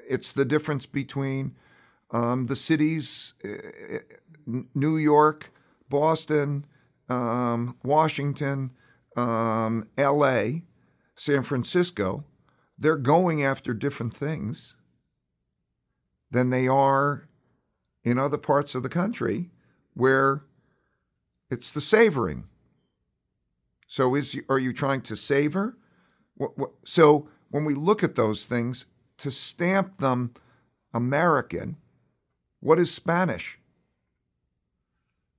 it's 0.08 0.34
the 0.34 0.46
difference 0.46 0.86
between 0.86 1.56
um, 2.12 2.48
the 2.48 2.56
cities, 2.56 3.34
uh, 3.44 4.00
New 4.74 4.98
York, 4.98 5.52
Boston, 5.90 6.66
um, 7.10 7.76
Washington, 7.84 8.72
um, 9.16 9.88
L.A., 9.98 10.64
San 11.16 11.44
Francisco. 11.44 12.24
They're 12.78 12.98
going 12.98 13.44
after 13.44 13.74
different 13.74 14.14
things 14.14 14.76
than 16.30 16.50
they 16.50 16.68
are 16.68 17.28
in 18.04 18.20
other 18.20 18.38
parts 18.38 18.76
of 18.76 18.84
the 18.84 18.90
country 18.90 19.50
where 19.94 20.44
it's 21.50 21.72
the 21.72 21.82
savoring. 21.82 22.46
So 23.88 24.16
is 24.16 24.38
are 24.50 24.60
you 24.60 24.74
trying 24.74 25.02
to 25.04 25.16
savor? 25.16 25.78
So 26.84 27.30
when 27.50 27.64
we 27.64 27.74
look 27.74 28.04
at 28.04 28.16
those 28.16 28.46
things, 28.46 28.86
to 29.18 29.32
stamp 29.32 29.98
them 29.98 30.34
American, 30.94 31.78
what 32.60 32.80
is 32.80 32.92
Spanish? 32.92 33.60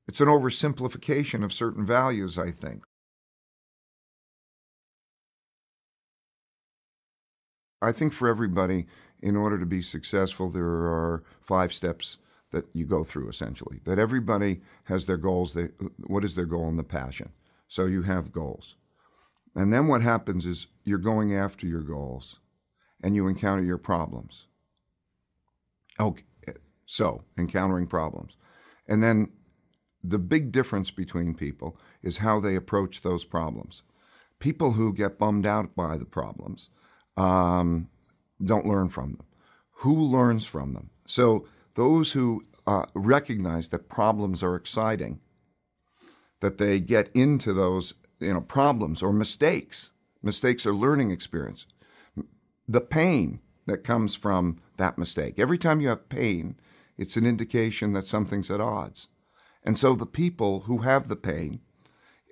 It's 0.08 0.20
an 0.20 0.28
oversimplification 0.28 1.44
of 1.44 1.52
certain 1.52 1.84
values, 1.84 2.38
I 2.38 2.50
think. 2.50 2.84
I 7.82 7.92
think 7.92 8.12
for 8.12 8.28
everybody, 8.28 8.86
in 9.20 9.36
order 9.36 9.58
to 9.58 9.66
be 9.66 9.82
successful, 9.82 10.50
there 10.50 10.66
are 10.66 11.22
five 11.40 11.72
steps 11.72 12.18
that 12.52 12.66
you 12.72 12.86
go 12.86 13.04
through 13.04 13.28
essentially. 13.28 13.80
That 13.84 13.98
everybody 13.98 14.60
has 14.84 15.06
their 15.06 15.16
goals. 15.16 15.52
They, 15.52 15.68
what 16.06 16.24
is 16.24 16.34
their 16.34 16.46
goal 16.46 16.68
and 16.68 16.78
the 16.78 16.84
passion? 16.84 17.32
So 17.68 17.86
you 17.86 18.02
have 18.02 18.32
goals. 18.32 18.76
And 19.54 19.72
then 19.72 19.88
what 19.88 20.02
happens 20.02 20.46
is 20.46 20.66
you're 20.84 20.98
going 20.98 21.34
after 21.34 21.66
your 21.66 21.82
goals 21.82 22.40
and 23.02 23.14
you 23.14 23.26
encounter 23.26 23.62
your 23.62 23.78
problems. 23.78 24.46
Okay, 25.98 26.24
so 26.84 27.24
encountering 27.38 27.86
problems. 27.86 28.36
And 28.86 29.02
then 29.02 29.28
the 30.02 30.18
big 30.18 30.52
difference 30.52 30.90
between 30.90 31.34
people 31.34 31.78
is 32.02 32.18
how 32.18 32.40
they 32.40 32.54
approach 32.54 33.02
those 33.02 33.24
problems. 33.24 33.82
People 34.38 34.72
who 34.72 34.92
get 34.92 35.18
bummed 35.18 35.46
out 35.46 35.74
by 35.74 35.96
the 35.96 36.04
problems 36.04 36.70
um, 37.16 37.88
don't 38.42 38.66
learn 38.66 38.88
from 38.88 39.12
them. 39.12 39.26
Who 39.80 39.98
learns 39.98 40.46
from 40.46 40.74
them? 40.74 40.90
So 41.06 41.46
those 41.74 42.12
who 42.12 42.44
uh, 42.66 42.86
recognize 42.94 43.68
that 43.68 43.88
problems 43.88 44.42
are 44.42 44.54
exciting, 44.54 45.20
that 46.40 46.58
they 46.58 46.80
get 46.80 47.10
into 47.14 47.52
those 47.52 47.94
you 48.20 48.32
know 48.32 48.40
problems 48.40 49.02
or 49.02 49.12
mistakes. 49.12 49.92
Mistakes 50.22 50.66
are 50.66 50.74
learning 50.74 51.10
experience. 51.10 51.66
The 52.68 52.80
pain 52.80 53.40
that 53.66 53.84
comes 53.84 54.14
from 54.14 54.58
that 54.76 54.98
mistake. 54.98 55.38
Every 55.38 55.58
time 55.58 55.80
you 55.80 55.88
have 55.88 56.08
pain, 56.08 56.56
it's 56.96 57.16
an 57.16 57.26
indication 57.26 57.92
that 57.92 58.08
something's 58.08 58.50
at 58.50 58.60
odds. 58.60 59.08
And 59.62 59.78
so 59.78 59.94
the 59.94 60.06
people 60.06 60.60
who 60.60 60.78
have 60.78 61.08
the 61.08 61.16
pain 61.16 61.60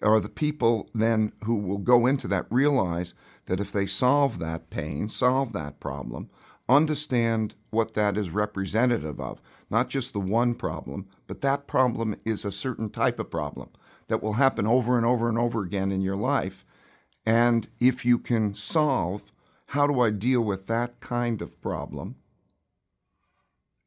are 0.03 0.21
the 0.21 0.29
people 0.29 0.89
then 0.95 1.33
who 1.45 1.57
will 1.57 1.79
go 1.79 2.07
into 2.07 2.29
that 2.29 2.47
realize 2.51 3.15
that 3.47 3.61
if 3.61 3.73
they 3.73 3.87
solve 3.87 4.39
that 4.39 4.71
pain, 4.71 5.09
solve 5.09 5.53
that 5.53 5.81
problem, 5.81 6.31
understand 6.69 7.55
what 7.71 7.95
that 7.95 8.17
is 8.17 8.31
representative 8.31 9.21
of, 9.21 9.41
not 9.71 9.89
just 9.89 10.13
the 10.13 10.21
one 10.21 10.55
problem, 10.55 11.07
but 11.27 11.41
that 11.41 11.67
problem 11.67 12.17
is 12.25 12.45
a 12.45 12.53
certain 12.53 12.89
type 12.89 13.19
of 13.19 13.31
problem 13.31 13.71
that 14.09 14.23
will 14.23 14.35
happen 14.35 14.67
over 14.67 14.97
and 14.97 15.07
over 15.07 15.29
and 15.29 15.39
over 15.39 15.63
again 15.63 15.91
in 15.91 16.01
your 16.01 16.17
life. 16.17 16.65
And 17.27 17.69
if 17.81 18.05
you 18.05 18.19
can 18.19 18.55
solve, 18.55 19.33
how 19.69 19.87
do 19.87 20.01
I 20.01 20.11
deal 20.11 20.41
with 20.41 20.67
that 20.67 21.01
kind 21.01 21.43
of 21.43 21.61
problem? 21.61 22.17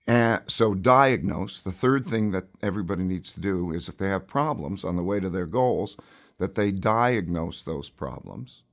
And 0.08 0.42
so, 0.48 0.74
diagnose. 0.74 1.60
The 1.60 1.72
third 1.72 2.06
thing 2.06 2.32
that 2.32 2.46
everybody 2.62 3.04
needs 3.04 3.34
to 3.34 3.42
do 3.42 3.72
is 3.72 3.90
if 3.90 3.98
they 3.98 4.08
have 4.08 4.26
problems 4.26 4.86
on 4.86 4.96
the 4.96 5.04
way 5.04 5.20
to 5.20 5.30
their 5.30 5.46
goals, 5.46 5.98
that 6.38 6.56
they 6.56 6.72
diagnose 6.72 7.62
those 7.62 7.90
problems 7.90 8.64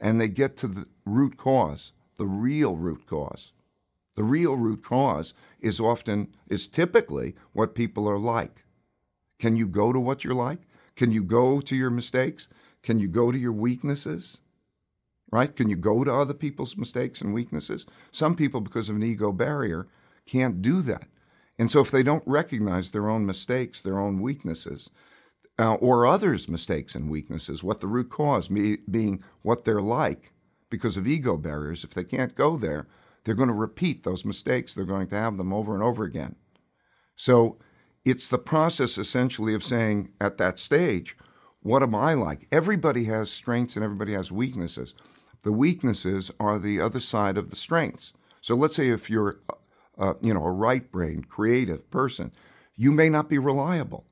and 0.00 0.20
they 0.20 0.28
get 0.28 0.56
to 0.58 0.66
the 0.66 0.86
root 1.06 1.36
cause 1.36 1.92
the 2.16 2.26
real 2.26 2.76
root 2.76 3.06
cause. 3.06 3.52
The 4.14 4.22
real 4.22 4.56
root 4.56 4.84
cause 4.84 5.34
is 5.60 5.80
often, 5.80 6.28
is 6.48 6.68
typically 6.68 7.34
what 7.52 7.74
people 7.74 8.08
are 8.08 8.18
like. 8.18 8.64
Can 9.38 9.56
you 9.56 9.66
go 9.66 9.92
to 9.92 9.98
what 9.98 10.22
you're 10.22 10.34
like? 10.34 10.60
Can 10.94 11.10
you 11.10 11.24
go 11.24 11.60
to 11.60 11.74
your 11.74 11.90
mistakes? 11.90 12.48
Can 12.82 12.98
you 12.98 13.08
go 13.08 13.32
to 13.32 13.38
your 13.38 13.52
weaknesses? 13.52 14.40
Right? 15.32 15.56
Can 15.56 15.68
you 15.70 15.76
go 15.76 16.04
to 16.04 16.12
other 16.12 16.34
people's 16.34 16.76
mistakes 16.76 17.20
and 17.20 17.32
weaknesses? 17.32 17.86
Some 18.10 18.36
people, 18.36 18.60
because 18.60 18.88
of 18.88 18.96
an 18.96 19.02
ego 19.02 19.32
barrier, 19.32 19.88
can't 20.26 20.62
do 20.62 20.82
that. 20.82 21.08
And 21.58 21.70
so 21.70 21.80
if 21.80 21.90
they 21.90 22.02
don't 22.02 22.22
recognize 22.26 22.90
their 22.90 23.08
own 23.08 23.24
mistakes, 23.24 23.80
their 23.80 23.98
own 23.98 24.20
weaknesses, 24.20 24.90
uh, 25.58 25.74
or 25.74 26.06
others' 26.06 26.48
mistakes 26.48 26.94
and 26.94 27.10
weaknesses, 27.10 27.64
what 27.64 27.80
the 27.80 27.86
root 27.86 28.10
cause 28.10 28.50
me, 28.50 28.78
being 28.90 29.22
what 29.42 29.64
they're 29.64 29.80
like, 29.80 30.32
because 30.72 30.96
of 30.96 31.06
ego 31.06 31.36
barriers. 31.36 31.84
If 31.84 31.94
they 31.94 32.02
can't 32.02 32.34
go 32.34 32.56
there, 32.56 32.88
they're 33.22 33.34
going 33.34 33.48
to 33.48 33.54
repeat 33.54 34.02
those 34.02 34.24
mistakes. 34.24 34.74
They're 34.74 34.84
going 34.84 35.06
to 35.08 35.16
have 35.16 35.36
them 35.36 35.52
over 35.52 35.74
and 35.74 35.82
over 35.82 36.02
again. 36.02 36.34
So 37.14 37.58
it's 38.04 38.26
the 38.26 38.38
process 38.38 38.98
essentially 38.98 39.54
of 39.54 39.62
saying 39.62 40.10
at 40.20 40.38
that 40.38 40.58
stage, 40.58 41.16
what 41.60 41.82
am 41.82 41.94
I 41.94 42.14
like? 42.14 42.48
Everybody 42.50 43.04
has 43.04 43.30
strengths 43.30 43.76
and 43.76 43.84
everybody 43.84 44.14
has 44.14 44.32
weaknesses. 44.32 44.94
The 45.42 45.52
weaknesses 45.52 46.30
are 46.38 46.58
the 46.58 46.80
other 46.80 47.00
side 47.00 47.36
of 47.36 47.50
the 47.50 47.56
strengths. 47.56 48.12
So 48.40 48.54
let's 48.54 48.76
say 48.76 48.88
if 48.88 49.10
you're, 49.10 49.38
uh, 49.98 50.14
you 50.20 50.34
know, 50.34 50.44
a 50.44 50.50
right-brained, 50.52 51.28
creative 51.28 51.90
person, 51.90 52.32
you 52.76 52.92
may 52.92 53.08
not 53.08 53.28
be 53.28 53.38
reliable 53.38 54.06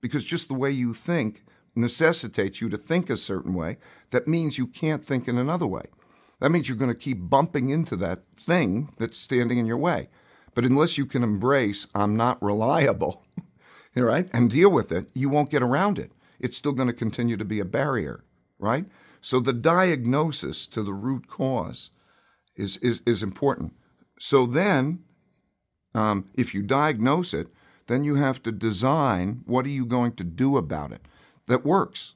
because 0.00 0.24
just 0.24 0.48
the 0.48 0.54
way 0.54 0.70
you 0.70 0.94
think 0.94 1.42
necessitates 1.76 2.60
you 2.60 2.68
to 2.70 2.78
think 2.78 3.10
a 3.10 3.16
certain 3.16 3.54
way. 3.54 3.76
That 4.10 4.26
means 4.26 4.58
you 4.58 4.66
can't 4.66 5.04
think 5.04 5.28
in 5.28 5.36
another 5.36 5.66
way. 5.66 5.84
That 6.40 6.50
means 6.50 6.68
you're 6.68 6.78
going 6.78 6.90
to 6.90 6.94
keep 6.94 7.28
bumping 7.30 7.68
into 7.68 7.96
that 7.96 8.22
thing 8.38 8.90
that's 8.98 9.18
standing 9.18 9.58
in 9.58 9.66
your 9.66 9.76
way. 9.76 10.08
But 10.54 10.64
unless 10.64 10.96
you 10.96 11.06
can 11.06 11.22
embrace, 11.22 11.86
I'm 11.94 12.16
not 12.16 12.42
reliable, 12.42 13.24
right, 13.94 14.28
and 14.32 14.50
deal 14.50 14.70
with 14.70 14.90
it, 14.90 15.08
you 15.12 15.28
won't 15.28 15.50
get 15.50 15.62
around 15.62 15.98
it. 15.98 16.12
It's 16.40 16.56
still 16.56 16.72
going 16.72 16.88
to 16.88 16.94
continue 16.94 17.36
to 17.36 17.44
be 17.44 17.60
a 17.60 17.64
barrier, 17.64 18.24
right? 18.58 18.86
So 19.26 19.40
the 19.40 19.52
diagnosis 19.52 20.68
to 20.68 20.84
the 20.84 20.94
root 20.94 21.26
cause 21.26 21.90
is, 22.54 22.76
is, 22.76 23.02
is 23.04 23.24
important. 23.24 23.72
So 24.20 24.46
then, 24.46 25.00
um, 25.96 26.26
if 26.34 26.54
you 26.54 26.62
diagnose 26.62 27.34
it, 27.34 27.48
then 27.88 28.04
you 28.04 28.14
have 28.14 28.40
to 28.44 28.52
design 28.52 29.42
what 29.44 29.66
are 29.66 29.70
you 29.70 29.84
going 29.84 30.12
to 30.12 30.22
do 30.22 30.56
about 30.56 30.92
it 30.92 31.00
that 31.48 31.66
works. 31.66 32.14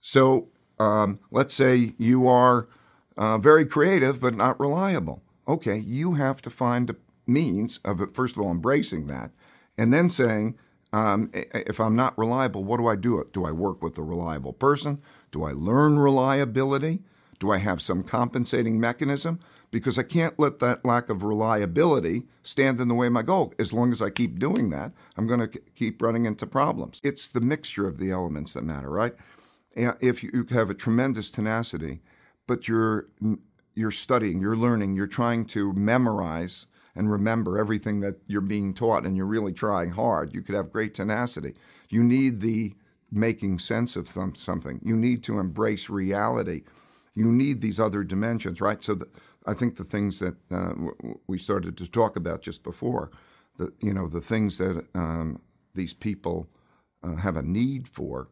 So 0.00 0.48
um, 0.80 1.20
let's 1.30 1.54
say 1.54 1.94
you 1.96 2.26
are 2.26 2.66
uh, 3.16 3.38
very 3.38 3.64
creative 3.64 4.20
but 4.20 4.34
not 4.34 4.58
reliable. 4.58 5.22
Okay, 5.46 5.76
you 5.78 6.14
have 6.14 6.42
to 6.42 6.50
find 6.50 6.90
a 6.90 6.96
means 7.24 7.78
of, 7.84 8.00
first 8.14 8.36
of 8.36 8.42
all, 8.42 8.50
embracing 8.50 9.06
that, 9.06 9.30
and 9.78 9.94
then 9.94 10.10
saying, 10.10 10.58
um, 10.92 11.30
if 11.32 11.80
I'm 11.80 11.96
not 11.96 12.18
reliable, 12.18 12.64
what 12.64 12.78
do 12.78 12.86
I 12.86 12.96
do? 12.96 13.26
Do 13.32 13.46
I 13.46 13.52
work 13.52 13.80
with 13.80 13.96
a 13.96 14.02
reliable 14.02 14.52
person? 14.52 15.00
Do 15.32 15.42
I 15.44 15.52
learn 15.52 15.98
reliability? 15.98 17.00
Do 17.40 17.50
I 17.50 17.58
have 17.58 17.82
some 17.82 18.04
compensating 18.04 18.78
mechanism? 18.78 19.40
Because 19.72 19.98
I 19.98 20.02
can't 20.02 20.38
let 20.38 20.58
that 20.60 20.84
lack 20.84 21.08
of 21.08 21.24
reliability 21.24 22.24
stand 22.42 22.80
in 22.80 22.88
the 22.88 22.94
way 22.94 23.06
of 23.06 23.14
my 23.14 23.22
goal. 23.22 23.54
As 23.58 23.72
long 23.72 23.90
as 23.90 24.02
I 24.02 24.10
keep 24.10 24.38
doing 24.38 24.70
that, 24.70 24.92
I'm 25.16 25.26
going 25.26 25.40
to 25.40 25.48
keep 25.74 26.00
running 26.02 26.26
into 26.26 26.46
problems. 26.46 27.00
It's 27.02 27.26
the 27.26 27.40
mixture 27.40 27.88
of 27.88 27.98
the 27.98 28.10
elements 28.10 28.52
that 28.52 28.64
matter, 28.64 28.90
right? 28.90 29.14
If 29.74 30.22
you 30.22 30.46
have 30.50 30.68
a 30.68 30.74
tremendous 30.74 31.30
tenacity, 31.30 32.00
but 32.46 32.68
you're 32.68 33.08
you're 33.74 33.90
studying, 33.90 34.38
you're 34.38 34.54
learning, 34.54 34.94
you're 34.94 35.06
trying 35.06 35.46
to 35.46 35.72
memorize 35.72 36.66
and 36.94 37.10
remember 37.10 37.58
everything 37.58 38.00
that 38.00 38.16
you're 38.26 38.42
being 38.42 38.74
taught, 38.74 39.06
and 39.06 39.16
you're 39.16 39.24
really 39.24 39.54
trying 39.54 39.92
hard. 39.92 40.34
You 40.34 40.42
could 40.42 40.54
have 40.54 40.70
great 40.70 40.92
tenacity. 40.92 41.54
You 41.88 42.04
need 42.04 42.42
the 42.42 42.74
making 43.12 43.58
sense 43.58 43.94
of 43.94 44.08
some, 44.08 44.34
something. 44.34 44.80
You 44.82 44.96
need 44.96 45.22
to 45.24 45.38
embrace 45.38 45.90
reality. 45.90 46.62
You 47.14 47.30
need 47.30 47.60
these 47.60 47.78
other 47.78 48.02
dimensions, 48.02 48.60
right? 48.60 48.82
So 48.82 48.94
the, 48.94 49.08
I 49.46 49.54
think 49.54 49.76
the 49.76 49.84
things 49.84 50.18
that 50.20 50.36
uh, 50.50 50.72
we 51.26 51.38
started 51.38 51.76
to 51.76 51.90
talk 51.90 52.16
about 52.16 52.42
just 52.42 52.62
before, 52.62 53.10
the 53.58 53.72
you 53.80 53.92
know 53.92 54.08
the 54.08 54.20
things 54.20 54.58
that 54.58 54.86
um, 54.94 55.40
these 55.74 55.92
people 55.92 56.48
uh, 57.02 57.16
have 57.16 57.36
a 57.36 57.42
need 57.42 57.88
for 57.88 58.28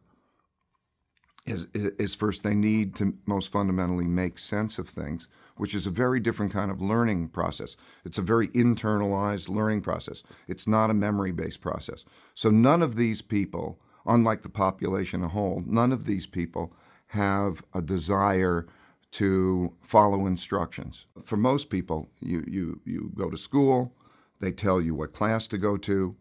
is, 1.46 1.66
is 1.74 2.14
first 2.14 2.42
they 2.42 2.54
need 2.54 2.94
to 2.96 3.14
most 3.26 3.50
fundamentally 3.50 4.06
make 4.06 4.38
sense 4.38 4.78
of 4.78 4.88
things, 4.88 5.28
which 5.56 5.74
is 5.74 5.86
a 5.86 5.90
very 5.90 6.20
different 6.20 6.52
kind 6.52 6.70
of 6.70 6.80
learning 6.80 7.28
process. 7.28 7.76
It's 8.04 8.18
a 8.18 8.22
very 8.22 8.48
internalized 8.48 9.48
learning 9.48 9.82
process. 9.82 10.22
It's 10.46 10.66
not 10.66 10.90
a 10.90 10.94
memory 10.94 11.32
based 11.32 11.60
process. 11.60 12.04
So 12.34 12.50
none 12.50 12.82
of 12.82 12.96
these 12.96 13.22
people, 13.22 13.80
unlike 14.06 14.42
the 14.42 14.48
population 14.48 15.22
as 15.22 15.26
a 15.26 15.28
whole, 15.28 15.62
none 15.66 15.92
of 15.92 16.04
these 16.06 16.26
people 16.26 16.72
have 17.08 17.62
a 17.74 17.82
desire 17.82 18.66
to 19.12 19.74
follow 19.82 20.26
instructions. 20.26 21.06
For 21.24 21.36
most 21.36 21.70
people, 21.70 22.10
you, 22.20 22.44
you, 22.46 22.80
you 22.84 23.12
go 23.14 23.28
to 23.30 23.36
school, 23.36 23.94
they 24.40 24.52
tell 24.52 24.80
you 24.80 24.94
what 24.94 25.12
class 25.12 25.46
to 25.48 25.58
go 25.58 25.76
to, 25.78 26.16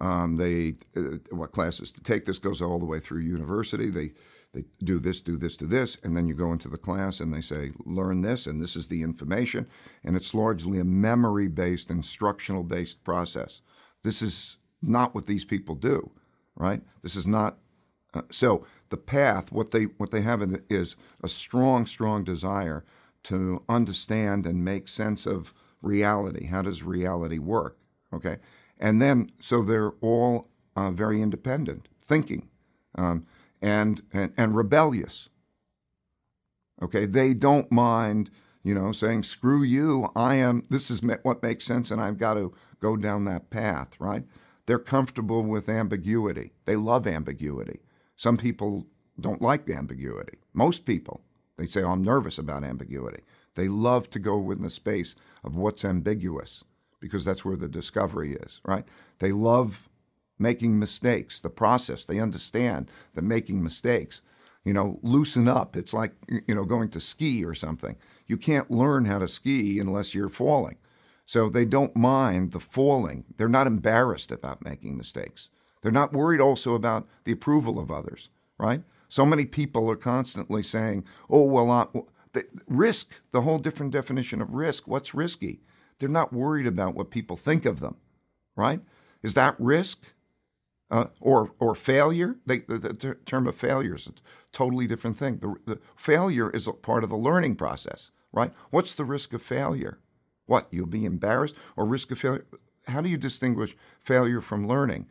um, 0.00 0.36
they 0.36 0.76
uh, 0.96 1.18
what 1.30 1.52
classes 1.52 1.92
to 1.92 2.02
take. 2.02 2.24
This 2.24 2.38
goes 2.38 2.60
all 2.60 2.78
the 2.78 2.84
way 2.86 2.98
through 2.98 3.20
university. 3.20 3.88
They 3.90 4.12
they 4.52 4.64
do 4.84 4.98
this, 4.98 5.22
do 5.22 5.38
this, 5.38 5.56
do 5.56 5.66
this, 5.66 5.96
and 6.02 6.14
then 6.14 6.26
you 6.26 6.34
go 6.34 6.52
into 6.52 6.68
the 6.68 6.76
class 6.76 7.20
and 7.20 7.32
they 7.32 7.40
say, 7.40 7.72
learn 7.86 8.20
this, 8.20 8.46
and 8.46 8.60
this 8.60 8.76
is 8.76 8.88
the 8.88 9.02
information. 9.02 9.66
And 10.04 10.14
it's 10.14 10.34
largely 10.34 10.78
a 10.78 10.84
memory 10.84 11.48
based, 11.48 11.90
instructional 11.90 12.62
based 12.62 13.02
process. 13.02 13.62
This 14.02 14.20
is 14.20 14.58
not 14.82 15.14
what 15.14 15.26
these 15.26 15.46
people 15.46 15.74
do, 15.74 16.10
right? 16.56 16.82
This 17.02 17.16
is 17.16 17.26
not. 17.26 17.58
Uh, 18.14 18.22
so 18.30 18.66
the 18.90 18.96
path, 18.96 19.50
what 19.50 19.70
they 19.70 19.84
what 19.84 20.10
they 20.10 20.20
have 20.20 20.42
is 20.68 20.96
a 21.22 21.28
strong, 21.28 21.86
strong 21.86 22.24
desire 22.24 22.84
to 23.24 23.62
understand 23.68 24.46
and 24.46 24.64
make 24.64 24.88
sense 24.88 25.26
of 25.26 25.54
reality. 25.80 26.46
How 26.46 26.62
does 26.62 26.82
reality 26.82 27.38
work? 27.38 27.78
Okay, 28.12 28.38
and 28.78 29.00
then 29.00 29.30
so 29.40 29.62
they're 29.62 29.92
all 30.00 30.48
uh, 30.76 30.90
very 30.90 31.22
independent, 31.22 31.88
thinking. 32.02 32.48
Um, 32.94 33.26
and, 33.62 34.02
and, 34.12 34.32
and 34.36 34.56
rebellious. 34.56 35.28
Okay, 36.82 37.06
they 37.06 37.32
don't 37.32 37.70
mind, 37.70 38.28
you 38.64 38.74
know, 38.74 38.90
saying, 38.90 39.22
screw 39.22 39.62
you, 39.62 40.10
I 40.16 40.34
am, 40.34 40.64
this 40.68 40.90
is 40.90 41.00
what 41.22 41.42
makes 41.42 41.64
sense, 41.64 41.92
and 41.92 42.00
I've 42.00 42.18
got 42.18 42.34
to 42.34 42.52
go 42.80 42.96
down 42.96 43.24
that 43.26 43.50
path, 43.50 43.90
right? 44.00 44.24
They're 44.66 44.78
comfortable 44.78 45.42
with 45.42 45.68
ambiguity. 45.68 46.52
They 46.64 46.76
love 46.76 47.06
ambiguity. 47.06 47.80
Some 48.16 48.36
people 48.36 48.86
don't 49.20 49.42
like 49.42 49.68
ambiguity. 49.68 50.38
Most 50.52 50.84
people, 50.84 51.22
they 51.56 51.66
say, 51.66 51.82
oh, 51.82 51.90
I'm 51.90 52.02
nervous 52.02 52.38
about 52.38 52.64
ambiguity. 52.64 53.22
They 53.54 53.68
love 53.68 54.08
to 54.10 54.18
go 54.18 54.50
in 54.50 54.62
the 54.62 54.70
space 54.70 55.14
of 55.44 55.56
what's 55.56 55.84
ambiguous 55.84 56.64
because 57.00 57.24
that's 57.24 57.44
where 57.44 57.56
the 57.56 57.68
discovery 57.68 58.34
is, 58.34 58.60
right? 58.64 58.84
They 59.18 59.32
love 59.32 59.88
making 60.38 60.78
mistakes, 60.78 61.40
the 61.40 61.50
process. 61.50 62.04
They 62.04 62.20
understand 62.20 62.90
that 63.14 63.22
making 63.22 63.62
mistakes, 63.62 64.22
you 64.64 64.72
know, 64.72 64.98
loosen 65.02 65.48
up. 65.48 65.76
It's 65.76 65.92
like, 65.92 66.12
you 66.28 66.54
know, 66.54 66.64
going 66.64 66.88
to 66.90 67.00
ski 67.00 67.44
or 67.44 67.54
something. 67.54 67.96
You 68.26 68.36
can't 68.36 68.70
learn 68.70 69.04
how 69.04 69.18
to 69.18 69.28
ski 69.28 69.78
unless 69.78 70.14
you're 70.14 70.28
falling. 70.28 70.76
So 71.24 71.48
they 71.48 71.64
don't 71.64 71.96
mind 71.96 72.52
the 72.52 72.60
falling. 72.60 73.24
They're 73.36 73.48
not 73.48 73.66
embarrassed 73.66 74.32
about 74.32 74.64
making 74.64 74.96
mistakes. 74.96 75.50
They're 75.82 75.92
not 75.92 76.12
worried 76.12 76.40
also 76.40 76.74
about 76.74 77.08
the 77.24 77.32
approval 77.32 77.78
of 77.78 77.90
others, 77.90 78.28
right? 78.58 78.82
So 79.08 79.26
many 79.26 79.44
people 79.44 79.90
are 79.90 79.96
constantly 79.96 80.62
saying, 80.62 81.04
oh, 81.28 81.44
well, 81.44 81.70
uh, 81.70 81.86
the, 82.32 82.46
risk, 82.66 83.20
the 83.32 83.42
whole 83.42 83.58
different 83.58 83.92
definition 83.92 84.40
of 84.40 84.54
risk. 84.54 84.86
What's 84.86 85.14
risky? 85.14 85.60
They're 85.98 86.08
not 86.08 86.32
worried 86.32 86.66
about 86.66 86.94
what 86.94 87.10
people 87.10 87.36
think 87.36 87.64
of 87.64 87.80
them, 87.80 87.96
right? 88.56 88.80
Is 89.22 89.34
that 89.34 89.54
risk? 89.58 90.12
uh, 90.92 91.06
or 91.20 91.50
or 91.58 91.74
failure. 91.74 92.36
They, 92.46 92.58
the, 92.58 92.78
the, 92.78 93.14
term 93.24 93.48
of 93.48 93.56
failure 93.56 93.94
is 93.94 94.06
a 94.06 94.12
totally 94.52 94.86
different 94.86 95.16
thing. 95.16 95.38
The, 95.38 95.54
the 95.64 95.80
failure 95.96 96.50
is 96.50 96.68
a 96.68 96.72
part 96.72 97.02
of 97.02 97.10
the 97.10 97.16
learning 97.16 97.56
process, 97.56 98.10
right? 98.30 98.52
What's 98.70 98.94
the 98.94 99.06
risk 99.06 99.32
of 99.32 99.42
failure? 99.42 99.98
What 100.52 100.68
you'll 100.70 100.86
be 100.86 101.06
embarrassed 101.06 101.56
or 101.76 101.86
risk 101.86 102.10
a 102.10 102.16
failure? 102.16 102.44
How 102.88 103.00
do 103.00 103.08
you 103.08 103.16
distinguish 103.16 103.74
failure 104.00 104.42
from 104.42 104.68
learning? 104.68 105.06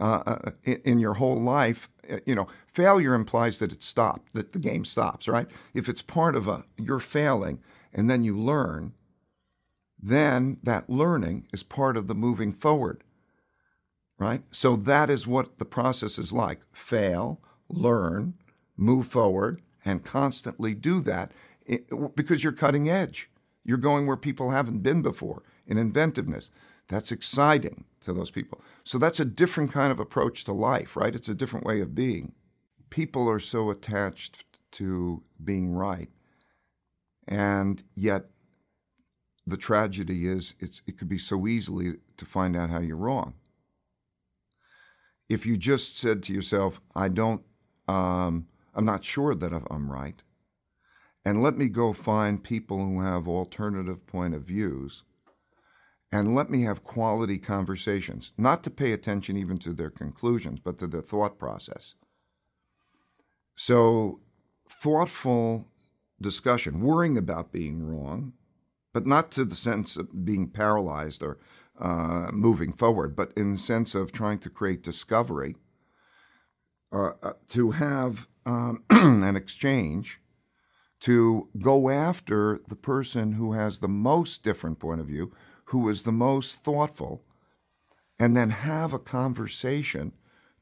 Uh, 0.00 0.22
uh 0.26 0.50
in, 0.64 0.80
in, 0.84 0.98
your 0.98 1.14
whole 1.14 1.40
life, 1.40 1.88
uh, 2.10 2.18
you 2.26 2.34
know, 2.34 2.46
failure 2.66 3.14
implies 3.14 3.58
that 3.58 3.72
it 3.72 3.82
stopped, 3.82 4.32
that 4.34 4.52
the 4.52 4.58
game 4.58 4.84
stops, 4.84 5.28
right? 5.28 5.48
If 5.72 5.88
it's 5.88 6.02
part 6.02 6.34
of 6.36 6.48
a 6.48 6.64
you're 6.76 7.00
failing 7.00 7.60
and 7.92 8.10
then 8.10 8.24
you 8.24 8.36
learn, 8.36 8.92
then 10.00 10.58
that 10.62 10.90
learning 10.90 11.46
is 11.52 11.62
part 11.62 11.96
of 11.96 12.06
the 12.06 12.14
moving 12.14 12.52
forward 12.52 13.04
right? 14.18 14.42
So 14.50 14.76
that 14.76 15.10
is 15.10 15.26
what 15.26 15.58
the 15.58 15.64
process 15.64 16.18
is 16.18 16.32
like 16.32 16.60
fail, 16.72 17.40
learn, 17.68 18.34
move 18.76 19.06
forward, 19.06 19.60
and 19.84 20.04
constantly 20.04 20.74
do 20.74 21.00
that 21.02 21.32
because 22.14 22.42
you're 22.42 22.52
cutting 22.52 22.88
edge. 22.88 23.30
You're 23.64 23.78
going 23.78 24.06
where 24.06 24.16
people 24.16 24.50
haven't 24.50 24.82
been 24.82 25.02
before 25.02 25.42
in 25.66 25.78
inventiveness. 25.78 26.50
That's 26.88 27.12
exciting 27.12 27.84
to 28.02 28.12
those 28.12 28.30
people. 28.30 28.60
So 28.84 28.98
that's 28.98 29.20
a 29.20 29.24
different 29.24 29.72
kind 29.72 29.90
of 29.90 29.98
approach 29.98 30.44
to 30.44 30.52
life, 30.52 30.96
right? 30.96 31.14
It's 31.14 31.28
a 31.28 31.34
different 31.34 31.64
way 31.64 31.80
of 31.80 31.94
being. 31.94 32.34
People 32.90 33.28
are 33.28 33.38
so 33.38 33.70
attached 33.70 34.44
to 34.72 35.22
being 35.42 35.72
right. 35.72 36.10
And 37.26 37.82
yet, 37.94 38.26
the 39.46 39.56
tragedy 39.56 40.26
is 40.26 40.54
it 40.60 40.98
could 40.98 41.08
be 41.08 41.18
so 41.18 41.46
easily 41.46 41.94
to 42.16 42.24
find 42.26 42.56
out 42.56 42.70
how 42.70 42.80
you're 42.80 42.96
wrong 42.96 43.34
if 45.28 45.46
you 45.46 45.56
just 45.56 45.96
said 45.96 46.22
to 46.24 46.32
yourself, 46.32 46.80
I 46.94 47.08
don't, 47.08 47.42
um, 47.88 48.46
I'm 48.74 48.84
not 48.84 49.04
sure 49.04 49.34
that 49.34 49.52
I'm 49.70 49.90
right, 49.90 50.22
and 51.24 51.42
let 51.42 51.56
me 51.56 51.68
go 51.68 51.92
find 51.92 52.44
people 52.44 52.78
who 52.78 53.00
have 53.00 53.26
alternative 53.26 54.06
point 54.06 54.34
of 54.34 54.42
views, 54.42 55.04
and 56.12 56.34
let 56.34 56.50
me 56.50 56.62
have 56.62 56.84
quality 56.84 57.38
conversations, 57.38 58.32
not 58.36 58.62
to 58.62 58.70
pay 58.70 58.92
attention 58.92 59.36
even 59.36 59.58
to 59.58 59.72
their 59.72 59.90
conclusions, 59.90 60.60
but 60.60 60.78
to 60.78 60.86
their 60.86 61.02
thought 61.02 61.38
process. 61.38 61.94
So, 63.56 64.20
thoughtful 64.68 65.66
discussion, 66.20 66.80
worrying 66.80 67.16
about 67.16 67.52
being 67.52 67.82
wrong, 67.82 68.34
but 68.92 69.06
not 69.06 69.30
to 69.32 69.44
the 69.44 69.54
sense 69.54 69.96
of 69.96 70.24
being 70.24 70.48
paralyzed 70.48 71.22
or 71.22 71.38
uh, 71.80 72.30
moving 72.32 72.72
forward, 72.72 73.16
but 73.16 73.32
in 73.36 73.52
the 73.52 73.58
sense 73.58 73.94
of 73.94 74.12
trying 74.12 74.38
to 74.38 74.50
create 74.50 74.82
discovery, 74.82 75.56
uh, 76.92 77.12
uh 77.22 77.32
to 77.48 77.72
have 77.72 78.28
um, 78.46 78.84
an 78.90 79.36
exchange, 79.36 80.20
to 81.04 81.50
go 81.60 81.90
after 81.90 82.62
the 82.66 82.74
person 82.74 83.32
who 83.32 83.52
has 83.52 83.80
the 83.80 83.88
most 83.88 84.42
different 84.42 84.78
point 84.78 85.02
of 85.02 85.06
view, 85.06 85.30
who 85.66 85.86
is 85.90 86.04
the 86.04 86.10
most 86.10 86.56
thoughtful, 86.56 87.22
and 88.18 88.34
then 88.34 88.48
have 88.48 88.94
a 88.94 88.98
conversation 88.98 90.12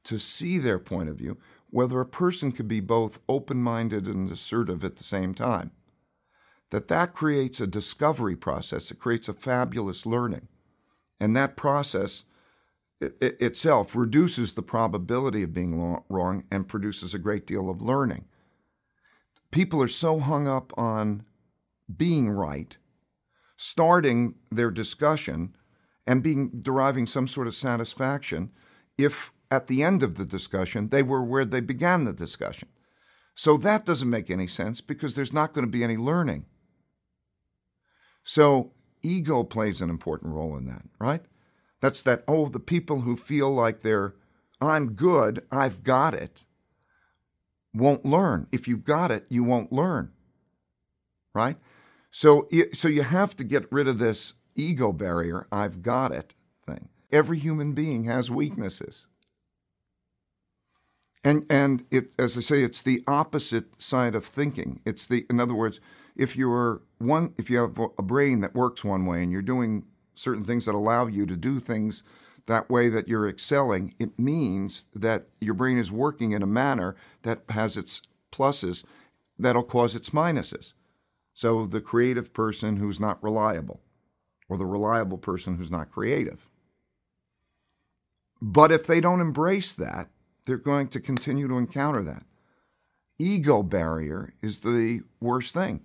to 0.03 0.19
see 0.19 0.59
their 0.59 0.81
point 0.81 1.09
of 1.09 1.15
view, 1.15 1.39
whether 1.71 2.01
a 2.01 2.07
person 2.07 2.51
could 2.51 2.67
be 2.67 2.81
both 2.81 3.21
open-minded 3.29 4.09
and 4.09 4.33
assertive 4.33 4.83
at 4.83 4.97
the 4.97 5.05
same 5.05 5.33
time. 5.33 5.71
That 6.71 6.89
that 6.89 7.15
creates 7.15 7.61
a 7.61 7.67
discovery 7.69 8.35
process. 8.35 8.91
It 8.91 8.99
creates 8.99 9.29
a 9.29 9.35
fabulous 9.35 10.05
learning. 10.07 10.49
And 11.21 11.37
that 11.37 11.57
process 11.57 12.25
it, 13.01 13.15
it 13.21 13.41
itself 13.41 13.95
reduces 13.95 14.55
the 14.55 14.63
probability 14.63 15.45
of 15.45 15.55
being 15.55 16.03
wrong 16.09 16.43
and 16.51 16.67
produces 16.67 17.15
a 17.15 17.21
great 17.21 17.47
deal 17.47 17.71
of 17.71 17.81
learning. 17.81 18.25
People 19.53 19.81
are 19.83 19.89
so 19.89 20.19
hung 20.19 20.49
up 20.49 20.73
on 20.77 21.25
being 21.95 22.31
right, 22.31 22.77
starting 23.57 24.35
their 24.51 24.71
discussion 24.71 25.55
and 26.07 26.23
being 26.23 26.51
deriving 26.63 27.07
some 27.07 27.29
sort 27.29 27.47
of 27.47 27.55
satisfaction 27.55 28.51
if 28.99 29.31
at 29.51 29.67
the 29.67 29.83
end 29.83 30.03
of 30.03 30.17
the 30.17 30.25
discussion 30.25 30.89
they 30.89 31.03
were 31.03 31.23
where 31.23 31.45
they 31.45 31.61
began 31.61 32.05
the 32.05 32.13
discussion. 32.13 32.69
So 33.35 33.57
that 33.59 33.85
doesn't 33.85 34.11
make 34.11 34.31
any 34.31 34.47
sense 34.47 34.81
because 34.81 35.15
there's 35.15 35.33
not 35.33 35.53
going 35.53 35.67
to 35.67 35.71
be 35.71 35.85
any 35.85 35.97
learning. 35.97 36.47
So 38.25 38.73
ego 39.03 39.45
plays 39.45 39.81
an 39.81 39.91
important 39.91 40.33
role 40.33 40.57
in 40.57 40.67
that, 40.67 40.83
right? 40.99 41.23
That's 41.81 42.03
that, 42.03 42.25
oh, 42.27 42.47
the 42.47 42.61
people 42.61 43.03
who 43.03 43.17
feel 43.17 43.53
like 43.53 43.81
they're, 43.81 44.15
I'm 44.61 44.93
good, 44.93 45.45
I've 45.51 45.83
got 45.83 46.15
it, 46.15 46.47
won't 47.75 48.05
learn. 48.07 48.49
If 48.53 48.69
you've 48.69 48.85
got 48.85 49.11
it, 49.13 49.27
you 49.31 49.45
won't 49.45 49.73
learn. 49.73 50.11
right? 51.35 51.57
So, 52.11 52.49
so 52.75 52.89
you 52.89 53.03
have 53.03 53.37
to 53.37 53.45
get 53.45 53.71
rid 53.73 53.89
of 53.89 53.99
this 53.99 54.35
ego 54.57 54.93
barrier, 54.93 55.47
I've 55.53 55.83
got 55.83 56.13
it 56.13 56.35
thing. 56.67 56.91
Every 57.13 57.39
human 57.39 57.73
being 57.75 58.05
has 58.05 58.31
weaknesses. 58.31 59.07
And, 61.25 61.47
and 61.51 61.85
it, 61.91 62.15
as 62.19 62.37
I 62.37 62.41
say, 62.41 62.63
it's 62.63 62.83
the 62.83 63.05
opposite 63.09 63.83
side 63.83 64.15
of 64.15 64.27
thinking. 64.27 64.81
It's 64.87 65.07
the, 65.07 65.27
in 65.31 65.41
other 65.41 65.55
words, 65.55 65.81
if 66.17 66.37
you're 66.37 66.83
one, 66.99 67.35
if 67.39 67.51
you 67.51 67.59
have 67.59 67.79
a 67.99 68.03
brain 68.03 68.41
that 68.43 68.55
works 68.55 68.85
one 68.85 69.07
way 69.07 69.23
and 69.23 69.33
you're 69.33 69.43
doing 69.43 69.85
certain 70.15 70.45
things 70.45 70.67
that 70.67 70.75
allow 70.75 71.07
you 71.07 71.27
to 71.27 71.37
do 71.37 71.61
things 71.61 72.05
that 72.47 72.71
way 72.71 72.89
that 72.89 73.09
you're 73.09 73.29
excelling, 73.29 73.95
it 73.99 74.19
means 74.19 74.85
that 74.95 75.27
your 75.41 75.55
brain 75.55 75.79
is 75.79 75.93
working 75.93 76.33
in 76.33 76.43
a 76.43 76.47
manner 76.47 76.97
that 77.23 77.43
has 77.51 77.77
its 77.77 78.03
pluses 78.31 78.85
that'll 79.39 79.63
cause 79.63 79.95
its 79.95 80.11
minuses. 80.11 80.73
So 81.35 81.67
the 81.67 81.81
creative 81.81 82.33
person 82.33 82.77
who's 82.77 83.01
not 83.01 83.23
reliable, 83.23 83.81
or 84.49 84.57
the 84.57 84.67
reliable 84.67 85.19
person 85.19 85.57
who's 85.57 85.71
not 85.71 85.91
creative. 85.91 86.49
But 88.41 88.73
if 88.73 88.87
they 88.87 89.01
don't 89.01 89.21
embrace 89.21 89.73
that, 89.73 90.09
they're 90.45 90.57
going 90.57 90.89
to 90.89 91.01
continue 91.01 91.47
to 91.49 91.59
encounter 91.59 92.03
that. 92.03 92.25
Ego 93.19 93.63
barrier 93.63 94.35
is 94.43 94.59
the 94.59 95.03
worst 95.21 95.55
thing. 95.55 95.85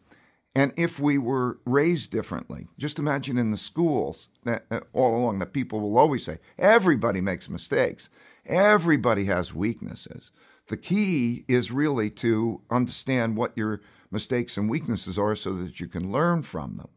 And 0.57 0.73
if 0.75 0.99
we 0.99 1.19
were 1.19 1.59
raised 1.67 2.09
differently, 2.09 2.67
just 2.79 2.97
imagine 2.97 3.37
in 3.37 3.51
the 3.51 3.57
schools 3.57 4.29
that 4.43 4.65
uh, 4.71 4.79
all 4.91 5.15
along 5.15 5.37
that 5.37 5.53
people 5.53 5.79
will 5.79 5.99
always 5.99 6.25
say, 6.25 6.39
everybody 6.57 7.21
makes 7.21 7.47
mistakes, 7.47 8.09
everybody 8.43 9.25
has 9.25 9.53
weaknesses. 9.53 10.31
The 10.65 10.77
key 10.77 11.45
is 11.47 11.69
really 11.69 12.09
to 12.25 12.61
understand 12.71 13.37
what 13.37 13.55
your 13.55 13.81
mistakes 14.09 14.57
and 14.57 14.67
weaknesses 14.67 15.15
are 15.19 15.35
so 15.35 15.53
that 15.53 15.79
you 15.79 15.87
can 15.87 16.11
learn 16.11 16.41
from 16.41 16.77
them, 16.77 16.89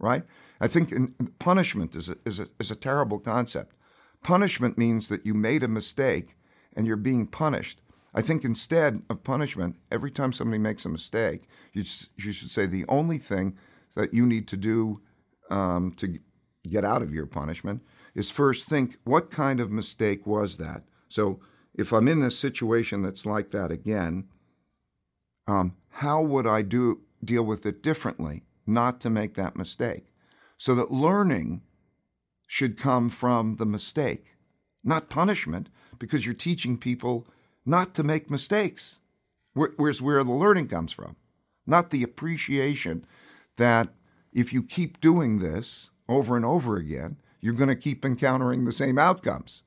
right? 0.00 0.24
I 0.60 0.66
think 0.66 0.92
punishment 1.38 1.94
is 1.94 2.08
a, 2.08 2.16
is, 2.26 2.40
a, 2.40 2.48
is 2.58 2.72
a 2.72 2.74
terrible 2.74 3.20
concept. 3.20 3.76
Punishment 4.24 4.76
means 4.76 5.06
that 5.06 5.24
you 5.24 5.34
made 5.34 5.62
a 5.62 5.68
mistake 5.68 6.34
and 6.74 6.84
you're 6.84 6.96
being 6.96 7.28
punished. 7.28 7.80
I 8.14 8.22
think 8.22 8.44
instead 8.44 9.02
of 9.10 9.24
punishment, 9.24 9.76
every 9.90 10.10
time 10.10 10.32
somebody 10.32 10.58
makes 10.58 10.84
a 10.84 10.88
mistake, 10.88 11.48
you, 11.72 11.82
you 12.16 12.32
should 12.32 12.50
say 12.50 12.66
the 12.66 12.84
only 12.88 13.18
thing 13.18 13.56
that 13.96 14.14
you 14.14 14.24
need 14.24 14.46
to 14.48 14.56
do 14.56 15.00
um, 15.50 15.92
to 15.96 16.18
get 16.64 16.84
out 16.84 17.02
of 17.02 17.12
your 17.12 17.26
punishment 17.26 17.82
is 18.14 18.30
first 18.30 18.66
think 18.66 18.96
what 19.04 19.30
kind 19.30 19.60
of 19.60 19.70
mistake 19.70 20.26
was 20.26 20.56
that? 20.56 20.84
So 21.08 21.40
if 21.74 21.92
I'm 21.92 22.08
in 22.08 22.22
a 22.22 22.30
situation 22.30 23.02
that's 23.02 23.26
like 23.26 23.50
that 23.50 23.72
again, 23.72 24.28
um, 25.46 25.76
how 25.90 26.22
would 26.22 26.46
I 26.46 26.62
do 26.62 27.00
deal 27.22 27.42
with 27.42 27.66
it 27.66 27.82
differently, 27.82 28.44
not 28.66 29.00
to 29.00 29.10
make 29.10 29.34
that 29.34 29.56
mistake? 29.56 30.12
So 30.56 30.74
that 30.76 30.92
learning 30.92 31.62
should 32.46 32.78
come 32.78 33.10
from 33.10 33.56
the 33.56 33.66
mistake, 33.66 34.36
not 34.84 35.10
punishment, 35.10 35.68
because 35.98 36.24
you're 36.24 36.34
teaching 36.34 36.78
people 36.78 37.26
not 37.66 37.94
to 37.94 38.04
make 38.04 38.30
mistakes. 38.30 39.00
Where's 39.54 40.00
where 40.00 40.22
the 40.24 40.32
learning 40.32 40.68
comes 40.68 40.92
from, 40.92 41.16
not 41.66 41.90
the 41.90 42.02
appreciation 42.02 43.04
that 43.56 43.88
if 44.32 44.52
you 44.52 44.62
keep 44.62 45.00
doing 45.00 45.38
this 45.38 45.90
over 46.08 46.36
and 46.36 46.44
over 46.44 46.76
again, 46.76 47.16
you're 47.40 47.54
going 47.54 47.68
to 47.68 47.76
keep 47.76 48.04
encountering 48.04 48.64
the 48.64 48.72
same 48.72 48.98
outcomes. 48.98 49.63